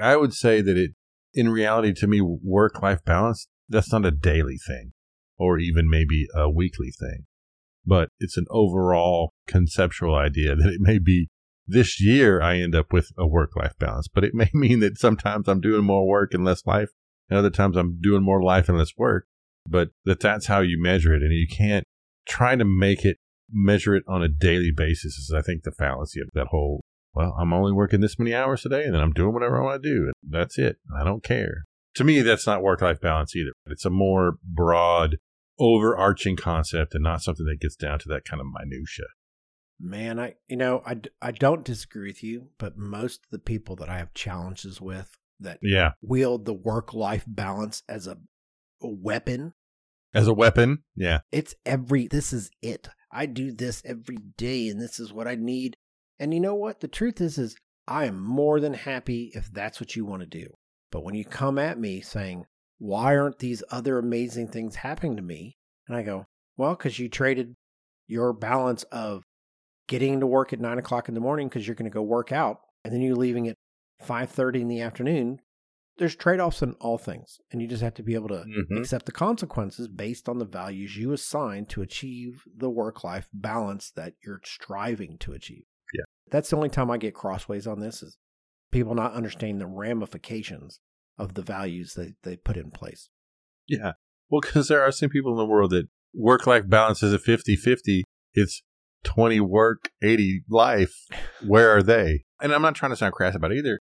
I 0.00 0.16
would 0.16 0.32
say 0.32 0.60
that 0.60 0.76
it, 0.76 0.92
in 1.34 1.48
reality, 1.48 1.92
to 1.94 2.06
me, 2.06 2.20
work 2.20 2.80
life 2.82 3.04
balance, 3.04 3.48
that's 3.68 3.92
not 3.92 4.06
a 4.06 4.10
daily 4.10 4.56
thing 4.56 4.92
or 5.36 5.58
even 5.58 5.88
maybe 5.88 6.26
a 6.34 6.48
weekly 6.48 6.90
thing, 6.90 7.24
but 7.84 8.10
it's 8.20 8.36
an 8.36 8.46
overall 8.50 9.32
conceptual 9.46 10.14
idea 10.14 10.54
that 10.54 10.68
it 10.68 10.80
may 10.80 10.98
be 10.98 11.28
this 11.66 12.00
year 12.00 12.40
I 12.40 12.56
end 12.56 12.74
up 12.74 12.92
with 12.92 13.10
a 13.16 13.26
work 13.26 13.56
life 13.56 13.74
balance, 13.78 14.08
but 14.08 14.24
it 14.24 14.34
may 14.34 14.50
mean 14.54 14.80
that 14.80 14.98
sometimes 14.98 15.48
I'm 15.48 15.60
doing 15.60 15.84
more 15.84 16.06
work 16.06 16.34
and 16.34 16.44
less 16.44 16.66
life, 16.66 16.90
and 17.28 17.38
other 17.38 17.50
times 17.50 17.76
I'm 17.76 17.98
doing 18.00 18.22
more 18.22 18.42
life 18.42 18.68
and 18.68 18.78
less 18.78 18.92
work. 18.96 19.26
But 19.66 19.90
that 20.04 20.20
that's 20.20 20.46
how 20.46 20.60
you 20.60 20.80
measure 20.80 21.14
it, 21.14 21.22
and 21.22 21.32
you 21.32 21.46
can't 21.48 21.84
try 22.26 22.54
to 22.56 22.64
make 22.64 23.04
it 23.04 23.18
measure 23.50 23.94
it 23.94 24.04
on 24.06 24.22
a 24.22 24.28
daily 24.28 24.72
basis. 24.74 25.16
Is 25.16 25.32
I 25.34 25.40
think 25.40 25.62
the 25.62 25.72
fallacy 25.72 26.20
of 26.20 26.28
that 26.34 26.48
whole. 26.48 26.82
Well, 27.14 27.36
I'm 27.38 27.52
only 27.52 27.72
working 27.72 28.00
this 28.00 28.18
many 28.18 28.34
hours 28.34 28.62
today, 28.62 28.84
and 28.84 28.92
then 28.92 29.00
I'm 29.00 29.12
doing 29.12 29.32
whatever 29.32 29.60
I 29.60 29.64
want 29.64 29.82
to 29.82 29.88
do. 29.88 30.02
And 30.06 30.14
that's 30.28 30.58
it. 30.58 30.78
I 30.98 31.04
don't 31.04 31.22
care. 31.22 31.64
To 31.94 32.04
me, 32.04 32.22
that's 32.22 32.46
not 32.46 32.62
work 32.62 32.82
life 32.82 33.00
balance 33.00 33.36
either. 33.36 33.52
It's 33.66 33.84
a 33.84 33.90
more 33.90 34.38
broad, 34.42 35.18
overarching 35.60 36.36
concept, 36.36 36.92
and 36.92 37.04
not 37.04 37.22
something 37.22 37.46
that 37.46 37.60
gets 37.60 37.76
down 37.76 38.00
to 38.00 38.08
that 38.08 38.24
kind 38.24 38.40
of 38.40 38.48
minutia. 38.52 39.06
Man, 39.80 40.20
I 40.20 40.34
you 40.48 40.56
know 40.56 40.82
I, 40.86 41.00
I 41.20 41.32
don't 41.32 41.64
disagree 41.64 42.08
with 42.08 42.22
you, 42.22 42.50
but 42.58 42.76
most 42.76 43.24
of 43.24 43.30
the 43.30 43.38
people 43.38 43.76
that 43.76 43.88
I 43.88 43.98
have 43.98 44.14
challenges 44.14 44.80
with 44.80 45.18
that 45.40 45.58
Yeah, 45.62 45.92
wield 46.00 46.44
the 46.44 46.54
work 46.54 46.94
life 46.94 47.24
balance 47.26 47.82
as 47.88 48.06
a, 48.06 48.18
a 48.82 48.88
weapon, 48.88 49.54
as 50.14 50.28
a 50.28 50.34
weapon. 50.34 50.84
Yeah, 50.94 51.20
it's 51.32 51.54
every 51.66 52.06
this 52.06 52.32
is 52.32 52.50
it. 52.62 52.88
I 53.10 53.26
do 53.26 53.52
this 53.52 53.82
every 53.84 54.18
day, 54.36 54.68
and 54.68 54.80
this 54.80 54.98
is 55.00 55.12
what 55.12 55.26
I 55.28 55.34
need. 55.34 55.76
And 56.18 56.32
you 56.32 56.40
know 56.40 56.54
what? 56.54 56.80
The 56.80 56.88
truth 56.88 57.20
is, 57.20 57.38
is 57.38 57.56
I 57.88 58.04
am 58.04 58.22
more 58.22 58.60
than 58.60 58.74
happy 58.74 59.32
if 59.34 59.52
that's 59.52 59.80
what 59.80 59.96
you 59.96 60.04
want 60.04 60.22
to 60.22 60.26
do. 60.26 60.46
But 60.92 61.02
when 61.02 61.14
you 61.14 61.24
come 61.24 61.58
at 61.58 61.78
me 61.78 62.00
saying, 62.00 62.46
"Why 62.78 63.16
aren't 63.16 63.40
these 63.40 63.64
other 63.70 63.98
amazing 63.98 64.48
things 64.48 64.76
happening 64.76 65.16
to 65.16 65.22
me?" 65.22 65.58
and 65.88 65.96
I 65.96 66.02
go, 66.02 66.26
"Well, 66.56 66.76
because 66.76 67.00
you 67.00 67.08
traded 67.08 67.54
your 68.06 68.32
balance 68.32 68.84
of 68.84 69.24
getting 69.88 70.20
to 70.20 70.26
work 70.26 70.52
at 70.52 70.60
nine 70.60 70.78
o'clock 70.78 71.08
in 71.08 71.14
the 71.14 71.20
morning 71.20 71.48
because 71.48 71.66
you're 71.66 71.76
going 71.76 71.90
to 71.90 71.94
go 71.94 72.02
work 72.02 72.32
out, 72.32 72.60
and 72.84 72.92
then 72.92 73.00
you're 73.00 73.16
leaving 73.16 73.48
at 73.48 73.56
five 74.00 74.30
thirty 74.30 74.60
in 74.60 74.68
the 74.68 74.80
afternoon. 74.80 75.40
There's 75.96 76.16
trade 76.16 76.40
offs 76.40 76.60
in 76.62 76.72
all 76.80 76.98
things, 76.98 77.38
and 77.52 77.62
you 77.62 77.68
just 77.68 77.82
have 77.82 77.94
to 77.94 78.02
be 78.02 78.14
able 78.14 78.28
to 78.28 78.44
Mhm. 78.44 78.80
accept 78.80 79.06
the 79.06 79.12
consequences 79.12 79.86
based 79.86 80.28
on 80.28 80.38
the 80.38 80.44
values 80.44 80.96
you 80.96 81.12
assign 81.12 81.66
to 81.66 81.82
achieve 81.82 82.42
the 82.52 82.68
work 82.68 83.04
life 83.04 83.28
balance 83.32 83.92
that 83.92 84.14
you're 84.24 84.40
striving 84.44 85.18
to 85.18 85.32
achieve. 85.32 85.62
Yeah. 85.92 86.02
That's 86.32 86.50
the 86.50 86.56
only 86.56 86.68
time 86.70 86.90
I 86.90 86.98
get 86.98 87.14
crossways 87.14 87.68
on 87.68 87.78
this 87.78 88.02
is 88.02 88.16
people 88.72 88.96
not 88.96 89.12
understanding 89.12 89.58
the 89.58 89.68
ramifications 89.68 90.80
of 91.16 91.34
the 91.34 91.42
values 91.42 91.94
that 91.94 92.16
they 92.24 92.36
put 92.36 92.56
in 92.56 92.70
place. 92.72 93.08
yeah. 93.68 93.92
Well, 94.30 94.40
because 94.40 94.66
there 94.68 94.82
are 94.82 94.90
some 94.90 95.10
people 95.10 95.30
in 95.32 95.38
the 95.38 95.46
world 95.46 95.70
that 95.70 95.86
work 96.12 96.46
life 96.46 96.68
balance 96.68 97.02
is 97.04 97.12
a 97.12 97.18
50 97.20 97.54
50. 97.56 98.02
It's 98.32 98.62
20 99.04 99.40
work, 99.40 99.90
80 100.02 100.44
life. 100.48 100.94
Where 101.46 101.76
are 101.76 101.82
they? 101.82 102.24
And 102.40 102.52
I'm 102.52 102.62
not 102.62 102.74
trying 102.74 102.90
to 102.92 102.96
sound 102.96 103.14
crass 103.14 103.34
about 103.34 103.52
it 103.52 103.58
either, 103.58 103.80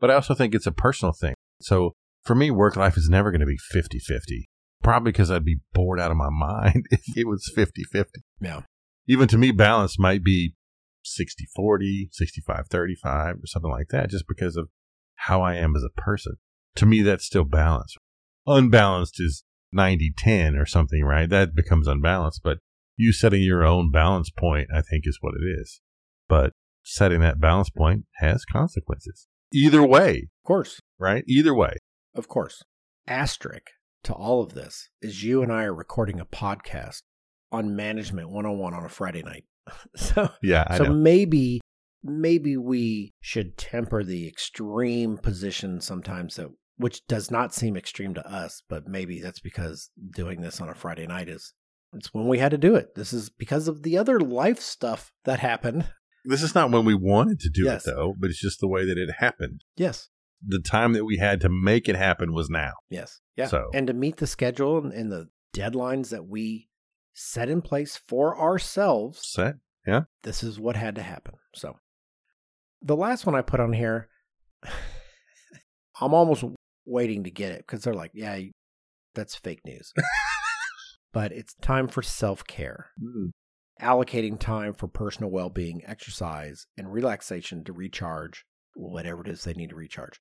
but 0.00 0.10
I 0.10 0.14
also 0.14 0.34
think 0.34 0.54
it's 0.54 0.66
a 0.66 0.72
personal 0.72 1.12
thing. 1.12 1.34
So 1.60 1.94
for 2.24 2.34
me, 2.34 2.50
work 2.50 2.76
life 2.76 2.96
is 2.96 3.08
never 3.08 3.30
going 3.30 3.40
to 3.40 3.46
be 3.46 3.56
50 3.70 3.98
50. 3.98 4.48
Probably 4.82 5.12
because 5.12 5.30
I'd 5.30 5.44
be 5.44 5.60
bored 5.72 6.00
out 6.00 6.10
of 6.10 6.16
my 6.16 6.28
mind 6.30 6.86
if 6.90 7.00
it 7.16 7.26
was 7.26 7.50
50 7.54 7.84
50. 7.84 8.20
Yeah. 8.40 8.62
Even 9.08 9.28
to 9.28 9.38
me, 9.38 9.52
balance 9.52 9.98
might 9.98 10.24
be 10.24 10.54
60 11.04 11.46
40, 11.54 12.08
65 12.12 12.66
35, 12.68 13.36
or 13.36 13.46
something 13.46 13.70
like 13.70 13.88
that, 13.90 14.10
just 14.10 14.26
because 14.28 14.56
of 14.56 14.68
how 15.14 15.42
I 15.42 15.54
am 15.54 15.74
as 15.76 15.84
a 15.84 16.00
person. 16.00 16.34
To 16.76 16.86
me, 16.86 17.02
that's 17.02 17.24
still 17.24 17.44
balance. 17.44 17.94
Unbalanced 18.46 19.16
is 19.18 19.44
90 19.72 20.12
10 20.16 20.56
or 20.56 20.66
something, 20.66 21.04
right? 21.04 21.28
That 21.28 21.54
becomes 21.54 21.86
unbalanced. 21.86 22.40
But 22.42 22.58
you 22.96 23.12
setting 23.12 23.42
your 23.42 23.64
own 23.64 23.90
balance 23.90 24.30
point, 24.30 24.68
I 24.74 24.82
think, 24.82 25.04
is 25.06 25.18
what 25.20 25.34
it 25.34 25.44
is. 25.60 25.80
But 26.28 26.52
setting 26.82 27.20
that 27.20 27.40
balance 27.40 27.70
point 27.70 28.04
has 28.16 28.44
consequences. 28.44 29.28
Either 29.52 29.82
way, 29.86 30.28
Of 30.42 30.46
course. 30.46 30.80
right? 30.98 31.24
Either 31.26 31.54
way. 31.54 31.74
Of 32.14 32.28
course. 32.28 32.62
Asterisk 33.06 33.66
to 34.04 34.12
all 34.12 34.42
of 34.42 34.54
this 34.54 34.88
is 35.02 35.22
you 35.22 35.42
and 35.42 35.52
I 35.52 35.64
are 35.64 35.74
recording 35.74 36.20
a 36.20 36.26
podcast 36.26 37.02
on 37.52 37.76
Management 37.76 38.28
101 38.30 38.74
on 38.74 38.84
a 38.84 38.88
Friday 38.88 39.22
night. 39.22 39.44
so 39.96 40.30
Yeah, 40.42 40.64
I 40.68 40.78
so 40.78 40.84
know. 40.84 40.94
maybe 40.94 41.60
maybe 42.02 42.56
we 42.56 43.12
should 43.20 43.56
temper 43.56 44.04
the 44.04 44.28
extreme 44.28 45.18
position 45.18 45.80
sometimes 45.80 46.36
that 46.36 46.48
which 46.76 47.04
does 47.06 47.30
not 47.30 47.54
seem 47.54 47.76
extreme 47.76 48.14
to 48.14 48.24
us, 48.30 48.62
but 48.68 48.86
maybe 48.86 49.20
that's 49.20 49.40
because 49.40 49.90
doing 50.14 50.40
this 50.40 50.60
on 50.60 50.68
a 50.68 50.74
Friday 50.74 51.06
night 51.06 51.28
is 51.28 51.52
it's 51.94 52.12
when 52.12 52.28
we 52.28 52.38
had 52.38 52.50
to 52.50 52.58
do 52.58 52.74
it. 52.74 52.94
This 52.94 53.12
is 53.12 53.30
because 53.30 53.68
of 53.68 53.82
the 53.82 53.96
other 53.98 54.20
life 54.20 54.60
stuff 54.60 55.12
that 55.24 55.40
happened. 55.40 55.88
This 56.24 56.42
is 56.42 56.54
not 56.54 56.70
when 56.72 56.84
we 56.84 56.94
wanted 56.94 57.38
to 57.40 57.48
do 57.48 57.64
Yes. 57.64 57.86
it, 57.86 57.94
though, 57.94 58.14
but 58.18 58.30
it's 58.30 58.40
just 58.40 58.58
the 58.60 58.68
way 58.68 58.84
that 58.84 58.98
it 58.98 59.10
happened. 59.18 59.62
Yes. 59.76 60.08
The 60.44 60.58
time 60.60 60.92
that 60.94 61.04
we 61.04 61.18
had 61.18 61.40
to 61.42 61.48
make 61.48 61.88
it 61.88 61.94
happen 61.96 62.34
was 62.34 62.50
now. 62.50 62.72
Yes. 62.90 63.20
Yeah. 63.36 63.46
So- 63.46 63.70
and 63.72 63.86
to 63.86 63.92
meet 63.94 64.16
the 64.16 64.26
schedule 64.26 64.78
and, 64.78 64.92
and 64.92 65.10
the 65.12 65.28
deadlines 65.54 66.10
that 66.10 66.26
we 66.26 66.68
set 67.14 67.48
in 67.48 67.62
place 67.62 67.96
for 67.96 68.38
ourselves, 68.38 69.20
Set. 69.32 69.54
Yeah. 69.86 70.02
this 70.24 70.42
is 70.42 70.58
what 70.60 70.76
had 70.76 70.96
to 70.96 71.02
happen. 71.02 71.34
So 71.54 71.76
the 72.82 72.96
last 72.96 73.24
one 73.24 73.34
I 73.36 73.42
put 73.42 73.60
on 73.60 73.72
here, 73.72 74.08
I'm 76.00 76.12
almost 76.12 76.44
waiting 76.84 77.24
to 77.24 77.30
get 77.30 77.52
it 77.52 77.58
because 77.66 77.82
they're 77.84 77.94
like, 77.94 78.10
yeah, 78.14 78.38
that's 79.14 79.34
fake 79.36 79.60
news. 79.64 79.92
but 81.16 81.32
it's 81.32 81.54
time 81.62 81.88
for 81.88 82.02
self 82.02 82.46
care, 82.46 82.90
Mm. 83.02 83.30
allocating 83.80 84.38
time 84.38 84.74
for 84.74 84.86
personal 84.86 85.30
well 85.30 85.48
being, 85.48 85.82
exercise, 85.86 86.66
and 86.76 86.92
relaxation 86.92 87.64
to 87.64 87.72
recharge 87.72 88.44
whatever 88.74 89.22
it 89.22 89.28
is 89.28 89.42
they 89.42 89.54
need 89.54 89.70
to 89.70 89.76
recharge. 89.76 90.20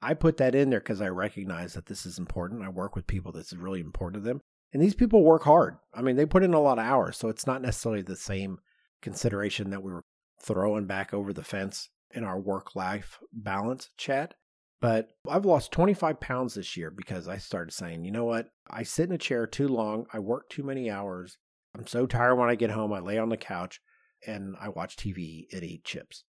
I 0.00 0.14
put 0.14 0.38
that 0.38 0.54
in 0.54 0.70
there 0.70 0.80
because 0.80 1.02
I 1.02 1.08
recognize 1.10 1.74
that 1.74 1.84
this 1.84 2.06
is 2.06 2.18
important. 2.18 2.62
I 2.62 2.70
work 2.70 2.96
with 2.96 3.06
people 3.06 3.30
that's 3.30 3.52
really 3.52 3.80
important 3.80 4.22
to 4.22 4.26
them. 4.26 4.40
And 4.72 4.80
these 4.80 4.94
people 4.94 5.22
work 5.22 5.42
hard. 5.42 5.76
I 5.92 6.00
mean, 6.00 6.16
they 6.16 6.24
put 6.24 6.42
in 6.42 6.54
a 6.54 6.60
lot 6.60 6.78
of 6.78 6.86
hours. 6.86 7.18
So 7.18 7.28
it's 7.28 7.46
not 7.46 7.60
necessarily 7.60 8.00
the 8.00 8.16
same 8.16 8.56
consideration 9.02 9.68
that 9.68 9.82
we 9.82 9.92
were 9.92 10.02
throwing 10.40 10.86
back 10.86 11.12
over 11.12 11.34
the 11.34 11.44
fence 11.44 11.90
in 12.10 12.24
our 12.24 12.40
work 12.40 12.74
life 12.74 13.18
balance 13.34 13.90
chat. 13.98 14.32
But 14.82 15.10
I've 15.30 15.44
lost 15.44 15.70
25 15.70 16.18
pounds 16.18 16.54
this 16.54 16.76
year 16.76 16.90
because 16.90 17.28
I 17.28 17.38
started 17.38 17.72
saying, 17.72 18.04
you 18.04 18.10
know 18.10 18.24
what? 18.24 18.48
I 18.68 18.82
sit 18.82 19.08
in 19.08 19.14
a 19.14 19.18
chair 19.18 19.46
too 19.46 19.68
long. 19.68 20.06
I 20.12 20.18
work 20.18 20.50
too 20.50 20.64
many 20.64 20.90
hours. 20.90 21.38
I'm 21.76 21.86
so 21.86 22.04
tired 22.04 22.34
when 22.34 22.48
I 22.48 22.56
get 22.56 22.70
home. 22.70 22.92
I 22.92 22.98
lay 22.98 23.16
on 23.16 23.28
the 23.28 23.36
couch 23.36 23.80
and 24.26 24.56
I 24.60 24.70
watch 24.70 24.96
TV 24.96 25.46
and 25.52 25.62
eat 25.62 25.84
chips. 25.84 26.24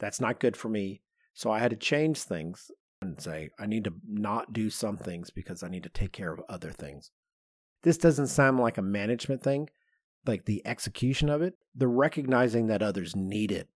That's 0.00 0.20
not 0.20 0.40
good 0.40 0.56
for 0.56 0.68
me. 0.68 1.02
So 1.32 1.52
I 1.52 1.60
had 1.60 1.70
to 1.70 1.76
change 1.76 2.18
things 2.18 2.72
and 3.00 3.20
say, 3.20 3.50
I 3.56 3.66
need 3.66 3.84
to 3.84 3.94
not 4.04 4.52
do 4.52 4.68
some 4.68 4.96
things 4.96 5.30
because 5.30 5.62
I 5.62 5.68
need 5.68 5.84
to 5.84 5.88
take 5.88 6.12
care 6.12 6.32
of 6.32 6.42
other 6.48 6.72
things. 6.72 7.12
This 7.84 7.98
doesn't 7.98 8.26
sound 8.26 8.58
like 8.58 8.78
a 8.78 8.82
management 8.82 9.44
thing, 9.44 9.70
like 10.26 10.44
the 10.44 10.66
execution 10.66 11.28
of 11.28 11.40
it. 11.40 11.54
The 11.72 11.86
recognizing 11.86 12.66
that 12.66 12.82
others 12.82 13.14
need 13.14 13.52
it 13.52 13.68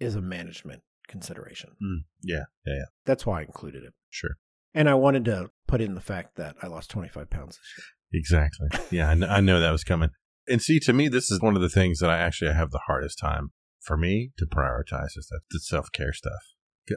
is 0.00 0.14
a 0.14 0.22
management 0.22 0.82
consideration. 1.08 1.70
Mm. 1.82 2.04
Yeah. 2.22 2.44
Yeah. 2.66 2.74
Yeah. 2.74 2.84
That's 3.04 3.26
why 3.26 3.40
I 3.40 3.42
included 3.42 3.84
it. 3.84 3.92
Sure. 4.10 4.36
And 4.74 4.88
I 4.88 4.94
wanted 4.94 5.24
to 5.26 5.50
put 5.66 5.80
in 5.80 5.94
the 5.94 6.00
fact 6.00 6.36
that 6.36 6.56
I 6.62 6.66
lost 6.66 6.90
25 6.90 7.30
pounds 7.30 7.56
this 7.56 7.74
year. 7.78 8.20
Exactly. 8.20 8.96
Yeah. 8.96 9.10
I 9.10 9.14
know, 9.14 9.26
I 9.26 9.40
know 9.40 9.60
that 9.60 9.72
was 9.72 9.84
coming. 9.84 10.10
And 10.46 10.62
see, 10.62 10.78
to 10.80 10.92
me, 10.92 11.08
this 11.08 11.30
is 11.30 11.40
one 11.40 11.56
of 11.56 11.62
the 11.62 11.68
things 11.68 11.98
that 11.98 12.10
I 12.10 12.18
actually 12.18 12.52
have 12.52 12.70
the 12.70 12.80
hardest 12.86 13.18
time 13.18 13.50
for 13.80 13.96
me 13.96 14.32
to 14.38 14.46
prioritize 14.46 15.16
is 15.16 15.28
that 15.30 15.40
the 15.50 15.58
self 15.60 15.90
care 15.92 16.12
stuff. 16.12 16.40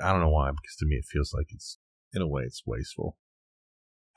I 0.02 0.12
don't 0.12 0.22
know 0.22 0.30
why, 0.30 0.50
because 0.52 0.76
to 0.80 0.86
me, 0.86 0.96
it 0.96 1.06
feels 1.12 1.34
like 1.34 1.48
it's, 1.50 1.78
in 2.14 2.22
a 2.22 2.28
way, 2.28 2.44
it's 2.44 2.64
wasteful. 2.66 3.18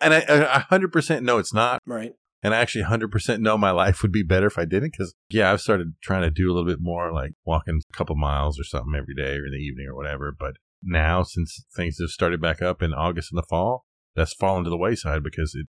And 0.00 0.14
I, 0.14 0.18
I 0.28 0.64
100% 0.70 1.22
know 1.22 1.38
it's 1.38 1.54
not. 1.54 1.80
Right. 1.84 2.12
And 2.44 2.54
I 2.54 2.58
actually 2.58 2.84
100% 2.84 3.40
know 3.40 3.56
my 3.56 3.70
life 3.70 4.02
would 4.02 4.12
be 4.12 4.22
better 4.22 4.46
if 4.46 4.58
I 4.58 4.66
didn't. 4.66 4.92
Because, 4.92 5.14
yeah, 5.30 5.50
I've 5.50 5.62
started 5.62 5.94
trying 6.02 6.22
to 6.22 6.30
do 6.30 6.46
a 6.46 6.52
little 6.52 6.68
bit 6.68 6.78
more, 6.78 7.10
like 7.10 7.32
walking 7.46 7.80
a 7.92 7.96
couple 7.96 8.16
miles 8.16 8.60
or 8.60 8.64
something 8.64 8.92
every 8.94 9.14
day 9.14 9.38
or 9.38 9.46
in 9.46 9.52
the 9.52 9.58
evening 9.58 9.86
or 9.88 9.96
whatever. 9.96 10.30
But 10.38 10.56
now, 10.82 11.22
since 11.22 11.64
things 11.74 11.96
have 12.00 12.10
started 12.10 12.42
back 12.42 12.60
up 12.60 12.82
in 12.82 12.92
August 12.92 13.32
and 13.32 13.38
the 13.38 13.46
fall, 13.48 13.86
that's 14.14 14.34
fallen 14.34 14.62
to 14.64 14.70
the 14.70 14.76
wayside 14.76 15.22
because 15.22 15.54
it, 15.54 15.66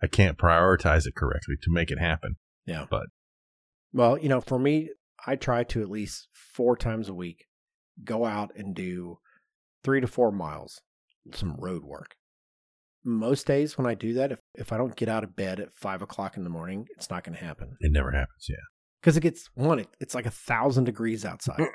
I 0.00 0.06
can't 0.06 0.38
prioritize 0.38 1.04
it 1.04 1.16
correctly 1.16 1.56
to 1.60 1.72
make 1.72 1.90
it 1.90 1.98
happen. 1.98 2.36
Yeah. 2.64 2.86
But- 2.88 3.06
well, 3.92 4.16
you 4.16 4.28
know, 4.28 4.40
for 4.40 4.58
me, 4.58 4.90
I 5.26 5.34
try 5.34 5.64
to 5.64 5.82
at 5.82 5.90
least 5.90 6.28
four 6.32 6.76
times 6.76 7.08
a 7.08 7.14
week 7.14 7.46
go 8.04 8.24
out 8.24 8.52
and 8.56 8.74
do 8.74 9.18
three 9.82 10.00
to 10.00 10.06
four 10.06 10.30
miles, 10.32 10.80
some 11.32 11.56
road 11.58 11.84
work. 11.84 12.14
Most 13.04 13.46
days 13.46 13.76
when 13.76 13.86
I 13.86 13.94
do 13.94 14.14
that, 14.14 14.32
if, 14.32 14.40
if 14.54 14.72
I 14.72 14.78
don't 14.78 14.96
get 14.96 15.08
out 15.08 15.24
of 15.24 15.36
bed 15.36 15.60
at 15.60 15.74
five 15.74 16.02
o'clock 16.02 16.36
in 16.36 16.44
the 16.44 16.50
morning, 16.50 16.86
it's 16.96 17.10
not 17.10 17.22
going 17.22 17.36
to 17.36 17.44
happen 17.44 17.76
It 17.80 17.92
never 17.92 18.10
happens. 18.10 18.46
Yeah. 18.48 18.56
because 19.00 19.16
it 19.16 19.20
gets 19.20 19.50
one. 19.54 19.80
It, 19.80 19.88
it's 20.00 20.14
like 20.14 20.26
a 20.26 20.30
thousand 20.30 20.84
degrees 20.84 21.24
outside. 21.24 21.60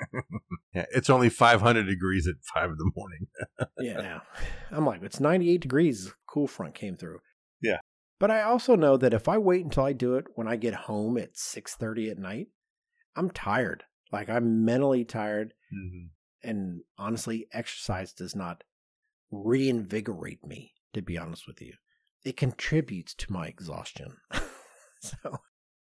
Yeah. 0.72 0.86
It's 0.92 1.10
only 1.10 1.30
500 1.30 1.84
degrees 1.84 2.28
at 2.28 2.36
five 2.54 2.70
in 2.70 2.76
the 2.76 2.92
morning. 2.94 3.26
yeah, 3.80 4.20
I'm 4.70 4.86
like, 4.86 5.02
it's 5.02 5.18
98 5.18 5.60
degrees. 5.60 6.14
Cool 6.28 6.46
front 6.46 6.74
came 6.74 6.96
through. 6.96 7.18
Yeah. 7.60 7.78
But 8.20 8.30
I 8.30 8.42
also 8.42 8.76
know 8.76 8.96
that 8.96 9.12
if 9.12 9.28
I 9.28 9.36
wait 9.36 9.64
until 9.64 9.84
I 9.84 9.92
do 9.92 10.14
it 10.14 10.26
when 10.36 10.46
I 10.46 10.54
get 10.54 10.74
home 10.74 11.18
at 11.18 11.34
6:30 11.34 12.12
at 12.12 12.18
night, 12.18 12.48
I'm 13.16 13.30
tired. 13.30 13.82
Like 14.12 14.28
I'm 14.28 14.64
mentally 14.64 15.04
tired 15.04 15.54
mm-hmm. 15.74 16.48
and 16.48 16.82
honestly 16.98 17.46
exercise 17.52 18.12
does 18.12 18.36
not 18.36 18.62
reinvigorate 19.30 20.44
me 20.44 20.72
to 20.92 21.02
be 21.02 21.18
honest 21.18 21.46
with 21.46 21.60
you. 21.62 21.74
It 22.24 22.36
contributes 22.36 23.14
to 23.14 23.32
my 23.32 23.46
exhaustion. 23.46 24.16
so 25.00 25.16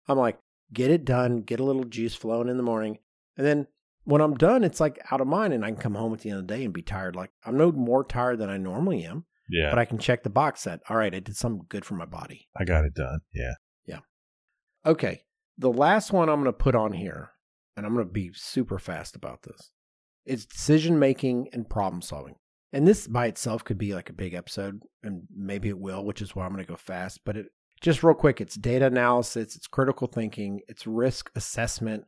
I'm 0.09 0.18
like, 0.18 0.38
get 0.72 0.90
it 0.90 1.04
done, 1.04 1.38
get 1.42 1.61
a 1.61 1.64
little 1.64 1.84
juice 1.84 2.14
flowing 2.14 2.48
in 2.48 2.57
the 2.57 2.62
morning, 2.62 2.98
and 3.36 3.46
then 3.46 3.66
when 4.04 4.20
I'm 4.20 4.34
done, 4.34 4.62
it's 4.62 4.78
like 4.80 5.00
out 5.11 5.20
of 5.20 5.26
mind, 5.26 5.52
and 5.52 5.64
I 5.64 5.70
can 5.70 5.80
come 5.80 5.94
home 5.96 6.12
at 6.12 6.20
the 6.20 6.30
end 6.30 6.38
of 6.40 6.46
the 6.46 6.54
day 6.54 6.64
and 6.64 6.72
be 6.72 6.82
tired. 6.82 7.16
Like 7.16 7.30
I'm 7.44 7.57
no 7.57 7.72
more 7.72 8.04
tired 8.04 8.38
than 8.38 8.48
I 8.50 8.57
normally 8.57 9.04
am, 9.04 9.24
Yeah. 9.50 9.70
but 9.70 9.78
I 9.80 9.84
can 9.84 9.98
check 9.98 10.22
the 10.22 10.30
box 10.30 10.64
that 10.64 10.80
all 10.88 10.96
right, 10.96 11.14
I 11.14 11.18
did 11.20 11.36
something 11.36 11.66
good 11.68 11.84
for 11.84 11.94
my 11.94 12.04
body. 12.07 12.48
I 12.57 12.64
got 12.64 12.84
it 12.84 12.94
done. 12.94 13.20
Yeah. 13.34 13.54
Yeah. 13.86 13.98
Okay, 14.84 15.22
the 15.59 15.72
last 15.72 16.12
one 16.12 16.28
I'm 16.28 16.36
going 16.42 16.44
to 16.44 16.52
put 16.52 16.74
on 16.76 16.92
here, 16.92 17.30
and 17.76 17.84
I'm 17.84 17.94
going 17.94 18.07
to 18.07 18.12
be 18.12 18.30
super 18.34 18.78
fast 18.78 19.16
about 19.16 19.42
this. 19.42 19.70
It's 20.24 20.44
decision 20.44 20.98
making 20.98 21.48
and 21.52 21.68
problem 21.68 22.00
solving. 22.02 22.36
And 22.77 22.87
this 22.87 23.07
by 23.07 23.24
itself 23.24 23.64
could 23.64 23.79
be 23.79 23.95
like 23.95 24.11
a 24.11 24.12
big 24.12 24.35
episode, 24.35 24.83
and 25.03 25.22
maybe 25.35 25.70
it 25.70 25.79
will, 25.79 26.05
which 26.05 26.20
is 26.20 26.37
why 26.37 26.45
I'm 26.45 26.53
going 26.53 26.62
to 26.62 26.68
go 26.70 26.77
fast. 26.77 27.20
But 27.24 27.39
it 27.39 27.47
just 27.81 28.03
real 28.03 28.14
quick, 28.14 28.39
it's 28.39 28.55
data 28.55 28.85
analysis, 28.85 29.57
it's 29.57 29.66
critical 29.66 30.07
thinking, 30.07 30.61
it's 30.68 30.87
risk 30.87 31.31
assessment, 31.35 32.05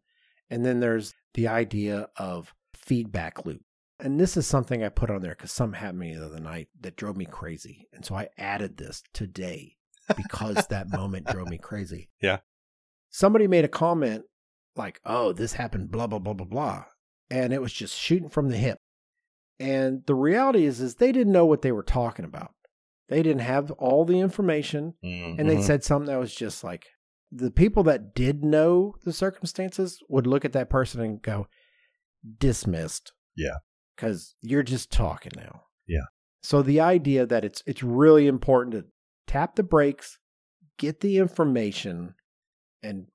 and 0.51 0.67
then 0.67 0.81
there's 0.81 1.15
the 1.33 1.49
idea 1.49 2.09
of 2.19 2.53
feedback 2.75 3.47
loop. 3.47 3.63
And 3.99 4.21
this 4.21 4.37
is 4.37 4.47
something 4.47 4.85
I 4.85 4.91
put 4.91 5.09
on 5.09 5.23
there 5.23 5.35
because 5.35 5.53
something 5.53 5.81
happened 5.81 6.03
to 6.03 6.07
me 6.07 6.15
the 6.15 6.27
other 6.27 6.39
night 6.39 6.69
that 6.83 6.97
drove 6.97 7.17
me 7.17 7.25
crazy. 7.25 7.89
And 7.95 8.05
so 8.05 8.15
I 8.15 8.29
added 8.37 8.77
this 8.77 9.03
today 9.15 9.77
because 10.19 10.67
that 10.67 10.91
moment 10.93 11.29
drove 11.29 11.49
me 11.49 11.57
crazy. 11.57 12.11
Yeah. 12.21 12.41
Somebody 13.09 13.47
made 13.47 13.65
a 13.65 13.69
comment 13.69 14.25
like, 14.77 15.01
oh, 15.07 15.33
this 15.33 15.55
happened, 15.55 15.91
blah, 15.91 16.09
blah, 16.09 16.19
blah, 16.19 16.35
blah, 16.35 16.47
blah. 16.47 16.85
And 17.31 17.55
it 17.55 17.63
was 17.63 17.73
just 17.73 17.99
shooting 17.99 18.29
from 18.29 18.51
the 18.51 18.59
hip. 18.59 18.79
And 19.61 20.05
the 20.07 20.15
reality 20.15 20.65
is, 20.65 20.81
is 20.81 20.95
they 20.97 21.11
didn't 21.13 21.33
know 21.33 21.47
what 21.47 21.63
they 21.63 21.73
were 21.73 21.83
talking 21.83 22.25
about. 22.25 22.53
They 23.09 23.23
didn't 23.23 23.41
have 23.43 23.71
all 23.73 24.05
the 24.05 24.21
information. 24.21 24.95
And 25.03 25.49
they 25.49 25.57
Mhm. 25.57 25.63
said 25.63 25.83
something 25.85 26.07
that 26.13 26.19
was 26.19 26.35
just 26.35 26.63
like 26.63 26.87
the 27.31 27.51
people 27.51 27.83
that 27.85 28.15
did 28.15 28.45
know 28.45 28.95
the 29.05 29.13
circumstances 29.13 29.99
would 30.09 30.27
look 30.27 30.45
at 30.45 30.53
that 30.53 30.71
person 30.71 31.01
and 31.01 31.21
go, 31.21 31.47
dismissed. 32.39 33.13
Yeah. 33.37 33.57
Because 33.97 34.35
you're 34.41 34.63
just 34.63 34.91
talking 34.93 35.33
now. 35.37 35.63
Yeah. 35.87 36.07
So 36.43 36.63
the 36.63 36.81
idea 36.81 37.27
that 37.27 37.45
it's 37.45 37.63
it's 37.67 37.83
really 37.83 38.27
important 38.27 38.73
to 38.75 38.87
tap 39.27 39.57
the 39.57 39.63
brakes, 39.63 40.19
get 40.79 41.01
the 41.01 41.19
information, 41.19 42.15
and 42.83 43.07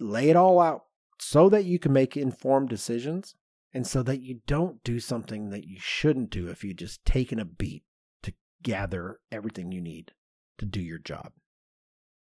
lay 0.00 0.30
it 0.30 0.36
all 0.36 0.60
out 0.60 0.84
so 1.20 1.48
that 1.48 1.64
you 1.64 1.78
can 1.78 1.92
make 1.92 2.16
informed 2.16 2.68
decisions 2.68 3.36
and 3.72 3.86
so 3.86 4.02
that 4.02 4.20
you 4.20 4.40
don't 4.46 4.82
do 4.84 5.00
something 5.00 5.50
that 5.50 5.64
you 5.64 5.76
shouldn't 5.78 6.30
do 6.30 6.48
if 6.48 6.62
you 6.62 6.74
just 6.74 7.04
taken 7.04 7.38
a 7.38 7.44
beat 7.44 7.84
to 8.22 8.32
gather 8.62 9.20
everything 9.30 9.72
you 9.72 9.80
need 9.80 10.12
to 10.58 10.66
do 10.66 10.80
your 10.80 10.98
job. 10.98 11.32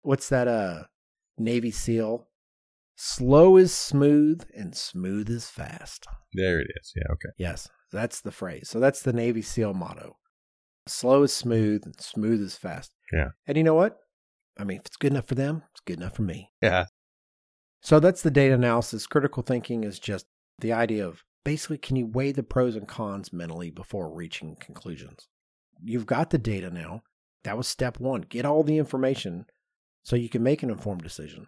What's 0.02 0.28
that 0.28 0.48
uh 0.48 0.84
Navy 1.38 1.70
SEAL 1.70 2.26
Slow 3.02 3.56
is 3.56 3.72
smooth 3.72 4.42
and 4.54 4.76
smooth 4.76 5.30
is 5.30 5.48
fast. 5.48 6.06
There 6.34 6.60
it 6.60 6.66
is. 6.78 6.92
Yeah. 6.94 7.10
Okay. 7.12 7.30
Yes, 7.38 7.66
that's 7.90 8.20
the 8.20 8.30
phrase. 8.30 8.68
So 8.68 8.78
that's 8.78 9.00
the 9.00 9.14
Navy 9.14 9.40
SEAL 9.40 9.72
motto. 9.72 10.18
Slow 10.86 11.22
is 11.22 11.32
smooth 11.32 11.80
and 11.86 11.98
smooth 11.98 12.42
is 12.42 12.56
fast. 12.56 12.92
Yeah. 13.10 13.28
And 13.46 13.56
you 13.56 13.64
know 13.64 13.72
what? 13.72 13.96
I 14.58 14.64
mean, 14.64 14.80
if 14.80 14.84
it's 14.84 14.98
good 14.98 15.12
enough 15.12 15.28
for 15.28 15.34
them, 15.34 15.62
it's 15.70 15.80
good 15.80 15.96
enough 15.96 16.14
for 16.14 16.24
me. 16.24 16.50
Yeah. 16.60 16.84
So 17.80 18.00
that's 18.00 18.20
the 18.20 18.30
data 18.30 18.52
analysis. 18.52 19.06
Critical 19.06 19.42
thinking 19.42 19.82
is 19.82 19.98
just 19.98 20.26
the 20.58 20.74
idea 20.74 21.06
of 21.06 21.24
basically 21.44 21.78
can 21.78 21.96
you 21.96 22.06
weigh 22.06 22.32
the 22.32 22.42
pros 22.42 22.76
and 22.76 22.86
cons 22.88 23.32
mentally 23.32 23.70
before 23.70 24.12
reaching 24.12 24.56
conclusions? 24.56 25.28
You've 25.82 26.06
got 26.06 26.30
the 26.30 26.38
data 26.38 26.70
now. 26.70 27.02
That 27.44 27.56
was 27.56 27.66
step 27.66 27.98
one. 27.98 28.22
Get 28.22 28.44
all 28.44 28.62
the 28.62 28.78
information 28.78 29.46
so 30.02 30.16
you 30.16 30.28
can 30.28 30.42
make 30.42 30.62
an 30.62 30.70
informed 30.70 31.02
decision. 31.02 31.46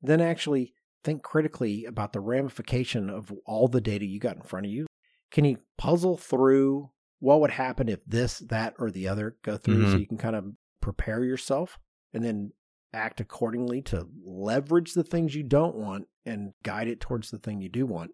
Then 0.00 0.20
actually 0.20 0.72
think 1.02 1.22
critically 1.22 1.84
about 1.84 2.12
the 2.12 2.20
ramification 2.20 3.10
of 3.10 3.32
all 3.44 3.68
the 3.68 3.80
data 3.80 4.06
you 4.06 4.18
got 4.18 4.36
in 4.36 4.42
front 4.42 4.66
of 4.66 4.72
you. 4.72 4.86
Can 5.30 5.44
you 5.44 5.58
puzzle 5.76 6.16
through 6.16 6.90
what 7.18 7.40
would 7.40 7.50
happen 7.50 7.88
if 7.88 8.04
this, 8.06 8.38
that, 8.38 8.74
or 8.78 8.90
the 8.90 9.08
other 9.08 9.36
go 9.42 9.56
through 9.56 9.90
so 9.90 9.96
Mhm. 9.96 10.00
you 10.00 10.06
can 10.06 10.18
kind 10.18 10.36
of 10.36 10.52
prepare 10.80 11.24
yourself 11.24 11.78
and 12.12 12.24
then 12.24 12.52
act 12.92 13.20
accordingly 13.20 13.82
to 13.82 14.08
leverage 14.24 14.94
the 14.94 15.02
things 15.04 15.34
you 15.34 15.42
don't 15.42 15.74
want 15.76 16.06
and 16.24 16.52
guide 16.62 16.88
it 16.88 17.00
towards 17.00 17.30
the 17.30 17.38
thing 17.38 17.60
you 17.60 17.68
do 17.68 17.84
want. 17.86 18.12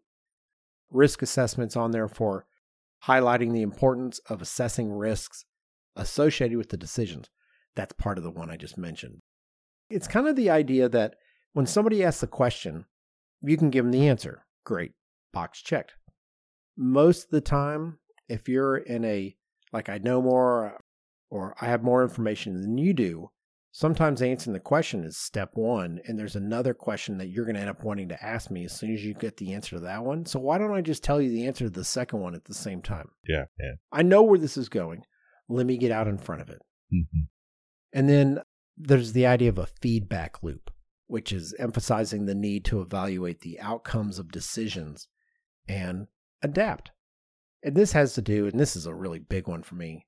Risk 0.91 1.23
assessments 1.23 1.77
on 1.77 1.93
there 1.93 2.09
for 2.09 2.47
highlighting 3.07 3.53
the 3.53 3.63
importance 3.63 4.19
of 4.29 4.43
assessing 4.43 4.93
risks 4.93 5.45
associated 5.97 6.59
with 6.59 6.69
the 6.69 6.77
decisions. 6.77 7.31
That's 7.77 7.93
part 7.95 8.19
of 8.19 8.25
the 8.25 8.31
one 8.31 8.51
I 8.51 8.57
just 8.57 8.77
mentioned. 8.77 9.21
It's 9.89 10.09
kind 10.09 10.29
of 10.29 10.37
the 10.37 10.51
idea 10.51 10.89
that 10.89 11.15
when 11.53 11.67
somebody 11.67 12.05
asks 12.05 12.23
a 12.23 12.27
question, 12.27 12.85
you 13.43 13.57
can 13.57 13.71
give 13.71 13.85
them 13.85 13.93
the 13.93 14.09
answer. 14.09 14.45
Great, 14.65 14.93
box 15.33 15.63
checked. 15.63 15.95
Most 16.77 17.25
of 17.25 17.31
the 17.31 17.41
time, 17.41 17.99
if 18.29 18.49
you're 18.49 18.77
in 18.77 19.05
a, 19.05 19.37
like, 19.73 19.89
I 19.89 19.99
know 19.99 20.21
more 20.23 20.79
or 21.31 21.55
I 21.61 21.67
have 21.67 21.83
more 21.83 22.03
information 22.03 22.61
than 22.61 22.79
you 22.79 22.93
do, 22.93 23.31
sometimes 23.73 24.23
answering 24.23 24.55
the 24.55 24.61
question 24.61 25.05
is 25.05 25.17
step 25.17 25.51
one. 25.55 26.01
And 26.07 26.19
there's 26.19 26.37
another 26.37 26.75
question 26.75 27.19
that 27.19 27.29
you're 27.29 27.45
going 27.45 27.55
to 27.55 27.61
end 27.61 27.71
up 27.71 27.85
wanting 27.85 28.09
to 28.09 28.25
ask 28.25 28.51
me 28.51 28.65
as 28.65 28.73
soon 28.73 28.93
as 28.93 29.05
you 29.05 29.15
get 29.15 29.37
the 29.37 29.53
answer 29.53 29.77
to 29.77 29.81
that 29.81 30.05
one. 30.05 30.27
So 30.27 30.39
why 30.41 30.59
don't 30.59 30.75
I 30.75 30.81
just 30.81 31.05
tell 31.05 31.21
you 31.21 31.31
the 31.31 31.47
answer 31.47 31.65
to 31.65 31.71
the 31.71 31.85
second 31.85 32.21
one 32.21 32.35
at 32.35 32.45
the 32.45 32.55
same 32.55 32.83
time? 32.83 33.09
Yeah. 33.27 33.45
Yeah. 33.59 33.73
I 33.93 34.03
know 34.03 34.23
where 34.23 34.39
this 34.39 34.57
is 34.57 34.69
going. 34.69 35.03
Let 35.49 35.67
me 35.67 35.77
get 35.77 35.93
out 35.93 36.09
in 36.09 36.19
front 36.19 36.43
of 36.43 36.51
it. 36.51 36.63
hmm 36.91 37.21
And 37.93 38.09
then 38.09 38.41
there's 38.77 39.13
the 39.13 39.27
idea 39.27 39.51
of 39.51 39.59
a 39.59 39.67
feedback 39.67 40.43
loop, 40.43 40.71
which 41.07 41.33
is 41.33 41.55
emphasizing 41.59 42.27
the 42.27 42.35
need 42.35 42.65
to 42.67 42.81
evaluate 42.81 43.41
the 43.41 43.61
outcomes 43.61 44.19
of 44.19 44.33
decisions 44.33 45.09
and 45.69 46.07
adapt. 46.43 46.91
And 47.63 47.77
this 47.77 47.93
has 47.93 48.15
to 48.15 48.23
do, 48.23 48.47
and 48.47 48.59
this 48.59 48.75
is 48.75 48.87
a 48.87 48.95
really 48.95 49.19
big 49.19 49.47
one 49.47 49.63
for 49.63 49.75
me, 49.75 50.07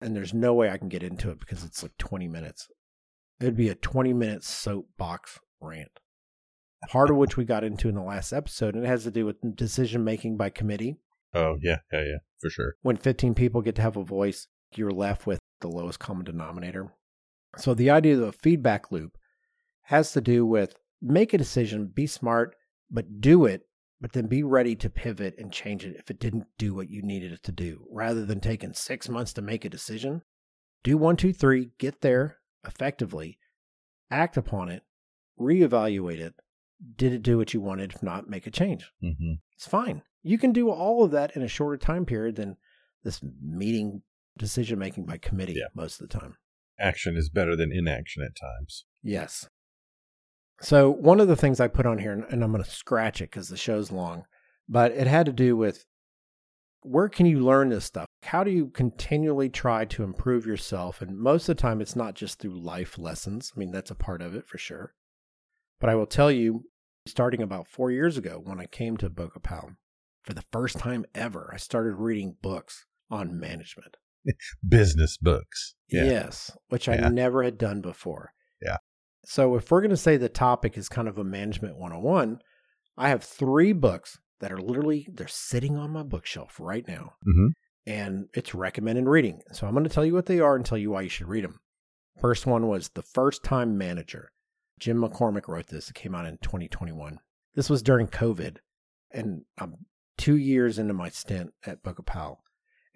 and 0.00 0.14
there's 0.14 0.34
no 0.34 0.52
way 0.52 0.68
I 0.68 0.76
can 0.76 0.90
get 0.90 1.02
into 1.02 1.30
it 1.30 1.40
because 1.40 1.64
it's 1.64 1.82
like 1.82 1.96
20 1.96 2.28
minutes. 2.28 2.68
It'd 3.40 3.56
be 3.56 3.68
a 3.68 3.74
20 3.74 4.12
minute 4.12 4.44
soapbox 4.44 5.38
rant, 5.60 6.00
part 6.88 7.10
of 7.10 7.16
which 7.16 7.36
we 7.36 7.44
got 7.44 7.64
into 7.64 7.88
in 7.88 7.94
the 7.94 8.02
last 8.02 8.32
episode, 8.32 8.74
and 8.74 8.84
it 8.84 8.88
has 8.88 9.04
to 9.04 9.10
do 9.10 9.26
with 9.26 9.56
decision 9.56 10.04
making 10.04 10.36
by 10.36 10.50
committee. 10.50 10.96
Oh 11.34 11.56
yeah. 11.60 11.78
Yeah. 11.92 12.02
Yeah. 12.02 12.18
For 12.40 12.50
sure. 12.50 12.74
When 12.82 12.96
15 12.96 13.34
people 13.34 13.62
get 13.62 13.74
to 13.76 13.82
have 13.82 13.96
a 13.96 14.04
voice, 14.04 14.46
you're 14.74 14.90
left 14.90 15.26
with 15.26 15.40
the 15.60 15.68
lowest 15.68 15.98
common 15.98 16.24
denominator. 16.24 16.94
So 17.56 17.74
the 17.74 17.90
idea 17.90 18.14
of 18.14 18.22
a 18.22 18.32
feedback 18.32 18.92
loop 18.92 19.16
has 19.82 20.12
to 20.12 20.20
do 20.20 20.46
with 20.46 20.74
make 21.00 21.32
a 21.32 21.38
decision, 21.38 21.90
be 21.92 22.06
smart, 22.06 22.56
but 22.90 23.20
do 23.20 23.44
it, 23.44 23.62
but 24.00 24.12
then 24.12 24.26
be 24.26 24.42
ready 24.42 24.74
to 24.76 24.90
pivot 24.90 25.34
and 25.38 25.52
change 25.52 25.84
it 25.84 25.96
if 25.98 26.10
it 26.10 26.18
didn't 26.18 26.46
do 26.58 26.74
what 26.74 26.90
you 26.90 27.02
needed 27.02 27.32
it 27.32 27.42
to 27.44 27.52
do. 27.52 27.86
Rather 27.90 28.24
than 28.24 28.40
taking 28.40 28.72
six 28.72 29.08
months 29.08 29.32
to 29.32 29.42
make 29.42 29.64
a 29.64 29.70
decision, 29.70 30.22
do 30.82 30.96
one, 30.96 31.16
two, 31.16 31.32
three, 31.32 31.70
get 31.78 32.00
there 32.00 32.38
effectively, 32.66 33.38
act 34.10 34.36
upon 34.36 34.68
it, 34.68 34.82
reevaluate 35.40 36.18
it. 36.20 36.34
Did 36.96 37.12
it 37.12 37.22
do 37.22 37.38
what 37.38 37.54
you 37.54 37.60
wanted? 37.60 37.92
If 37.94 38.02
not, 38.02 38.28
make 38.28 38.46
a 38.46 38.50
change. 38.50 38.90
hmm 39.00 39.34
It's 39.54 39.66
fine. 39.66 40.02
You 40.22 40.38
can 40.38 40.52
do 40.52 40.70
all 40.70 41.04
of 41.04 41.10
that 41.12 41.36
in 41.36 41.42
a 41.42 41.48
shorter 41.48 41.76
time 41.76 42.04
period 42.04 42.36
than 42.36 42.56
this 43.02 43.20
meeting 43.42 44.02
decision 44.38 44.78
making 44.78 45.04
by 45.06 45.18
committee 45.18 45.54
Yeah. 45.56 45.68
most 45.74 46.00
of 46.00 46.08
the 46.08 46.18
time. 46.18 46.36
Action 46.78 47.16
is 47.16 47.28
better 47.28 47.54
than 47.54 47.70
inaction 47.72 48.22
at 48.22 48.34
times. 48.34 48.84
Yes. 49.02 49.48
So, 50.60 50.90
one 50.90 51.20
of 51.20 51.28
the 51.28 51.36
things 51.36 51.60
I 51.60 51.68
put 51.68 51.86
on 51.86 51.98
here, 51.98 52.12
and 52.12 52.42
I'm 52.42 52.50
going 52.52 52.64
to 52.64 52.70
scratch 52.70 53.20
it 53.20 53.30
because 53.30 53.48
the 53.48 53.56
show's 53.56 53.92
long, 53.92 54.24
but 54.68 54.92
it 54.92 55.06
had 55.06 55.26
to 55.26 55.32
do 55.32 55.56
with 55.56 55.84
where 56.84 57.08
can 57.08 57.26
you 57.26 57.40
learn 57.40 57.70
this 57.70 57.86
stuff? 57.86 58.06
How 58.22 58.44
do 58.44 58.50
you 58.50 58.68
continually 58.68 59.48
try 59.48 59.86
to 59.86 60.02
improve 60.02 60.46
yourself? 60.46 61.00
And 61.00 61.18
most 61.18 61.48
of 61.48 61.56
the 61.56 61.60
time, 61.60 61.80
it's 61.80 61.96
not 61.96 62.14
just 62.14 62.38
through 62.38 62.60
life 62.60 62.98
lessons. 62.98 63.52
I 63.54 63.58
mean, 63.58 63.72
that's 63.72 63.90
a 63.90 63.96
part 63.96 64.20
of 64.20 64.34
it 64.34 64.46
for 64.46 64.58
sure. 64.58 64.94
But 65.80 65.90
I 65.90 65.94
will 65.94 66.06
tell 66.06 66.30
you, 66.30 66.64
starting 67.06 67.42
about 67.42 67.68
four 67.68 67.90
years 67.90 68.18
ago, 68.18 68.40
when 68.42 68.60
I 68.60 68.66
came 68.66 68.96
to 68.98 69.08
BOKA 69.08 69.40
Powell, 69.42 69.72
for 70.22 70.34
the 70.34 70.44
first 70.52 70.78
time 70.78 71.04
ever, 71.14 71.50
I 71.52 71.56
started 71.56 71.94
reading 71.94 72.36
books 72.42 72.86
on 73.10 73.38
management. 73.38 73.96
Business 74.68 75.16
books. 75.16 75.74
Yeah. 75.88 76.04
Yes, 76.04 76.50
which 76.68 76.88
I 76.88 76.96
never 76.96 77.42
had 77.42 77.58
done 77.58 77.80
before. 77.80 78.32
Yeah. 78.62 78.76
So 79.24 79.56
if 79.56 79.70
we're 79.70 79.80
going 79.80 79.90
to 79.90 79.96
say 79.96 80.16
the 80.16 80.28
topic 80.28 80.76
is 80.76 80.88
kind 80.88 81.08
of 81.08 81.16
a 81.16 81.24
management 81.24 81.78
101, 81.78 82.40
I 82.96 83.08
have 83.08 83.24
three 83.24 83.72
books 83.72 84.18
that 84.44 84.52
are 84.52 84.60
literally 84.60 85.08
they're 85.12 85.26
sitting 85.26 85.76
on 85.76 85.90
my 85.90 86.02
bookshelf 86.02 86.60
right 86.60 86.86
now 86.86 87.14
hmm 87.24 87.48
and 87.86 88.28
it's 88.34 88.54
recommended 88.54 89.06
reading. 89.06 89.42
So 89.52 89.66
I'm 89.66 89.74
going 89.74 89.84
to 89.84 89.90
tell 89.90 90.04
you 90.04 90.14
what 90.14 90.26
they 90.26 90.40
are 90.40 90.56
and 90.56 90.64
tell 90.64 90.78
you 90.78 90.90
why 90.90 91.02
you 91.02 91.08
should 91.08 91.28
read 91.28 91.44
them. 91.44 91.60
First 92.20 92.46
one 92.46 92.66
was 92.66 92.90
The 92.90 93.02
First 93.02 93.42
Time 93.42 93.76
Manager. 93.76 94.30
Jim 94.78 95.00
McCormick 95.00 95.48
wrote 95.48 95.66
this. 95.66 95.90
It 95.90 95.94
came 95.94 96.14
out 96.14 96.26
in 96.26 96.38
2021. 96.38 97.18
This 97.54 97.68
was 97.68 97.82
during 97.82 98.06
COVID 98.06 98.58
and 99.10 99.42
I'm 99.58 99.74
2 100.18 100.36
years 100.36 100.78
into 100.78 100.94
my 100.94 101.08
stint 101.08 101.52
at 101.66 101.82
BOKA 101.82 102.04
Powell. 102.04 102.42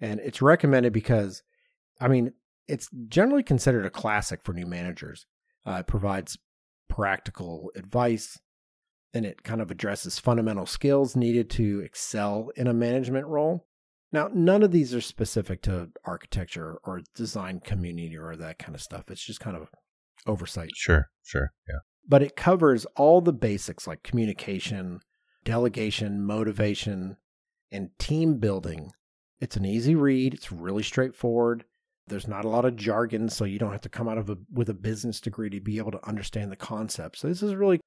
And 0.01 0.19
it's 0.21 0.41
recommended 0.41 0.93
because 0.93 1.43
I 2.01 2.07
mean, 2.07 2.33
it's 2.67 2.89
generally 3.09 3.43
considered 3.43 3.85
a 3.85 3.89
classic 3.89 4.41
for 4.43 4.53
new 4.53 4.65
managers. 4.65 5.25
Uh, 5.65 5.79
it 5.81 5.87
provides 5.87 6.37
practical 6.87 7.71
advice 7.75 8.39
and 9.13 9.25
it 9.25 9.43
kind 9.43 9.61
of 9.61 9.71
addresses 9.71 10.19
fundamental 10.19 10.65
skills 10.65 11.15
needed 11.15 11.49
to 11.51 11.79
excel 11.79 12.51
in 12.55 12.67
a 12.67 12.73
management 12.73 13.27
role. 13.27 13.65
Now, 14.11 14.29
none 14.33 14.63
of 14.63 14.71
these 14.71 14.93
are 14.93 15.01
specific 15.01 15.61
to 15.63 15.89
architecture 16.05 16.79
or 16.83 17.01
design 17.15 17.59
community 17.59 18.17
or 18.17 18.35
that 18.35 18.57
kind 18.57 18.75
of 18.75 18.81
stuff. 18.81 19.09
It's 19.09 19.23
just 19.23 19.39
kind 19.39 19.55
of 19.55 19.69
oversight. 20.25 20.71
Sure. 20.75 21.09
Sure. 21.23 21.51
Yeah. 21.67 21.79
But 22.07 22.23
it 22.23 22.35
covers 22.35 22.85
all 22.95 23.21
the 23.21 23.33
basics 23.33 23.85
like 23.85 24.01
communication, 24.01 25.01
delegation, 25.43 26.23
motivation, 26.25 27.17
and 27.71 27.89
team 27.99 28.39
building. 28.39 28.91
It's 29.39 29.55
an 29.55 29.65
easy 29.65 29.95
read, 29.95 30.33
it's 30.33 30.51
really 30.51 30.83
straightforward. 30.83 31.65
There's 32.07 32.27
not 32.27 32.45
a 32.45 32.49
lot 32.49 32.65
of 32.65 32.75
jargon, 32.75 33.29
so 33.29 33.45
you 33.45 33.59
don't 33.59 33.71
have 33.71 33.81
to 33.81 33.89
come 33.89 34.09
out 34.09 34.17
of 34.17 34.31
a, 34.31 34.37
with 34.51 34.69
a 34.69 34.73
business 34.73 35.21
degree 35.21 35.51
to 35.51 35.59
be 35.59 35.77
able 35.77 35.91
to 35.91 36.07
understand 36.07 36.51
the 36.51 36.55
concept. 36.55 37.19
So 37.19 37.27
this 37.27 37.43
is 37.43 37.53
really, 37.53 37.79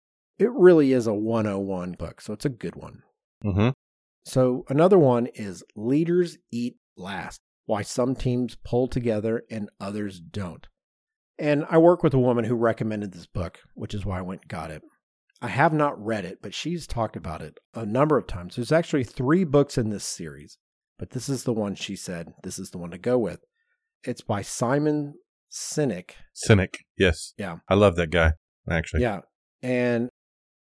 it 0.42 0.50
really 0.52 0.92
is 0.92 1.06
a 1.06 1.14
101 1.14 1.92
book. 1.92 2.20
So 2.20 2.32
it's 2.32 2.44
a 2.44 2.50
good 2.50 2.74
one. 2.74 3.02
hmm 3.42 3.70
So 4.24 4.64
another 4.68 4.98
one 4.98 5.26
is 5.34 5.62
Leaders 5.76 6.36
Eat 6.50 6.76
Last 6.96 7.40
Why 7.66 7.82
Some 7.82 8.14
Teams 8.14 8.56
Pull 8.64 8.88
Together 8.88 9.42
and 9.50 9.70
Others 9.80 10.20
Don't. 10.20 10.66
And 11.38 11.64
I 11.70 11.78
work 11.78 12.02
with 12.02 12.14
a 12.14 12.18
woman 12.18 12.44
who 12.44 12.54
recommended 12.54 13.12
this 13.12 13.26
book, 13.26 13.60
which 13.74 13.94
is 13.94 14.04
why 14.04 14.18
I 14.18 14.22
went 14.22 14.42
and 14.42 14.48
got 14.50 14.70
it. 14.70 14.82
I 15.40 15.48
have 15.48 15.72
not 15.72 16.02
read 16.04 16.24
it, 16.24 16.38
but 16.42 16.54
she's 16.54 16.86
talked 16.86 17.16
about 17.16 17.42
it 17.42 17.58
a 17.74 17.86
number 17.86 18.16
of 18.16 18.26
times. 18.26 18.56
There's 18.56 18.70
actually 18.70 19.04
three 19.04 19.44
books 19.44 19.76
in 19.76 19.90
this 19.90 20.04
series, 20.04 20.58
but 20.98 21.10
this 21.10 21.28
is 21.28 21.44
the 21.44 21.52
one 21.52 21.74
she 21.74 21.96
said 21.96 22.32
this 22.42 22.58
is 22.58 22.70
the 22.70 22.78
one 22.78 22.90
to 22.90 22.98
go 22.98 23.18
with. 23.18 23.40
It's 24.04 24.20
by 24.20 24.42
Simon 24.42 25.14
Sinek. 25.52 26.12
Cynic. 26.32 26.78
Yes. 26.96 27.34
Yeah. 27.36 27.56
I 27.68 27.74
love 27.74 27.96
that 27.96 28.10
guy. 28.10 28.32
Actually. 28.70 29.02
Yeah. 29.02 29.20
And 29.62 30.10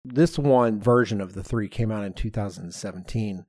this 0.05 0.37
one 0.37 0.79
version 0.81 1.21
of 1.21 1.33
the 1.33 1.43
three 1.43 1.67
came 1.69 1.91
out 1.91 2.03
in 2.03 2.13
2017. 2.13 3.45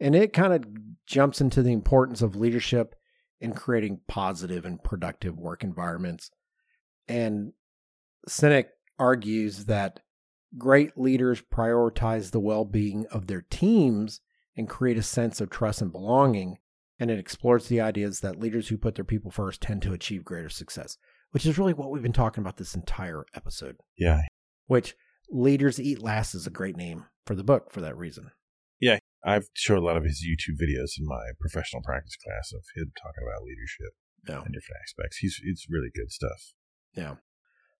And 0.00 0.14
it 0.14 0.32
kind 0.32 0.52
of 0.52 0.64
jumps 1.06 1.40
into 1.40 1.62
the 1.62 1.72
importance 1.72 2.22
of 2.22 2.36
leadership 2.36 2.94
in 3.40 3.52
creating 3.52 4.00
positive 4.06 4.64
and 4.64 4.82
productive 4.82 5.38
work 5.38 5.64
environments. 5.64 6.30
And 7.08 7.52
Sinek 8.28 8.66
argues 8.98 9.64
that 9.66 10.00
great 10.56 10.96
leaders 10.96 11.42
prioritize 11.42 12.30
the 12.30 12.40
well 12.40 12.64
being 12.64 13.06
of 13.10 13.26
their 13.26 13.42
teams 13.50 14.20
and 14.56 14.68
create 14.68 14.98
a 14.98 15.02
sense 15.02 15.40
of 15.40 15.50
trust 15.50 15.82
and 15.82 15.92
belonging. 15.92 16.58
And 17.00 17.10
it 17.10 17.18
explores 17.18 17.68
the 17.68 17.80
ideas 17.80 18.20
that 18.20 18.40
leaders 18.40 18.68
who 18.68 18.76
put 18.78 18.94
their 18.96 19.04
people 19.04 19.30
first 19.30 19.60
tend 19.60 19.82
to 19.82 19.92
achieve 19.92 20.24
greater 20.24 20.48
success, 20.48 20.96
which 21.30 21.46
is 21.46 21.58
really 21.58 21.74
what 21.74 21.90
we've 21.90 22.02
been 22.02 22.12
talking 22.12 22.42
about 22.42 22.56
this 22.56 22.74
entire 22.74 23.24
episode 23.34 23.76
Yeah. 23.96 24.22
which 24.66 24.94
Leaders 25.30 25.80
Eat 25.80 26.00
Last 26.02 26.34
is 26.34 26.46
a 26.46 26.50
great 26.50 26.76
name 26.76 27.04
for 27.26 27.34
the 27.34 27.44
book 27.44 27.70
for 27.72 27.80
that 27.80 27.96
reason. 27.96 28.30
Yeah, 28.80 28.98
I've 29.24 29.48
showed 29.54 29.78
a 29.78 29.84
lot 29.84 29.96
of 29.96 30.04
his 30.04 30.24
YouTube 30.24 30.54
videos 30.62 30.98
in 30.98 31.06
my 31.06 31.30
professional 31.40 31.82
practice 31.82 32.16
class 32.24 32.52
of 32.52 32.62
him 32.76 32.92
talking 32.96 33.24
about 33.26 33.42
leadership 33.44 33.92
Yeah. 34.28 34.36
and 34.44 34.54
different 34.54 34.80
aspects. 34.82 35.18
He's 35.18 35.40
it's 35.44 35.66
really 35.68 35.90
good 35.94 36.10
stuff. 36.12 36.54
Yeah. 36.94 37.16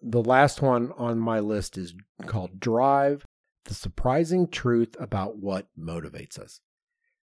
The 0.02 0.22
last 0.22 0.60
one 0.62 0.92
on 0.96 1.18
my 1.18 1.40
list 1.40 1.76
is 1.78 1.94
called 2.26 2.60
Drive 2.60 3.24
The 3.64 3.74
Surprising 3.74 4.48
Truth 4.48 4.96
About 5.00 5.38
What 5.38 5.68
Motivates 5.78 6.38
Us. 6.38 6.60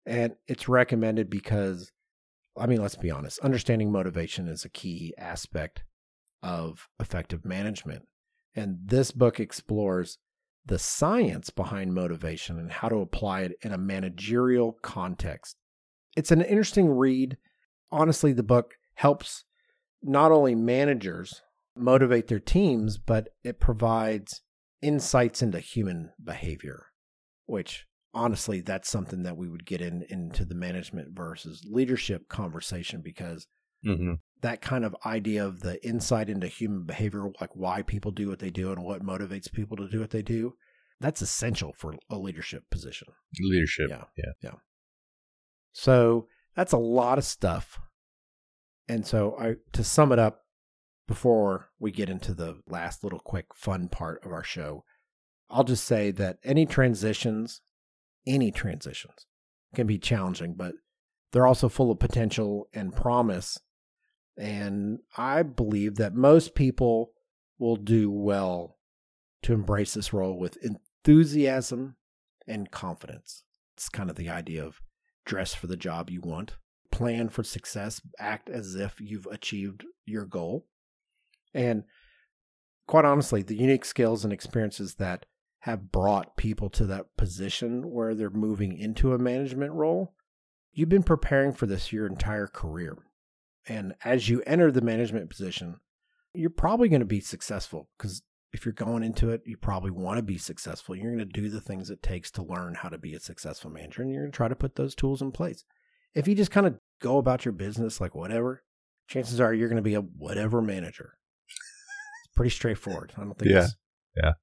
And 0.06 0.36
it's 0.48 0.68
recommended 0.70 1.30
because, 1.30 1.92
I 2.58 2.66
mean, 2.68 2.82
let's 2.82 2.96
be 2.96 3.12
honest, 3.12 3.40
understanding 3.40 3.92
motivation 3.92 4.48
is 4.48 4.66
a 4.66 4.70
key 4.70 5.14
aspect 5.18 5.84
of 6.44 6.88
effective 7.00 7.44
management. 7.46 8.04
And 8.56 8.78
this 8.84 9.12
book 9.12 9.40
explores 9.40 10.18
the 10.66 10.80
science 10.80 11.50
behind 11.50 11.94
motivation 11.94 12.58
and 12.58 12.72
how 12.72 12.90
to 12.90 12.98
apply 12.98 13.42
it 13.42 13.54
in 13.62 13.72
a 13.72 13.78
managerial 13.78 14.74
context. 14.82 15.58
It's 16.16 16.32
an 16.32 16.42
interesting 16.42 16.90
read. 16.90 17.38
Honestly, 17.92 18.34
the 18.34 18.44
book 18.44 18.76
helps 18.96 19.44
not 20.02 20.32
only 20.32 20.56
managers 20.56 21.42
motivate 21.76 22.28
their 22.28 22.40
teams, 22.40 22.98
but 22.98 23.30
it 23.44 23.60
provides 23.60 24.42
insights 24.82 25.42
into 25.42 25.60
human 25.60 26.12
behavior, 26.24 26.88
which 27.46 27.86
honestly, 28.14 28.62
that's 28.62 28.90
something 28.90 29.24
that 29.24 29.36
we 29.36 29.50
would 29.50 29.66
get 29.66 29.82
in 29.82 30.06
into 30.10 30.46
the 30.46 30.56
management 30.56 31.10
versus 31.14 31.66
leadership 31.70 32.30
conversation 32.30 33.02
because 33.04 33.46
Mm-hmm. 33.86 34.14
That 34.42 34.62
kind 34.62 34.86
of 34.86 34.96
idea 35.06 35.46
of 35.46 35.62
the 35.62 35.84
insight 35.86 36.30
into 36.30 36.48
human 36.48 36.84
behavior, 36.84 37.30
like 37.40 37.56
why 37.56 37.82
people 37.82 38.12
do 38.12 38.30
what 38.30 38.40
they 38.40 38.50
do 38.50 38.72
and 38.72 38.84
what 38.84 39.04
motivates 39.04 39.52
people 39.52 39.78
to 39.78 39.90
do 39.90 40.00
what 40.00 40.12
they 40.12 40.22
do, 40.22 40.54
that's 41.00 41.22
essential 41.22 41.74
for 41.78 41.96
a 42.10 42.18
leadership 42.18 42.64
position. 42.70 43.08
Leadership. 43.40 43.88
Yeah. 43.90 44.04
Yeah. 44.42 44.52
So 45.74 46.28
that's 46.56 46.72
a 46.72 46.78
lot 46.78 47.18
of 47.18 47.24
stuff. 47.24 47.80
And 48.88 49.06
so 49.06 49.36
I 49.40 49.56
to 49.74 49.84
sum 49.84 50.12
it 50.12 50.20
up 50.20 50.42
before 51.08 51.70
we 51.80 51.92
get 51.92 52.10
into 52.10 52.34
the 52.34 52.62
last 52.68 53.04
little 53.04 53.20
quick 53.20 53.48
fun 53.56 53.90
part 53.90 54.24
of 54.26 54.32
our 54.32 54.44
show, 54.44 54.84
I'll 55.50 55.64
just 55.64 55.84
say 55.84 56.12
that 56.12 56.38
any 56.44 56.66
transitions, 56.66 57.62
any 58.26 58.52
transitions 58.52 59.26
can 59.76 59.88
be 59.88 59.98
challenging, 59.98 60.56
but 60.56 60.74
they're 61.32 61.48
also 61.48 61.70
full 61.70 61.92
of 61.92 62.00
potential 62.00 62.68
and 62.74 62.96
promise. 62.96 63.60
And 64.38 65.00
I 65.18 65.44
believe 65.44 65.96
that 65.96 66.14
most 66.14 66.56
people 66.56 67.12
will 67.58 67.78
do 67.78 68.12
well 68.12 68.78
to 69.44 69.54
embrace 69.54 69.94
this 69.94 70.12
role 70.12 70.38
with 70.38 70.58
enthusiasm 70.58 71.96
and 72.48 72.72
confidence. 72.72 73.44
It's 73.76 73.90
kind 73.90 74.10
of 74.10 74.16
the 74.16 74.30
idea 74.30 74.66
of 74.66 74.82
dress 75.26 75.54
for 75.54 75.68
the 75.68 75.78
job 75.78 76.10
you 76.10 76.22
want, 76.22 76.58
plan 76.92 77.30
for 77.30 77.44
success, 77.44 78.02
act 78.20 78.50
as 78.50 78.76
if 78.76 79.00
you've 79.00 79.28
achieved 79.28 79.86
your 80.06 80.26
goal. 80.26 80.66
And 81.54 81.84
quite 82.88 83.06
honestly, 83.06 83.42
the 83.42 83.56
unique 83.56 83.86
skills 83.86 84.24
and 84.24 84.34
experiences 84.34 84.96
that 84.96 85.26
have 85.60 85.92
brought 85.92 86.38
people 86.38 86.70
to 86.70 86.86
that 86.86 87.18
position 87.18 87.90
where 87.90 88.14
they're 88.14 88.30
moving 88.30 88.78
into 88.78 89.14
a 89.14 89.18
management 89.18 89.74
role, 89.74 90.14
you've 90.74 90.90
been 90.90 91.04
preparing 91.04 91.54
for 91.54 91.66
this 91.66 91.92
your 91.92 92.06
entire 92.06 92.48
career. 92.48 92.98
And 93.68 93.96
as 94.04 94.30
you 94.30 94.42
enter 94.46 94.72
the 94.72 94.82
management 94.82 95.30
position, 95.30 95.78
you're 96.34 96.50
probably 96.50 96.90
going 96.90 97.00
to 97.02 97.06
be 97.06 97.20
successful 97.22 97.90
because 97.98 98.22
if 98.54 98.66
you're 98.66 98.74
going 98.74 99.04
into 99.04 99.32
it, 99.32 99.42
you 99.46 99.58
probably 99.58 99.92
want 99.92 100.18
to 100.18 100.24
be 100.24 100.38
successful. 100.38 100.96
You're 100.96 101.14
going 101.14 101.18
to 101.20 101.26
do 101.42 101.50
the 101.50 101.62
things 101.62 101.90
it 101.90 102.02
takes 102.02 102.32
to 102.32 102.44
learn 102.44 102.76
how 102.76 102.90
to 102.90 102.98
be 102.98 103.14
a 103.14 103.20
successful 103.20 103.70
manager, 103.70 104.02
and 104.02 104.12
you're 104.12 104.22
going 104.24 104.32
to 104.32 104.36
try 104.36 104.48
to 104.48 104.56
put 104.56 104.76
those 104.76 104.96
tools 104.96 105.22
in 105.22 105.32
place. 105.32 105.66
If 106.14 106.28
you 106.28 106.36
just 106.36 106.52
kind 106.52 106.66
of 106.66 106.80
go 107.02 107.18
about 107.18 107.44
your 107.44 107.52
business 107.52 108.00
like 108.00 108.16
whatever, 108.16 108.64
chances 109.08 109.42
are 109.42 109.54
you're 109.54 109.68
going 109.68 109.76
to 109.78 109.82
be 109.82 109.96
a 109.96 110.02
whatever 110.02 110.62
manager. 110.62 111.18
It's 111.48 112.34
pretty 112.36 112.52
straightforward. 112.52 113.12
I 113.18 113.22
don't 113.22 113.38
think 113.38 113.52
Yeah. 113.52 113.68
Yeah. 114.16 114.34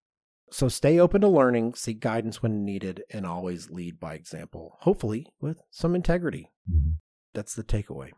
So 0.50 0.68
stay 0.68 0.98
open 0.98 1.22
to 1.22 1.28
learning, 1.28 1.74
seek 1.74 2.00
guidance 2.00 2.42
when 2.42 2.64
needed, 2.66 3.04
and 3.10 3.24
always 3.24 3.70
lead 3.70 3.98
by 3.98 4.14
example, 4.14 4.76
hopefully 4.80 5.26
with 5.40 5.62
some 5.70 5.94
integrity. 5.94 6.50
Mhm. 6.70 6.96
That's 7.32 7.54
the 7.54 7.64
takeaway. 7.64 8.10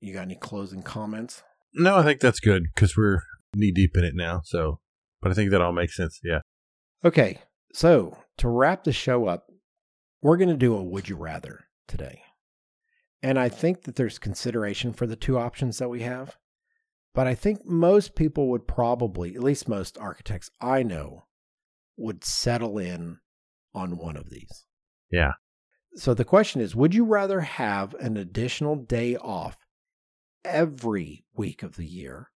You 0.00 0.14
got 0.14 0.22
any 0.22 0.36
closing 0.36 0.82
comments? 0.82 1.42
No, 1.74 1.96
I 1.96 2.02
think 2.02 2.20
that's 2.20 2.40
good 2.40 2.64
because 2.74 2.96
we're 2.96 3.20
knee 3.54 3.72
deep 3.72 3.96
in 3.96 4.04
it 4.04 4.14
now. 4.14 4.40
So, 4.44 4.80
but 5.20 5.30
I 5.30 5.34
think 5.34 5.50
that 5.50 5.60
all 5.60 5.72
makes 5.72 5.96
sense. 5.96 6.20
Yeah. 6.24 6.40
Okay, 7.04 7.38
so 7.72 8.16
to 8.38 8.48
wrap 8.48 8.84
the 8.84 8.92
show 8.92 9.26
up, 9.26 9.46
we're 10.22 10.36
going 10.36 10.50
to 10.50 10.56
do 10.56 10.74
a 10.74 10.82
would 10.82 11.08
you 11.08 11.16
rather 11.16 11.64
today. 11.88 12.22
And 13.22 13.38
I 13.38 13.48
think 13.48 13.82
that 13.82 13.96
there's 13.96 14.18
consideration 14.18 14.92
for 14.92 15.06
the 15.06 15.16
two 15.16 15.38
options 15.38 15.78
that 15.78 15.90
we 15.90 16.00
have. 16.02 16.36
But 17.14 17.26
I 17.26 17.34
think 17.34 17.66
most 17.66 18.14
people 18.14 18.48
would 18.50 18.66
probably, 18.66 19.34
at 19.34 19.42
least 19.42 19.68
most 19.68 19.98
architects 19.98 20.50
I 20.60 20.82
know, 20.82 21.26
would 21.96 22.24
settle 22.24 22.78
in 22.78 23.18
on 23.74 23.98
one 23.98 24.16
of 24.16 24.30
these. 24.30 24.64
Yeah. 25.10 25.32
So 25.96 26.14
the 26.14 26.24
question 26.24 26.60
is 26.60 26.74
would 26.76 26.94
you 26.94 27.04
rather 27.04 27.40
have 27.40 27.94
an 27.94 28.16
additional 28.16 28.76
day 28.76 29.16
off 29.16 29.56
every 30.44 31.24
week 31.34 31.62
of 31.62 31.76
the 31.76 31.86
year 31.86 32.30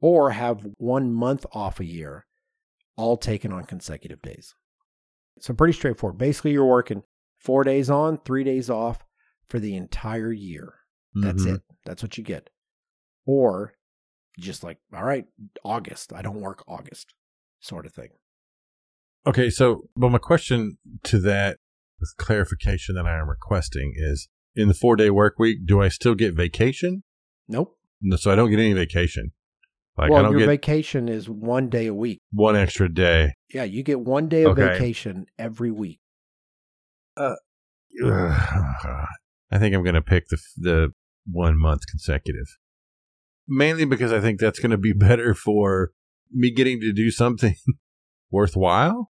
or 0.00 0.30
have 0.30 0.66
one 0.78 1.12
month 1.12 1.46
off 1.52 1.80
a 1.80 1.84
year, 1.84 2.26
all 2.96 3.16
taken 3.16 3.52
on 3.52 3.64
consecutive 3.64 4.22
days? 4.22 4.54
So 5.40 5.54
pretty 5.54 5.72
straightforward. 5.72 6.18
Basically, 6.18 6.52
you're 6.52 6.64
working 6.64 7.02
four 7.38 7.64
days 7.64 7.90
on, 7.90 8.18
three 8.18 8.44
days 8.44 8.70
off 8.70 9.04
for 9.48 9.58
the 9.58 9.76
entire 9.76 10.32
year. 10.32 10.74
That's 11.14 11.44
Mhm. 11.44 11.56
it. 11.56 11.62
That's 11.84 12.02
what 12.02 12.16
you 12.16 12.24
get. 12.24 12.50
Or 13.26 13.74
just 14.38 14.62
like, 14.62 14.78
all 14.94 15.04
right, 15.04 15.26
August, 15.64 16.12
I 16.12 16.22
don't 16.22 16.40
work 16.40 16.64
August, 16.66 17.14
sort 17.60 17.84
of 17.86 17.92
thing. 17.92 18.10
Okay. 19.26 19.50
So, 19.50 19.88
but 19.96 20.08
my 20.10 20.18
question 20.18 20.78
to 21.04 21.18
that 21.20 21.58
with 22.00 22.14
clarification 22.16 22.94
that 22.96 23.06
I 23.06 23.18
am 23.18 23.28
requesting 23.28 23.92
is 23.96 24.28
in 24.54 24.68
the 24.68 24.74
four 24.74 24.96
day 24.96 25.10
work 25.10 25.38
week, 25.38 25.66
do 25.66 25.80
I 25.80 25.88
still 25.88 26.14
get 26.14 26.34
vacation? 26.34 27.02
Nope. 27.48 27.76
No, 28.00 28.16
so 28.16 28.30
I 28.30 28.34
don't 28.36 28.50
get 28.50 28.58
any 28.58 28.72
vacation. 28.72 29.32
Like 29.96 30.08
I 30.10 30.14
well, 30.14 30.22
don't 30.22 30.32
your 30.32 30.40
get 30.40 30.46
vacation 30.46 31.08
is 31.08 31.28
one 31.28 31.68
day 31.68 31.86
a 31.86 31.94
week. 31.94 32.20
one 32.32 32.56
extra 32.56 32.92
day. 32.92 33.34
Yeah, 33.52 33.64
you 33.64 33.82
get 33.82 34.00
one 34.00 34.28
day 34.28 34.44
of 34.44 34.52
Okay. 34.52 34.72
vacation 34.72 35.26
every 35.38 35.70
week. 35.70 36.00
Ugh. 37.16 37.36
Uh, 38.02 38.16
I 39.50 39.58
think 39.58 39.74
I'm 39.74 39.82
going 39.82 39.94
to 39.94 40.02
pick 40.02 40.28
the 40.28 40.38
the 40.56 40.88
one 41.30 41.58
month 41.58 41.82
consecutive, 41.90 42.46
mainly 43.46 43.84
because 43.84 44.12
I 44.12 44.20
think 44.20 44.40
that's 44.40 44.58
going 44.58 44.70
to 44.70 44.78
be 44.78 44.92
better 44.96 45.34
for 45.34 45.90
me 46.30 46.50
getting 46.50 46.80
to 46.80 46.92
do 46.92 47.10
something 47.10 47.54
worthwhile. 48.30 49.10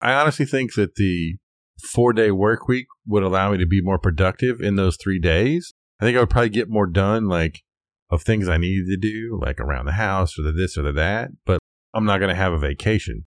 I 0.00 0.12
honestly 0.12 0.46
think 0.46 0.74
that 0.74 0.94
the 0.94 1.38
four 1.82 2.12
day 2.12 2.30
work 2.30 2.68
week 2.68 2.86
would 3.06 3.24
allow 3.24 3.50
me 3.50 3.58
to 3.58 3.66
be 3.66 3.80
more 3.82 3.98
productive 3.98 4.60
in 4.60 4.76
those 4.76 4.96
three 4.96 5.18
days. 5.18 5.74
I 6.00 6.04
think 6.04 6.16
I 6.16 6.20
would 6.20 6.30
probably 6.30 6.50
get 6.50 6.68
more 6.68 6.86
done, 6.86 7.28
like 7.28 7.62
of 8.10 8.22
things 8.22 8.48
I 8.48 8.56
needed 8.56 8.86
to 8.88 8.96
do, 8.96 9.38
like 9.42 9.60
around 9.60 9.86
the 9.86 9.92
house 9.92 10.38
or 10.38 10.42
the 10.42 10.52
this 10.52 10.78
or 10.78 10.82
the 10.82 10.92
that. 10.92 11.30
But 11.44 11.58
I'm 11.94 12.04
not 12.04 12.18
going 12.18 12.28
to 12.30 12.34
have 12.34 12.52
a 12.52 12.58
vacation. 12.58 13.26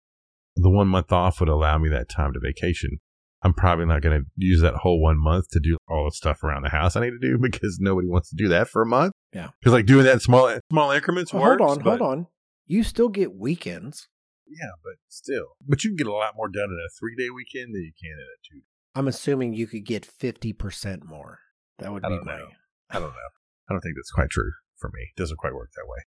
The 0.56 0.70
one 0.70 0.88
month 0.88 1.12
off 1.12 1.40
would 1.40 1.50
allow 1.50 1.78
me 1.78 1.90
that 1.90 2.10
time 2.10 2.34
to 2.34 2.40
vacation. 2.40 3.00
I'm 3.44 3.54
probably 3.54 3.86
not 3.86 4.02
going 4.02 4.20
to 4.22 4.26
use 4.36 4.62
that 4.62 4.74
whole 4.76 5.00
one 5.02 5.18
month 5.20 5.50
to 5.52 5.60
do 5.60 5.78
all 5.88 6.06
the 6.06 6.12
stuff 6.12 6.44
around 6.44 6.64
the 6.64 6.70
house 6.70 6.96
I 6.96 7.02
need 7.02 7.12
to 7.12 7.20
do 7.20 7.38
because 7.42 7.78
nobody 7.80 8.08
wants 8.08 8.30
to 8.32 8.36
do 8.36 8.48
that 8.50 8.68
for 8.68 8.82
a 8.82 8.86
month. 8.86 9.14
Yeah. 9.34 9.50
Because 9.60 9.74
like 9.74 9.86
doing 9.86 10.06
that 10.06 10.14
in 10.14 10.20
small 10.20 10.58
small 10.72 10.92
increments 10.92 11.32
Well, 11.34 11.44
works. 11.44 11.62
hold 11.62 11.78
on, 11.78 11.84
but- 11.84 12.00
hold 12.00 12.12
on. 12.12 12.28
You 12.66 12.84
still 12.84 13.08
get 13.10 13.34
weekends. 13.34 14.10
Yeah, 14.50 14.72
but 14.84 14.94
still, 15.10 15.56
but 15.68 15.84
you 15.84 15.90
can 15.92 15.98
get 15.98 16.08
a 16.08 16.12
lot 16.14 16.34
more 16.36 16.48
done 16.50 16.66
in 16.70 16.78
a 16.86 16.90
three 17.00 17.16
day 17.18 17.30
weekend 17.30 17.74
than 17.76 17.82
you 17.82 17.92
can 18.02 18.12
in 18.12 18.18
a 18.20 18.40
two. 18.50 18.62
I'm 18.96 19.08
assuming 19.08 19.54
you 19.54 19.68
could 19.68 19.86
get 19.86 20.06
50% 20.08 21.04
more. 21.06 21.40
That 21.80 21.94
would 21.94 22.04
I 22.06 22.10
be 22.10 22.16
don't 22.16 22.26
my. 22.26 22.38
know. 22.38 22.48
I 22.90 22.94
don't 22.96 23.10
know. 23.10 23.30
I 23.70 23.74
don't 23.74 23.82
think 23.82 23.96
that's 23.98 24.12
quite 24.12 24.30
true 24.30 24.52
for 24.78 24.90
me. 24.94 25.02
It 25.16 25.20
doesn't 25.20 25.38
quite 25.38 25.54
work 25.54 25.70
that 25.76 25.88
way. 25.88 26.04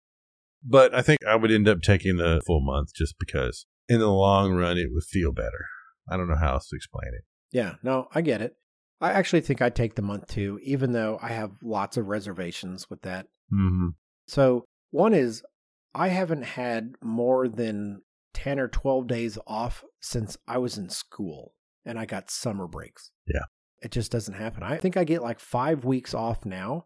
But 0.64 0.94
I 0.94 1.02
think 1.02 1.20
I 1.28 1.36
would 1.36 1.52
end 1.52 1.68
up 1.68 1.82
taking 1.82 2.18
the 2.18 2.42
full 2.46 2.62
month 2.62 2.90
just 2.96 3.16
because 3.20 3.66
in 3.88 4.00
the 4.00 4.08
long 4.08 4.54
run 4.54 4.78
it 4.78 4.90
would 4.92 5.04
feel 5.04 5.32
better. 5.32 5.66
I 6.10 6.18
don't 6.18 6.30
know 6.30 6.38
how 6.38 6.54
else 6.54 6.70
to 6.70 6.76
explain 6.76 7.12
it. 7.14 7.24
Yeah, 7.52 7.76
no, 7.84 8.08
I 8.14 8.22
get 8.22 8.42
it. 8.42 8.56
I 9.00 9.12
actually 9.12 9.42
think 9.42 9.62
I'd 9.62 9.76
take 9.76 9.96
the 9.96 10.02
month 10.02 10.28
too, 10.28 10.60
even 10.64 10.92
though 10.92 11.20
I 11.22 11.30
have 11.30 11.52
lots 11.62 11.98
of 11.98 12.08
reservations 12.08 12.90
with 12.90 13.04
that. 13.04 13.28
Mm-hmm. 13.54 13.90
So, 14.28 14.66
one 14.92 15.14
is 15.14 15.44
I 15.94 16.08
haven't 16.10 16.44
had 16.44 16.96
more 17.02 17.48
than 17.48 18.02
10 18.34 18.60
or 18.60 18.68
12 18.68 19.08
days 19.08 19.38
off 19.48 19.84
since 20.02 20.38
I 20.48 20.58
was 20.58 20.78
in 20.78 20.90
school 20.90 21.54
and 21.86 22.00
I 22.00 22.06
got 22.06 22.30
summer 22.30 22.68
breaks. 22.68 23.12
Yeah. 23.28 23.46
It 23.82 23.92
just 23.92 24.12
doesn't 24.12 24.34
happen. 24.34 24.64
I 24.64 24.78
think 24.78 24.98
I 24.98 25.04
get 25.04 25.22
like 25.22 25.40
five 25.40 25.86
weeks 25.86 26.14
off 26.14 26.46
now. 26.46 26.86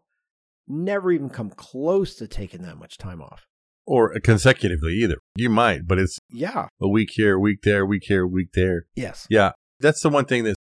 Never 0.68 1.10
even 1.10 1.30
come 1.30 1.50
close 1.50 2.14
to 2.16 2.26
taking 2.28 2.62
that 2.62 2.76
much 2.78 2.98
time 2.98 3.20
off. 3.22 3.46
or 3.84 4.16
consecutively 4.20 4.92
either. 4.92 5.16
You 5.36 5.50
might, 5.50 5.88
but 5.88 5.98
it's 5.98 6.16
Yeah. 6.30 6.68
a 6.80 6.88
week 6.88 7.10
here, 7.14 7.34
a 7.34 7.40
week 7.40 7.62
there, 7.64 7.82
a 7.82 7.86
week 7.86 8.04
here, 8.06 8.22
a 8.22 8.28
week 8.28 8.50
there. 8.54 8.84
Yes. 8.94 9.26
Yeah, 9.28 9.52
that's 9.80 10.00
the 10.02 10.08
one 10.08 10.24
thing 10.24 10.44
that 10.44 10.54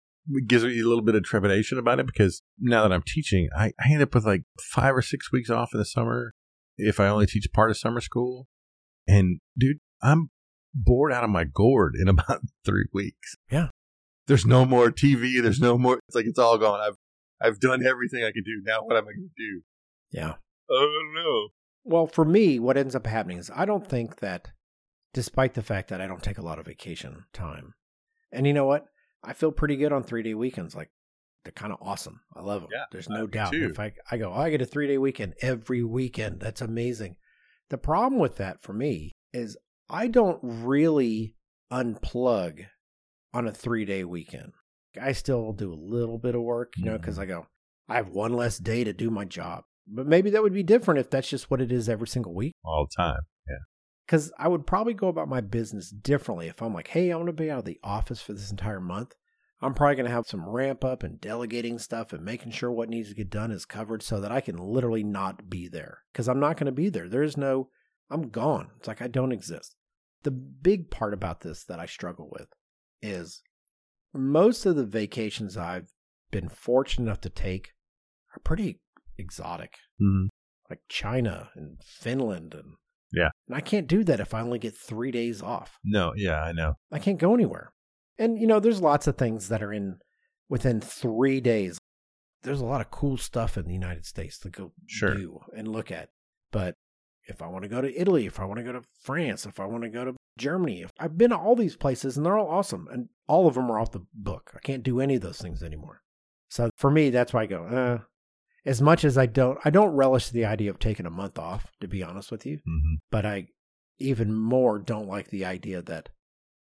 gives 0.48 0.64
me 0.64 0.80
a 0.80 0.88
little 0.88 1.04
bit 1.04 1.16
of 1.16 1.24
trepidation 1.24 1.78
about 1.78 2.00
it 2.00 2.06
because 2.06 2.42
now 2.60 2.82
that 2.84 2.94
I'm 2.94 3.04
teaching, 3.06 3.50
I, 3.54 3.74
I 3.78 3.92
end 3.92 4.02
up 4.04 4.16
with 4.16 4.26
like 4.26 4.44
five 4.72 4.96
or 4.96 5.02
six 5.02 5.34
weeks 5.34 5.50
off 5.50 5.72
in 5.74 5.80
the 5.80 5.86
summer 5.86 6.32
if 6.78 6.98
I 7.02 7.10
only 7.10 7.26
teach 7.26 7.46
part 7.54 7.70
of 7.70 7.78
summer 7.78 8.00
school. 8.00 8.48
And 9.06 9.40
dude, 9.58 9.80
I'm 10.02 10.30
bored 10.74 11.12
out 11.12 11.26
of 11.26 11.30
my 11.30 11.44
gourd 11.44 11.96
in 12.00 12.08
about 12.16 12.40
three 12.64 12.86
weeks. 12.94 13.36
Yeah. 13.52 13.68
There's 14.30 14.46
no 14.46 14.64
more 14.64 14.92
TV. 14.92 15.42
There's 15.42 15.60
no 15.60 15.76
more. 15.78 16.00
It's 16.08 16.16
like 16.16 16.28
it's 16.28 16.38
all 16.38 16.58
gone. 16.60 16.80
I've 16.80 16.98
I've 17.42 17.60
done 17.60 17.84
everything 17.86 18.24
I 18.24 18.32
can 18.32 18.44
do. 18.44 18.62
Now 18.64 18.84
what 18.84 18.96
am 18.96 19.04
I 19.06 19.12
going 19.12 19.30
to 19.36 19.44
do? 19.44 19.62
Yeah. 20.12 20.36
Oh 20.70 21.00
no. 21.16 21.50
Well, 21.84 22.06
for 22.06 22.24
me, 22.24 22.60
what 22.60 22.78
ends 22.78 22.96
up 22.96 23.08
happening 23.08 23.40
is 23.40 23.50
I 23.56 23.66
don't 23.66 23.88
think 23.88 24.20
that, 24.20 24.50
despite 25.14 25.56
the 25.56 25.64
fact 25.64 25.90
that 25.90 26.00
I 26.00 26.06
don't 26.06 26.22
take 26.22 26.38
a 26.38 26.44
lot 26.44 26.60
of 26.60 26.68
vacation 26.68 27.24
time, 27.34 27.74
and 28.32 28.46
you 28.46 28.54
know 28.54 28.66
what? 28.66 28.86
I 29.24 29.34
feel 29.34 29.52
pretty 29.52 29.78
good 29.78 29.92
on 29.92 30.04
three 30.04 30.22
day 30.22 30.36
weekends. 30.36 30.76
Like, 30.76 30.92
they're 31.44 31.52
kind 31.52 31.74
of 31.74 31.80
awesome. 31.82 32.22
I 32.36 32.42
love 32.42 32.62
them. 32.62 32.70
Yeah, 32.72 32.84
There's 32.92 33.10
no 33.10 33.22
me 33.22 33.28
doubt. 33.32 33.52
too. 33.52 33.70
If 33.72 33.80
I, 33.80 33.94
I 34.12 34.18
go, 34.18 34.32
oh, 34.32 34.40
I 34.40 34.52
get 34.52 34.62
a 34.62 34.66
three 34.66 34.88
day 34.88 35.00
weekend 35.00 35.34
every 35.42 35.84
weekend. 35.84 36.40
That's 36.40 36.62
amazing. 36.62 37.16
The 37.70 37.80
problem 37.80 38.20
with 38.20 38.38
that 38.38 38.62
for 38.62 38.74
me 38.74 39.14
is 39.34 39.58
I 39.90 40.08
don't 40.08 40.40
really 40.44 41.36
unplug 41.74 42.66
on 43.34 43.48
a 43.48 43.52
three 43.52 43.86
day 43.86 44.04
weekend. 44.04 44.54
I 45.00 45.12
still 45.12 45.54
do 45.54 45.72
a 45.72 45.76
little 45.76 46.18
bit 46.18 46.36
of 46.36 46.42
work, 46.42 46.74
you 46.78 46.86
know, 46.86 46.98
because 46.98 47.18
Mhm. 47.18 47.22
I 47.22 47.26
go, 47.26 47.48
I 47.88 47.96
have 47.96 48.10
one 48.10 48.34
less 48.34 48.58
day 48.58 48.84
to 48.84 48.94
do 48.94 49.10
my 49.10 49.26
job. 49.26 49.64
But 49.88 50.08
maybe 50.08 50.30
that 50.32 50.44
would 50.44 50.54
be 50.54 50.64
different 50.64 51.00
if 51.00 51.10
that's 51.10 51.30
just 51.30 51.50
what 51.50 51.62
it 51.62 51.72
is 51.72 51.90
every 51.90 52.08
single 52.08 52.34
week. 52.34 52.54
All 52.64 52.86
the 52.88 53.02
time. 53.04 53.22
Yeah. 53.48 53.56
Because 54.06 54.32
I 54.38 54.48
would 54.48 54.66
probably 54.68 54.94
go 54.94 55.08
about 55.08 55.28
my 55.30 55.42
business 55.42 55.90
differently 55.90 56.48
if 56.48 56.62
I'm 56.62 56.74
like, 56.74 56.88
hey, 56.90 57.12
I 57.12 57.16
want 57.16 57.28
to 57.28 57.34
be 57.34 57.50
out 57.52 57.60
of 57.60 57.66
the 57.66 57.80
office 57.84 58.22
for 58.22 58.34
this 58.34 58.52
entire 58.52 58.80
month. 58.80 59.14
I'm 59.62 59.74
probably 59.74 59.96
going 59.96 60.06
to 60.06 60.12
have 60.12 60.28
some 60.28 60.48
ramp 60.48 60.84
up 60.86 61.04
and 61.04 61.20
delegating 61.20 61.80
stuff 61.80 62.14
and 62.14 62.24
making 62.24 62.52
sure 62.52 62.72
what 62.72 62.90
needs 62.90 63.10
to 63.10 63.16
get 63.16 63.30
done 63.30 63.52
is 63.52 63.66
covered 63.66 64.02
so 64.02 64.22
that 64.22 64.32
I 64.32 64.42
can 64.42 64.58
literally 64.58 65.04
not 65.04 65.50
be 65.50 65.68
there. 65.68 66.00
Because 66.14 66.30
I'm 66.30 66.40
not 66.40 66.56
going 66.58 66.68
to 66.68 66.72
be 66.72 66.90
there. 66.90 67.10
There 67.10 67.24
is 67.24 67.36
no, 67.36 67.70
I'm 68.10 68.30
gone. 68.30 68.70
It's 68.78 68.88
like 68.88 69.02
I 69.02 69.08
don't 69.08 69.32
exist. 69.34 69.76
The 70.24 70.32
big 70.32 70.90
part 70.92 71.14
about 71.14 71.42
this 71.42 71.64
that 71.66 71.80
I 71.80 71.86
struggle 71.88 72.30
with 72.32 72.48
is 73.02 73.42
most 74.14 74.66
of 74.66 74.76
the 74.76 74.86
vacations 74.86 75.56
I've 75.58 75.90
been 76.32 76.50
fortunate 76.50 77.06
enough 77.06 77.22
to 77.22 77.30
take 77.30 77.70
are 78.36 78.40
pretty 78.44 78.80
exotic 79.18 79.74
Mm-hmm. 80.02 80.28
like 80.70 80.80
China 80.88 81.50
and 81.56 81.78
Finland 81.84 82.54
and 82.54 82.76
Yeah. 83.12 83.30
And 83.48 83.56
I 83.58 83.60
can't 83.62 83.88
do 83.88 84.04
that 84.06 84.20
if 84.20 84.34
I 84.34 84.42
only 84.42 84.60
get 84.60 84.78
3 84.78 85.12
days 85.12 85.42
off. 85.42 85.78
No, 85.84 86.14
yeah, 86.16 86.42
I 86.42 86.52
know. 86.54 86.76
I 86.92 87.00
can't 87.00 87.20
go 87.20 87.34
anywhere. 87.34 87.72
And 88.18 88.40
you 88.40 88.48
know, 88.48 88.60
there's 88.60 88.82
lots 88.82 89.08
of 89.08 89.18
things 89.18 89.50
that 89.50 89.62
are 89.64 89.74
in 89.74 89.98
within 90.48 90.80
3 90.82 91.42
days. 91.42 91.78
There's 92.44 92.62
a 92.62 92.66
lot 92.66 92.80
of 92.82 92.92
cool 92.92 93.18
stuff 93.18 93.58
in 93.58 93.66
the 93.68 93.74
United 93.74 94.06
States 94.06 94.38
to 94.40 94.50
go 94.50 94.72
Sure. 94.88 95.14
do 95.16 95.40
and 95.56 95.68
look 95.68 95.92
at. 95.92 96.10
But 96.52 96.76
if 97.28 97.42
I 97.42 97.48
want 97.48 97.64
to 97.64 97.70
go 97.70 97.82
to 97.82 98.00
Italy, 98.02 98.26
if 98.26 98.40
I 98.40 98.46
want 98.46 98.58
to 98.60 98.64
go 98.64 98.72
to 98.72 98.82
France, 99.02 99.46
if 99.46 99.60
I 99.60 99.66
want 99.66 99.84
to 99.84 99.90
go 99.90 100.06
to 100.06 100.16
Germany, 100.40 100.86
I've 101.00 101.18
been 101.18 101.30
to 101.30 101.38
all 101.38 101.56
these 101.56 101.76
places 101.76 102.18
and 102.18 102.26
they're 102.26 102.38
all 102.38 102.50
awesome 102.50 102.88
and 102.92 103.10
all 103.28 103.48
of 103.48 103.54
them 103.54 103.72
are 103.72 103.80
off 103.80 103.92
the 103.92 104.06
book. 104.14 104.52
I 104.56 104.60
can't 104.60 104.82
do 104.84 105.00
any 105.00 105.16
of 105.16 105.22
those 105.22 105.38
things 105.38 105.62
anymore. 105.62 106.02
So 106.50 106.72
for 106.76 106.90
me, 106.90 107.12
that's 107.12 107.34
why 107.34 107.44
I 107.44 107.46
go, 107.46 107.66
uh, 107.66 108.00
as 108.66 108.82
much 108.82 109.04
as 109.06 109.18
I 109.18 109.28
don't, 109.28 109.60
I 109.64 109.70
don't 109.70 109.96
relish 109.96 110.30
the 110.30 110.46
idea 110.46 110.72
of 110.72 110.80
taking 110.80 111.06
a 111.06 111.12
month 111.12 111.38
off, 111.38 111.68
to 111.82 111.88
be 111.88 112.02
honest 112.02 112.32
with 112.32 112.46
you 112.46 112.58
Mm-hmm. 112.58 112.96
but 113.12 113.26
I 113.26 113.48
even 114.00 114.34
more 114.34 114.80
don't 114.80 115.08
like 115.08 115.30
the 115.30 115.46
idea 115.46 115.82
that 115.84 116.10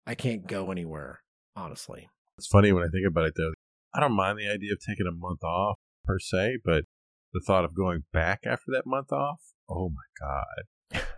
I 0.06 0.16
can't 0.16 0.48
go 0.48 0.72
anywhere, 0.72 1.22
honestly. 1.56 2.10
It's 2.38 2.48
funny 2.48 2.72
when 2.72 2.84
I 2.84 2.88
think 2.88 3.06
about 3.08 3.26
it, 3.26 3.34
though. 3.38 3.54
I 3.94 4.00
don't 4.00 4.14
mind 4.16 4.38
the 4.40 4.50
idea 4.50 4.74
of 4.74 4.80
taking 4.80 5.08
a 5.08 5.12
month 5.12 5.44
off 5.44 5.78
per 6.04 6.20
se, 6.20 6.58
but 6.66 6.86
the 7.34 7.42
thought 7.46 7.66
of 7.66 7.76
going 7.76 8.06
back 8.12 8.40
after 8.46 8.72
that 8.72 8.88
month 8.88 9.12
off, 9.12 9.40
oh 9.70 9.90
my 9.90 10.04
God. 10.20 11.04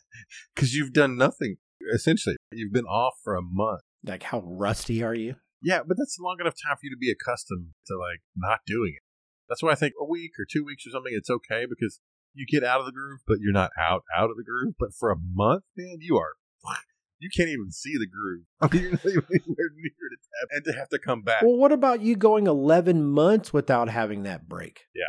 Because 0.55 0.73
you've 0.73 0.93
done 0.93 1.17
nothing, 1.17 1.57
essentially. 1.93 2.35
You've 2.51 2.73
been 2.73 2.85
off 2.85 3.15
for 3.23 3.35
a 3.35 3.41
month. 3.41 3.81
Like, 4.03 4.23
how 4.23 4.41
rusty 4.45 5.03
are 5.03 5.15
you? 5.15 5.35
Yeah, 5.61 5.81
but 5.87 5.97
that's 5.97 6.17
long 6.19 6.37
enough 6.39 6.55
time 6.55 6.75
for 6.75 6.81
you 6.83 6.89
to 6.91 6.97
be 6.97 7.11
accustomed 7.11 7.69
to 7.87 7.97
like 7.97 8.21
not 8.35 8.59
doing 8.65 8.93
it. 8.95 9.03
That's 9.47 9.61
why 9.61 9.71
I 9.71 9.75
think 9.75 9.93
a 9.99 10.05
week 10.05 10.31
or 10.39 10.45
two 10.49 10.65
weeks 10.65 10.87
or 10.87 10.91
something, 10.91 11.13
it's 11.15 11.29
okay 11.29 11.65
because 11.69 11.99
you 12.33 12.45
get 12.47 12.63
out 12.63 12.79
of 12.79 12.85
the 12.85 12.91
groove, 12.91 13.19
but 13.27 13.39
you're 13.39 13.53
not 13.53 13.71
out 13.79 14.03
out 14.15 14.31
of 14.31 14.37
the 14.37 14.43
groove. 14.43 14.75
But 14.79 14.93
for 14.97 15.11
a 15.11 15.17
month, 15.17 15.63
man, 15.77 15.97
you 15.99 16.17
are 16.17 16.33
you 17.21 17.29
can't 17.29 17.49
even 17.49 17.71
see 17.71 17.93
the 17.97 18.07
groove. 18.07 18.45
I 18.59 18.67
mean, 18.71 18.81
you're 18.81 18.91
not 18.91 19.05
even 19.05 19.23
anywhere 19.29 19.69
near 19.75 19.91
it, 20.11 20.19
and 20.49 20.65
to 20.65 20.73
have 20.73 20.89
to 20.89 20.99
come 20.99 21.21
back. 21.21 21.43
Well, 21.43 21.55
what 21.55 21.71
about 21.71 22.01
you 22.01 22.15
going 22.15 22.47
11 22.47 23.05
months 23.05 23.53
without 23.53 23.89
having 23.89 24.23
that 24.23 24.49
break? 24.49 24.81
Yeah. 24.93 25.03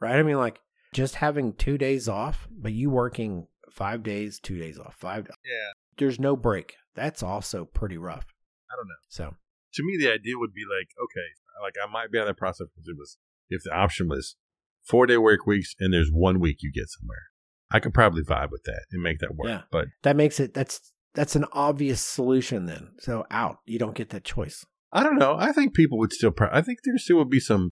Right? 0.00 0.16
I 0.16 0.22
mean, 0.22 0.38
like, 0.38 0.60
just 0.94 1.16
having 1.16 1.52
two 1.52 1.76
days 1.76 2.08
off, 2.08 2.48
but 2.50 2.72
you 2.72 2.90
working 2.90 3.48
five 3.70 4.02
days, 4.02 4.38
two 4.38 4.58
days 4.58 4.78
off, 4.78 4.94
five. 4.94 5.26
Yeah, 5.44 5.72
There's 5.98 6.18
no 6.18 6.36
break. 6.36 6.74
That's 6.94 7.22
also 7.22 7.64
pretty 7.64 7.98
rough. 7.98 8.26
I 8.70 8.76
don't 8.76 8.86
know. 8.86 8.94
So, 9.08 9.34
To 9.74 9.82
me, 9.84 9.96
the 9.98 10.12
idea 10.12 10.38
would 10.38 10.54
be 10.54 10.64
like, 10.64 10.88
okay, 11.02 11.28
like 11.62 11.74
I 11.82 11.90
might 11.90 12.10
be 12.10 12.18
on 12.18 12.26
that 12.26 12.36
process 12.36 12.68
if 12.76 12.88
it 12.88 12.96
was 12.98 13.18
if 13.48 13.62
the 13.64 13.72
option 13.72 14.08
was 14.08 14.36
four 14.84 15.06
day 15.06 15.16
work 15.16 15.46
weeks 15.46 15.74
and 15.78 15.92
there's 15.92 16.10
one 16.10 16.40
week 16.40 16.58
you 16.60 16.72
get 16.72 16.88
somewhere. 16.88 17.24
I 17.70 17.80
could 17.80 17.94
probably 17.94 18.22
vibe 18.22 18.50
with 18.50 18.64
that 18.64 18.84
and 18.92 19.02
make 19.02 19.18
that 19.20 19.34
work. 19.34 19.48
Yeah. 19.48 19.62
But 19.70 19.86
that 20.02 20.16
makes 20.16 20.40
it, 20.40 20.52
that's, 20.52 20.92
that's 21.14 21.36
an 21.36 21.46
obvious 21.52 22.00
solution 22.00 22.66
then. 22.66 22.90
So, 22.98 23.24
out. 23.30 23.58
You 23.66 23.78
don't 23.78 23.94
get 23.94 24.10
that 24.10 24.24
choice. 24.24 24.64
I 24.92 25.02
don't 25.02 25.18
know. 25.18 25.36
I 25.38 25.52
think 25.52 25.74
people 25.74 25.98
would 25.98 26.12
still. 26.12 26.30
Pro- 26.32 26.50
I 26.52 26.60
think 26.60 26.80
there 26.84 26.98
still 26.98 27.16
would 27.16 27.30
be 27.30 27.40
some 27.40 27.70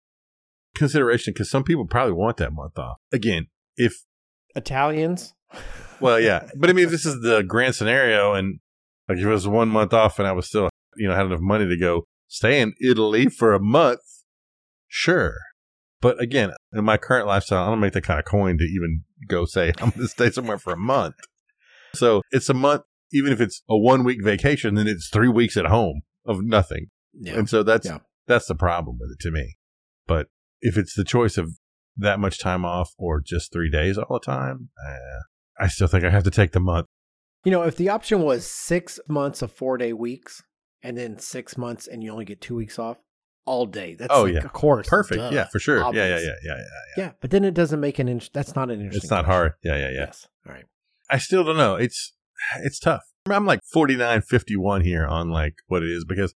consideration 0.76 1.34
because 1.34 1.50
some 1.50 1.64
people 1.64 1.86
probably 1.86 2.14
want 2.14 2.38
that 2.38 2.54
month 2.54 2.78
off. 2.80 2.98
Again, 3.12 3.48
if 3.78 4.06
Italians? 4.56 5.34
well, 6.00 6.20
yeah, 6.20 6.48
but 6.56 6.70
I 6.70 6.74
mean, 6.74 6.86
if 6.86 6.92
this 6.92 7.06
is 7.06 7.22
the 7.22 7.44
grand 7.44 7.76
scenario, 7.76 8.34
and 8.34 8.60
like 9.10 9.18
if 9.18 9.24
it 9.26 9.30
was 9.30 9.48
one 9.48 9.70
month 9.70 9.94
off, 9.94 10.20
and 10.20 10.28
I 10.28 10.32
was 10.32 10.48
still, 10.48 10.70
you 10.98 11.08
know, 11.08 11.16
had 11.16 11.26
enough 11.26 11.40
money 11.42 11.68
to 11.68 11.78
go 11.78 12.04
stay 12.28 12.62
in 12.62 12.74
Italy 12.82 13.28
for 13.28 13.54
a 13.54 13.60
month, 13.60 14.00
sure. 14.88 15.36
But 16.02 16.22
again, 16.22 16.52
in 16.74 16.84
my 16.84 16.98
current 16.98 17.28
lifestyle, 17.28 17.64
I 17.66 17.70
don't 17.70 17.80
make 17.80 17.94
that 17.94 18.04
kind 18.04 18.20
of 18.20 18.26
coin 18.26 18.58
to 18.58 18.66
even 18.66 19.04
go 19.28 19.46
say 19.46 19.72
I'm 19.80 19.90
going 19.92 20.02
to 20.02 20.08
stay 20.08 20.30
somewhere 20.30 20.58
for 20.58 20.74
a 20.74 20.78
month. 20.78 21.16
So 21.96 22.22
it's 22.32 22.50
a 22.50 22.54
month, 22.54 22.84
even 23.14 23.32
if 23.32 23.40
it's 23.40 23.62
a 23.70 23.78
one 23.78 24.04
week 24.04 24.24
vacation, 24.24 24.76
then 24.76 24.88
it's 24.88 25.10
three 25.10 25.30
weeks 25.30 25.56
at 25.56 25.66
home 25.68 26.02
of 26.26 26.44
nothing. 26.44 26.88
Yeah. 27.14 27.36
And 27.36 27.50
so 27.50 27.64
that's 27.64 27.86
Yeah. 27.86 28.00
that's 28.28 28.48
the 28.48 28.56
problem 28.56 28.98
with 29.00 29.12
it 29.12 29.20
to 29.22 29.32
me. 29.32 29.56
But 30.08 30.28
if 30.62 30.76
it's 30.78 30.94
the 30.96 31.04
choice 31.06 31.38
of 31.38 31.52
that 31.98 32.20
much 32.20 32.40
time 32.40 32.66
off 32.66 32.92
or 32.98 33.22
just 33.22 33.52
three 33.52 33.70
days 33.70 33.98
all 33.98 34.20
the 34.20 34.26
time, 34.26 34.70
uh, 34.86 35.20
I 35.60 35.68
still 35.68 35.88
think 35.88 36.04
I 36.04 36.10
have 36.10 36.24
to 36.24 36.32
take 36.32 36.52
the 36.52 36.60
month. 36.60 36.88
You 37.46 37.52
know, 37.52 37.64
if 37.64 37.76
the 37.76 37.90
option 37.90 38.22
was 38.22 38.46
six 38.50 39.00
months 39.08 39.42
of 39.42 39.52
four 39.52 39.78
day 39.78 39.94
weeks 39.94 40.42
and 40.82 40.98
then 40.98 41.20
six 41.20 41.58
months 41.58 41.88
and 41.88 42.04
you 42.04 42.12
only 42.12 42.26
get 42.26 42.42
two 42.42 42.56
weeks 42.56 42.80
off 42.80 42.98
all 43.46 43.66
day, 43.66 43.96
that's 43.96 44.14
Oh, 44.14 44.24
like, 44.24 44.34
yeah. 44.36 44.40
of 44.46 44.54
course. 44.54 44.88
Perfect. 44.88 45.20
duh, 45.20 45.30
yeah, 45.34 45.46
for 45.52 45.60
sure. 45.60 45.80
Yeah, 45.94 46.08
yeah, 46.08 46.20
yeah, 46.20 46.20
yeah, 46.44 46.56
yeah. 46.58 46.64
Yeah, 46.98 47.12
but 47.22 47.32
then 47.32 47.44
it 47.44 47.54
doesn't 47.54 47.80
make 47.82 48.00
an 48.00 48.08
int- 48.08 48.30
that's 48.34 48.56
not 48.56 48.70
an 48.72 48.80
interesting. 48.80 48.98
It's 49.04 49.12
not 49.12 49.26
question. 49.26 49.32
hard. 49.32 49.54
Yeah, 49.64 49.76
yeah, 49.78 49.90
yeah. 49.92 50.00
Yes. 50.06 50.28
All 50.48 50.54
right. 50.54 50.66
I 51.10 51.18
still 51.18 51.44
don't 51.44 51.58
know. 51.58 51.76
It's 51.76 52.14
it's 52.62 52.80
tough. 52.80 53.04
I'm 53.30 53.46
like 53.46 53.60
49, 53.72 54.22
51 54.22 54.82
here 54.82 55.06
on 55.06 55.30
like 55.30 55.56
what 55.68 55.84
it 55.84 55.90
is 55.92 56.06
because 56.06 56.34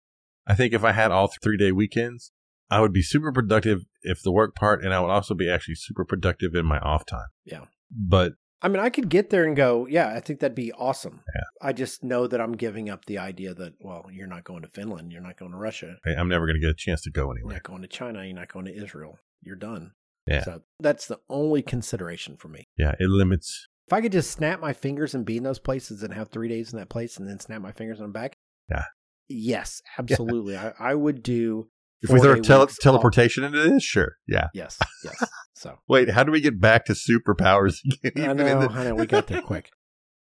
I 0.47 0.55
think 0.55 0.73
if 0.73 0.85
I 0.85 0.93
had 0.93 1.11
all 1.13 1.29
three 1.43 1.57
day 1.57 1.73
weekends, 1.73 2.33
I 2.71 2.81
would 2.81 2.93
be 2.93 3.03
super 3.03 3.31
productive 3.33 3.83
if 4.07 4.23
the 4.23 4.33
work 4.33 4.55
part, 4.55 4.83
and 4.85 4.95
I 4.95 5.01
would 5.01 5.11
also 5.11 5.35
be 5.35 5.51
actually 5.51 5.75
super 5.77 6.05
productive 6.05 6.55
in 6.55 6.65
my 6.67 6.79
off 6.79 7.05
time. 7.07 7.29
Yeah. 7.45 7.65
But 7.91 8.33
I 8.63 8.69
mean, 8.69 8.81
I 8.81 8.89
could 8.89 9.09
get 9.11 9.29
there 9.31 9.45
and 9.45 9.55
go, 9.55 9.87
yeah, 9.87 10.15
I 10.15 10.21
think 10.21 10.41
that'd 10.41 10.55
be 10.55 10.73
awesome. 10.73 11.21
Yeah. 11.35 11.43
I 11.69 11.73
just 11.73 12.03
know 12.03 12.27
that 12.27 12.41
I'm 12.41 12.53
giving 12.57 12.89
up 12.89 13.05
the 13.05 13.19
idea 13.19 13.53
that, 13.55 13.75
well, 13.81 14.07
you're 14.11 14.27
not 14.27 14.45
going 14.45 14.63
to 14.63 14.69
Finland, 14.69 15.13
you're 15.13 15.21
not 15.21 15.39
going 15.39 15.53
to 15.53 15.59
Russia, 15.59 15.97
I- 16.07 16.15
I'm 16.15 16.29
never 16.29 16.47
going 16.47 16.57
to 16.57 16.61
get 16.61 16.71
a 16.71 16.75
chance 16.75 17.03
to 17.03 17.11
go 17.11 17.31
anywhere. 17.31 17.53
you're 17.53 17.53
not 17.57 17.63
going 17.65 17.83
to 17.83 17.89
China, 17.89 18.25
you're 18.25 18.35
not 18.35 18.53
going 18.53 18.65
to 18.65 18.75
Israel. 18.75 19.19
You're 19.43 19.57
done. 19.57 19.93
Yeah. 20.27 20.43
So 20.43 20.63
that's 20.81 21.07
the 21.07 21.21
only 21.29 21.63
consideration 21.63 22.37
for 22.37 22.49
me. 22.49 22.65
Yeah, 22.77 22.95
it 22.99 23.09
limits. 23.09 23.69
If 23.87 23.93
I 23.93 24.01
could 24.01 24.11
just 24.13 24.31
snap 24.33 24.59
my 24.59 24.73
fingers 24.73 25.15
and 25.15 25.25
be 25.25 25.37
in 25.37 25.45
those 25.45 25.61
places 25.61 26.03
and 26.03 26.13
have 26.15 26.31
three 26.31 26.49
days 26.49 26.73
in 26.73 26.79
that 26.81 26.89
place 26.89 27.19
and 27.19 27.29
then 27.29 27.39
snap 27.39 27.61
my 27.63 27.71
fingers 27.73 27.99
and 27.99 28.07
I'm 28.07 28.13
back. 28.13 28.37
Yeah. 28.69 28.85
Yes, 29.29 29.83
absolutely. 29.99 30.57
I, 30.57 30.73
I 30.79 30.95
would 30.95 31.23
do. 31.23 31.69
If 32.03 32.11
we 32.11 32.21
throw 32.21 32.41
tele- 32.41 32.65
weeks 32.67 32.75
off. 32.79 32.83
teleportation 32.83 33.43
into 33.45 33.59
this, 33.59 33.83
sure. 33.83 34.17
Yeah. 34.29 34.49
Yes, 34.55 34.79
yes. 35.05 35.25
So 35.55 35.79
Wait, 35.89 36.11
how 36.11 36.23
do 36.25 36.31
we 36.33 36.41
get 36.41 36.61
back 36.61 36.85
to 36.87 36.93
superpowers 36.93 37.79
again? 38.05 38.31
I 38.31 38.33
know, 38.35 38.61
the- 38.69 38.71
I 38.73 38.85
know. 38.85 38.95
We 38.95 39.07
got 39.07 39.27
there 39.27 39.43
quick. 39.43 39.71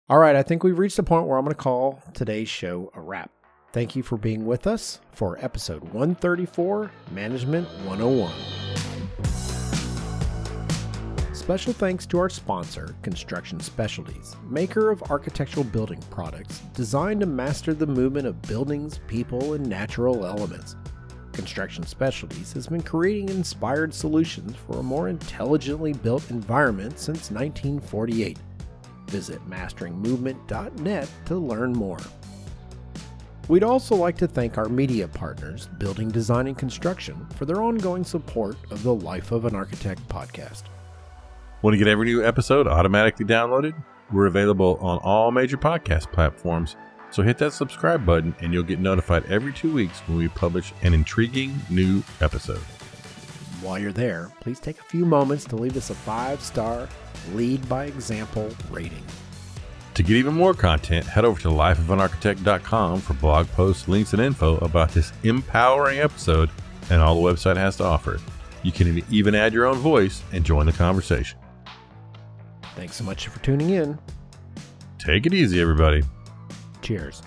All 0.09 0.19
right, 0.19 0.35
I 0.37 0.43
think 0.43 0.65
we've 0.65 0.79
reached 0.79 0.97
the 0.97 1.03
point 1.05 1.27
where 1.27 1.39
I'm 1.39 1.45
going 1.45 1.55
to 1.55 1.63
call 1.63 2.03
today's 2.13 2.49
show 2.49 2.91
a 2.95 3.01
wrap. 3.01 3.31
Thank 3.73 3.97
you 3.97 4.03
for 4.03 4.19
being 4.19 4.45
with 4.45 4.67
us 4.67 5.01
for 5.13 5.39
episode 5.41 5.83
134 5.85 6.91
Management 7.13 7.67
101. 7.87 8.33
Special 11.33 11.73
thanks 11.73 12.05
to 12.07 12.19
our 12.19 12.29
sponsor, 12.29 12.95
Construction 13.03 13.59
Specialties, 13.59 14.37
maker 14.49 14.91
of 14.91 15.03
architectural 15.11 15.65
building 15.65 16.01
products 16.11 16.61
designed 16.75 17.21
to 17.21 17.27
master 17.27 17.73
the 17.75 17.87
movement 17.87 18.27
of 18.27 18.41
buildings, 18.43 19.01
people, 19.09 19.55
and 19.55 19.67
natural 19.67 20.25
elements. 20.27 20.77
Construction 21.33 21.85
Specialties 21.85 22.53
has 22.53 22.67
been 22.67 22.83
creating 22.83 23.29
inspired 23.29 23.93
solutions 23.93 24.55
for 24.67 24.79
a 24.79 24.83
more 24.83 25.09
intelligently 25.09 25.93
built 25.93 26.31
environment 26.31 26.99
since 26.99 27.31
1948. 27.31 28.39
Visit 29.09 29.41
masteringmovement.net 29.49 31.09
to 31.27 31.37
learn 31.37 31.73
more. 31.73 31.99
We'd 33.49 33.65
also 33.65 33.97
like 33.97 34.17
to 34.19 34.29
thank 34.29 34.57
our 34.57 34.69
media 34.69 35.09
partners, 35.09 35.69
Building 35.79 36.11
Design 36.11 36.47
and 36.47 36.57
Construction, 36.57 37.27
for 37.35 37.45
their 37.45 37.61
ongoing 37.61 38.05
support 38.05 38.57
of 38.71 38.83
the 38.83 38.95
Life 38.95 39.33
of 39.33 39.45
an 39.45 39.55
Architect 39.55 40.07
podcast. 40.09 40.63
Want 41.61 41.75
to 41.75 41.79
get 41.79 41.89
every 41.89 42.07
new 42.07 42.25
episode 42.25 42.67
automatically 42.67 43.27
downloaded? 43.27 43.75
We're 44.13 44.27
available 44.27 44.79
on 44.81 44.99
all 44.99 45.31
major 45.31 45.57
podcast 45.57 46.13
platforms, 46.13 46.77
so 47.13 47.23
hit 47.23 47.39
that 47.39 47.53
subscribe 47.53 48.05
button 48.05 48.35
and 48.41 48.53
you'll 48.53 48.63
get 48.63 48.81
notified 48.81 49.25
every 49.27 49.53
two 49.53 49.73
weeks 49.73 50.01
when 50.01 50.19
we 50.19 50.29
publish 50.29 50.73
an 50.83 50.95
intriguing 50.95 51.59
new 51.71 52.03
episode. 52.21 52.63
While 53.61 53.79
you're 53.79 53.93
there, 53.93 54.33
please 54.41 54.59
take 54.59 54.81
a 54.81 54.85
few 54.85 55.05
moments 55.05 55.45
to 55.45 55.57
leave 55.57 55.77
us 55.77 55.91
a 55.91 55.95
five 55.95 56.41
star 56.41 56.89
lead 57.33 57.69
by 57.69 57.85
example 57.85 58.51
rating. 58.71 59.05
To 59.95 60.03
get 60.03 60.17
even 60.17 60.35
more 60.35 60.55
content, 60.55 61.05
head 61.05 61.25
over 61.25 61.41
to 61.43 61.49
lifeofanarchitect.com 61.49 63.03
for 63.03 63.15
blog 63.15 63.47
posts, 63.49 63.89
links, 63.89 64.15
and 64.15 64.23
info 64.23 64.57
about 64.59 64.91
this 64.93 65.13
empowering 65.23 65.99
episode 65.99 66.49
and 66.91 67.03
all 67.03 67.21
the 67.21 67.29
website 67.31 67.57
has 67.57 67.77
to 67.77 67.85
offer. 67.85 68.19
You 68.63 68.73
can 68.73 69.03
even 69.11 69.35
add 69.35 69.53
your 69.53 69.67
own 69.67 69.77
voice 69.77 70.23
and 70.33 70.45
join 70.45 70.67
the 70.67 70.73
conversation. 70.73 71.39
Thanks 72.75 72.97
so 72.97 73.05
much 73.05 73.29
for 73.29 73.39
tuning 73.41 73.71
in. 73.71 73.99
Take 74.99 75.27
it 75.27 75.35
easy, 75.35 75.61
everybody. 75.61 76.03
Cheers. 76.83 77.23